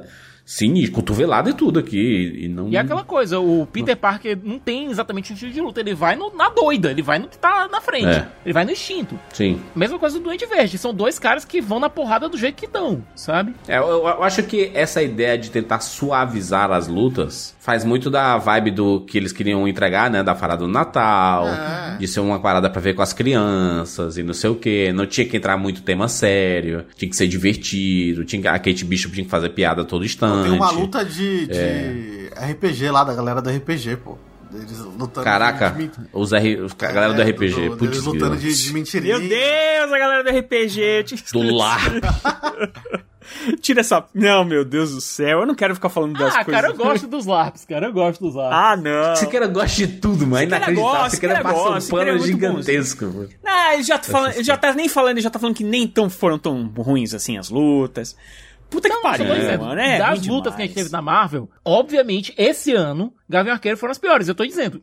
sinistra, 0.49 0.95
cotovelada 0.95 1.49
e 1.49 1.53
tudo 1.53 1.77
aqui, 1.77 2.39
e 2.43 2.47
não... 2.47 2.69
E 2.69 2.77
é 2.77 2.79
aquela 2.79 3.03
coisa, 3.03 3.37
o 3.37 3.67
Peter 3.69 3.97
Parker 3.97 4.39
não 4.41 4.57
tem 4.57 4.89
exatamente 4.89 5.29
um 5.31 5.33
estilo 5.33 5.51
de 5.51 5.59
luta, 5.59 5.81
ele 5.81 5.93
vai 5.93 6.15
no- 6.15 6.33
na 6.33 6.47
doida, 6.47 6.89
ele 6.89 7.01
vai 7.01 7.19
no 7.19 7.27
que 7.27 7.37
tá 7.37 7.67
na 7.69 7.81
frente, 7.81 8.07
É. 8.07 8.27
ele 8.45 8.53
vai 8.53 8.63
no 8.63 8.71
instinto. 8.71 9.19
Sim. 9.33 9.59
Mesma 9.75 9.99
coisa 9.99 10.17
do 10.17 10.23
Duende 10.23 10.45
Verde, 10.45 10.77
são 10.77 10.93
dois 10.93 11.19
caras 11.19 11.43
que 11.43 11.59
vão 11.59 11.81
na 11.81 11.89
porrada 11.89 12.29
do 12.29 12.37
jeito 12.37 12.55
que 12.55 12.65
estão, 12.65 13.03
sabe? 13.13 13.53
É, 13.67 13.77
eu, 13.77 13.83
eu 14.07 14.23
acho 14.23 14.41
que 14.43 14.71
essa 14.73 15.03
ideia 15.03 15.37
de 15.37 15.51
tentar 15.51 15.81
suavizar 15.81 16.71
as 16.71 16.87
lutas 16.87 17.53
faz 17.59 17.83
muito 17.83 18.09
da 18.09 18.37
vibe 18.37 18.71
do 18.71 19.01
que 19.01 19.17
eles 19.17 19.33
queriam 19.33 19.67
entregar, 19.67 20.09
né? 20.09 20.23
Da 20.23 20.33
parada 20.33 20.65
do 20.65 20.71
Natal, 20.71 21.45
É. 21.47 21.97
de 21.97 22.07
ser 22.07 22.21
uma 22.21 22.39
parada 22.39 22.69
pra 22.69 22.79
ver 22.79 22.93
com 22.95 23.01
as 23.01 23.11
crianças 23.11 24.17
e 24.17 24.23
não 24.23 24.33
sei 24.33 24.49
o 24.49 24.55
que. 24.55 24.93
Não 24.93 25.05
tinha 25.05 25.27
que 25.27 25.35
entrar 25.35 25.57
muito 25.57 25.81
tema 25.81 26.07
sério, 26.07 26.85
tinha 26.95 27.09
que 27.09 27.15
ser 27.17 27.27
divertido, 27.27 28.23
tinha 28.23 28.41
que, 28.41 28.47
a 28.47 28.53
Kate 28.57 28.85
Bishop 28.85 29.13
tinha 29.13 29.25
que 29.25 29.29
fazer 29.29 29.49
piada 29.49 29.83
todo 29.83 30.05
instante. 30.05 30.36
Tem 30.43 30.51
uma 30.51 30.71
luta 30.71 31.03
de, 31.05 31.47
de 31.47 31.57
É. 31.57 32.51
RPG 32.51 32.89
lá, 32.89 33.03
da 33.03 33.13
galera 33.13 33.41
do 33.41 33.49
RPG, 33.49 33.97
pô. 33.97 34.17
Eles 34.53 34.79
lutando 34.79 35.23
Caraca, 35.25 35.71
de, 35.71 35.91
os, 36.13 36.31
R, 36.31 36.57
a 36.79 36.91
galera 36.91 37.13
do 37.13 37.21
é, 37.21 37.25
RPG, 37.25 37.69
do- 37.69 37.77
putz, 37.77 37.91
Eles 37.91 38.03
lutando 38.05 38.37
de, 38.37 38.63
de 38.63 38.73
mentirinha. 38.73 39.19
Meu 39.19 39.27
Deus, 39.27 39.91
a 39.93 39.99
galera 39.99 40.23
do 40.23 40.29
RPG. 40.39 41.03
do 41.33 41.53
lar. 41.55 41.81
Tira 43.61 43.81
essa. 43.81 44.05
Não, 44.13 44.45
meu 44.45 44.63
Deus 44.63 44.91
do 44.93 45.01
céu. 45.01 45.41
Eu 45.41 45.45
não 45.45 45.53
quero 45.53 45.75
ficar 45.75 45.89
falando 45.89 46.17
das 46.17 46.33
ah, 46.33 46.45
coisas. 46.45 46.61
cara, 46.61 46.73
eu 46.73 46.77
gosto 46.77 47.07
dos 47.07 47.25
LARPs, 47.25 47.65
cara, 47.65 47.87
eu 47.87 47.93
gosto 47.93 48.23
dos 48.23 48.35
LARPs. 48.35 48.57
Ah, 48.57 48.77
não. 48.77 49.15
Você 49.15 49.27
queira 49.27 49.47
gosta 49.47 49.75
de 49.75 49.87
tudo, 49.87 50.25
mas 50.25 50.41
é 50.41 50.43
inacreditável. 50.45 50.93
queira 50.97 51.09
Siqueira 51.09 51.41
passar 51.41 51.71
um 51.71 51.77
é 51.77 51.81
pano 51.81 52.11
muito 52.11 52.25
gigantesco. 52.25 53.05
pô. 53.05 53.25
Ah, 53.45 53.73
ele 53.73 53.83
já 53.83 53.97
tá, 53.97 54.09
falando, 54.09 54.33
ele 54.33 54.43
já 54.43 54.57
tá 54.57 54.73
nem 54.73 54.87
falando, 54.87 55.11
ele 55.11 55.21
já 55.21 55.29
tá 55.29 55.39
falando 55.39 55.55
que 55.55 55.63
nem 55.63 55.87
tão 55.87 56.09
foram 56.09 56.39
tão 56.39 56.67
ruins 56.77 57.13
assim 57.13 57.37
as 57.37 57.49
lutas. 57.49 58.15
Puta 58.69 58.89
que 58.89 58.95
Não, 58.95 59.01
pariu, 59.01 59.27
tô 59.27 59.33
dizendo, 59.35 59.65
mano. 59.65 59.79
É 59.79 59.97
das 59.97 60.25
lutas 60.27 60.55
que 60.55 60.61
a 60.61 60.65
gente 60.65 60.73
demais. 60.73 60.89
teve 60.89 60.91
na 60.91 61.01
Marvel, 61.01 61.49
obviamente, 61.63 62.33
esse 62.37 62.73
ano, 62.73 63.13
Gavião 63.29 63.53
Arqueiro 63.53 63.77
foram 63.77 63.91
as 63.91 63.97
piores. 63.97 64.27
Eu 64.27 64.35
tô 64.35 64.45
dizendo, 64.45 64.81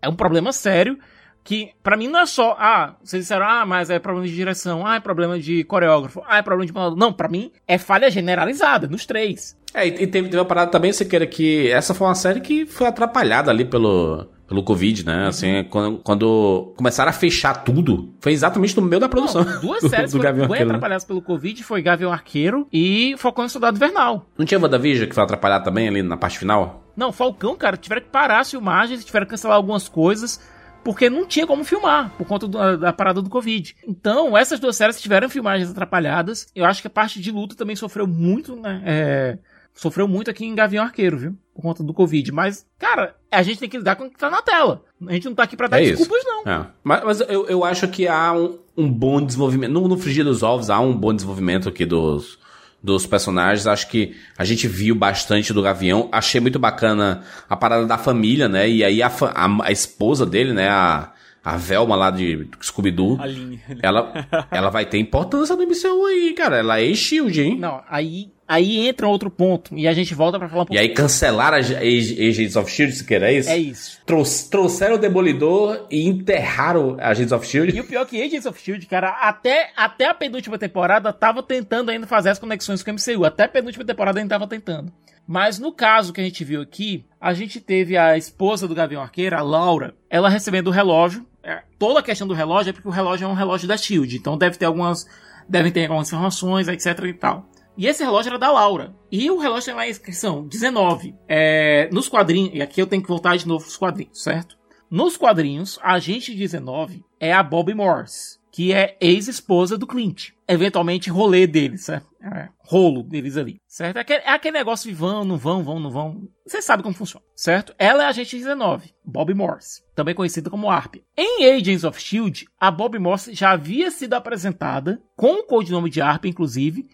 é 0.00 0.08
um 0.08 0.16
problema 0.16 0.52
sério 0.52 0.98
que, 1.44 1.70
pra 1.82 1.96
mim, 1.96 2.08
não 2.08 2.20
é 2.20 2.26
só, 2.26 2.56
ah, 2.58 2.96
vocês 3.04 3.22
disseram, 3.22 3.46
ah, 3.46 3.64
mas 3.64 3.88
é 3.88 3.98
problema 4.00 4.26
de 4.26 4.34
direção, 4.34 4.84
ah, 4.84 4.96
é 4.96 5.00
problema 5.00 5.38
de 5.38 5.62
coreógrafo, 5.64 6.22
ah, 6.26 6.38
é 6.38 6.42
problema 6.42 6.90
de. 6.90 6.98
Não, 6.98 7.12
pra 7.12 7.28
mim, 7.28 7.52
é 7.68 7.78
falha 7.78 8.10
generalizada, 8.10 8.88
nos 8.88 9.06
três. 9.06 9.56
É, 9.72 9.86
e 9.86 9.90
e 9.90 10.06
teve, 10.06 10.28
teve 10.28 10.38
uma 10.38 10.44
parada 10.44 10.70
também, 10.70 10.92
você 10.92 11.04
queira 11.04 11.26
que 11.26 11.70
essa 11.70 11.94
foi 11.94 12.08
uma 12.08 12.14
série 12.14 12.40
que 12.40 12.66
foi 12.66 12.86
atrapalhada 12.88 13.50
ali 13.50 13.64
pelo, 13.64 14.26
pelo 14.46 14.62
Covid, 14.62 15.04
né? 15.04 15.26
Assim, 15.26 15.64
quando, 15.70 15.98
quando 15.98 16.72
começaram 16.76 17.10
a 17.10 17.12
fechar 17.12 17.64
tudo, 17.64 18.14
foi 18.20 18.32
exatamente 18.32 18.76
no 18.76 18.82
meio 18.82 19.00
da 19.00 19.08
produção. 19.08 19.42
Não, 19.44 19.60
duas 19.60 19.80
do, 19.82 19.88
séries 19.88 20.12
do 20.12 20.18
foram 20.18 20.30
Gavião 20.36 20.48
né? 20.48 20.62
atrapalhadas 20.62 21.04
pelo 21.04 21.20
Covid, 21.20 21.62
foi 21.64 21.82
Gavião 21.82 22.12
Arqueiro 22.12 22.66
e 22.72 23.14
Falcão 23.18 23.44
e 23.44 23.50
Soldado 23.50 23.76
Invernal. 23.76 24.26
Não 24.38 24.46
tinha 24.46 24.60
WandaVision 24.60 25.08
que 25.08 25.14
foi 25.14 25.24
atrapalhado 25.24 25.64
também 25.64 25.88
ali 25.88 26.02
na 26.02 26.16
parte 26.16 26.38
final? 26.38 26.84
Não, 26.96 27.12
Falcão, 27.12 27.56
cara, 27.56 27.76
tiveram 27.76 28.02
que 28.02 28.08
parar 28.08 28.40
as 28.40 28.50
filmagens, 28.50 29.04
tiveram 29.04 29.26
que 29.26 29.30
cancelar 29.30 29.56
algumas 29.56 29.88
coisas, 29.88 30.40
porque 30.84 31.10
não 31.10 31.26
tinha 31.26 31.46
como 31.46 31.64
filmar, 31.64 32.10
por 32.16 32.26
conta 32.26 32.46
do- 32.46 32.76
da 32.78 32.92
parada 32.92 33.20
do 33.20 33.28
Covid. 33.28 33.74
Então, 33.86 34.36
essas 34.38 34.60
duas 34.60 34.76
séries 34.76 35.00
tiveram 35.00 35.28
filmagens 35.28 35.68
atrapalhadas. 35.70 36.46
Eu 36.54 36.64
acho 36.64 36.80
que 36.80 36.86
a 36.86 36.90
parte 36.90 37.20
de 37.20 37.30
luta 37.32 37.56
também 37.56 37.74
sofreu 37.76 38.06
muito, 38.06 38.54
né? 38.54 38.80
é, 38.86 39.38
sofreu 39.76 40.08
muito 40.08 40.28
aqui 40.30 40.44
em 40.44 40.54
Gavião 40.54 40.82
Arqueiro, 40.84 41.16
viu? 41.18 41.36
Por 41.54 41.62
conta 41.62 41.84
do 41.84 41.94
Covid. 41.94 42.32
Mas, 42.32 42.66
cara, 42.78 43.14
a 43.30 43.42
gente 43.42 43.60
tem 43.60 43.68
que 43.68 43.78
lidar 43.78 43.94
com 43.94 44.06
o 44.06 44.10
que 44.10 44.18
tá 44.18 44.28
na 44.28 44.42
tela. 44.42 44.82
A 45.06 45.12
gente 45.12 45.26
não 45.26 45.34
tá 45.34 45.44
aqui 45.44 45.56
pra 45.56 45.68
dar 45.68 45.80
É 45.80 45.84
isso. 45.84 45.98
desculpas, 45.98 46.24
não. 46.24 46.50
É. 46.52 46.66
Mas, 46.82 47.04
mas 47.04 47.20
eu, 47.20 47.46
eu 47.46 47.64
acho 47.64 47.86
que 47.88 48.08
há 48.08 48.32
um, 48.32 48.58
um 48.76 48.90
bom 48.90 49.24
desenvolvimento. 49.24 49.70
No, 49.70 49.86
no 49.86 49.96
Frigir 49.96 50.24
dos 50.24 50.42
Ovos 50.42 50.70
há 50.70 50.80
um 50.80 50.94
bom 50.96 51.14
desenvolvimento 51.14 51.68
aqui 51.68 51.84
dos, 51.86 52.38
dos 52.82 53.06
personagens. 53.06 53.66
Acho 53.66 53.88
que 53.88 54.16
a 54.36 54.44
gente 54.44 54.66
viu 54.66 54.94
bastante 54.94 55.52
do 55.52 55.62
Gavião. 55.62 56.08
Achei 56.10 56.40
muito 56.40 56.58
bacana 56.58 57.22
a 57.48 57.56
parada 57.56 57.86
da 57.86 57.98
família, 57.98 58.48
né? 58.48 58.68
E 58.68 58.82
aí 58.82 59.02
a, 59.02 59.08
a, 59.08 59.66
a 59.66 59.70
esposa 59.72 60.26
dele, 60.26 60.52
né? 60.52 60.68
A, 60.68 61.12
a 61.44 61.56
Velma 61.56 61.94
lá 61.94 62.10
de 62.10 62.48
Scooby-Doo. 62.60 63.18
A 63.20 63.26
linha. 63.26 63.60
Ela, 63.82 64.12
ela 64.50 64.68
vai 64.68 64.84
ter 64.84 64.98
importância 64.98 65.54
no 65.54 65.62
MCU 65.62 66.06
aí, 66.06 66.32
cara. 66.34 66.56
Ela 66.58 66.80
é 66.80 66.92
Shield, 66.92 67.40
hein? 67.40 67.56
Não, 67.58 67.82
aí 67.88 68.32
Aí 68.48 68.86
entra 68.86 69.08
outro 69.08 69.28
ponto, 69.28 69.76
e 69.76 69.88
a 69.88 69.92
gente 69.92 70.14
volta 70.14 70.38
pra 70.38 70.48
falar 70.48 70.62
um 70.62 70.66
pouco. 70.66 70.74
E 70.74 70.78
aí 70.78 70.90
cancelaram 70.90 71.56
a 71.56 71.60
Ag- 71.60 71.74
Agents 71.74 72.54
of 72.54 72.70
Shield, 72.70 72.92
se 72.94 73.04
quer, 73.04 73.20
é 73.22 73.32
isso? 73.32 73.50
É 73.50 73.58
isso. 73.58 74.00
Trouxeram 74.06 74.94
o 74.94 74.98
Demolidor 74.98 75.86
e 75.90 76.06
enterraram 76.06 76.96
a 77.00 77.08
Agents 77.08 77.32
of 77.32 77.44
Shield. 77.46 77.76
E 77.76 77.80
o 77.80 77.84
pior 77.84 78.02
é 78.02 78.04
que 78.04 78.22
Agents 78.22 78.46
of 78.46 78.60
Shield, 78.60 78.86
cara, 78.86 79.08
até, 79.20 79.70
até 79.76 80.06
a 80.08 80.14
penúltima 80.14 80.56
temporada 80.58 81.12
tava 81.12 81.42
tentando 81.42 81.90
ainda 81.90 82.06
fazer 82.06 82.30
as 82.30 82.38
conexões 82.38 82.82
com 82.84 82.90
o 82.90 82.94
MCU. 82.94 83.24
Até 83.24 83.44
a 83.44 83.48
penúltima 83.48 83.84
temporada 83.84 84.20
ainda 84.20 84.34
tava 84.36 84.46
tentando. 84.46 84.92
Mas 85.26 85.58
no 85.58 85.72
caso 85.72 86.12
que 86.12 86.20
a 86.20 86.24
gente 86.24 86.44
viu 86.44 86.60
aqui, 86.60 87.04
a 87.20 87.34
gente 87.34 87.58
teve 87.60 87.96
a 87.96 88.16
esposa 88.16 88.68
do 88.68 88.74
Gavião 88.76 89.02
Arqueiro, 89.02 89.36
a 89.36 89.42
Laura, 89.42 89.92
ela 90.08 90.28
recebendo 90.28 90.68
o 90.68 90.70
relógio. 90.70 91.26
É, 91.42 91.62
toda 91.78 91.98
a 91.98 92.02
questão 92.02 92.28
do 92.28 92.34
relógio 92.34 92.70
é 92.70 92.72
porque 92.72 92.86
o 92.86 92.92
relógio 92.92 93.24
é 93.24 93.28
um 93.28 93.34
relógio 93.34 93.66
da 93.66 93.76
Shield. 93.76 94.16
Então 94.16 94.38
deve 94.38 94.56
ter 94.56 94.66
algumas. 94.66 95.04
Devem 95.48 95.70
ter 95.72 95.82
algumas 95.86 96.08
informações, 96.08 96.68
etc 96.68 96.98
e 97.06 97.12
tal. 97.12 97.48
E 97.76 97.86
esse 97.86 98.02
relógio 98.02 98.30
era 98.30 98.38
da 98.38 98.50
Laura. 98.50 98.94
E 99.12 99.30
o 99.30 99.38
relógio 99.38 99.66
tem 99.66 99.74
lá 99.74 99.82
a 99.82 99.88
inscrição 99.88 100.46
19. 100.46 101.14
É, 101.28 101.88
nos 101.92 102.08
quadrinhos. 102.08 102.54
E 102.54 102.62
aqui 102.62 102.80
eu 102.80 102.86
tenho 102.86 103.02
que 103.02 103.08
voltar 103.08 103.36
de 103.36 103.46
novo 103.46 103.64
pros 103.64 103.76
quadrinhos, 103.76 104.22
certo? 104.22 104.56
Nos 104.90 105.16
quadrinhos, 105.16 105.78
a 105.82 105.94
agente 105.94 106.34
19 106.34 107.04
é 107.18 107.32
a 107.32 107.42
Bobby 107.42 107.74
Morse, 107.74 108.38
que 108.52 108.72
é 108.72 108.96
ex-esposa 109.00 109.76
do 109.76 109.86
Clint. 109.86 110.30
Eventualmente, 110.48 111.10
rolê 111.10 111.46
deles, 111.46 111.84
certo? 111.84 112.06
É, 112.22 112.48
rolo 112.60 113.02
deles 113.02 113.36
ali, 113.36 113.60
certo? 113.66 113.96
É 113.96 114.00
aquele, 114.00 114.20
é 114.20 114.30
aquele 114.30 114.58
negócio 114.58 114.88
de 114.88 114.94
vão, 114.94 115.24
não 115.24 115.36
vão, 115.36 115.62
vão, 115.62 115.80
não 115.80 115.90
vão. 115.90 116.28
Você 116.46 116.62
sabe 116.62 116.82
como 116.82 116.94
funciona, 116.94 117.24
certo? 117.34 117.74
Ela 117.78 118.04
é 118.04 118.06
a 118.06 118.08
agente 118.08 118.36
19, 118.36 118.94
Bobby 119.04 119.34
Morse, 119.34 119.82
também 119.94 120.14
conhecida 120.14 120.50
como 120.50 120.70
Arpia. 120.70 121.02
Em 121.16 121.44
Agents 121.44 121.84
of 121.84 121.98
S.H.I.E.L.D., 121.98 122.46
a 122.58 122.70
Bobby 122.70 122.98
Morse 122.98 123.34
já 123.34 123.50
havia 123.50 123.90
sido 123.90 124.14
apresentada, 124.14 125.02
com 125.16 125.40
o 125.40 125.44
codinome 125.44 125.90
de 125.90 126.00
Arpia, 126.00 126.30
inclusive, 126.30 126.88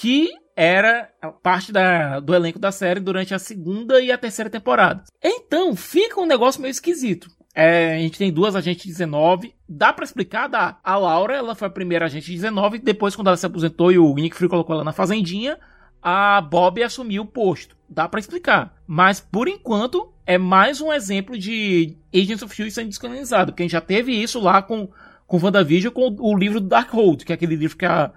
que 0.00 0.30
era 0.54 1.10
parte 1.42 1.72
da, 1.72 2.20
do 2.20 2.32
elenco 2.32 2.58
da 2.58 2.70
série 2.70 3.00
durante 3.00 3.34
a 3.34 3.38
segunda 3.38 4.00
e 4.00 4.12
a 4.12 4.18
terceira 4.18 4.48
temporada. 4.48 5.02
Então, 5.20 5.74
fica 5.74 6.20
um 6.20 6.26
negócio 6.26 6.62
meio 6.62 6.70
esquisito. 6.70 7.28
É, 7.52 7.96
a 7.96 7.98
gente 7.98 8.16
tem 8.16 8.32
duas 8.32 8.54
agentes 8.54 8.86
19. 8.86 9.52
Dá 9.68 9.92
pra 9.92 10.04
explicar? 10.04 10.46
Dá. 10.46 10.78
A 10.84 10.96
Laura, 10.96 11.34
ela 11.34 11.56
foi 11.56 11.66
a 11.66 11.70
primeira 11.70 12.04
agente 12.04 12.30
19. 12.30 12.78
Depois, 12.78 13.16
quando 13.16 13.26
ela 13.26 13.36
se 13.36 13.46
aposentou 13.46 13.90
e 13.90 13.98
o 13.98 14.14
Nick 14.14 14.36
Fury 14.36 14.48
colocou 14.48 14.74
ela 14.74 14.84
na 14.84 14.92
fazendinha, 14.92 15.58
a 16.00 16.40
Bob 16.40 16.80
assumiu 16.80 17.22
o 17.22 17.26
posto. 17.26 17.76
Dá 17.88 18.08
pra 18.08 18.20
explicar. 18.20 18.76
Mas, 18.86 19.18
por 19.18 19.48
enquanto, 19.48 20.12
é 20.24 20.38
mais 20.38 20.80
um 20.80 20.92
exemplo 20.92 21.36
de 21.36 21.96
Agents 22.14 22.42
of 22.42 22.52
S.H.I.E.L.D. 22.52 22.70
sendo 22.70 22.88
descanonizado. 22.88 23.50
Porque 23.50 23.64
a 23.64 23.64
gente 23.64 23.72
já 23.72 23.80
teve 23.80 24.12
isso 24.12 24.38
lá 24.38 24.62
com, 24.62 24.88
com 25.26 25.40
WandaVision, 25.42 25.92
com 25.92 26.14
o 26.20 26.38
livro 26.38 26.60
do 26.60 26.68
Darkhold, 26.68 27.24
que 27.24 27.32
é 27.32 27.34
aquele 27.34 27.56
livro 27.56 27.76
que 27.76 27.84
a, 27.84 28.12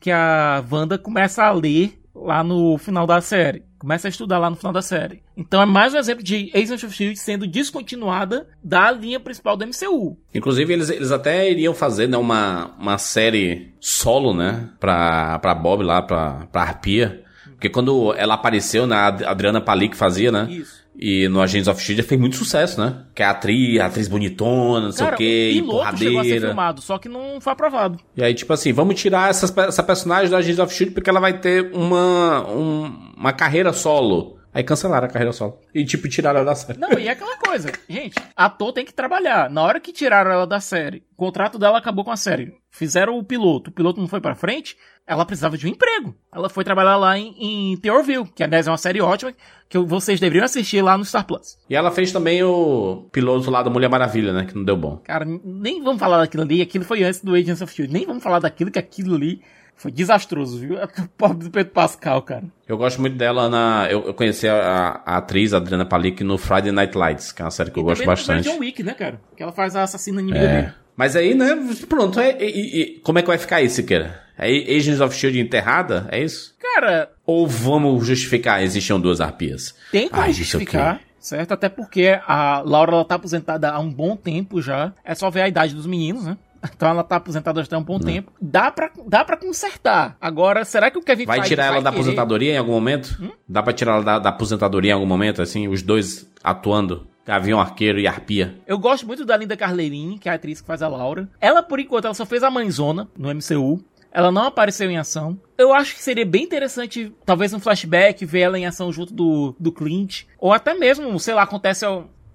que 0.00 0.10
a 0.10 0.64
Wanda 0.70 0.98
começa 0.98 1.44
a 1.44 1.52
ler 1.52 1.98
lá 2.14 2.42
no 2.42 2.78
final 2.78 3.06
da 3.06 3.20
série. 3.20 3.62
Começa 3.78 4.08
a 4.08 4.10
estudar 4.10 4.38
lá 4.38 4.48
no 4.48 4.56
final 4.56 4.72
da 4.72 4.80
série. 4.80 5.22
Então 5.36 5.60
é 5.60 5.66
mais 5.66 5.92
um 5.92 5.98
exemplo 5.98 6.24
de 6.24 6.50
Agents 6.54 6.82
of 6.82 6.86
S.H.I.E.L.D. 6.86 7.16
sendo 7.16 7.46
descontinuada 7.46 8.48
da 8.64 8.90
linha 8.90 9.20
principal 9.20 9.56
do 9.56 9.66
MCU. 9.66 10.16
Inclusive, 10.34 10.72
eles, 10.72 10.88
eles 10.88 11.12
até 11.12 11.50
iriam 11.50 11.74
fazer 11.74 12.08
né, 12.08 12.16
uma, 12.16 12.74
uma 12.78 12.96
série 12.96 13.74
solo, 13.78 14.32
né? 14.32 14.70
Pra, 14.80 15.38
pra 15.40 15.54
Bob 15.54 15.82
lá, 15.82 16.00
pra, 16.00 16.46
pra 16.50 16.62
Arpia. 16.62 17.22
Porque 17.50 17.68
quando 17.68 18.14
ela 18.14 18.34
apareceu, 18.34 18.86
né, 18.86 18.96
a 18.96 19.08
Adriana 19.30 19.60
Pali 19.60 19.88
que 19.88 19.96
fazia, 19.96 20.32
né? 20.32 20.46
Isso. 20.50 20.85
E 20.98 21.28
no 21.28 21.42
Agents 21.42 21.68
of 21.68 21.78
S.H.I.E.L.D. 21.78 22.08
fez 22.08 22.18
muito 22.20 22.36
sucesso, 22.36 22.80
né? 22.80 23.02
Que 23.14 23.22
é 23.22 23.26
a 23.26 23.30
atriz, 23.30 23.78
a 23.80 23.86
atriz 23.86 24.08
bonitona, 24.08 24.86
não 24.86 24.92
sei 24.92 25.04
Cara, 25.04 25.14
o 25.14 25.18
quê, 25.18 25.50
o 25.52 25.60
piloto 25.60 25.68
chegou 25.68 25.90
a 25.90 25.98
ser 25.98 26.08
empurradeira. 26.10 26.46
filmado, 26.46 26.80
só 26.80 26.96
que 26.98 27.08
não 27.08 27.38
foi 27.40 27.52
aprovado. 27.52 27.98
E 28.16 28.22
aí, 28.24 28.32
tipo 28.32 28.50
assim, 28.52 28.72
vamos 28.72 28.98
tirar 29.00 29.28
essas, 29.28 29.54
essa 29.58 29.82
personagem 29.82 30.30
do 30.30 30.36
Agents 30.36 30.58
of 30.58 30.72
S.H.I.E.L.D. 30.72 30.94
porque 30.94 31.10
ela 31.10 31.20
vai 31.20 31.38
ter 31.38 31.70
uma, 31.74 32.48
um- 32.50 33.12
uma 33.16 33.32
carreira 33.32 33.72
solo. 33.74 34.35
Aí 34.56 34.64
cancelaram 34.64 35.06
a 35.06 35.10
carreira 35.10 35.34
solo. 35.34 35.60
E, 35.74 35.84
tipo, 35.84 36.08
tiraram 36.08 36.40
ela 36.40 36.48
da 36.48 36.54
série. 36.54 36.78
Não, 36.78 36.98
e 36.98 37.08
é 37.08 37.10
aquela 37.10 37.36
coisa. 37.36 37.70
Gente, 37.86 38.14
ator 38.34 38.72
tem 38.72 38.86
que 38.86 38.94
trabalhar. 38.94 39.50
Na 39.50 39.62
hora 39.62 39.78
que 39.78 39.92
tiraram 39.92 40.30
ela 40.30 40.46
da 40.46 40.60
série, 40.60 41.04
o 41.12 41.14
contrato 41.14 41.58
dela 41.58 41.76
acabou 41.76 42.02
com 42.02 42.10
a 42.10 42.16
série. 42.16 42.54
Fizeram 42.70 43.18
o 43.18 43.22
piloto, 43.22 43.68
o 43.68 43.72
piloto 43.72 44.00
não 44.00 44.08
foi 44.08 44.18
pra 44.18 44.34
frente, 44.34 44.74
ela 45.06 45.26
precisava 45.26 45.58
de 45.58 45.66
um 45.66 45.68
emprego. 45.68 46.14
Ela 46.34 46.48
foi 46.48 46.64
trabalhar 46.64 46.96
lá 46.96 47.18
em, 47.18 47.34
em 47.38 47.76
Theorville, 47.76 48.30
que 48.34 48.42
aliás 48.42 48.66
é 48.66 48.70
uma 48.70 48.78
série 48.78 48.98
ótima, 49.02 49.34
que 49.68 49.76
vocês 49.76 50.18
deveriam 50.18 50.46
assistir 50.46 50.80
lá 50.80 50.96
no 50.96 51.04
Star 51.04 51.26
Plus. 51.26 51.58
E 51.68 51.76
ela 51.76 51.90
fez 51.90 52.10
também 52.10 52.42
o 52.42 53.10
piloto 53.12 53.50
lá 53.50 53.62
da 53.62 53.68
Mulher 53.68 53.90
Maravilha, 53.90 54.32
né? 54.32 54.46
Que 54.46 54.54
não 54.54 54.64
deu 54.64 54.76
bom. 54.78 54.96
Cara, 55.04 55.26
nem 55.44 55.82
vamos 55.82 56.00
falar 56.00 56.16
daquilo 56.16 56.44
ali, 56.44 56.62
aquilo 56.62 56.84
foi 56.86 57.02
antes 57.04 57.22
do 57.22 57.34
Agents 57.34 57.60
of 57.60 57.70
S.H.I.E.L.D. 57.70 57.92
Nem 57.92 58.06
vamos 58.06 58.22
falar 58.22 58.38
daquilo, 58.38 58.70
que 58.70 58.78
aquilo 58.78 59.16
ali 59.16 59.42
foi 59.76 59.90
desastroso, 59.90 60.58
viu? 60.58 60.76
O 60.98 61.08
pobre 61.16 61.44
do 61.44 61.50
Pedro 61.50 61.72
Pascal, 61.72 62.22
cara. 62.22 62.44
Eu 62.66 62.76
gosto 62.76 63.00
muito 63.00 63.16
dela 63.16 63.48
na. 63.48 63.86
Eu, 63.90 64.06
eu 64.06 64.14
conheci 64.14 64.48
a, 64.48 65.00
a 65.04 65.16
atriz 65.18 65.52
Adriana 65.52 65.84
Palik 65.86 66.24
no 66.24 66.36
Friday 66.38 66.72
Night 66.72 66.96
Lights, 66.96 67.30
que 67.32 67.42
é 67.42 67.44
uma 67.44 67.50
série 67.50 67.70
que 67.70 67.78
eu 67.78 67.82
E 67.82 67.86
gosto 67.86 68.04
bastante. 68.04 68.48
John 68.48 68.58
Wick, 68.58 68.82
né, 68.82 68.94
cara? 68.94 69.20
Que 69.36 69.42
ela 69.42 69.52
faz 69.52 69.76
a 69.76 69.82
assassina 69.82 70.20
inimiga 70.20 70.44
É. 70.44 70.60
dele. 70.62 70.72
Mas 70.96 71.14
aí, 71.14 71.34
né? 71.34 71.54
Pronto. 71.88 72.18
É, 72.18 72.42
e 72.42 73.00
como 73.04 73.18
é 73.18 73.22
que 73.22 73.28
vai 73.28 73.36
ficar 73.36 73.60
isso, 73.60 73.76
Siqueira? 73.76 74.22
É 74.38 74.48
Agents 74.48 75.00
of 75.00 75.14
Shield 75.14 75.38
enterrada? 75.38 76.06
É 76.10 76.22
isso? 76.22 76.54
Cara, 76.60 77.10
Ou 77.26 77.46
vamos 77.46 78.06
justificar? 78.06 78.62
Existiam 78.62 78.98
duas 79.00 79.20
arpias? 79.20 79.74
Tem 79.92 80.08
como 80.08 80.24
isso 80.26 80.38
justificar, 80.40 81.00
certo? 81.18 81.52
Até 81.52 81.68
porque 81.68 82.18
a 82.26 82.60
Laura 82.64 82.92
ela 82.92 83.04
tá 83.04 83.14
aposentada 83.16 83.70
há 83.70 83.78
um 83.78 83.90
bom 83.92 84.16
tempo 84.16 84.60
já. 84.62 84.92
É 85.04 85.14
só 85.14 85.30
ver 85.30 85.42
a 85.42 85.48
idade 85.48 85.74
dos 85.74 85.86
meninos, 85.86 86.24
né? 86.24 86.36
Então 86.74 86.88
ela 86.90 87.04
tá 87.04 87.16
aposentada 87.16 87.62
já 87.62 87.76
há 87.76 87.78
um 87.78 87.82
bom 87.82 87.98
tempo. 87.98 88.32
Dá 88.40 88.70
pra, 88.70 88.90
dá 89.06 89.24
pra 89.24 89.36
consertar. 89.36 90.16
Agora, 90.20 90.64
será 90.64 90.90
que 90.90 90.98
o 90.98 91.02
Kevin 91.02 91.26
Vai 91.26 91.38
Feige 91.38 91.50
tirar 91.50 91.66
ela 91.66 91.82
da 91.82 91.90
querer? 91.90 91.96
Hum? 91.96 92.00
aposentadoria 92.00 92.52
em 92.54 92.58
algum 92.58 92.72
momento? 92.72 93.34
Dá 93.48 93.62
pra 93.62 93.72
tirar 93.72 93.94
ela 93.94 94.04
da, 94.04 94.18
da 94.18 94.28
aposentadoria 94.30 94.90
em 94.90 94.94
algum 94.94 95.06
momento, 95.06 95.42
assim? 95.42 95.68
Os 95.68 95.82
dois 95.82 96.30
atuando? 96.42 97.06
Gavião 97.26 97.60
Arqueiro 97.60 97.98
e 97.98 98.06
Arpia. 98.06 98.54
Eu 98.68 98.78
gosto 98.78 99.04
muito 99.04 99.24
da 99.24 99.36
Linda 99.36 99.56
Carleirini, 99.56 100.16
que 100.16 100.28
é 100.28 100.32
a 100.32 100.36
atriz 100.36 100.60
que 100.60 100.66
faz 100.66 100.80
a 100.80 100.86
Laura. 100.86 101.28
Ela, 101.40 101.60
por 101.60 101.80
enquanto, 101.80 102.04
ela 102.04 102.14
só 102.14 102.24
fez 102.24 102.44
a 102.44 102.50
mãezona 102.50 103.08
no 103.18 103.28
MCU. 103.34 103.82
Ela 104.12 104.30
não 104.30 104.44
apareceu 104.44 104.88
em 104.88 104.96
ação. 104.96 105.38
Eu 105.58 105.74
acho 105.74 105.94
que 105.94 106.02
seria 106.02 106.24
bem 106.24 106.44
interessante, 106.44 107.12
talvez 107.26 107.52
um 107.52 107.60
flashback, 107.60 108.24
ver 108.24 108.40
ela 108.40 108.58
em 108.58 108.64
ação 108.64 108.90
junto 108.90 109.12
do, 109.12 109.54
do 109.58 109.72
Clint. 109.72 110.22
Ou 110.38 110.52
até 110.52 110.72
mesmo, 110.72 111.18
sei 111.18 111.34
lá, 111.34 111.42
acontece. 111.42 111.84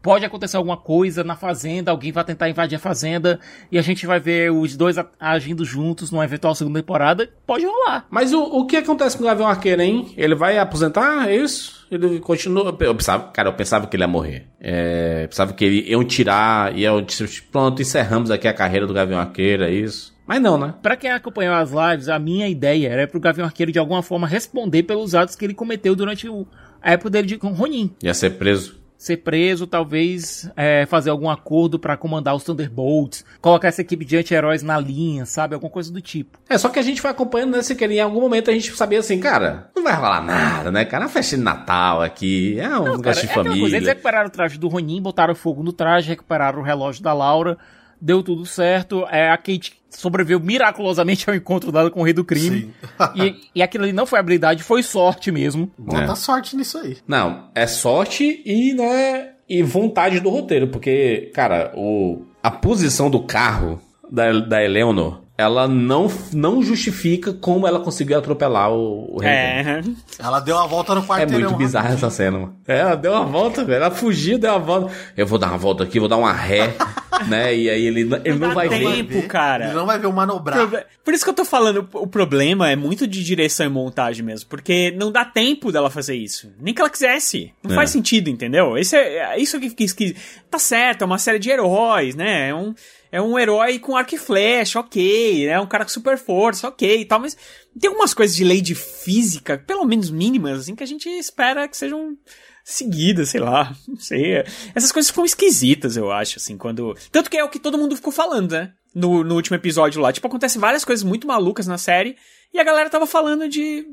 Pode 0.01 0.25
acontecer 0.25 0.57
alguma 0.57 0.77
coisa 0.77 1.23
na 1.23 1.35
fazenda, 1.35 1.91
alguém 1.91 2.11
vai 2.11 2.23
tentar 2.23 2.49
invadir 2.49 2.75
a 2.75 2.79
fazenda 2.79 3.39
e 3.71 3.77
a 3.77 3.81
gente 3.83 4.05
vai 4.07 4.19
ver 4.19 4.51
os 4.51 4.75
dois 4.75 4.95
agindo 5.19 5.63
juntos 5.63 6.09
numa 6.09 6.23
eventual 6.23 6.55
segunda 6.55 6.79
temporada. 6.79 7.29
Pode 7.45 7.65
rolar. 7.65 8.07
Mas 8.09 8.33
o, 8.33 8.41
o 8.41 8.65
que 8.65 8.77
acontece 8.77 9.15
com 9.15 9.23
o 9.23 9.27
Gavião 9.27 9.47
Arqueiro, 9.47 9.81
hein? 9.81 10.11
Ele 10.17 10.33
vai 10.33 10.57
aposentar? 10.57 11.29
É 11.29 11.35
isso? 11.35 11.85
Ele 11.91 12.19
continua. 12.19 12.75
Eu 12.79 12.95
pensava, 12.95 13.25
cara, 13.31 13.49
eu 13.49 13.53
pensava 13.53 13.85
que 13.85 13.95
ele 13.95 14.03
ia 14.03 14.07
morrer. 14.07 14.47
É, 14.59 15.27
pensava 15.27 15.53
que 15.53 15.63
ele 15.63 15.91
iam 15.91 16.03
tirar 16.03 16.75
e 16.75 16.83
eu 16.83 16.99
disse, 17.01 17.41
pronto, 17.43 17.79
encerramos 17.81 18.31
aqui 18.31 18.47
a 18.47 18.53
carreira 18.53 18.87
do 18.87 18.93
Gavião 18.93 19.19
Arqueiro, 19.19 19.63
é 19.63 19.71
isso. 19.71 20.11
Mas 20.25 20.41
não, 20.41 20.57
né? 20.57 20.73
Pra 20.81 20.95
quem 20.95 21.11
acompanhou 21.11 21.53
as 21.53 21.71
lives, 21.71 22.07
a 22.09 22.17
minha 22.17 22.47
ideia 22.47 22.87
era 22.87 23.07
pro 23.07 23.19
Gavião 23.19 23.45
Arqueiro 23.45 23.71
de 23.71 23.77
alguma 23.77 24.01
forma 24.01 24.25
responder 24.27 24.81
pelos 24.83 25.13
atos 25.13 25.35
que 25.35 25.45
ele 25.45 25.53
cometeu 25.53 25.95
durante 25.95 26.27
o- 26.27 26.47
a 26.81 26.93
época 26.93 27.09
dele 27.11 27.27
de 27.27 27.37
com 27.37 27.49
Ronin. 27.49 27.93
Ia 28.01 28.13
ser 28.15 28.31
preso. 28.31 28.80
Ser 29.01 29.17
preso, 29.17 29.65
talvez 29.65 30.47
é, 30.55 30.85
fazer 30.85 31.09
algum 31.09 31.27
acordo 31.27 31.79
pra 31.79 31.97
comandar 31.97 32.35
os 32.35 32.43
Thunderbolts, 32.43 33.25
colocar 33.41 33.67
essa 33.67 33.81
equipe 33.81 34.05
de 34.05 34.15
anti-heróis 34.15 34.61
na 34.61 34.77
linha, 34.79 35.25
sabe? 35.25 35.55
Alguma 35.55 35.71
coisa 35.71 35.91
do 35.91 35.99
tipo. 35.99 36.37
É, 36.47 36.55
só 36.55 36.69
que 36.69 36.77
a 36.77 36.83
gente 36.83 37.01
foi 37.01 37.09
acompanhando, 37.09 37.55
né, 37.55 37.63
Siqueira? 37.63 37.91
Em 37.95 37.99
algum 37.99 38.21
momento 38.21 38.51
a 38.51 38.53
gente 38.53 38.71
sabia 38.77 38.99
assim, 38.99 39.19
cara, 39.19 39.71
não 39.75 39.83
vai 39.83 39.95
rolar 39.95 40.21
nada, 40.23 40.71
né, 40.71 40.85
cara? 40.85 41.05
É 41.05 41.07
uma 41.07 41.11
festa 41.11 41.35
de 41.35 41.41
Natal 41.41 41.99
aqui, 42.03 42.59
é 42.59 42.67
um 42.67 42.71
Não, 42.83 42.97
negócio 42.97 43.01
cara, 43.01 43.21
de 43.21 43.25
é 43.25 43.33
família. 43.33 43.75
eles 43.75 43.87
recuperaram 43.87 44.27
o 44.27 44.31
traje 44.31 44.59
do 44.59 44.67
Ronin, 44.67 45.01
botaram 45.01 45.33
fogo 45.33 45.63
no 45.63 45.73
traje, 45.73 46.07
recuperaram 46.09 46.59
o 46.59 46.63
relógio 46.63 47.01
da 47.01 47.11
Laura, 47.11 47.57
deu 48.01 48.23
tudo 48.23 48.45
certo. 48.45 49.05
É, 49.09 49.29
a 49.29 49.37
Kate 49.37 49.79
sobreviveu 49.89 50.39
miraculosamente 50.39 51.29
ao 51.29 51.35
encontro 51.35 51.71
dela 51.71 51.91
com 51.91 52.01
o 52.01 52.03
rei 52.03 52.13
do 52.13 52.25
crime. 52.25 52.73
e, 53.15 53.35
e 53.55 53.61
aquilo 53.61 53.83
ali 53.83 53.93
não 53.93 54.05
foi 54.05 54.19
habilidade, 54.19 54.63
foi 54.63 54.81
sorte 54.81 55.31
mesmo. 55.31 55.71
Bota 55.77 56.11
É. 56.11 56.15
sorte 56.15 56.55
nisso 56.55 56.77
aí. 56.77 56.97
Não, 57.07 57.49
é 57.53 57.67
sorte 57.67 58.41
e, 58.45 58.73
né, 58.73 59.33
e 59.47 59.61
vontade 59.61 60.19
do 60.19 60.29
roteiro, 60.29 60.67
porque, 60.67 61.31
cara, 61.33 61.71
o, 61.75 62.25
a 62.41 62.49
posição 62.49 63.09
do 63.09 63.21
carro 63.21 63.79
da, 64.09 64.31
da 64.39 64.63
Eleanor, 64.63 65.20
ela 65.41 65.67
não, 65.67 66.07
não 66.33 66.61
justifica 66.63 67.33
como 67.33 67.67
ela 67.67 67.79
conseguiu 67.79 68.17
atropelar 68.17 68.71
o, 68.71 69.15
o 69.15 69.19
rei. 69.19 69.29
É. 69.31 69.81
Ela 70.19 70.39
deu 70.39 70.55
uma 70.55 70.67
volta 70.67 70.95
no 70.95 71.01
É 71.01 71.05
quarteirão. 71.05 71.49
muito 71.49 71.57
bizarra 71.57 71.93
essa 71.93 72.09
cena, 72.09 72.39
mano. 72.39 72.55
É, 72.67 72.79
ela 72.79 72.95
deu 72.95 73.11
uma 73.11 73.25
volta, 73.25 73.63
velho. 73.65 73.83
Ela 73.83 73.91
fugiu, 73.91 74.37
deu 74.37 74.51
uma 74.51 74.59
volta. 74.59 74.93
Eu 75.17 75.27
vou 75.27 75.37
dar 75.37 75.47
uma 75.47 75.57
volta 75.57 75.83
aqui, 75.83 75.99
vou 75.99 76.07
dar 76.07 76.17
uma 76.17 76.31
ré, 76.31 76.73
né? 77.27 77.53
E 77.55 77.69
aí 77.69 77.85
ele, 77.85 78.01
ele 78.23 78.37
não, 78.39 78.49
dá 78.49 78.53
vai 78.53 78.69
ver. 78.69 78.79
tempo, 79.05 79.27
cara. 79.27 79.65
Ele 79.65 79.73
não 79.73 79.85
vai 79.85 79.99
ver 79.99 80.07
o 80.07 80.13
manobrar. 80.13 80.69
Por 81.03 81.13
isso 81.13 81.23
que 81.23 81.29
eu 81.29 81.33
tô 81.33 81.43
falando, 81.45 81.87
o 81.93 82.07
problema 82.07 82.69
é 82.69 82.75
muito 82.75 83.07
de 83.07 83.23
direção 83.23 83.65
e 83.65 83.69
montagem 83.69 84.23
mesmo, 84.23 84.49
porque 84.49 84.91
não 84.97 85.11
dá 85.11 85.25
tempo 85.25 85.71
dela 85.71 85.89
fazer 85.89 86.15
isso. 86.15 86.51
Nem 86.59 86.73
que 86.73 86.81
ela 86.81 86.89
quisesse. 86.89 87.51
Não 87.63 87.71
É. 87.71 87.75
faz 87.75 87.89
sentido, 87.89 88.29
entendeu? 88.29 88.77
Esse 88.77 88.95
é, 88.95 89.33
é 89.33 89.39
isso 89.39 89.59
que 89.59 89.69
fica 89.69 89.83
esquisito. 89.83 90.19
Tá 90.49 90.59
certo, 90.59 91.01
é 91.01 91.05
uma 91.05 91.17
série 91.17 91.39
de 91.39 91.49
heróis, 91.49 92.15
né? 92.15 92.49
É 92.49 92.55
um, 92.55 92.73
é 93.11 93.21
um 93.21 93.37
herói 93.37 93.77
com 93.77 93.97
arco 93.97 94.15
e 94.15 94.17
flecha, 94.17 94.79
ok, 94.79 95.47
né? 95.47 95.59
Um 95.59 95.67
cara 95.67 95.83
com 95.83 95.91
super 95.91 96.17
força, 96.17 96.67
ok 96.67 97.01
e 97.01 97.05
tal, 97.05 97.19
mas 97.19 97.35
tem 97.79 97.89
algumas 97.89 98.13
coisas 98.13 98.35
de 98.35 98.43
lei 98.43 98.61
de 98.61 98.73
física, 98.73 99.57
pelo 99.57 99.85
menos 99.85 100.09
mínimas, 100.09 100.61
assim, 100.61 100.75
que 100.75 100.83
a 100.83 100.87
gente 100.87 101.09
espera 101.09 101.67
que 101.67 101.75
sejam 101.75 102.17
seguidas, 102.63 103.29
sei 103.29 103.41
lá, 103.41 103.75
não 103.87 103.97
sei. 103.97 104.43
Essas 104.73 104.91
coisas 104.91 105.09
ficam 105.09 105.25
esquisitas, 105.25 105.97
eu 105.97 106.11
acho, 106.11 106.37
assim, 106.37 106.57
quando. 106.57 106.95
Tanto 107.11 107.29
que 107.29 107.37
é 107.37 107.43
o 107.43 107.49
que 107.49 107.59
todo 107.59 107.77
mundo 107.77 107.95
ficou 107.95 108.13
falando, 108.13 108.51
né? 108.51 108.73
No, 108.93 109.23
no 109.23 109.35
último 109.35 109.55
episódio 109.55 110.01
lá. 110.01 110.11
Tipo, 110.11 110.27
acontece 110.27 110.59
várias 110.59 110.85
coisas 110.85 111.03
muito 111.03 111.27
malucas 111.27 111.67
na 111.67 111.77
série 111.77 112.17
e 112.53 112.59
a 112.59 112.63
galera 112.63 112.89
tava 112.89 113.05
falando 113.05 113.47
de. 113.47 113.85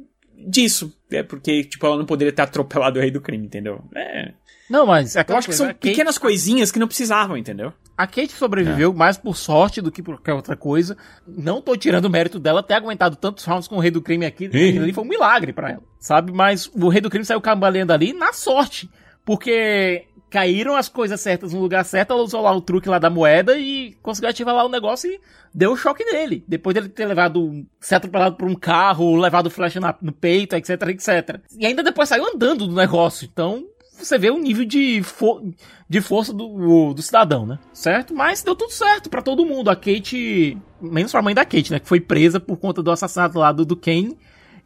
Disso. 0.46 0.92
É 1.10 1.22
porque, 1.22 1.64
tipo, 1.64 1.84
ela 1.86 1.96
não 1.96 2.06
poderia 2.06 2.32
ter 2.32 2.42
atropelado 2.42 2.98
o 2.98 3.02
rei 3.02 3.10
do 3.10 3.20
crime, 3.20 3.46
entendeu? 3.46 3.82
É. 3.94 4.32
Não, 4.68 4.86
mas 4.86 5.16
é 5.16 5.24
Eu 5.26 5.36
acho 5.36 5.48
que 5.48 5.54
são 5.54 5.72
pequenas 5.72 6.18
coisinhas 6.18 6.70
que 6.70 6.78
não 6.78 6.86
precisavam, 6.86 7.36
entendeu? 7.36 7.72
A 7.96 8.06
Kate 8.06 8.32
sobreviveu 8.32 8.92
mais 8.92 9.16
por 9.16 9.34
sorte 9.34 9.80
do 9.80 9.90
que 9.90 10.02
por 10.02 10.16
qualquer 10.16 10.34
outra 10.34 10.54
coisa. 10.56 10.96
Não 11.26 11.60
tô 11.60 11.76
tirando 11.76 12.04
o 12.04 12.10
mérito 12.10 12.38
dela 12.38 12.62
ter 12.62 12.74
aguentado 12.74 13.16
tantos 13.16 13.44
rounds 13.44 13.66
com 13.66 13.76
o 13.76 13.80
Rei 13.80 13.90
do 13.90 14.02
Crime 14.02 14.26
aqui. 14.26 14.46
Aquilo 14.46 14.84
ali 14.84 14.92
foi 14.92 15.04
um 15.04 15.08
milagre 15.08 15.52
pra 15.52 15.70
ela, 15.70 15.82
sabe? 15.98 16.30
Mas 16.30 16.70
o 16.74 16.88
Rei 16.88 17.00
do 17.00 17.10
Crime 17.10 17.24
saiu 17.24 17.40
cambaleando 17.40 17.92
ali 17.92 18.12
na 18.12 18.32
sorte. 18.32 18.88
Porque 19.24 20.06
caíram 20.30 20.76
as 20.76 20.88
coisas 20.88 21.20
certas 21.20 21.52
no 21.52 21.60
lugar 21.60 21.84
certo, 21.84 22.12
ela 22.12 22.22
usou 22.22 22.40
lá 22.42 22.52
o 22.54 22.60
truque 22.60 22.88
lá 22.88 22.98
da 22.98 23.08
moeda 23.10 23.56
e 23.58 23.96
conseguiu 24.02 24.30
ativar 24.30 24.54
lá 24.54 24.64
o 24.64 24.68
negócio 24.68 25.10
e 25.10 25.20
deu 25.54 25.72
o 25.72 25.76
choque 25.76 26.04
nele. 26.04 26.44
Depois 26.46 26.74
dele 26.74 26.88
ter 26.88 27.06
levado, 27.06 27.64
ser 27.80 27.94
atropelado 27.96 28.36
por 28.36 28.48
um 28.48 28.54
carro, 28.54 29.16
levado 29.16 29.50
flecha 29.50 29.80
na- 29.80 29.94
no 30.02 30.12
peito, 30.12 30.54
etc, 30.54 30.70
etc. 30.88 31.40
E 31.58 31.66
ainda 31.66 31.82
depois 31.82 32.08
saiu 32.08 32.26
andando 32.26 32.66
do 32.66 32.74
negócio. 32.74 33.28
Então, 33.32 33.64
você 33.92 34.16
vê 34.18 34.30
o 34.30 34.38
nível 34.38 34.64
de, 34.64 35.02
fo- 35.02 35.42
de 35.88 36.00
força 36.00 36.32
do, 36.32 36.92
do 36.94 37.02
cidadão, 37.02 37.44
né? 37.46 37.58
Certo? 37.72 38.14
Mas 38.14 38.42
deu 38.42 38.54
tudo 38.54 38.70
certo 38.70 39.10
pra 39.10 39.22
todo 39.22 39.44
mundo. 39.46 39.70
A 39.70 39.74
Kate, 39.76 40.56
menos 40.80 41.10
pra 41.10 41.22
mãe 41.22 41.34
da 41.34 41.44
Kate, 41.44 41.72
né? 41.72 41.80
Que 41.80 41.88
foi 41.88 42.00
presa 42.00 42.38
por 42.38 42.58
conta 42.58 42.82
do 42.82 42.90
assassinato 42.92 43.38
lá 43.38 43.50
do, 43.50 43.64
do 43.64 43.76
Kane 43.76 44.16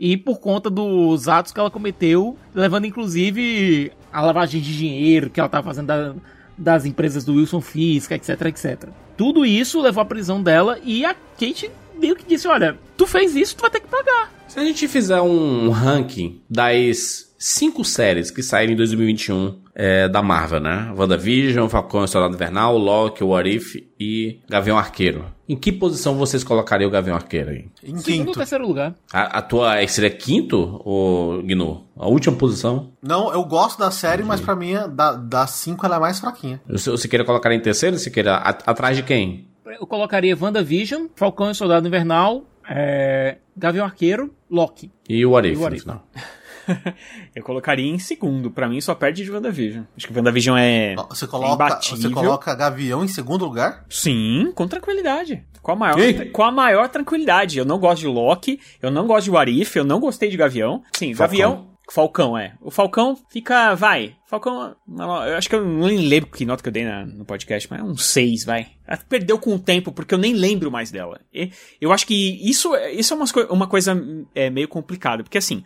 e 0.05 0.17
por 0.17 0.41
conta 0.41 0.69
dos 0.69 1.29
atos 1.29 1.53
que 1.53 1.61
ela 1.61 1.71
cometeu, 1.71 2.37
levando 2.53 2.87
inclusive 2.87 3.93
a 4.13 4.21
lavagem 4.21 4.61
de 4.61 4.77
dinheiro 4.77 5.31
que 5.31 5.39
ela 5.39 5.49
tava 5.49 5.65
fazendo 5.69 5.87
da- 5.87 6.15
das 6.59 6.85
empresas 6.85 7.25
do 7.25 7.35
Wilson 7.35 7.61
Fisk, 7.61 8.11
etc, 8.11 8.31
etc. 8.47 8.89
Tudo 9.17 9.47
isso 9.47 9.81
levou 9.81 10.03
à 10.03 10.05
prisão 10.05 10.43
dela 10.43 10.79
e 10.83 11.05
a 11.05 11.15
Kate 11.39 11.71
meio 11.99 12.17
que 12.17 12.25
disse, 12.27 12.49
olha, 12.49 12.77
tu 12.97 13.07
fez 13.07 13.37
isso, 13.37 13.55
tu 13.57 13.61
vai 13.61 13.71
ter 13.71 13.79
que 13.81 13.87
pagar. 13.87 14.33
Se 14.49 14.59
a 14.59 14.65
gente 14.65 14.89
fizer 14.89 15.21
um 15.21 15.71
ranking 15.71 16.41
das 16.51 17.33
cinco 17.39 17.85
séries 17.85 18.29
que 18.31 18.43
saíram 18.43 18.73
em 18.73 18.77
2021 18.77 19.55
é, 19.75 20.09
da 20.09 20.23
Marvel, 20.23 20.61
né? 20.61 20.93
WandaVision, 20.97 21.69
Falcão 21.69 22.05
e 22.05 22.09
Soldado 22.09 22.35
Invernal, 22.35 22.77
Loki, 22.77 23.25
What 23.25 23.49
If 23.49 23.75
e 23.99 24.41
Gavião 24.49 24.77
Arqueiro. 24.79 25.25
Em 25.49 25.57
que 25.57 25.71
posição 25.73 26.15
vocês 26.15 26.43
colocariam 26.45 26.89
o 26.89 26.91
Gavião 26.91 27.17
Arqueiro 27.17 27.51
aí? 27.51 27.67
Em 27.83 27.97
Segundo 27.99 28.03
quinto. 28.05 28.29
ou 28.31 28.35
terceiro 28.37 28.67
lugar. 28.67 28.95
A, 29.13 29.39
a 29.39 29.43
tua 29.43 29.87
seria 29.87 30.11
quinto, 30.11 30.81
ou 30.85 31.43
Gnu? 31.43 31.85
A 31.97 32.07
última 32.07 32.35
posição? 32.37 32.93
Não, 33.03 33.33
eu 33.33 33.45
gosto 33.45 33.79
da 33.79 33.91
série, 33.91 34.23
mas 34.23 34.41
pra 34.41 34.55
mim, 34.57 34.75
da- 34.95 35.13
das 35.15 35.51
cinco, 35.51 35.85
ela 35.85 35.97
é 35.97 36.01
mais 36.01 36.19
fraquinha. 36.21 36.61
Você, 36.69 36.91
você 36.91 37.09
queria 37.09 37.25
colocar 37.27 37.53
em 37.53 37.61
terceiro? 37.61 37.99
Você 37.99 38.11
queria 38.11 38.35
a- 38.35 38.49
atrás 38.67 38.97
de 38.97 39.03
quem? 39.03 39.47
Eu 39.81 39.87
colocaria 39.87 40.37
WandaVision, 40.39 41.07
Falcão 41.17 41.51
e 41.51 41.55
Soldado 41.55 41.87
Invernal, 41.87 42.45
é, 42.69 43.39
Gavião 43.57 43.85
Arqueiro, 43.85 44.33
Loki. 44.51 44.91
E 45.09 45.25
o 45.27 45.31
What 45.33 45.49
If? 45.49 45.55
E 45.55 45.59
o 45.59 45.63
What 45.63 45.77
no 45.77 45.81
final? 45.83 46.07
Eu 47.35 47.43
colocaria 47.43 47.87
em 47.91 47.99
segundo. 47.99 48.51
Pra 48.51 48.69
mim, 48.69 48.81
só 48.81 48.95
perde 48.95 49.25
de 49.25 49.31
WandaVision. 49.31 49.85
Acho 49.97 50.07
que 50.09 50.15
WandaVision 50.17 50.57
é. 50.59 50.95
Você 51.09 51.27
coloca, 51.27 51.55
imbatível. 51.55 51.97
você 51.99 52.11
coloca 52.11 52.55
Gavião 52.55 53.05
em 53.05 53.09
segundo 53.09 53.45
lugar? 53.45 53.85
Sim, 53.89 54.53
com 54.55 54.67
tranquilidade. 54.69 55.45
Com 55.61 55.73
a, 55.73 55.77
maior, 55.77 55.97
com 56.33 56.43
a 56.43 56.51
maior 56.51 56.89
tranquilidade. 56.89 57.59
Eu 57.59 57.65
não 57.65 57.79
gosto 57.79 58.01
de 58.01 58.07
Loki, 58.09 58.59
eu 58.81 58.91
não 58.91 59.07
gosto 59.07 59.25
de 59.27 59.31
Warif, 59.31 59.77
eu 59.77 59.85
não 59.85 60.01
gostei 60.01 60.29
de 60.29 60.37
Gavião. 60.37 60.83
Sim, 60.93 61.15
Falcão. 61.15 61.39
Gavião. 61.39 61.73
Falcão, 61.91 62.39
é. 62.39 62.55
O 62.61 62.71
Falcão 62.71 63.19
fica. 63.31 63.75
Vai. 63.75 64.15
Falcão. 64.27 64.75
Eu 64.89 65.37
acho 65.37 65.49
que 65.49 65.55
eu 65.55 65.65
não 65.65 65.87
lembro 65.89 66.31
que 66.31 66.45
nota 66.47 66.63
que 66.63 66.69
eu 66.69 66.73
dei 66.73 66.85
na- 66.85 67.05
no 67.05 67.25
podcast, 67.25 67.69
mas 67.71 67.81
é 67.81 67.83
um 67.83 67.97
6, 67.97 68.45
vai. 68.45 68.69
Ela 68.87 68.99
Perdeu 69.09 69.39
com 69.39 69.55
o 69.55 69.59
tempo, 69.59 69.93
porque 69.93 70.15
eu 70.15 70.19
nem 70.19 70.33
lembro 70.33 70.71
mais 70.71 70.91
dela. 70.91 71.21
E 71.35 71.51
eu 71.81 71.93
acho 71.93 72.07
que 72.07 72.15
isso, 72.49 72.75
isso 72.95 73.13
é 73.15 73.33
coi- 73.33 73.47
uma 73.51 73.67
coisa 73.67 73.95
é, 74.35 74.49
meio 74.49 74.69
complicada, 74.69 75.23
porque 75.23 75.37
assim, 75.39 75.63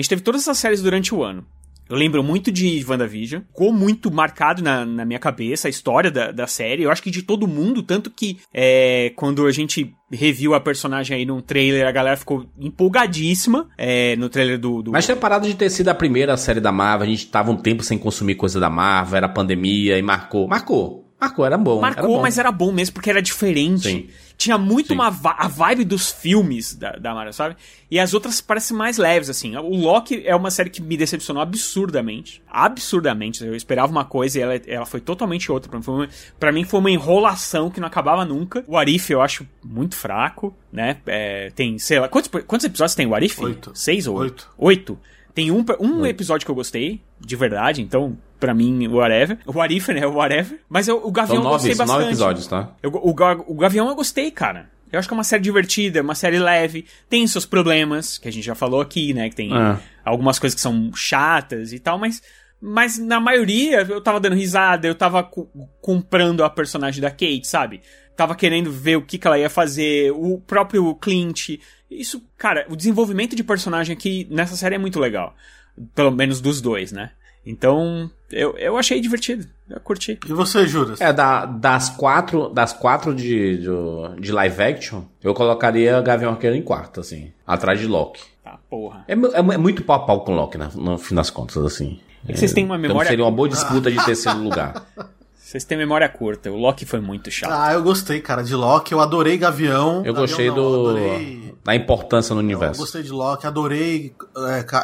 a 0.00 0.02
gente 0.02 0.08
teve 0.08 0.22
todas 0.22 0.40
essas 0.40 0.56
séries 0.56 0.80
durante 0.80 1.14
o 1.14 1.22
ano. 1.22 1.44
Eu 1.90 1.96
lembro 1.96 2.22
muito 2.22 2.52
de 2.52 2.84
WandaVision. 2.88 3.42
Ficou 3.48 3.72
muito 3.72 4.12
marcado 4.12 4.62
na, 4.62 4.86
na 4.86 5.04
minha 5.04 5.18
cabeça 5.18 5.66
a 5.66 5.70
história 5.70 6.08
da, 6.08 6.30
da 6.30 6.46
série. 6.46 6.84
Eu 6.84 6.90
acho 6.90 7.02
que 7.02 7.10
de 7.10 7.20
todo 7.20 7.48
mundo, 7.48 7.82
tanto 7.82 8.10
que 8.10 8.38
é, 8.54 9.12
quando 9.16 9.44
a 9.44 9.50
gente 9.50 9.92
reviu 10.10 10.54
a 10.54 10.60
personagem 10.60 11.16
aí 11.16 11.26
num 11.26 11.40
trailer, 11.40 11.86
a 11.86 11.90
galera 11.90 12.16
ficou 12.16 12.46
empolgadíssima 12.58 13.68
é, 13.76 14.14
no 14.14 14.28
trailer 14.28 14.56
do. 14.56 14.82
do... 14.82 14.92
Mas 14.92 15.04
tinha 15.04 15.16
parado 15.16 15.48
de 15.48 15.54
ter 15.54 15.68
sido 15.68 15.88
a 15.88 15.94
primeira 15.94 16.36
série 16.36 16.60
da 16.60 16.70
Marvel, 16.70 17.08
a 17.08 17.10
gente 17.10 17.26
tava 17.26 17.50
um 17.50 17.56
tempo 17.56 17.82
sem 17.82 17.98
consumir 17.98 18.36
coisa 18.36 18.60
da 18.60 18.70
Marvel, 18.70 19.16
era 19.16 19.28
pandemia 19.28 19.98
e 19.98 20.02
marcou. 20.02 20.46
Marcou. 20.46 21.09
Marcou, 21.20 21.44
era 21.44 21.58
bom. 21.58 21.80
Marcou, 21.80 22.04
era 22.04 22.14
bom. 22.16 22.22
mas 22.22 22.38
era 22.38 22.50
bom 22.50 22.72
mesmo, 22.72 22.94
porque 22.94 23.10
era 23.10 23.20
diferente. 23.20 23.88
Sim. 23.88 24.08
Tinha 24.38 24.56
muito 24.56 24.88
Sim. 24.88 24.94
uma 24.94 25.08
a 25.08 25.48
vibe 25.48 25.84
dos 25.84 26.10
filmes 26.10 26.74
da, 26.74 26.92
da 26.92 27.12
Marvel, 27.12 27.32
sabe? 27.34 27.56
E 27.90 27.98
as 27.98 28.14
outras 28.14 28.40
parecem 28.40 28.74
mais 28.74 28.96
leves, 28.96 29.28
assim. 29.28 29.54
O 29.54 29.76
Loki 29.76 30.22
é 30.24 30.34
uma 30.34 30.50
série 30.50 30.70
que 30.70 30.80
me 30.80 30.96
decepcionou 30.96 31.42
absurdamente. 31.42 32.42
Absurdamente. 32.48 33.44
Eu 33.44 33.54
esperava 33.54 33.92
uma 33.92 34.04
coisa 34.06 34.38
e 34.38 34.42
ela, 34.42 34.54
ela 34.66 34.86
foi 34.86 35.00
totalmente 35.00 35.52
outra. 35.52 35.68
Pra 35.68 35.78
mim, 35.78 35.84
foi 35.84 35.94
uma, 35.94 36.08
pra 36.38 36.52
mim 36.52 36.64
foi 36.64 36.80
uma 36.80 36.90
enrolação 36.90 37.68
que 37.70 37.80
não 37.80 37.86
acabava 37.86 38.24
nunca. 38.24 38.64
O 38.66 38.78
Arif 38.78 39.10
eu 39.10 39.20
acho 39.20 39.46
muito 39.62 39.94
fraco, 39.94 40.56
né? 40.72 40.96
É, 41.04 41.50
tem, 41.50 41.78
sei 41.78 42.00
lá, 42.00 42.08
quantos, 42.08 42.30
quantos 42.46 42.64
episódios 42.64 42.94
tem 42.94 43.06
o 43.06 43.14
Arif? 43.14 43.38
Oito. 43.42 43.72
Seis 43.74 44.06
ou 44.06 44.16
Oito. 44.16 44.48
Oito. 44.56 44.98
Tem 45.34 45.50
um, 45.50 45.64
um 45.78 46.06
episódio 46.06 46.46
que 46.46 46.50
eu 46.50 46.54
gostei, 46.54 47.00
de 47.20 47.36
verdade, 47.36 47.82
então, 47.82 48.16
pra 48.40 48.52
mim, 48.54 48.88
whatever. 48.88 49.38
O 49.46 49.60
Arif, 49.60 49.92
né? 49.92 50.06
O 50.06 50.14
whatever. 50.14 50.58
Mas 50.68 50.88
eu, 50.88 50.96
o 51.06 51.12
Gavião 51.12 51.42
São 51.42 51.44
eu 51.44 51.50
gostei 51.50 51.70
nove, 51.70 51.78
bastante. 51.78 51.98
nove 51.98 52.10
episódios, 52.10 52.46
tá? 52.46 52.72
Eu- 52.82 52.90
o, 52.90 53.10
o 53.10 53.54
Gavião 53.54 53.88
eu 53.88 53.94
gostei, 53.94 54.30
cara. 54.30 54.68
Eu 54.90 54.98
acho 54.98 55.06
que 55.06 55.14
é 55.14 55.16
uma 55.16 55.22
série 55.22 55.42
divertida, 55.42 56.02
uma 56.02 56.16
série 56.16 56.38
leve. 56.40 56.84
Tem 57.08 57.24
seus 57.28 57.46
problemas, 57.46 58.18
que 58.18 58.26
a 58.26 58.32
gente 58.32 58.44
já 58.44 58.56
falou 58.56 58.80
aqui, 58.80 59.14
né? 59.14 59.28
Que 59.28 59.36
tem 59.36 59.56
É. 59.56 59.78
algumas 60.04 60.38
coisas 60.38 60.54
que 60.56 60.60
são 60.60 60.90
chatas 60.94 61.72
e 61.72 61.78
tal, 61.78 61.98
mas. 61.98 62.20
Mas 62.62 62.98
na 62.98 63.18
maioria 63.20 63.80
eu 63.88 64.02
tava 64.02 64.20
dando 64.20 64.34
risada, 64.36 64.86
eu 64.86 64.94
tava 64.94 65.22
comprando 65.80 66.44
a 66.44 66.50
personagem 66.50 67.00
da 67.00 67.10
Kate, 67.10 67.46
sabe? 67.46 67.80
Tava 68.16 68.34
querendo 68.34 68.70
ver 68.70 68.96
o 68.96 69.02
que, 69.02 69.16
que 69.16 69.26
ela 69.26 69.38
ia 69.38 69.48
fazer, 69.48 70.12
o 70.12 70.38
próprio 70.38 70.94
Clint. 70.96 71.58
Isso, 71.90 72.22
cara, 72.36 72.66
o 72.68 72.76
desenvolvimento 72.76 73.34
de 73.34 73.42
personagem 73.42 73.94
aqui 73.96 74.26
nessa 74.30 74.56
série 74.56 74.74
é 74.74 74.78
muito 74.78 75.00
legal. 75.00 75.34
Pelo 75.94 76.10
menos 76.10 76.40
dos 76.40 76.60
dois, 76.60 76.92
né? 76.92 77.12
Então, 77.44 78.10
eu, 78.30 78.56
eu 78.58 78.76
achei 78.76 79.00
divertido. 79.00 79.46
Eu 79.68 79.80
curti. 79.80 80.18
E 80.28 80.32
você, 80.32 80.66
Juras? 80.66 81.00
É, 81.00 81.12
da- 81.12 81.46
das 81.46 81.88
quatro, 81.88 82.48
das 82.50 82.72
quatro 82.72 83.14
de, 83.14 83.58
de, 83.58 84.20
de 84.20 84.32
live 84.32 84.62
action, 84.62 85.02
eu 85.22 85.32
colocaria 85.34 86.00
Gavião 86.02 86.32
Arqueiro 86.32 86.54
em 86.56 86.62
quarto, 86.62 87.00
assim. 87.00 87.32
Atrás 87.46 87.78
de 87.80 87.86
Loki. 87.86 88.22
Tá, 88.44 88.58
porra. 88.68 89.04
É, 89.08 89.14
é 89.14 89.54
é 89.54 89.58
muito 89.58 89.82
pau 89.84 89.96
a 89.96 90.06
pau 90.06 90.20
com 90.24 90.34
Loki, 90.34 90.58
né, 90.58 90.68
no 90.74 90.98
fim 90.98 91.14
das 91.14 91.30
contas, 91.30 91.56
assim. 91.64 91.98
É 92.28 92.32
que 92.32 92.38
vocês 92.38 92.52
têm 92.52 92.64
uma 92.64 92.76
Então 92.76 92.88
memória. 92.88 93.08
seria 93.10 93.24
uma 93.24 93.30
boa 93.30 93.48
disputa 93.50 93.90
de 93.90 94.04
terceiro 94.04 94.38
lugar. 94.38 94.74
Vocês 95.34 95.64
têm 95.64 95.76
memória 95.78 96.08
curta. 96.08 96.50
O 96.52 96.56
Loki 96.56 96.84
foi 96.84 97.00
muito 97.00 97.30
chato. 97.30 97.50
Ah, 97.52 97.72
eu 97.72 97.82
gostei, 97.82 98.20
cara, 98.20 98.42
de 98.42 98.54
Loki. 98.54 98.92
Eu 98.92 99.00
adorei 99.00 99.36
Gavião. 99.36 99.96
Eu 100.04 100.12
Gavião 100.14 100.16
gostei 100.26 100.46
não, 100.48 100.54
do. 100.54 100.88
adorei- 100.90 101.39
da 101.70 101.76
importância 101.76 102.34
no 102.34 102.40
Eu 102.40 102.44
universo. 102.44 102.80
gostei 102.80 103.02
de 103.02 103.10
Loki, 103.10 103.46
adorei 103.46 104.12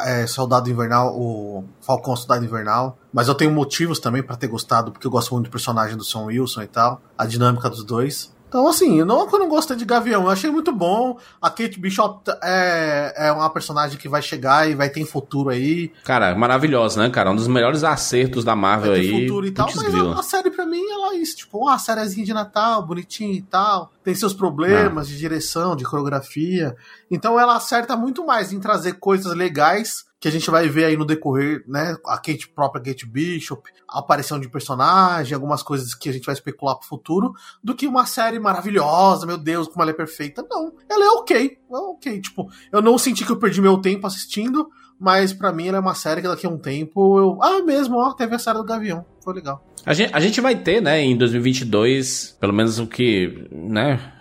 é, 0.05 0.21
é, 0.21 0.27
Soldado 0.27 0.69
Invernal, 0.69 1.13
o 1.13 1.65
Falcão 1.81 2.15
Soldado 2.15 2.45
Invernal. 2.45 2.97
Mas 3.11 3.27
eu 3.27 3.35
tenho 3.35 3.51
motivos 3.51 3.99
também 3.99 4.23
pra 4.23 4.37
ter 4.37 4.47
gostado, 4.47 4.91
porque 4.91 5.05
eu 5.05 5.11
gosto 5.11 5.33
muito 5.33 5.47
do 5.47 5.51
personagem 5.51 5.97
do 5.97 6.03
Sam 6.05 6.25
Wilson 6.25 6.61
e 6.61 6.67
tal, 6.67 7.01
a 7.17 7.25
dinâmica 7.25 7.69
dos 7.69 7.83
dois. 7.83 8.33
Então, 8.47 8.67
assim, 8.67 9.03
não 9.03 9.27
que 9.27 9.35
eu 9.35 9.39
não 9.39 9.49
gostei 9.49 9.75
de 9.75 9.83
Gavião, 9.83 10.23
eu 10.23 10.29
achei 10.29 10.49
muito 10.49 10.71
bom. 10.71 11.17
A 11.41 11.49
Kate 11.49 11.79
Bishop 11.79 12.31
é, 12.41 13.27
é 13.27 13.31
uma 13.31 13.49
personagem 13.49 13.97
que 13.97 14.07
vai 14.07 14.21
chegar 14.21 14.69
e 14.69 14.75
vai 14.75 14.89
ter 14.89 15.03
futuro 15.05 15.49
aí. 15.49 15.91
Cara, 16.03 16.33
maravilhosa, 16.35 17.01
né, 17.01 17.09
cara? 17.09 17.31
Um 17.31 17.35
dos 17.35 17.47
melhores 17.47 17.83
acertos 17.83 18.43
da 18.43 18.55
Marvel 18.55 18.91
Vai 18.91 19.01
ter 19.01 19.07
aí. 19.07 19.21
futuro 19.21 19.45
e 19.45 19.51
tal, 19.51 19.67
Putz 19.67 19.83
mas 19.83 19.95
a, 19.95 20.19
a 20.19 20.23
série 20.23 20.49
pra 20.49 20.65
mim 20.65 20.83
ela 20.89 21.13
é 21.13 21.17
isso, 21.17 21.37
tipo, 21.37 21.57
uma 21.57 21.77
sériezinha 21.77 22.25
de 22.25 22.33
Natal, 22.33 22.85
bonitinha 22.85 23.33
e 23.33 23.41
tal, 23.41 23.91
tem 24.03 24.15
seus 24.15 24.33
problemas 24.33 25.07
de 25.07 25.17
direção, 25.17 25.75
de 25.75 25.83
coreografia, 25.83 26.75
então 27.11 27.39
ela 27.39 27.55
acerta 27.57 27.95
muito 27.95 28.25
mais 28.25 28.53
em 28.53 28.59
trazer 28.59 28.93
coisas 28.93 29.33
legais 29.33 30.06
que 30.19 30.27
a 30.27 30.31
gente 30.31 30.49
vai 30.49 30.67
ver 30.67 30.85
aí 30.85 30.97
no 30.97 31.05
decorrer, 31.05 31.63
né, 31.67 31.95
a 32.05 32.17
Kate 32.17 32.49
própria 32.49 32.83
Kate 32.83 33.05
Bishop, 33.05 33.69
a 33.87 33.99
aparição 33.99 34.39
de 34.39 34.49
personagem, 34.49 35.35
algumas 35.35 35.61
coisas 35.61 35.93
que 35.93 36.09
a 36.09 36.11
gente 36.13 36.25
vai 36.25 36.33
especular 36.33 36.75
pro 36.75 36.87
futuro, 36.87 37.33
do 37.63 37.75
que 37.75 37.85
uma 37.85 38.05
série 38.05 38.39
maravilhosa, 38.39 39.25
meu 39.25 39.37
Deus, 39.37 39.67
como 39.67 39.83
ela 39.83 39.91
é 39.91 39.93
perfeita. 39.93 40.45
Não, 40.49 40.73
ela 40.89 41.05
é 41.05 41.09
ok, 41.09 41.57
é 41.71 41.75
ok, 41.75 42.21
tipo, 42.21 42.49
eu 42.71 42.81
não 42.81 42.97
senti 42.97 43.23
que 43.23 43.31
eu 43.31 43.39
perdi 43.39 43.61
meu 43.61 43.77
tempo 43.77 44.07
assistindo, 44.07 44.67
mas 44.99 45.31
pra 45.31 45.53
mim 45.53 45.67
ela 45.67 45.77
é 45.77 45.81
uma 45.81 45.93
série 45.93 46.21
que 46.21 46.27
daqui 46.27 46.47
a 46.47 46.49
um 46.49 46.57
tempo 46.57 47.19
eu. 47.19 47.37
Ah, 47.41 47.61
mesmo, 47.61 47.97
ó, 47.97 48.13
teve 48.13 48.35
a 48.35 48.39
série 48.39 48.57
do 48.57 48.63
Gavião. 48.63 49.05
Foi 49.23 49.33
legal. 49.35 49.63
A 49.85 49.93
gente, 49.93 50.13
a 50.13 50.19
gente 50.19 50.41
vai 50.41 50.55
ter, 50.55 50.81
né, 50.81 50.99
em 51.01 51.15
2022, 51.15 52.35
pelo 52.39 52.51
menos 52.51 52.79
o 52.79 52.87
que, 52.87 53.47
né, 53.51 54.11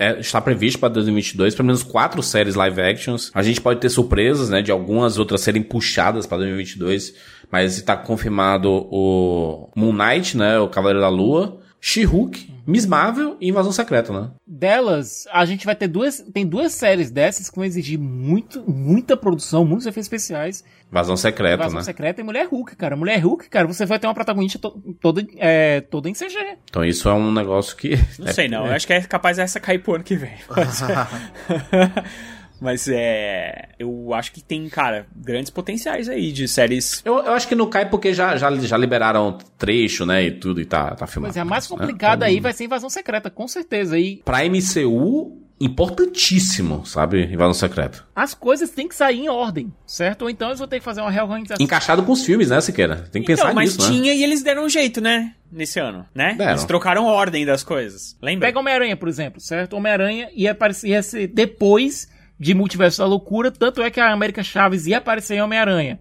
é, 0.00 0.18
está 0.18 0.40
previsto 0.40 0.78
para 0.78 0.88
2022, 0.88 1.54
pelo 1.54 1.66
menos 1.66 1.82
quatro 1.82 2.22
séries 2.22 2.54
live 2.54 2.80
actions. 2.80 3.30
A 3.34 3.42
gente 3.42 3.60
pode 3.60 3.80
ter 3.80 3.90
surpresas, 3.90 4.48
né, 4.48 4.62
de 4.62 4.72
algumas 4.72 5.18
outras 5.18 5.42
serem 5.42 5.62
puxadas 5.62 6.26
para 6.26 6.38
2022, 6.38 7.14
mas 7.52 7.76
está 7.76 7.94
confirmado 7.94 8.70
o 8.90 9.68
Moon 9.76 9.92
Knight, 9.92 10.38
né, 10.38 10.58
o 10.58 10.68
Cavaleiro 10.68 11.02
da 11.02 11.10
Lua, 11.10 11.60
She-Hulk, 11.78 12.50
Miss 12.70 12.86
Marvel 12.86 13.36
e 13.40 13.48
Invasão 13.48 13.72
Secreta, 13.72 14.12
né? 14.12 14.30
Delas, 14.46 15.26
a 15.32 15.44
gente 15.44 15.66
vai 15.66 15.74
ter 15.74 15.88
duas. 15.88 16.20
Tem 16.32 16.46
duas 16.46 16.72
séries 16.72 17.10
dessas 17.10 17.50
que 17.50 17.56
vão 17.56 17.64
exigir 17.64 17.98
muito, 17.98 18.62
muita 18.70 19.16
produção, 19.16 19.64
muitos 19.64 19.86
efeitos 19.86 20.06
especiais. 20.06 20.64
Invasão 20.90 21.16
Secreta, 21.16 21.62
Invasão 21.62 21.78
né? 21.78 21.84
Secreta 21.84 22.20
e 22.20 22.24
Mulher 22.24 22.48
Hulk, 22.48 22.76
cara. 22.76 22.96
Mulher 22.96 23.18
Hulk, 23.18 23.48
cara, 23.48 23.66
você 23.66 23.86
vai 23.86 23.98
ter 23.98 24.06
uma 24.06 24.14
protagonista 24.14 24.58
to 24.58 24.70
toda, 25.00 25.26
é, 25.36 25.80
toda 25.82 26.08
em 26.08 26.12
CG. 26.12 26.58
Então 26.64 26.84
isso 26.84 27.08
é 27.08 27.14
um 27.14 27.32
negócio 27.32 27.76
que. 27.76 27.96
Não 28.18 28.32
sei 28.32 28.48
não, 28.48 28.66
eu 28.66 28.72
acho 28.72 28.86
que 28.86 28.92
é 28.92 29.00
capaz 29.02 29.36
dessa 29.36 29.60
cair 29.60 29.82
pro 29.82 29.94
ano 29.94 30.04
que 30.04 30.16
vem. 30.16 30.30
Mas, 32.60 32.86
mas 32.86 32.88
é. 32.88 33.70
Eu 33.78 34.12
acho 34.14 34.32
que 34.32 34.42
tem, 34.42 34.68
cara, 34.68 35.06
grandes 35.16 35.50
potenciais 35.50 36.08
aí 36.08 36.30
de 36.32 36.46
séries. 36.46 37.00
Eu, 37.04 37.14
eu 37.18 37.32
acho 37.32 37.48
que 37.48 37.54
não 37.54 37.68
cai 37.68 37.88
porque 37.88 38.12
já, 38.12 38.36
já, 38.36 38.54
já 38.56 38.76
liberaram 38.76 39.38
trecho, 39.58 40.04
né? 40.04 40.24
E 40.24 40.30
tudo, 40.30 40.60
e 40.60 40.64
tá, 40.64 40.94
tá 40.94 41.06
filmado. 41.06 41.30
Mas 41.30 41.36
é 41.36 41.40
a 41.40 41.44
mais 41.44 41.68
né? 41.68 41.76
complicada 41.76 42.26
Então, 42.26 42.34
aí 42.36 42.40
vai 42.40 42.52
ser 42.52 42.64
Invasão 42.64 42.90
Secreta, 42.90 43.30
com 43.30 43.48
certeza. 43.48 43.98
E 43.98 44.16
Pra 44.24 44.40
MCU, 44.44 45.38
importantíssimo, 45.60 46.84
sabe? 46.86 47.24
Invasão 47.24 47.54
Secreta. 47.54 48.04
as 48.14 48.34
coisas 48.34 48.70
têm 48.70 48.88
que 48.88 48.94
sair 48.94 49.20
em 49.20 49.28
ordem, 49.28 49.72
certo? 49.86 50.22
Ou 50.22 50.30
então 50.30 50.48
eles 50.48 50.58
vão 50.58 50.68
ter 50.68 50.78
que 50.78 50.84
fazer 50.84 51.00
uma 51.00 51.10
reorganização. 51.10 51.62
Encaixado 51.62 52.02
com 52.02 52.12
os 52.12 52.24
filmes, 52.24 52.48
né, 52.50 52.60
Siqueira? 52.60 52.96
Tem 53.12 53.22
que 53.22 53.32
Então, 53.32 53.44
pensar 53.46 53.54
mas 53.54 53.76
nisso, 53.76 53.90
né? 53.90 53.96
tinha 53.98 54.14
e 54.14 54.22
eles 54.22 54.42
deram 54.42 54.64
um 54.64 54.68
jeito, 54.68 55.00
né? 55.00 55.34
Nesse 55.50 55.78
ano, 55.80 56.06
né? 56.14 56.34
Deram. 56.36 56.52
Eles 56.52 56.64
trocaram 56.64 57.04
ordem 57.06 57.44
das 57.44 57.62
coisas. 57.64 58.16
Lembra? 58.22 58.48
Pega 58.48 58.58
Homem-Aranha, 58.58 58.96
por 58.96 59.08
exemplo, 59.08 59.40
certo? 59.40 59.74
Homem-Aranha 59.74 60.28
ia, 60.34 60.52
aparecer, 60.52 60.88
ia 60.88 61.02
ser 61.02 61.26
depois 61.26 62.08
de 62.40 62.54
Multiverso 62.54 62.98
da 62.98 63.06
Loucura, 63.06 63.50
tanto 63.50 63.82
é 63.82 63.90
que 63.90 64.00
a 64.00 64.10
América 64.10 64.42
Chaves 64.42 64.86
ia 64.86 64.96
aparecer 64.96 65.34
em 65.36 65.42
Homem-Aranha. 65.42 66.00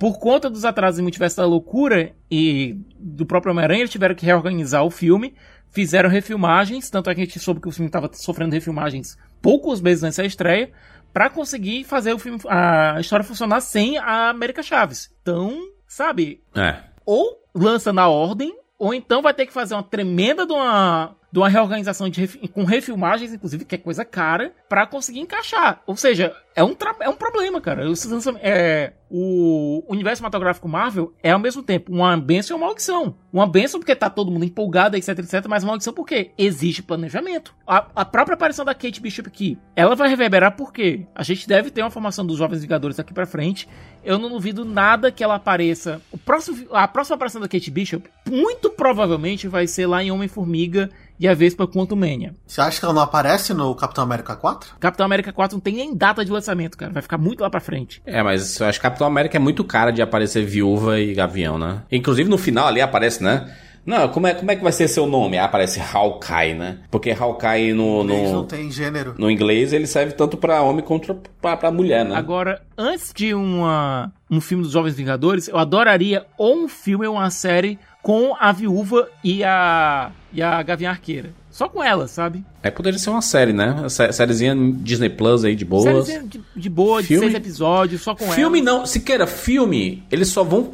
Por 0.00 0.18
conta 0.18 0.50
dos 0.50 0.64
atrasos 0.64 0.98
em 0.98 1.02
Multiverso 1.02 1.36
da 1.36 1.46
Loucura 1.46 2.12
e 2.28 2.76
do 2.98 3.24
próprio 3.24 3.52
Homem-Aranha, 3.52 3.80
eles 3.82 3.90
tiveram 3.92 4.14
que 4.16 4.26
reorganizar 4.26 4.84
o 4.84 4.90
filme, 4.90 5.34
fizeram 5.70 6.10
refilmagens, 6.10 6.90
tanto 6.90 7.08
é 7.08 7.14
que 7.14 7.20
a 7.20 7.24
gente 7.24 7.38
soube 7.38 7.60
que 7.60 7.68
o 7.68 7.70
filme 7.70 7.86
estava 7.86 8.10
sofrendo 8.12 8.52
refilmagens 8.52 9.16
poucos 9.40 9.80
meses 9.80 10.02
antes 10.02 10.16
da 10.18 10.24
estreia, 10.24 10.72
para 11.12 11.30
conseguir 11.30 11.84
fazer 11.84 12.12
o 12.12 12.18
filme, 12.18 12.38
a 12.48 12.96
história 13.00 13.24
funcionar 13.24 13.60
sem 13.60 13.96
a 13.96 14.28
América 14.30 14.62
Chaves. 14.62 15.08
Então, 15.22 15.56
sabe, 15.86 16.42
É. 16.54 16.78
ou 17.06 17.38
lança 17.54 17.92
na 17.92 18.08
ordem, 18.08 18.52
ou 18.78 18.92
então 18.92 19.22
vai 19.22 19.32
ter 19.32 19.46
que 19.46 19.52
fazer 19.52 19.74
uma 19.74 19.82
tremenda 19.82 20.44
de 20.44 20.52
uma, 20.52 21.16
de 21.36 21.40
uma 21.40 21.50
reorganização 21.50 22.08
de 22.08 22.26
com 22.48 22.64
refilmagens, 22.64 23.30
inclusive, 23.30 23.66
que 23.66 23.74
é 23.74 23.78
coisa 23.78 24.06
cara, 24.06 24.54
pra 24.70 24.86
conseguir 24.86 25.20
encaixar. 25.20 25.82
Ou 25.86 25.94
seja, 25.94 26.34
é 26.54 26.64
um, 26.64 26.74
é 27.00 27.10
um 27.10 27.14
problema, 27.14 27.60
cara. 27.60 27.84
Lançam- 27.84 28.38
é, 28.40 28.94
o 29.10 29.84
universo 29.86 30.20
cinematográfico 30.20 30.66
Marvel 30.66 31.12
é 31.22 31.30
ao 31.32 31.38
mesmo 31.38 31.62
tempo 31.62 31.92
uma 31.92 32.16
benção 32.16 32.56
e 32.56 32.58
uma 32.58 32.66
maldição. 32.68 33.14
Uma 33.30 33.46
benção 33.46 33.78
porque 33.78 33.94
tá 33.94 34.08
todo 34.08 34.30
mundo 34.30 34.46
empolgado, 34.46 34.96
etc, 34.96 35.10
etc, 35.18 35.44
mas 35.46 35.62
uma 35.62 35.72
maldição 35.72 35.92
porque 35.92 36.30
existe 36.38 36.82
planejamento. 36.82 37.54
A, 37.66 37.86
a 37.94 38.04
própria 38.06 38.32
aparição 38.34 38.64
da 38.64 38.74
Kate 38.74 38.98
Bishop 39.02 39.28
aqui, 39.28 39.58
ela 39.76 39.94
vai 39.94 40.08
reverberar 40.08 40.56
porque 40.56 41.06
a 41.14 41.22
gente 41.22 41.46
deve 41.46 41.70
ter 41.70 41.82
uma 41.82 41.90
formação 41.90 42.24
dos 42.24 42.38
Jovens 42.38 42.62
Vingadores 42.62 42.96
daqui 42.96 43.12
pra 43.12 43.26
frente. 43.26 43.68
Eu 44.02 44.18
não 44.18 44.30
duvido 44.30 44.64
nada 44.64 45.12
que 45.12 45.22
ela 45.22 45.34
apareça. 45.34 46.00
O 46.10 46.16
próximo, 46.16 46.66
a 46.72 46.88
próxima 46.88 47.16
aparição 47.16 47.42
da 47.42 47.48
Kate 47.48 47.70
Bishop, 47.70 48.08
muito 48.30 48.70
provavelmente 48.70 49.46
vai 49.48 49.66
ser 49.66 49.86
lá 49.86 50.02
em 50.02 50.10
Homem-Formiga 50.10 50.88
e 51.18 51.26
a 51.28 51.34
Vespa 51.34 51.66
Quantumania. 51.66 52.34
Você 52.46 52.60
acha 52.60 52.78
que 52.78 52.84
ela 52.84 52.94
não 52.94 53.02
aparece 53.02 53.52
no 53.54 53.74
Capitão 53.74 54.04
América 54.04 54.36
4? 54.36 54.76
Capitão 54.78 55.06
América 55.06 55.32
4 55.32 55.56
não 55.56 55.60
tem 55.60 55.74
nem 55.74 55.94
data 55.94 56.24
de 56.24 56.30
lançamento, 56.30 56.76
cara. 56.76 56.92
Vai 56.92 57.02
ficar 57.02 57.18
muito 57.18 57.40
lá 57.40 57.50
pra 57.50 57.60
frente. 57.60 58.02
É, 58.04 58.22
mas 58.22 58.58
eu 58.60 58.66
acho 58.66 58.78
que 58.78 58.82
Capitão 58.82 59.06
América 59.06 59.36
é 59.36 59.40
muito 59.40 59.64
cara 59.64 59.90
de 59.90 60.02
aparecer 60.02 60.44
viúva 60.44 60.98
e 61.00 61.14
gavião, 61.14 61.58
né? 61.58 61.82
Inclusive 61.90 62.28
no 62.28 62.38
final 62.38 62.66
ali 62.66 62.80
aparece, 62.80 63.22
né? 63.22 63.52
Não, 63.86 64.08
como 64.08 64.26
é, 64.26 64.34
como 64.34 64.50
é 64.50 64.56
que 64.56 64.64
vai 64.64 64.72
ser 64.72 64.88
seu 64.88 65.06
nome? 65.06 65.38
Ah, 65.38 65.44
aparece 65.44 65.80
Hawkeye, 65.80 66.54
né? 66.54 66.78
Porque 66.90 67.12
Hawkeye 67.12 67.72
no, 67.72 68.00
Eles 68.02 68.30
não 68.32 68.40
no, 68.40 68.44
tem 68.44 68.68
gênero. 68.68 69.14
no 69.16 69.30
inglês 69.30 69.72
ele 69.72 69.86
serve 69.86 70.12
tanto 70.12 70.36
pra 70.36 70.60
homem 70.60 70.84
quanto 70.84 71.14
pra, 71.40 71.56
pra 71.56 71.70
mulher, 71.70 72.04
né? 72.04 72.16
Agora, 72.16 72.60
antes 72.76 73.12
de 73.14 73.32
uma, 73.32 74.12
um 74.28 74.40
filme 74.40 74.64
dos 74.64 74.72
Jovens 74.72 74.96
Vingadores, 74.96 75.46
eu 75.46 75.56
adoraria 75.56 76.26
ou 76.36 76.64
um 76.64 76.68
filme 76.68 77.06
ou 77.06 77.14
uma 77.14 77.30
série 77.30 77.78
com 78.02 78.34
a 78.40 78.50
viúva 78.50 79.08
e 79.22 79.44
a, 79.44 80.10
e 80.36 80.42
a 80.42 80.62
Gavião 80.62 80.90
Arqueira. 80.92 81.30
Só 81.50 81.68
com 81.68 81.82
ela, 81.82 82.06
sabe? 82.06 82.44
É, 82.62 82.70
poderia 82.70 82.98
ser 82.98 83.08
uma 83.10 83.22
série, 83.22 83.52
né? 83.52 83.88
Sé- 83.88 84.12
Sériezinha 84.12 84.54
Disney 84.74 85.08
Plus 85.08 85.44
aí 85.44 85.56
de 85.56 85.64
boas. 85.64 86.06
De, 86.06 86.40
de 86.54 86.68
boa, 86.68 87.00
de 87.00 87.08
Filme- 87.08 87.22
seis 87.24 87.34
episódios, 87.34 88.02
só 88.02 88.14
com 88.14 88.26
Filme 88.32 88.60
ela. 88.60 88.70
não, 88.80 88.86
Siqueira, 88.86 89.26
filme, 89.26 90.04
eles 90.12 90.28
só 90.28 90.44
vão. 90.44 90.70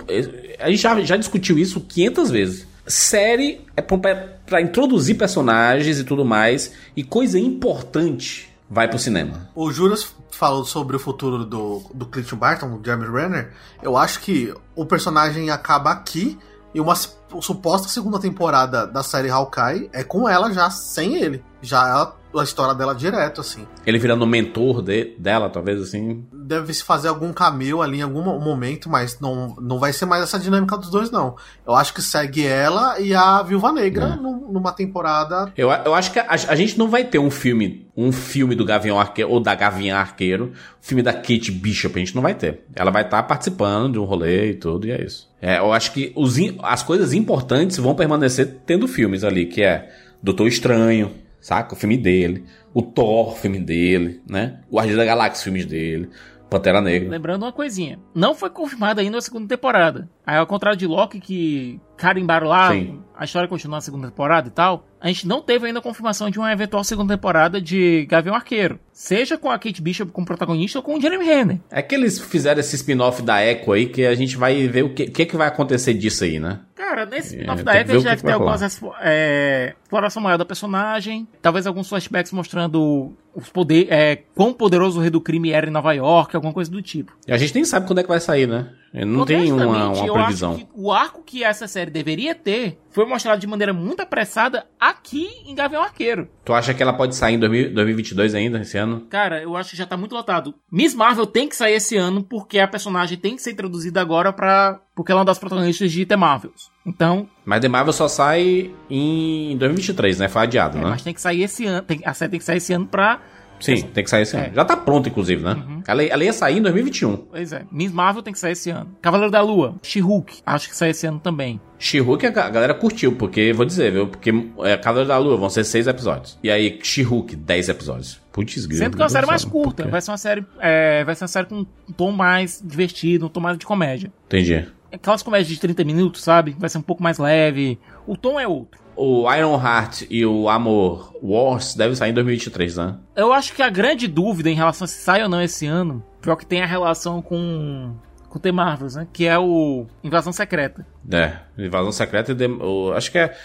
A 0.58 0.68
gente 0.68 0.82
já, 0.82 1.00
já 1.02 1.16
discutiu 1.16 1.56
isso 1.58 1.80
500 1.80 2.30
vezes. 2.30 2.66
Série 2.84 3.60
é 3.76 3.80
pra 3.80 4.60
introduzir 4.60 5.16
personagens 5.16 6.00
e 6.00 6.04
tudo 6.04 6.24
mais, 6.24 6.72
e 6.96 7.04
coisa 7.04 7.38
importante 7.38 8.50
vai 8.68 8.88
pro 8.88 8.98
cinema. 8.98 9.48
O 9.54 9.70
Juras 9.70 10.12
falou 10.32 10.64
sobre 10.64 10.96
o 10.96 10.98
futuro 10.98 11.44
do, 11.44 11.82
do 11.94 12.06
Clint 12.06 12.32
Barton, 12.34 12.76
do 12.78 12.84
Jeremy 12.84 13.06
Renner. 13.06 13.50
Eu 13.82 13.96
acho 13.96 14.20
que 14.20 14.52
o 14.74 14.84
personagem 14.84 15.50
acaba 15.50 15.92
aqui 15.92 16.36
e 16.74 16.80
uma 16.80 16.94
suposta 16.94 17.88
segunda 17.88 18.18
temporada 18.18 18.86
da 18.86 19.02
série 19.02 19.30
Hawkeye 19.30 19.90
é 19.92 20.02
com 20.02 20.28
ela 20.28 20.52
já 20.52 20.70
sem 20.70 21.16
ele. 21.16 21.44
Já 21.60 21.88
é 21.88 22.21
a 22.34 22.42
história 22.44 22.74
dela 22.74 22.94
direto, 22.94 23.40
assim. 23.40 23.66
Ele 23.86 23.98
virando 23.98 24.26
mentor 24.26 24.80
de- 24.82 25.14
dela, 25.18 25.48
talvez 25.50 25.80
assim. 25.80 26.24
Deve 26.32 26.72
se 26.72 26.82
fazer 26.82 27.08
algum 27.08 27.32
cameo 27.32 27.82
ali 27.82 27.98
em 27.98 28.02
algum 28.02 28.22
mo- 28.22 28.38
momento, 28.40 28.88
mas 28.88 29.18
não, 29.20 29.54
não 29.60 29.78
vai 29.78 29.92
ser 29.92 30.06
mais 30.06 30.22
essa 30.22 30.38
dinâmica 30.38 30.76
dos 30.76 30.90
dois, 30.90 31.10
não. 31.10 31.36
Eu 31.66 31.74
acho 31.74 31.92
que 31.94 32.00
segue 32.02 32.46
ela 32.46 32.98
e 33.00 33.14
a 33.14 33.42
Viúva 33.42 33.72
Negra 33.72 34.06
É. 34.06 34.16
num- 34.16 34.50
numa 34.52 34.72
temporada. 34.72 35.52
Eu, 35.56 35.70
eu 35.70 35.94
acho 35.94 36.12
que 36.12 36.18
a, 36.18 36.26
a 36.30 36.54
gente 36.56 36.78
não 36.78 36.88
vai 36.88 37.04
ter 37.04 37.18
um 37.18 37.30
filme, 37.30 37.86
um 37.96 38.12
filme 38.12 38.54
do 38.54 38.64
Gavião 38.64 38.98
Arqueiro 39.00 39.30
ou 39.30 39.40
da 39.40 39.54
Gavião 39.54 39.96
Arqueiro, 39.98 40.52
filme 40.80 41.02
da 41.02 41.12
Kate 41.12 41.50
Bishop, 41.50 41.94
a 41.96 41.98
gente 41.98 42.14
não 42.14 42.22
vai 42.22 42.34
ter. 42.34 42.64
Ela 42.74 42.90
vai 42.90 43.02
estar 43.02 43.22
participando 43.22 43.92
de 43.92 43.98
um 43.98 44.04
rolê 44.04 44.50
e 44.50 44.54
tudo, 44.54 44.86
e 44.86 44.90
é 44.92 45.02
isso. 45.04 45.30
É, 45.40 45.58
eu 45.58 45.72
acho 45.72 45.92
que 45.92 46.12
os, 46.14 46.36
as 46.62 46.82
coisas 46.82 47.12
importantes 47.12 47.76
vão 47.78 47.94
permanecer 47.94 48.60
tendo 48.66 48.86
filmes 48.86 49.24
ali, 49.24 49.46
que 49.46 49.62
é 49.62 49.90
Doutor 50.22 50.46
Estranho, 50.46 51.10
saca? 51.42 51.74
O 51.74 51.76
filme 51.76 51.98
dele, 51.98 52.46
o 52.72 52.80
Thor, 52.80 53.36
filme 53.36 53.58
dele, 53.58 54.22
né? 54.26 54.60
O 54.70 54.76
Guardião 54.76 54.96
da 54.96 55.04
Galáxia, 55.04 55.44
filmes 55.44 55.66
dele, 55.66 56.08
Pantera 56.48 56.80
Negra. 56.80 57.10
Lembrando 57.10 57.42
uma 57.42 57.52
coisinha. 57.52 57.98
Não 58.14 58.34
foi 58.34 58.48
confirmada 58.48 59.00
ainda 59.00 59.18
a 59.18 59.22
segunda 59.22 59.48
temporada. 59.48 60.08
Aí, 60.24 60.36
ao 60.36 60.46
contrário 60.46 60.78
de 60.78 60.86
Loki, 60.86 61.18
que 61.18 61.80
carimbaram 61.96 62.46
lá, 62.46 62.70
Sim. 62.70 63.02
a 63.14 63.24
história 63.24 63.48
continua 63.48 63.76
na 63.76 63.80
segunda 63.80 64.08
temporada 64.08 64.48
e 64.48 64.50
tal, 64.50 64.86
a 65.02 65.08
gente 65.08 65.26
não 65.26 65.42
teve 65.42 65.66
ainda 65.66 65.80
a 65.80 65.82
confirmação 65.82 66.30
de 66.30 66.38
uma 66.38 66.52
eventual 66.52 66.84
segunda 66.84 67.14
temporada 67.16 67.60
de 67.60 68.06
Gavião 68.08 68.34
Arqueiro. 68.36 68.78
Seja 68.92 69.36
com 69.36 69.50
a 69.50 69.58
Kate 69.58 69.82
Bishop 69.82 70.12
como 70.12 70.26
protagonista 70.26 70.78
ou 70.78 70.82
com 70.82 70.96
o 70.96 71.00
Jeremy 71.00 71.24
Renner. 71.24 71.58
É 71.70 71.82
que 71.82 71.94
eles 71.94 72.20
fizeram 72.20 72.60
esse 72.60 72.76
spin-off 72.76 73.20
da 73.22 73.44
Echo 73.44 73.72
aí, 73.72 73.86
que 73.86 74.06
a 74.06 74.14
gente 74.14 74.36
vai 74.36 74.68
ver 74.68 74.84
o 74.84 74.94
que, 74.94 75.06
que, 75.06 75.26
que 75.26 75.36
vai 75.36 75.48
acontecer 75.48 75.94
disso 75.94 76.22
aí, 76.24 76.38
né? 76.38 76.60
Cara, 76.76 77.04
nesse 77.06 77.34
É, 77.34 77.38
spin-off 77.38 77.56
tem 77.56 77.64
da 77.64 77.74
Echo 77.80 77.92
a 77.92 77.96
que 77.98 78.04
deve 78.04 78.22
ter 78.22 78.32
algumas 78.32 78.80
é, 79.00 79.74
exploração 79.82 80.22
maior 80.22 80.36
da 80.36 80.44
personagem, 80.44 81.26
talvez 81.40 81.66
alguns 81.66 81.88
flashbacks 81.88 82.30
mostrando 82.32 83.12
os 83.34 83.48
poder, 83.48 83.88
é, 83.90 84.16
quão 84.34 84.52
poderoso 84.52 84.98
o 84.98 85.00
rei 85.02 85.10
do 85.10 85.20
crime 85.20 85.50
era 85.52 85.66
em 85.66 85.70
Nova 85.70 85.92
York, 85.94 86.36
alguma 86.36 86.52
coisa 86.52 86.70
do 86.70 86.82
tipo. 86.82 87.12
E 87.26 87.32
a 87.32 87.36
gente 87.38 87.54
nem 87.54 87.64
sabe 87.64 87.86
quando 87.86 88.00
é 88.00 88.02
que 88.02 88.08
vai 88.08 88.20
sair, 88.20 88.46
né? 88.46 88.70
Não 88.92 89.24
tem 89.24 89.50
uma, 89.50 89.88
uma 89.88 90.06
eu 90.06 90.12
previsão. 90.12 90.50
acho 90.52 90.60
que 90.60 90.68
o 90.74 90.92
arco 90.92 91.22
que 91.24 91.42
essa 91.42 91.66
série 91.66 91.90
deveria 91.90 92.34
ter 92.34 92.78
foi 92.90 93.06
mostrado 93.06 93.40
de 93.40 93.46
maneira 93.46 93.72
muito 93.72 94.00
apressada 94.00 94.66
aqui 94.92 95.28
em 95.46 95.54
Gavião 95.54 95.82
Arqueiro. 95.82 96.28
Tu 96.44 96.52
acha 96.52 96.72
que 96.72 96.82
ela 96.82 96.92
pode 96.92 97.14
sair 97.16 97.34
em 97.34 97.38
2000 97.38 97.74
2022 97.74 98.34
ainda, 98.34 98.60
esse 98.60 98.78
ano? 98.78 99.00
Cara, 99.10 99.42
eu 99.42 99.56
acho 99.56 99.70
que 99.70 99.76
já 99.76 99.86
tá 99.86 99.96
muito 99.96 100.14
lotado. 100.14 100.54
Miss 100.70 100.94
Marvel 100.94 101.26
tem 101.26 101.48
que 101.48 101.56
sair 101.56 101.74
esse 101.74 101.96
ano 101.96 102.22
porque 102.22 102.58
a 102.58 102.68
personagem 102.68 103.18
tem 103.18 103.34
que 103.36 103.42
ser 103.42 103.50
introduzida 103.52 104.00
agora 104.00 104.32
pra. 104.32 104.80
porque 104.94 105.10
ela 105.12 105.20
é 105.20 105.22
uma 105.22 105.26
das 105.26 105.38
protagonistas 105.38 105.90
de 105.90 106.06
The 106.06 106.16
Marvels. 106.16 106.70
Então, 106.86 107.28
Mas 107.44 107.60
The 107.60 107.68
Marvel 107.68 107.92
só 107.92 108.08
sai 108.08 108.70
em 108.90 109.56
2023, 109.56 110.18
né? 110.18 110.28
Foi 110.28 110.42
adiado, 110.42 110.78
é, 110.78 110.80
né? 110.82 110.90
mas 110.90 111.02
tem 111.02 111.14
que 111.14 111.20
sair 111.20 111.42
esse 111.42 111.64
ano. 111.66 111.82
tem- 111.82 112.00
a 112.04 112.12
série 112.14 112.30
tem 112.32 112.38
que 112.40 112.44
sair 112.46 112.56
esse 112.58 112.72
ano 112.72 112.86
pra 112.86 113.20
Sim, 113.64 113.82
tem 113.82 114.02
que 114.04 114.10
sair 114.10 114.22
esse 114.22 114.36
ano. 114.36 114.46
É. 114.46 114.52
Já 114.54 114.64
tá 114.64 114.76
pronto, 114.76 115.08
inclusive, 115.08 115.42
né? 115.42 115.56
Ela, 115.86 116.02
ela 116.04 116.24
ia 116.24 116.32
sair 116.32 116.58
em 116.58 116.62
2021. 116.62 117.16
Pois 117.16 117.52
é. 117.52 117.64
Miss 117.70 117.92
Marvel 117.92 118.22
tem 118.22 118.32
que 118.32 118.38
sair 118.38 118.52
esse 118.52 118.70
ano. 118.70 118.90
Cavaleiro 119.00 119.30
da 119.30 119.40
Lua, 119.40 119.76
She-Hulk, 119.82 120.40
acho 120.44 120.68
que 120.68 120.76
sai 120.76 120.90
esse 120.90 121.06
ano 121.06 121.18
também. 121.18 121.60
She-Hulk 121.78 122.26
a 122.26 122.30
ga- 122.30 122.46
a 122.46 122.50
galera 122.50 122.74
curtiu, 122.74 123.12
porque, 123.16 123.52
vou 123.52 123.64
dizer, 123.66 123.90
viu? 123.92 124.06
Porque 124.06 124.30
é, 124.60 124.76
Cavaleiro 124.76 125.08
da 125.08 125.18
Lua 125.18 125.36
vão 125.36 125.50
ser 125.50 125.64
seis 125.64 125.86
episódios. 125.86 126.38
E 126.42 126.50
aí, 126.50 126.78
She-Hulk, 126.82 127.34
10 127.36 127.68
episódios. 127.68 128.20
Putz, 128.32 128.66
grilo. 128.66 128.82
Sendo 128.84 128.96
que 128.96 129.02
é 129.02 129.04
uma 129.04 129.08
série 129.10 129.26
mais 129.26 129.44
curta. 129.44 129.86
Vai 129.88 130.00
ser 130.00 130.10
uma 130.10 130.18
série, 130.18 130.44
é, 130.60 131.04
vai 131.04 131.14
ser 131.14 131.24
uma 131.24 131.28
série 131.28 131.46
com 131.46 131.56
um 131.56 131.92
tom 131.96 132.12
mais 132.12 132.62
divertido, 132.64 133.26
um 133.26 133.28
tom 133.28 133.40
mais 133.40 133.58
de 133.58 133.66
comédia. 133.66 134.12
Entendi. 134.26 134.66
Aquelas 134.92 135.22
comédias 135.22 135.48
de 135.48 135.58
30 135.58 135.84
minutos, 135.84 136.22
sabe? 136.22 136.54
Vai 136.58 136.68
ser 136.68 136.78
um 136.78 136.82
pouco 136.82 137.02
mais 137.02 137.18
leve. 137.18 137.78
O 138.06 138.16
tom 138.16 138.38
é 138.38 138.46
outro. 138.46 138.80
O 138.96 139.32
Iron 139.34 139.54
Heart 139.60 140.02
e 140.10 140.24
o 140.26 140.48
Amor 140.48 141.12
Wars 141.22 141.74
devem 141.74 141.94
sair 141.94 142.10
em 142.10 142.14
2023, 142.14 142.76
né? 142.76 142.96
Eu 143.16 143.32
acho 143.32 143.52
que 143.54 143.62
a 143.62 143.70
grande 143.70 144.06
dúvida 144.06 144.50
em 144.50 144.54
relação 144.54 144.84
a 144.84 144.88
se 144.88 145.00
sai 145.02 145.22
ou 145.22 145.28
não 145.28 145.40
esse 145.40 145.66
ano, 145.66 146.02
pior 146.20 146.36
que 146.36 146.46
tem 146.46 146.62
a 146.62 146.66
relação 146.66 147.20
com 147.22 147.94
com 148.28 148.38
The 148.38 148.50
Marvels, 148.50 148.94
né? 148.94 149.06
Que 149.12 149.26
é 149.26 149.38
o 149.38 149.84
Invasão 150.02 150.32
Secreta. 150.32 150.86
É, 151.10 151.34
Invasão 151.58 151.92
Secreta, 151.92 152.32
e 152.32 152.46
o- 152.46 152.90
acho 152.94 153.12
que 153.12 153.18
é 153.18 153.36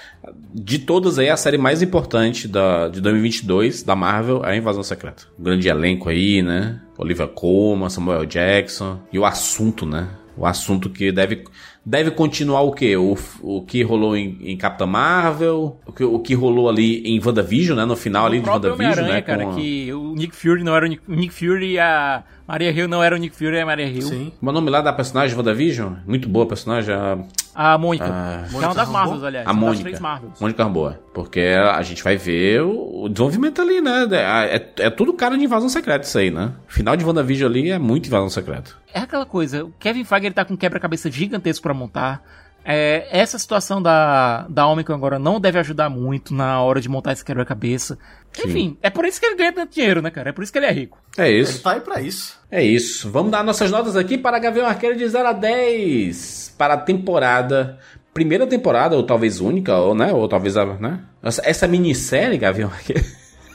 de 0.53 0.79
todas 0.79 1.19
aí 1.19 1.29
a 1.29 1.35
série 1.35 1.57
mais 1.57 1.81
importante 1.81 2.47
da, 2.47 2.87
de 2.87 3.01
2022 3.01 3.83
da 3.83 3.97
Marvel 3.97 4.45
é 4.45 4.51
a 4.51 4.55
Invasão 4.55 4.83
Secreta. 4.83 5.23
Um 5.37 5.43
grande 5.43 5.67
elenco 5.67 6.07
aí, 6.07 6.41
né? 6.41 6.79
Olivia 6.97 7.27
Colman, 7.27 7.89
Samuel 7.89 8.25
Jackson 8.25 8.97
e 9.11 9.19
o 9.19 9.25
assunto, 9.25 9.85
né? 9.85 10.07
O 10.37 10.45
assunto 10.45 10.89
que 10.89 11.11
deve, 11.11 11.43
deve 11.89 12.11
continuar 12.11 12.61
o 12.63 12.73
quê? 12.73 12.97
O, 12.97 13.15
o 13.41 13.61
que 13.61 13.81
rolou 13.81 14.15
em, 14.17 14.37
em 14.41 14.57
Capitã 14.57 14.85
Marvel, 14.85 15.79
o 15.85 15.91
que, 15.93 16.03
o 16.03 16.19
que 16.19 16.33
rolou 16.33 16.67
ali 16.67 17.01
em 17.05 17.17
WandaVision, 17.25 17.77
né? 17.77 17.85
No 17.85 17.95
final 17.95 18.25
ali 18.25 18.39
o 18.39 18.41
de 18.43 18.49
WandaVision, 18.49 19.07
né? 19.07 19.21
cara, 19.21 19.49
a- 19.49 19.55
que 19.55 19.93
o 19.93 20.13
Nick 20.13 20.35
Fury 20.35 20.63
não 20.65 20.75
era 20.75 20.85
o 20.85 20.89
Nick, 20.89 21.01
o 21.07 21.15
Nick 21.15 21.33
Fury 21.33 21.71
e 21.73 21.79
a 21.79 22.23
Maria 22.47 22.71
Hill 22.71 22.87
não 22.87 23.03
era 23.03 23.13
o 23.15 23.17
Nick 23.17 23.35
Fury 23.35 23.59
a 23.59 23.65
Maria 23.65 23.85
Hill. 23.87 24.03
Sim. 24.03 24.31
É 24.41 24.45
o 24.49 24.51
nome 24.51 24.69
lá 24.69 24.81
da 24.81 24.93
personagem 24.93 25.31
de 25.31 25.35
WandaVision? 25.37 25.93
Muito 26.05 26.29
boa 26.29 26.45
a 26.45 26.47
personagem. 26.47 26.95
A... 26.95 27.17
A 27.53 27.77
Mônica. 27.77 28.05
Ah. 28.07 28.45
que 28.49 28.55
é 28.55 28.59
uma 28.59 28.73
das 28.73 28.87
Mônica 28.87 28.91
Marvels, 28.91 29.23
aliás. 29.23 29.47
A 29.47 29.51
uma 29.51 29.59
das 29.59 29.65
Mônica. 29.69 29.83
três 29.83 29.99
Marvels. 29.99 30.39
Mônica 30.39 30.63
Ramboa. 30.63 30.99
Porque 31.13 31.39
a 31.41 31.81
gente 31.81 32.03
vai 32.03 32.15
ver 32.15 32.61
o, 32.61 33.03
o 33.03 33.09
desenvolvimento 33.09 33.61
ali, 33.61 33.81
né? 33.81 34.07
É, 34.11 34.55
é- 34.55 34.73
é 34.85 34.89
tudo 34.89 35.11
cara 35.13 35.37
de 35.37 35.43
invasão 35.43 35.67
secreta 35.67 36.05
isso 36.05 36.17
aí, 36.17 36.31
né? 36.31 36.53
Final 36.67 36.95
de 36.95 37.03
WandaVision 37.03 37.49
ali 37.51 37.69
é 37.71 37.77
muito 37.79 38.07
invasão 38.07 38.29
secreta. 38.29 38.71
É 38.93 38.99
aquela 38.99 39.25
coisa, 39.25 39.65
o 39.65 39.73
Kevin 39.79 40.03
Feige 40.05 40.27
ele 40.27 40.33
tá 40.35 40.45
com 40.45 40.53
um 40.53 40.57
quebra-cabeça 40.57 41.11
gigantesco 41.11 41.63
pra 41.63 41.73
montar. 41.73 42.21
É, 42.69 43.07
essa 43.11 43.39
situação 43.39 43.81
da, 43.81 44.45
da 44.49 44.67
Omicron 44.67 44.93
agora 44.95 45.17
não 45.17 45.39
deve 45.39 45.57
ajudar 45.57 45.89
muito 45.89 46.33
na 46.33 46.61
hora 46.61 46.81
de 46.81 46.89
montar 46.89 47.13
esse 47.13 47.23
quebra-cabeça. 47.23 47.97
Enfim, 48.45 48.77
é 48.83 48.89
por 48.89 49.05
isso 49.05 49.19
que 49.21 49.25
ele 49.25 49.37
ganha 49.37 49.53
tanto 49.53 49.73
dinheiro, 49.73 50.01
né, 50.01 50.11
cara? 50.11 50.29
É 50.29 50.31
por 50.33 50.43
isso 50.43 50.51
que 50.51 50.59
ele 50.59 50.65
é 50.65 50.71
rico. 50.71 50.99
É 51.17 51.29
Ele 51.31 51.39
isso. 51.39 51.63
tá 51.63 51.71
aí 51.71 51.79
pra 51.79 52.01
isso. 52.01 52.37
É 52.51 52.61
isso. 52.61 53.09
Vamos 53.09 53.31
dar 53.31 53.41
nossas 53.43 53.71
notas 53.71 53.95
aqui 53.95 54.17
para 54.17 54.37
Gavião 54.37 54.67
Arqueiro 54.67 54.97
de 54.97 55.07
0 55.07 55.29
a 55.29 55.31
10 55.33 56.55
para 56.57 56.73
a 56.73 56.77
temporada. 56.77 57.79
Primeira 58.13 58.45
temporada, 58.45 58.95
ou 58.97 59.03
talvez 59.03 59.39
única, 59.39 59.77
ou, 59.77 59.95
né? 59.95 60.11
Ou 60.11 60.27
talvez 60.27 60.57
a. 60.57 60.65
Né? 60.65 60.99
Essa, 61.23 61.41
essa 61.45 61.67
minissérie, 61.67 62.37
Gavião 62.37 62.69
Arqueiro. 62.69 63.03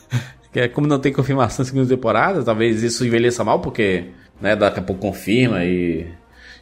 que 0.52 0.60
é 0.60 0.68
como 0.68 0.86
não 0.86 0.98
tem 0.98 1.12
confirmação 1.12 1.64
da 1.64 1.68
segunda 1.68 1.88
temporada, 1.88 2.42
talvez 2.42 2.82
isso 2.82 3.04
envelheça 3.06 3.44
mal, 3.44 3.60
porque 3.60 4.06
né, 4.40 4.54
daqui 4.56 4.80
a 4.80 4.82
pouco 4.82 5.00
confirma 5.02 5.64
e, 5.64 6.06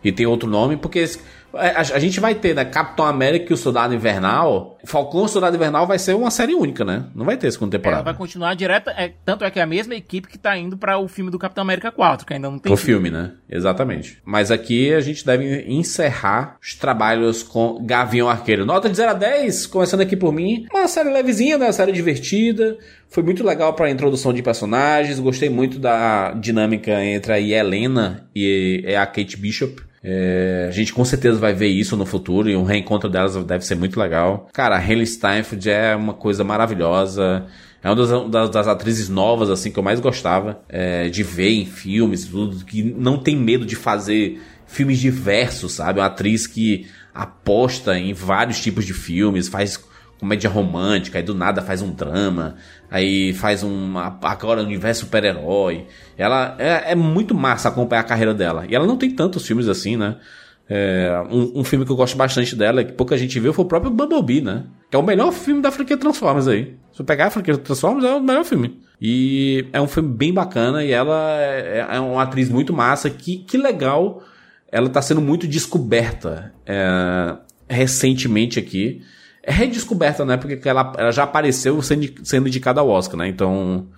e 0.05 0.13
tem 0.13 0.27
outro 0.27 0.49
nome, 0.49 0.77
porque 0.77 0.99
esse- 1.01 1.21
a, 1.55 1.81
a 1.81 1.99
gente 1.99 2.21
vai 2.21 2.35
ter, 2.35 2.55
né, 2.55 2.65
Capitão 2.65 3.05
América 3.05 3.53
e 3.53 3.55
o 3.55 3.57
Soldado 3.57 3.95
Invernal. 3.95 4.79
Falcão 4.85 5.23
e 5.23 5.25
o 5.25 5.29
Soldado 5.29 5.57
Invernal 5.57 5.87
vai 5.87 5.99
ser 5.99 6.15
uma 6.15 6.31
série 6.31 6.55
única, 6.55 6.85
né? 6.85 7.05
Não 7.15 7.25
vai 7.25 7.37
ter 7.37 7.51
segunda 7.51 7.77
Ela 7.77 7.83
temporada. 7.83 8.03
vai 8.05 8.15
continuar 8.15 8.55
direta. 8.55 8.91
É, 8.93 9.13
tanto 9.25 9.45
é 9.45 9.51
que 9.51 9.59
é 9.59 9.63
a 9.63 9.67
mesma 9.67 9.95
equipe 9.95 10.29
que 10.29 10.39
tá 10.39 10.57
indo 10.57 10.77
pra 10.77 10.99
o 10.99 11.09
filme 11.09 11.31
do 11.31 11.39
Capitão 11.39 11.63
América 11.63 11.91
4, 11.93 12.27
que 12.27 12.33
ainda 12.33 12.51
não 12.51 12.59
tem. 12.59 12.73
Pro 12.73 12.77
filme, 12.77 13.11
né? 13.11 13.33
Exatamente. 13.49 14.19
Mas 14.25 14.51
aqui 14.51 14.93
a 14.93 15.01
gente 15.01 15.25
deve 15.25 15.65
encerrar 15.69 16.57
os 16.63 16.75
trabalhos 16.75 17.43
com 17.43 17.85
Gavião 17.85 18.29
Arqueiro. 18.29 18.65
Nota 18.65 18.89
de 18.89 18.97
0 18.97 19.11
a 19.11 19.15
10, 19.15 19.67
começando 19.67 20.01
aqui 20.01 20.17
por 20.17 20.33
mim. 20.33 20.67
Uma 20.73 20.89
série 20.89 21.11
levezinha, 21.11 21.59
né? 21.59 21.67
Uma 21.67 21.73
série 21.73 21.93
divertida. 21.93 22.79
Foi 23.09 23.23
muito 23.23 23.45
legal 23.45 23.75
pra 23.75 23.91
introdução 23.91 24.33
de 24.33 24.43
personagens. 24.43 25.19
Gostei 25.19 25.51
muito 25.51 25.79
da 25.79 26.33
dinâmica 26.33 27.05
entre 27.05 27.33
a 27.33 27.41
Helena 27.41 28.29
e 28.35 28.85
a 28.97 29.05
Kate 29.05 29.37
Bishop. 29.37 29.90
É, 30.03 30.67
a 30.69 30.71
gente 30.73 30.93
com 30.93 31.05
certeza 31.05 31.39
vai 31.39 31.53
ver 31.53 31.69
isso 31.69 31.97
no 31.97 32.07
futuro 32.07 32.49
e 32.49 32.57
um 32.57 32.65
reencontro 32.65 33.09
delas 33.09 33.37
deve 33.45 33.65
ser 33.65 33.75
muito 33.75 34.01
legal. 34.01 34.49
Cara, 34.53 34.77
a 34.77 34.79
Hayley 34.79 35.07
Steinfeld 35.07 35.69
é 35.71 35.95
uma 35.95 36.15
coisa 36.15 36.43
maravilhosa. 36.43 37.47
É 37.83 37.89
uma 37.89 37.97
das, 37.97 38.31
das- 38.31 38.51
das 38.51 38.69
atrizes 38.69 39.09
novas, 39.09 39.51
assim, 39.51 39.71
que 39.71 39.79
eu 39.79 39.83
mais 39.83 40.01
gostava 40.01 40.61
é, 40.69 41.09
de 41.09 41.23
ver 41.23 41.51
em 41.51 41.67
filmes, 41.67 42.25
tudo, 42.27 42.65
que 42.65 42.83
não 42.83 43.19
tem 43.19 43.37
medo 43.37 43.65
de 43.67 43.77
fazer 43.77 44.41
filmes 44.67 44.99
diversos, 44.99 45.73
sabe? 45.73 45.99
Uma 46.01 46.07
atriz 46.07 46.47
que 46.47 46.87
aposta 47.15 47.99
em 47.99 48.13
vários 48.13 48.61
tipos 48.61 48.85
de 48.87 48.95
filmes, 48.95 49.49
faz 49.49 49.79
comédia 50.21 50.51
romântica, 50.51 51.19
aí 51.19 51.25
do 51.25 51.35
nada 51.35 51.63
faz 51.63 51.81
um 51.81 51.91
drama, 51.91 52.57
aí 52.91 53.33
faz 53.33 53.63
um 53.63 53.97
agora 53.99 54.63
universo 54.63 55.07
super-herói. 55.07 55.87
Ela 56.17 56.55
é, 56.59 56.93
é 56.93 56.95
muito 56.95 57.35
massa 57.35 57.71
acompanhar 57.71 58.03
a 58.03 58.05
carreira 58.05 58.35
dela. 58.35 58.67
E 58.69 58.75
ela 58.75 58.87
não 58.87 58.99
tem 58.99 59.11
tantos 59.11 59.47
filmes 59.47 59.67
assim, 59.67 59.97
né? 59.97 60.17
É, 60.69 61.21
um, 61.31 61.61
um 61.61 61.65
filme 61.65 61.85
que 61.85 61.91
eu 61.91 61.97
gosto 61.97 62.17
bastante 62.17 62.55
dela, 62.55 62.85
que 62.85 62.93
pouca 62.93 63.17
gente 63.17 63.41
viu, 63.41 63.53
foi 63.53 63.65
o 63.65 63.69
próprio 63.69 63.91
Bumblebee, 63.91 64.43
né? 64.43 64.65
Que 64.91 64.97
é 64.97 64.99
o 64.99 65.03
melhor 65.03 65.33
filme 65.33 65.63
da 65.63 65.71
franquia 65.71 65.97
Transformers 65.97 66.47
aí. 66.47 66.77
Se 66.93 67.01
eu 67.01 67.05
pegar 67.05 67.27
a 67.27 67.31
franquia 67.31 67.57
Transformers, 67.57 68.05
é 68.05 68.15
o 68.15 68.21
melhor 68.21 68.45
filme. 68.45 68.79
E 69.01 69.67
é 69.73 69.81
um 69.81 69.89
filme 69.89 70.11
bem 70.11 70.33
bacana 70.33 70.85
e 70.85 70.93
ela 70.93 71.41
é, 71.41 71.87
é 71.91 71.99
uma 71.99 72.23
atriz 72.23 72.51
muito 72.51 72.73
massa. 72.73 73.09
Que, 73.09 73.39
que 73.39 73.57
legal, 73.57 74.23
ela 74.71 74.89
tá 74.91 75.01
sendo 75.01 75.21
muito 75.21 75.49
descoberta 75.49 76.53
é, 76.67 77.37
recentemente 77.69 78.59
aqui. 78.59 79.03
É 79.43 79.53
redescoberta, 79.53 80.25
né? 80.25 80.37
Porque 80.37 80.69
ela, 80.69 80.93
ela 80.99 81.11
já 81.11 81.23
apareceu 81.25 81.81
sendo, 81.83 82.09
sendo 82.25 82.49
indicada 82.49 82.81
ao 82.81 82.89
Oscar, 82.89 83.17
né? 83.19 83.29
Então, 83.29 83.89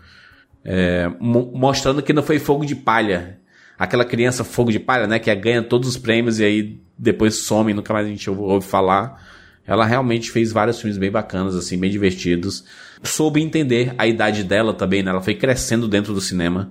é, 0.64 1.10
mo- 1.20 1.51
mostrando 1.55 2.02
que 2.02 2.12
não 2.12 2.23
foi 2.23 2.39
fogo 2.39 2.64
de 2.64 2.74
palha. 2.77 3.39
Aquela 3.78 4.05
criança 4.05 4.44
fogo 4.44 4.70
de 4.70 4.78
palha, 4.78 5.06
né? 5.06 5.19
Que 5.19 5.35
ganha 5.35 5.62
todos 5.62 5.89
os 5.89 5.97
prêmios 5.97 6.39
e 6.39 6.44
aí 6.44 6.81
depois 6.97 7.35
some 7.36 7.74
nunca 7.74 7.93
mais 7.93 8.06
a 8.06 8.10
gente 8.10 8.31
ouve, 8.31 8.43
ouve 8.43 8.66
falar. 8.66 9.20
Ela 9.66 9.85
realmente 9.85 10.31
fez 10.31 10.52
vários 10.52 10.81
filmes 10.81 10.98
bem 10.98 11.10
bacanas, 11.10 11.55
assim, 11.56 11.78
bem 11.78 11.90
divertidos. 11.90 12.64
Soube 13.02 13.40
entender 13.40 13.94
a 13.98 14.06
idade 14.06 14.44
dela 14.44 14.73
também, 14.73 15.02
né? 15.02 15.10
Ela 15.10 15.20
foi 15.20 15.35
crescendo 15.35 15.89
dentro 15.89 16.14
do 16.14 16.20
cinema. 16.20 16.70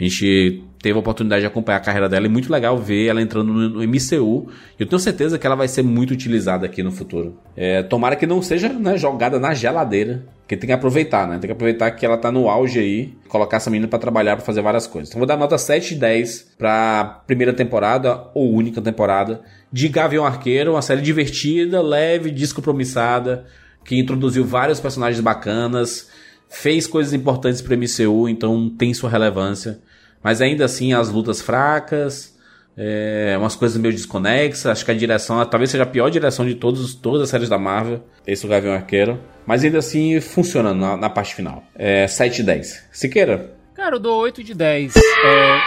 A 0.00 0.02
gente 0.02 0.64
teve 0.82 0.96
a 0.96 0.98
oportunidade 0.98 1.42
de 1.42 1.46
acompanhar 1.46 1.76
a 1.76 1.80
carreira 1.80 2.08
dela 2.08 2.24
e 2.24 2.28
muito 2.28 2.50
legal 2.50 2.78
ver 2.78 3.06
ela 3.06 3.20
entrando 3.20 3.52
no, 3.52 3.86
MCU. 3.86 4.48
Eu 4.78 4.86
tenho 4.86 4.98
certeza 4.98 5.38
que 5.38 5.46
ela 5.46 5.54
vai 5.54 5.68
ser 5.68 5.82
muito 5.82 6.12
utilizada 6.12 6.64
aqui 6.64 6.82
no 6.82 6.90
futuro. 6.90 7.36
É, 7.54 7.82
tomara 7.82 8.16
que 8.16 8.26
não 8.26 8.40
seja 8.40 8.70
né, 8.70 8.96
jogada 8.96 9.38
na 9.38 9.52
geladeira, 9.52 10.24
porque 10.40 10.56
tem 10.56 10.68
que 10.68 10.72
aproveitar, 10.72 11.28
né? 11.28 11.34
Tem 11.34 11.48
que 11.48 11.52
aproveitar 11.52 11.90
que 11.90 12.06
ela 12.06 12.16
tá 12.16 12.32
no 12.32 12.48
auge 12.48 12.78
aí, 12.78 13.14
colocar 13.28 13.58
essa 13.58 13.68
menina 13.68 13.88
pra 13.88 13.98
trabalhar, 13.98 14.36
pra 14.36 14.44
fazer 14.44 14.62
várias 14.62 14.86
coisas. 14.86 15.10
Então 15.10 15.18
vou 15.18 15.26
dar 15.26 15.36
nota 15.36 15.58
7 15.58 15.94
de 15.94 16.00
10 16.00 16.54
pra 16.56 17.22
primeira 17.26 17.52
temporada 17.52 18.24
ou 18.34 18.50
única 18.50 18.80
temporada 18.80 19.42
de 19.70 19.86
Gavião 19.86 20.24
Arqueiro, 20.24 20.72
uma 20.72 20.82
série 20.82 21.02
divertida, 21.02 21.82
leve, 21.82 22.30
descompromissada, 22.30 23.44
que 23.84 23.98
introduziu 23.98 24.46
vários 24.46 24.80
personagens 24.80 25.20
bacanas, 25.20 26.08
fez 26.48 26.86
coisas 26.86 27.12
importantes 27.12 27.60
pro 27.60 27.76
MCU, 27.76 28.30
então 28.30 28.68
tem 28.70 28.94
sua 28.94 29.10
relevância. 29.10 29.78
Mas 30.22 30.40
ainda 30.40 30.64
assim, 30.64 30.92
as 30.92 31.10
lutas 31.10 31.40
fracas, 31.40 32.38
é, 32.76 33.34
umas 33.38 33.56
coisas 33.56 33.76
meio 33.76 33.94
desconexas. 33.94 34.66
Acho 34.66 34.84
que 34.84 34.90
a 34.90 34.94
direção 34.94 35.44
talvez 35.46 35.70
seja 35.70 35.84
a 35.84 35.86
pior 35.86 36.10
direção 36.10 36.46
de 36.46 36.54
todos, 36.54 36.94
todas 36.94 37.22
as 37.22 37.28
séries 37.28 37.48
da 37.48 37.58
Marvel. 37.58 38.02
Esse 38.26 38.44
é 38.44 38.46
o 38.46 38.50
Gavião 38.50 38.74
Arqueiro. 38.74 39.18
Mas 39.46 39.64
ainda 39.64 39.78
assim, 39.78 40.20
funciona 40.20 40.72
na, 40.72 40.96
na 40.96 41.10
parte 41.10 41.34
final. 41.34 41.64
É 41.74 42.06
7 42.06 42.40
e 42.40 42.42
10. 42.44 42.88
Siqueira, 42.92 43.54
Cara, 43.80 43.96
eu 43.96 44.00
dou 44.00 44.20
8 44.20 44.44
de 44.44 44.52
10. 44.52 44.94
É, 44.94 45.00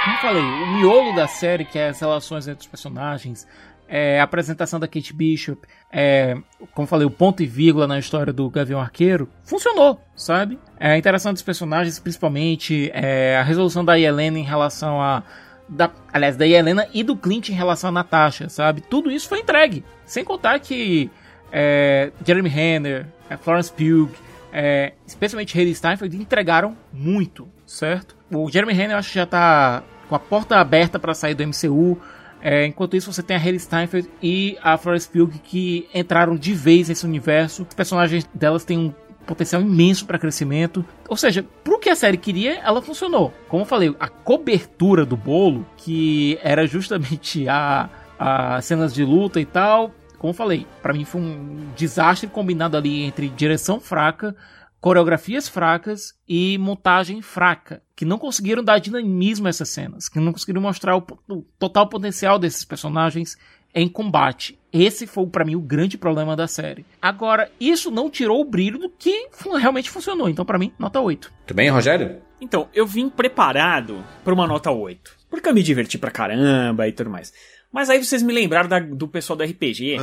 como 0.05 0.17
falei, 0.17 0.43
o 0.43 0.77
miolo 0.77 1.15
da 1.15 1.27
série, 1.27 1.65
que 1.65 1.79
é 1.79 1.89
as 1.89 1.99
relações 1.99 2.47
entre 2.47 2.61
os 2.61 2.67
personagens, 2.67 3.47
é, 3.95 4.19
a 4.19 4.23
apresentação 4.23 4.79
da 4.79 4.87
Kate 4.87 5.13
Bishop, 5.13 5.67
é, 5.91 6.35
como 6.73 6.87
falei, 6.87 7.05
o 7.05 7.11
ponto 7.11 7.43
e 7.43 7.45
vírgula 7.45 7.85
na 7.85 7.99
história 7.99 8.33
do 8.33 8.49
Gavião 8.49 8.81
Arqueiro, 8.81 9.29
funcionou, 9.43 10.01
sabe? 10.15 10.57
É, 10.79 10.93
a 10.93 10.97
interação 10.97 11.31
dos 11.31 11.43
personagens, 11.43 11.99
principalmente, 11.99 12.89
é, 12.91 13.37
a 13.37 13.43
resolução 13.43 13.85
da 13.85 13.99
Helena 13.99 14.39
em 14.39 14.43
relação 14.43 14.99
a. 14.99 15.21
Da, 15.69 15.91
aliás, 16.11 16.35
da 16.35 16.47
Helena 16.47 16.87
e 16.91 17.03
do 17.03 17.15
Clint 17.15 17.49
em 17.49 17.53
relação 17.53 17.89
a 17.89 17.91
Natasha, 17.91 18.49
sabe? 18.49 18.81
Tudo 18.81 19.11
isso 19.11 19.29
foi 19.29 19.41
entregue. 19.41 19.85
Sem 20.07 20.23
contar 20.23 20.59
que 20.59 21.11
é, 21.51 22.11
Jeremy 22.25 22.49
Renner, 22.49 23.05
Florence 23.41 23.71
Pugh, 23.71 24.09
é, 24.51 24.93
especialmente 25.05 25.55
Haley 25.55 25.75
Steinfeld, 25.75 26.17
entregaram 26.17 26.75
muito, 26.91 27.47
certo? 27.63 28.15
O 28.31 28.49
Jeremy 28.49 28.73
Renner 28.73 28.93
eu 28.93 28.97
acho 28.97 29.09
que 29.09 29.19
já 29.19 29.27
tá 29.27 29.83
com 30.09 30.15
a 30.15 30.19
porta 30.19 30.57
aberta 30.57 30.97
para 30.97 31.13
sair 31.13 31.35
do 31.35 31.43
MCU. 31.43 32.01
É, 32.45 32.65
enquanto 32.65 32.97
isso, 32.97 33.11
você 33.11 33.23
tem 33.23 33.37
a 33.37 33.39
Haley 33.39 33.57
Steinfeld 33.57 34.09
e 34.21 34.57
a 34.61 34.77
Florence 34.77 35.07
Pugh 35.07 35.31
que 35.41 35.87
entraram 35.93 36.35
de 36.35 36.53
vez 36.53 36.89
nesse 36.89 37.05
universo. 37.05 37.63
Os 37.63 37.73
personagens 37.73 38.29
delas 38.33 38.65
têm 38.65 38.77
um 38.77 38.93
potencial 39.25 39.61
imenso 39.61 40.05
para 40.05 40.19
crescimento. 40.19 40.85
Ou 41.07 41.15
seja, 41.15 41.45
pro 41.63 41.79
que 41.79 41.89
a 41.89 41.95
série 41.95 42.17
queria, 42.17 42.59
ela 42.59 42.81
funcionou. 42.81 43.33
Como 43.47 43.61
eu 43.61 43.65
falei, 43.65 43.95
a 43.97 44.09
cobertura 44.09 45.05
do 45.05 45.15
bolo, 45.15 45.65
que 45.77 46.37
era 46.43 46.67
justamente 46.67 47.47
a, 47.47 47.89
a 48.19 48.61
cenas 48.61 48.93
de 48.93 49.05
luta 49.05 49.39
e 49.39 49.45
tal, 49.45 49.93
como 50.19 50.31
eu 50.31 50.35
falei, 50.35 50.67
para 50.81 50.93
mim 50.93 51.05
foi 51.05 51.21
um 51.21 51.67
desastre 51.77 52.27
combinado 52.27 52.75
ali 52.75 53.03
entre 53.03 53.29
direção 53.29 53.79
fraca, 53.79 54.35
coreografias 54.83 55.47
fracas 55.47 56.13
e 56.27 56.57
montagem 56.57 57.21
fraca, 57.21 57.81
que 57.95 58.03
não 58.03 58.17
conseguiram 58.17 58.61
dar 58.61 58.79
dinamismo 58.79 59.47
a 59.47 59.49
essas 59.49 59.69
cenas, 59.69 60.09
que 60.09 60.19
não 60.19 60.33
conseguiram 60.33 60.61
mostrar 60.61 60.97
o, 60.97 61.07
o 61.29 61.41
total 61.57 61.87
potencial 61.87 62.37
desses 62.37 62.65
personagens 62.65 63.37
em 63.73 63.87
combate. 63.87 64.59
Esse 64.73 65.07
foi 65.07 65.25
para 65.27 65.45
mim 65.45 65.55
o 65.55 65.61
grande 65.61 65.97
problema 65.97 66.35
da 66.35 66.49
série. 66.49 66.85
Agora, 67.01 67.49
isso 67.61 67.89
não 67.89 68.09
tirou 68.09 68.41
o 68.41 68.45
brilho 68.45 68.77
do 68.77 68.89
que 68.89 69.29
realmente 69.57 69.89
funcionou. 69.89 70.27
Então, 70.27 70.43
para 70.43 70.59
mim, 70.59 70.73
nota 70.77 70.99
8. 70.99 71.31
Tudo 71.47 71.55
bem, 71.55 71.69
Rogério? 71.69 72.21
Então, 72.41 72.67
eu 72.73 72.85
vim 72.85 73.07
preparado 73.07 74.03
para 74.21 74.33
uma 74.33 74.45
nota 74.45 74.69
8. 74.69 75.15
Porque 75.29 75.47
eu 75.47 75.53
me 75.53 75.63
diverti 75.63 75.97
pra 75.97 76.11
caramba 76.11 76.89
e 76.89 76.91
tudo 76.91 77.09
mais. 77.09 77.31
Mas 77.73 77.89
aí 77.89 78.01
vocês 78.03 78.21
me 78.21 78.31
lembraram 78.31 78.69
da- 78.69 78.79
do 78.79 79.07
pessoal 79.07 79.35
do 79.35 79.43
RPG. 79.43 79.97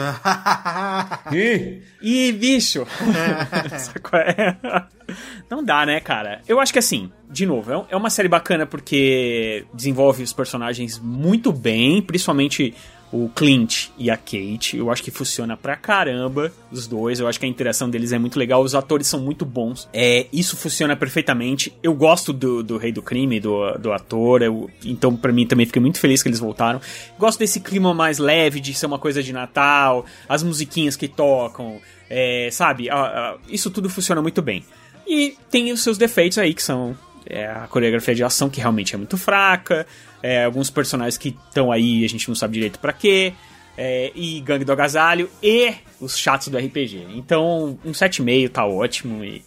E, 2.03 2.33
bicho. 2.39 2.85
Sabe 3.79 4.01
qual 4.01 4.21
é? 4.21 4.59
Não 5.49 5.63
dá, 5.65 5.87
né, 5.87 6.01
cara? 6.01 6.41
Eu 6.49 6.59
acho 6.61 6.73
que 6.73 6.79
assim, 6.81 7.11
de 7.31 7.47
novo, 7.47 7.73
é 7.73 7.95
é 7.95 7.97
uma 7.97 8.11
série 8.11 8.29
bacana 8.29 8.67
porque 8.67 9.65
desenvolve 9.73 10.23
os 10.25 10.33
personagens 10.33 10.99
muito 10.99 11.53
bem, 11.53 12.03
principalmente 12.03 12.75
o 13.13 13.29
Clint 13.29 13.89
e 13.99 14.11
a 14.11 14.17
Kate. 14.17 14.77
Eu 14.77 14.91
acho 14.91 15.03
que 15.03 15.11
funciona 15.11 15.57
pra 15.57 15.77
caramba, 15.77 16.53
os 16.71 16.87
dois. 16.87 17.19
Eu 17.19 17.27
acho 17.27 17.41
que 17.41 17.47
a 17.47 17.49
interação 17.49 17.91
deles 17.91 18.13
é 18.13 18.19
muito 18.19 18.39
legal. 18.39 18.63
Os 18.63 18.75
atores 18.75 19.07
são 19.07 19.19
muito 19.21 19.45
bons. 19.45 19.89
É, 19.93 20.27
isso 20.33 20.57
funciona 20.57 20.95
perfeitamente. 20.95 21.73
Eu 21.83 21.93
gosto 21.95 22.33
do, 22.33 22.63
do 22.63 22.77
Rei 22.77 22.93
do 22.93 23.03
Crime, 23.03 23.41
do, 23.41 23.73
do 23.79 23.93
ator. 23.93 24.43
eu- 24.43 24.71
então, 24.85 25.17
pra 25.17 25.33
mim, 25.33 25.47
também 25.47 25.67
fiquei 25.67 25.83
muito 25.83 25.99
feliz 25.99 26.23
que 26.23 26.29
eles 26.29 26.39
voltaram. 26.41 26.81
Gosto 27.19 27.39
desse 27.41 27.61
clima 27.61 27.93
mais 27.93 28.19
leve, 28.19 28.61
de 28.61 28.73
ser 28.75 28.87
uma 28.87 28.99
coisa 28.99 29.23
de 29.23 29.33
Natal. 29.33 30.07
As 30.29 30.43
musiquinhas 30.43 30.95
que 30.97 31.09
tocam. 31.09 31.81
é, 32.09 32.49
sabe? 32.51 32.91
A- 32.91 32.97
a- 32.97 33.37
isso 33.49 33.71
tudo 33.71 33.89
funciona 33.89 34.21
muito 34.21 34.43
bem. 34.43 34.65
E 35.07 35.37
tem 35.51 35.73
os 35.73 35.83
seus 35.83 35.97
defeitos 35.99 36.39
aí, 36.39 36.55
que 36.55 36.63
são 36.63 36.97
é, 37.27 37.47
a 37.47 37.67
coreografia 37.69 38.15
de 38.15 38.25
ação, 38.25 38.49
que 38.49 38.61
realmente 38.61 38.95
é 38.95 38.99
muito 38.99 39.17
fraca. 39.17 39.87
é, 40.23 40.45
alguns 40.45 40.71
personagens 40.71 41.17
que 41.17 41.37
estão 41.49 41.71
aí 41.73 42.05
a 42.05 42.09
gente 42.09 42.29
não 42.29 42.35
sabe 42.35 42.55
direito 42.55 42.79
pra 42.79 42.93
quê. 42.93 43.33
é, 43.77 44.13
e 44.15 44.41
Gangue 44.41 44.65
do 44.65 44.73
Agasalho. 44.73 45.31
E 45.43 45.75
os 46.01 46.17
chatos 46.19 46.49
do 46.49 46.59
RPG. 46.59 47.07
Então, 47.15 47.79
um 47.85 47.93
7,5 47.93 48.51
tá 48.51 48.67
ótimo 48.67 49.25
e, 49.25 49.43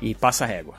e 0.00 0.14
passa 0.14 0.44
a 0.44 0.46
régua. 0.46 0.74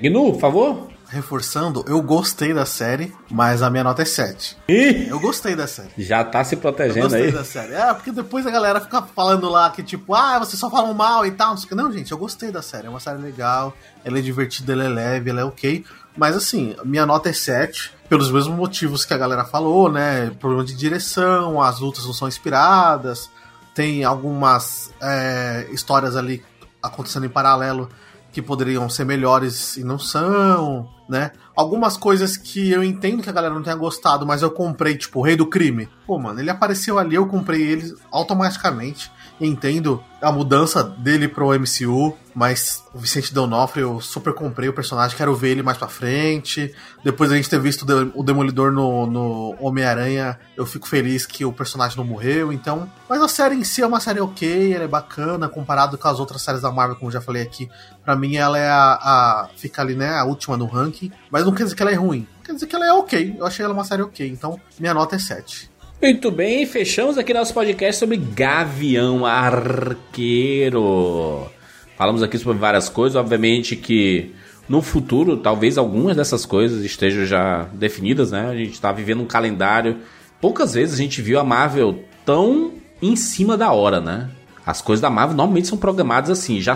Gnu, 0.00 0.32
por 0.32 0.40
favor? 0.40 0.88
Reforçando, 1.12 1.84
eu 1.86 2.00
gostei 2.00 2.54
da 2.54 2.64
série, 2.64 3.14
mas 3.30 3.60
a 3.60 3.68
minha 3.68 3.84
nota 3.84 4.00
é 4.00 4.04
7. 4.06 4.56
Ih, 4.66 5.08
Eu 5.10 5.20
gostei 5.20 5.54
da 5.54 5.66
série. 5.66 5.90
já 5.98 6.24
tá 6.24 6.42
se 6.42 6.54
Eu 6.54 6.60
protegendo 6.60 7.02
gostei 7.02 7.24
aí. 7.26 7.32
da 7.32 7.44
série. 7.44 7.74
É, 7.74 7.92
porque 7.92 8.10
depois 8.10 8.46
a 8.46 8.50
galera 8.50 8.80
fica 8.80 9.02
falando 9.02 9.46
lá 9.50 9.68
que, 9.68 9.82
tipo, 9.82 10.14
ah, 10.14 10.38
vocês 10.38 10.58
só 10.58 10.70
falam 10.70 10.94
mal 10.94 11.26
e 11.26 11.30
tal. 11.32 11.54
Não, 11.72 11.92
gente, 11.92 12.10
eu 12.12 12.16
gostei 12.16 12.50
da 12.50 12.62
série. 12.62 12.86
É 12.86 12.90
uma 12.90 12.98
série 12.98 13.18
legal, 13.20 13.74
ela 14.02 14.18
é 14.18 14.22
divertida, 14.22 14.72
ela 14.72 14.84
é 14.84 14.88
leve, 14.88 15.28
ela 15.28 15.42
é 15.42 15.44
ok. 15.44 15.84
Mas 16.16 16.34
assim, 16.34 16.74
minha 16.82 17.04
nota 17.04 17.28
é 17.28 17.32
7, 17.34 17.92
pelos 18.08 18.30
mesmos 18.30 18.56
motivos 18.56 19.04
que 19.04 19.12
a 19.12 19.18
galera 19.18 19.44
falou, 19.44 19.92
né? 19.92 20.30
Problema 20.40 20.64
de 20.64 20.74
direção, 20.74 21.60
as 21.60 21.78
lutas 21.78 22.06
não 22.06 22.14
são 22.14 22.26
inspiradas, 22.26 23.28
tem 23.74 24.02
algumas 24.02 24.90
é, 24.98 25.66
histórias 25.72 26.16
ali 26.16 26.42
acontecendo 26.82 27.26
em 27.26 27.28
paralelo 27.28 27.88
que 28.32 28.40
poderiam 28.40 28.88
ser 28.88 29.04
melhores 29.04 29.76
e 29.76 29.84
não 29.84 29.98
são, 29.98 30.88
né? 31.12 31.30
Algumas 31.54 31.98
coisas 31.98 32.38
que 32.38 32.70
eu 32.70 32.82
entendo 32.82 33.22
que 33.22 33.28
a 33.28 33.32
galera 33.32 33.54
não 33.54 33.62
tenha 33.62 33.76
gostado, 33.76 34.26
mas 34.26 34.40
eu 34.40 34.50
comprei, 34.50 34.96
tipo, 34.96 35.20
o 35.20 35.22
Rei 35.22 35.36
do 35.36 35.46
Crime. 35.46 35.86
Pô, 36.06 36.18
mano, 36.18 36.40
ele 36.40 36.48
apareceu 36.48 36.98
ali, 36.98 37.14
eu 37.14 37.26
comprei 37.26 37.60
ele 37.60 37.94
automaticamente. 38.10 39.12
Entendo 39.40 40.02
a 40.20 40.30
mudança 40.30 40.84
dele 40.84 41.26
pro 41.26 41.48
MCU, 41.58 42.16
mas 42.32 42.84
o 42.94 42.98
Vicente 42.98 43.34
D'Onofrio 43.34 43.88
eu 43.96 44.00
super 44.00 44.32
comprei 44.32 44.68
o 44.68 44.72
personagem, 44.72 45.16
quero 45.16 45.34
ver 45.34 45.48
ele 45.50 45.64
mais 45.64 45.76
pra 45.76 45.88
frente. 45.88 46.72
Depois 47.02 47.32
a 47.32 47.34
gente 47.34 47.50
ter 47.50 47.58
visto 47.58 47.82
o 47.82 47.84
De- 47.86 48.12
o 48.14 48.22
Demolidor 48.22 48.70
no, 48.70 49.04
no 49.04 49.56
Homem-Aranha, 49.58 50.38
eu 50.56 50.64
fico 50.64 50.86
feliz 50.86 51.26
que 51.26 51.44
o 51.44 51.52
personagem 51.52 51.96
não 51.96 52.04
morreu, 52.04 52.52
então... 52.52 52.88
Mas 53.08 53.20
a 53.20 53.26
série 53.26 53.56
em 53.56 53.64
si 53.64 53.82
é 53.82 53.86
uma 53.86 53.98
série 53.98 54.20
ok, 54.20 54.72
ela 54.72 54.84
é 54.84 54.88
bacana, 54.88 55.48
comparado 55.48 55.98
com 55.98 56.06
as 56.06 56.20
outras 56.20 56.40
séries 56.42 56.62
da 56.62 56.70
Marvel, 56.70 56.96
como 56.96 57.10
já 57.10 57.20
falei 57.20 57.42
aqui. 57.42 57.68
Pra 58.04 58.14
mim 58.14 58.36
ela 58.36 58.56
é 58.56 58.70
a... 58.70 58.92
a 59.02 59.48
fica 59.56 59.82
ali, 59.82 59.96
né, 59.96 60.14
a 60.16 60.24
última 60.24 60.56
no 60.56 60.66
ranking, 60.66 61.10
mas 61.32 61.44
não 61.44 61.52
quer 61.52 61.64
dizer 61.64 61.74
que 61.74 61.82
ela 61.82 61.90
é 61.90 61.96
ruim. 61.96 62.28
Quer 62.44 62.52
dizer 62.54 62.66
que 62.68 62.76
ela 62.76 62.86
é 62.86 62.92
ok, 62.92 63.34
eu 63.38 63.44
achei 63.44 63.64
ela 63.64 63.74
uma 63.74 63.84
série 63.84 64.02
ok, 64.02 64.28
então 64.28 64.60
minha 64.78 64.94
nota 64.94 65.16
é 65.16 65.18
7. 65.18 65.71
Muito 66.02 66.30
bem, 66.32 66.66
fechamos 66.66 67.16
aqui 67.16 67.32
nosso 67.32 67.54
podcast 67.54 68.00
sobre 68.00 68.16
Gavião 68.16 69.24
Arqueiro. 69.24 70.66
Falamos 71.96 72.24
aqui 72.24 72.36
sobre 72.36 72.58
várias 72.58 72.88
coisas, 72.88 73.14
obviamente 73.14 73.76
que 73.76 74.34
no 74.68 74.82
futuro, 74.82 75.36
talvez 75.36 75.78
algumas 75.78 76.16
dessas 76.16 76.44
coisas 76.44 76.84
estejam 76.84 77.24
já 77.24 77.68
definidas, 77.72 78.32
né? 78.32 78.48
A 78.48 78.56
gente 78.56 78.80
tá 78.80 78.90
vivendo 78.90 79.22
um 79.22 79.26
calendário. 79.26 79.98
Poucas 80.40 80.74
vezes 80.74 80.96
a 80.96 80.98
gente 80.98 81.22
viu 81.22 81.38
a 81.38 81.44
Marvel 81.44 82.02
tão 82.26 82.72
em 83.00 83.14
cima 83.14 83.56
da 83.56 83.70
hora, 83.70 84.00
né? 84.00 84.28
As 84.66 84.82
coisas 84.82 85.00
da 85.00 85.08
Marvel 85.08 85.36
normalmente 85.36 85.68
são 85.68 85.78
programadas 85.78 86.30
assim, 86.30 86.60
já 86.60 86.74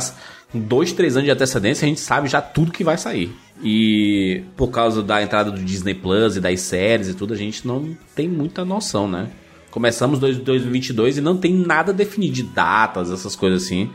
com 0.52 0.60
dois, 0.60 0.92
três 0.92 1.16
anos 1.16 1.24
de 1.24 1.32
antecedência 1.32 1.84
a 1.84 1.88
gente 1.88 1.98
sabe 1.98 2.28
já 2.28 2.40
tudo 2.40 2.70
que 2.70 2.84
vai 2.84 2.96
sair. 2.96 3.34
E 3.62 4.42
por 4.56 4.68
causa 4.68 5.02
da 5.02 5.22
entrada 5.22 5.50
do 5.50 5.62
Disney 5.62 5.94
Plus 5.94 6.36
e 6.36 6.40
das 6.40 6.60
séries 6.60 7.08
e 7.08 7.14
tudo, 7.14 7.32
a 7.32 7.36
gente 7.36 7.66
não 7.66 7.96
tem 8.14 8.28
muita 8.28 8.64
noção, 8.64 9.08
né? 9.08 9.28
Começamos 9.70 10.18
dois- 10.18 10.38
2022 10.38 11.18
e 11.18 11.20
não 11.20 11.36
tem 11.36 11.54
nada 11.54 11.92
definido 11.92 12.34
de 12.34 12.42
datas, 12.42 13.10
essas 13.10 13.34
coisas 13.36 13.64
assim. 13.64 13.90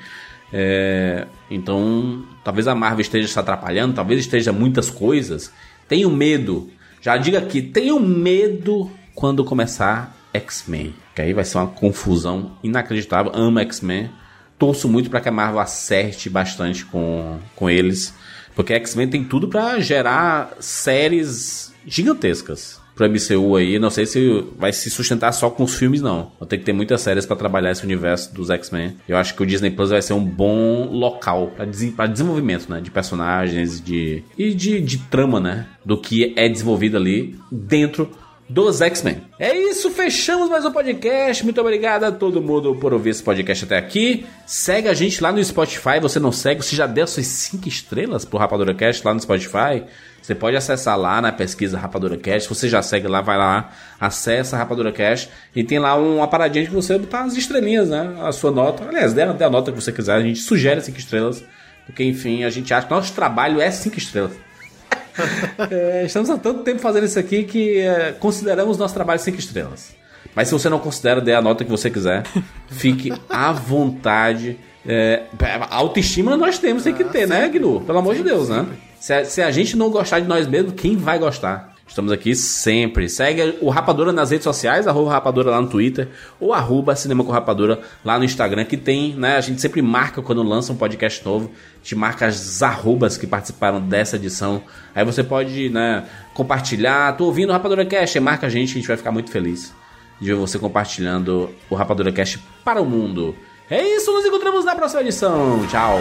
É, 0.53 1.27
então, 1.49 2.23
talvez 2.43 2.67
a 2.67 2.75
Marvel 2.75 3.01
esteja 3.01 3.27
se 3.27 3.39
atrapalhando, 3.39 3.93
talvez 3.93 4.19
esteja 4.19 4.51
muitas 4.51 4.89
coisas. 4.89 5.51
Tenho 5.87 6.09
medo, 6.09 6.69
já 7.01 7.17
diga 7.17 7.39
aqui, 7.39 7.61
tenho 7.61 7.99
medo 7.99 8.91
quando 9.15 9.43
começar 9.43 10.15
X-Men. 10.33 10.93
Que 11.15 11.21
aí 11.21 11.33
vai 11.33 11.43
ser 11.43 11.57
uma 11.57 11.67
confusão 11.67 12.51
inacreditável. 12.63 13.31
Amo 13.35 13.59
X-Men. 13.59 14.09
Torço 14.57 14.87
muito 14.87 15.09
para 15.09 15.19
que 15.19 15.29
a 15.29 15.31
Marvel 15.31 15.59
acerte 15.59 16.29
bastante 16.29 16.85
com, 16.85 17.39
com 17.55 17.69
eles. 17.69 18.13
Porque 18.55 18.73
X-Men 18.73 19.07
tem 19.07 19.23
tudo 19.23 19.47
para 19.47 19.79
gerar 19.79 20.55
séries 20.59 21.73
gigantescas 21.85 22.79
pro 22.95 23.09
MCU 23.09 23.55
aí. 23.55 23.79
Não 23.79 23.89
sei 23.89 24.05
se 24.05 24.45
vai 24.57 24.71
se 24.71 24.89
sustentar 24.89 25.31
só 25.31 25.49
com 25.49 25.63
os 25.63 25.75
filmes, 25.75 26.01
não. 26.01 26.31
Vou 26.39 26.47
ter 26.47 26.57
que 26.57 26.63
ter 26.63 26.73
muitas 26.73 27.01
séries 27.01 27.25
para 27.25 27.35
trabalhar 27.35 27.71
esse 27.71 27.83
universo 27.83 28.33
dos 28.33 28.49
X-Men. 28.49 28.97
Eu 29.07 29.17
acho 29.17 29.35
que 29.35 29.41
o 29.41 29.45
Disney 29.45 29.71
Plus 29.71 29.89
vai 29.89 30.01
ser 30.01 30.13
um 30.13 30.23
bom 30.23 30.89
local 30.91 31.51
para 31.55 31.65
desenvolvimento, 32.07 32.69
né? 32.69 32.81
De 32.81 32.91
personagens 32.91 33.81
de, 33.81 34.23
e 34.37 34.53
de, 34.53 34.81
de 34.81 34.97
trama, 34.97 35.39
né? 35.39 35.67
Do 35.83 35.97
que 35.97 36.33
é 36.35 36.47
desenvolvido 36.47 36.97
ali 36.97 37.35
dentro 37.51 38.09
dos 38.51 38.81
X-Men. 38.81 39.23
É 39.39 39.55
isso, 39.55 39.89
fechamos 39.91 40.49
mais 40.49 40.65
um 40.65 40.73
podcast. 40.73 41.41
Muito 41.45 41.61
obrigado 41.61 42.03
a 42.03 42.11
todo 42.11 42.41
mundo 42.41 42.75
por 42.75 42.91
ouvir 42.91 43.11
esse 43.11 43.23
podcast 43.23 43.63
até 43.63 43.77
aqui. 43.77 44.25
Segue 44.45 44.89
a 44.89 44.93
gente 44.93 45.23
lá 45.23 45.31
no 45.31 45.41
Spotify. 45.41 46.01
Você 46.01 46.19
não 46.19 46.33
segue? 46.33 46.61
Você 46.61 46.75
já 46.75 46.85
deu 46.85 47.07
suas 47.07 47.27
5 47.27 47.65
estrelas 47.69 48.25
pro 48.25 48.37
Rapadura 48.37 48.73
Cast 48.73 49.07
lá 49.07 49.13
no 49.13 49.21
Spotify? 49.21 49.85
Você 50.21 50.35
pode 50.35 50.57
acessar 50.57 50.99
lá 50.99 51.21
na 51.21 51.31
pesquisa 51.31 51.79
Rapadura 51.79 52.17
Cast. 52.17 52.49
Você 52.49 52.67
já 52.67 52.81
segue 52.81 53.07
lá, 53.07 53.21
vai 53.21 53.37
lá, 53.37 53.71
acessa 53.97 54.57
Rapadura 54.57 54.91
Cast 54.91 55.29
e 55.55 55.63
tem 55.63 55.79
lá 55.79 55.95
uma 55.95 56.27
paradinha 56.27 56.65
de 56.65 56.71
você 56.71 56.97
botar 56.97 57.23
as 57.23 57.37
estrelinhas, 57.37 57.89
né? 57.89 58.17
A 58.21 58.33
sua 58.33 58.51
nota. 58.51 58.83
Aliás, 58.85 59.13
dê 59.13 59.25
dê 59.31 59.45
a 59.45 59.49
nota 59.49 59.71
que 59.71 59.81
você 59.81 59.93
quiser. 59.93 60.15
A 60.15 60.21
gente 60.21 60.41
sugere 60.41 60.81
5 60.81 60.99
estrelas. 60.99 61.41
Porque, 61.85 62.03
enfim, 62.03 62.43
a 62.43 62.49
gente 62.49 62.73
acha 62.73 62.85
que 62.85 62.93
nosso 62.93 63.13
trabalho 63.13 63.61
é 63.61 63.71
5 63.71 63.97
estrelas. 63.97 64.33
É, 65.69 66.05
estamos 66.05 66.29
há 66.29 66.37
tanto 66.37 66.63
tempo 66.63 66.79
fazendo 66.79 67.05
isso 67.05 67.19
aqui 67.19 67.43
que 67.43 67.79
é, 67.79 68.13
consideramos 68.13 68.77
nosso 68.77 68.93
trabalho 68.93 69.19
5 69.19 69.37
estrelas. 69.37 69.95
Mas 70.35 70.47
se 70.47 70.53
você 70.53 70.69
não 70.69 70.79
considera, 70.79 71.21
dê 71.21 71.33
a 71.33 71.41
nota 71.41 71.63
que 71.63 71.69
você 71.69 71.89
quiser. 71.89 72.23
Fique 72.69 73.11
à 73.29 73.51
vontade. 73.51 74.57
É, 74.85 75.23
autoestima 75.69 76.35
nós 76.35 76.57
temos, 76.57 76.83
tem 76.83 76.93
que 76.93 77.03
ter, 77.03 77.27
né, 77.27 77.47
Gnu? 77.49 77.81
Pelo 77.81 77.99
amor 77.99 78.15
de 78.15 78.23
Deus, 78.23 78.49
né? 78.49 78.65
Se 78.99 79.13
a, 79.13 79.25
se 79.25 79.41
a 79.41 79.51
gente 79.51 79.75
não 79.77 79.89
gostar 79.89 80.19
de 80.19 80.27
nós 80.27 80.47
mesmos, 80.47 80.73
quem 80.73 80.95
vai 80.95 81.19
gostar? 81.19 81.70
Estamos 81.91 82.09
aqui 82.09 82.33
sempre. 82.33 83.09
Segue 83.09 83.57
o 83.59 83.69
Rapadura 83.69 84.13
nas 84.13 84.31
redes 84.31 84.45
sociais, 84.45 84.87
arroba 84.87 85.11
Rapadura 85.11 85.51
lá 85.51 85.59
no 85.59 85.67
Twitter, 85.67 86.07
ou 86.39 86.53
arroba 86.53 86.95
Cinema 86.95 87.21
com 87.21 87.33
Rapadura 87.33 87.81
lá 88.01 88.17
no 88.17 88.23
Instagram, 88.23 88.63
que 88.63 88.77
tem, 88.77 89.13
né? 89.13 89.35
A 89.35 89.41
gente 89.41 89.59
sempre 89.59 89.81
marca 89.81 90.21
quando 90.21 90.41
lança 90.41 90.71
um 90.71 90.77
podcast 90.77 91.23
novo, 91.25 91.51
gente 91.83 91.93
marca 91.97 92.27
as 92.27 92.63
arrobas 92.63 93.17
que 93.17 93.27
participaram 93.27 93.81
dessa 93.81 94.15
edição. 94.15 94.63
Aí 94.95 95.03
você 95.03 95.21
pode, 95.21 95.67
né, 95.67 96.05
compartilhar. 96.33 97.17
Tô 97.17 97.25
ouvindo 97.25 97.49
o 97.49 97.51
Rapadura 97.51 97.85
Cast, 97.85 98.17
marca 98.21 98.47
a 98.47 98.49
gente, 98.49 98.71
a 98.71 98.75
gente 98.75 98.87
vai 98.87 98.95
ficar 98.95 99.11
muito 99.11 99.29
feliz 99.29 99.73
de 100.17 100.27
ver 100.27 100.35
você 100.35 100.57
compartilhando 100.57 101.49
o 101.69 101.75
Rapadura 101.75 102.13
Cast 102.13 102.39
para 102.63 102.81
o 102.81 102.85
mundo. 102.85 103.35
É 103.69 103.85
isso, 103.85 104.13
nos 104.13 104.25
encontramos 104.25 104.63
na 104.63 104.75
próxima 104.75 105.01
edição. 105.01 105.67
Tchau! 105.67 105.99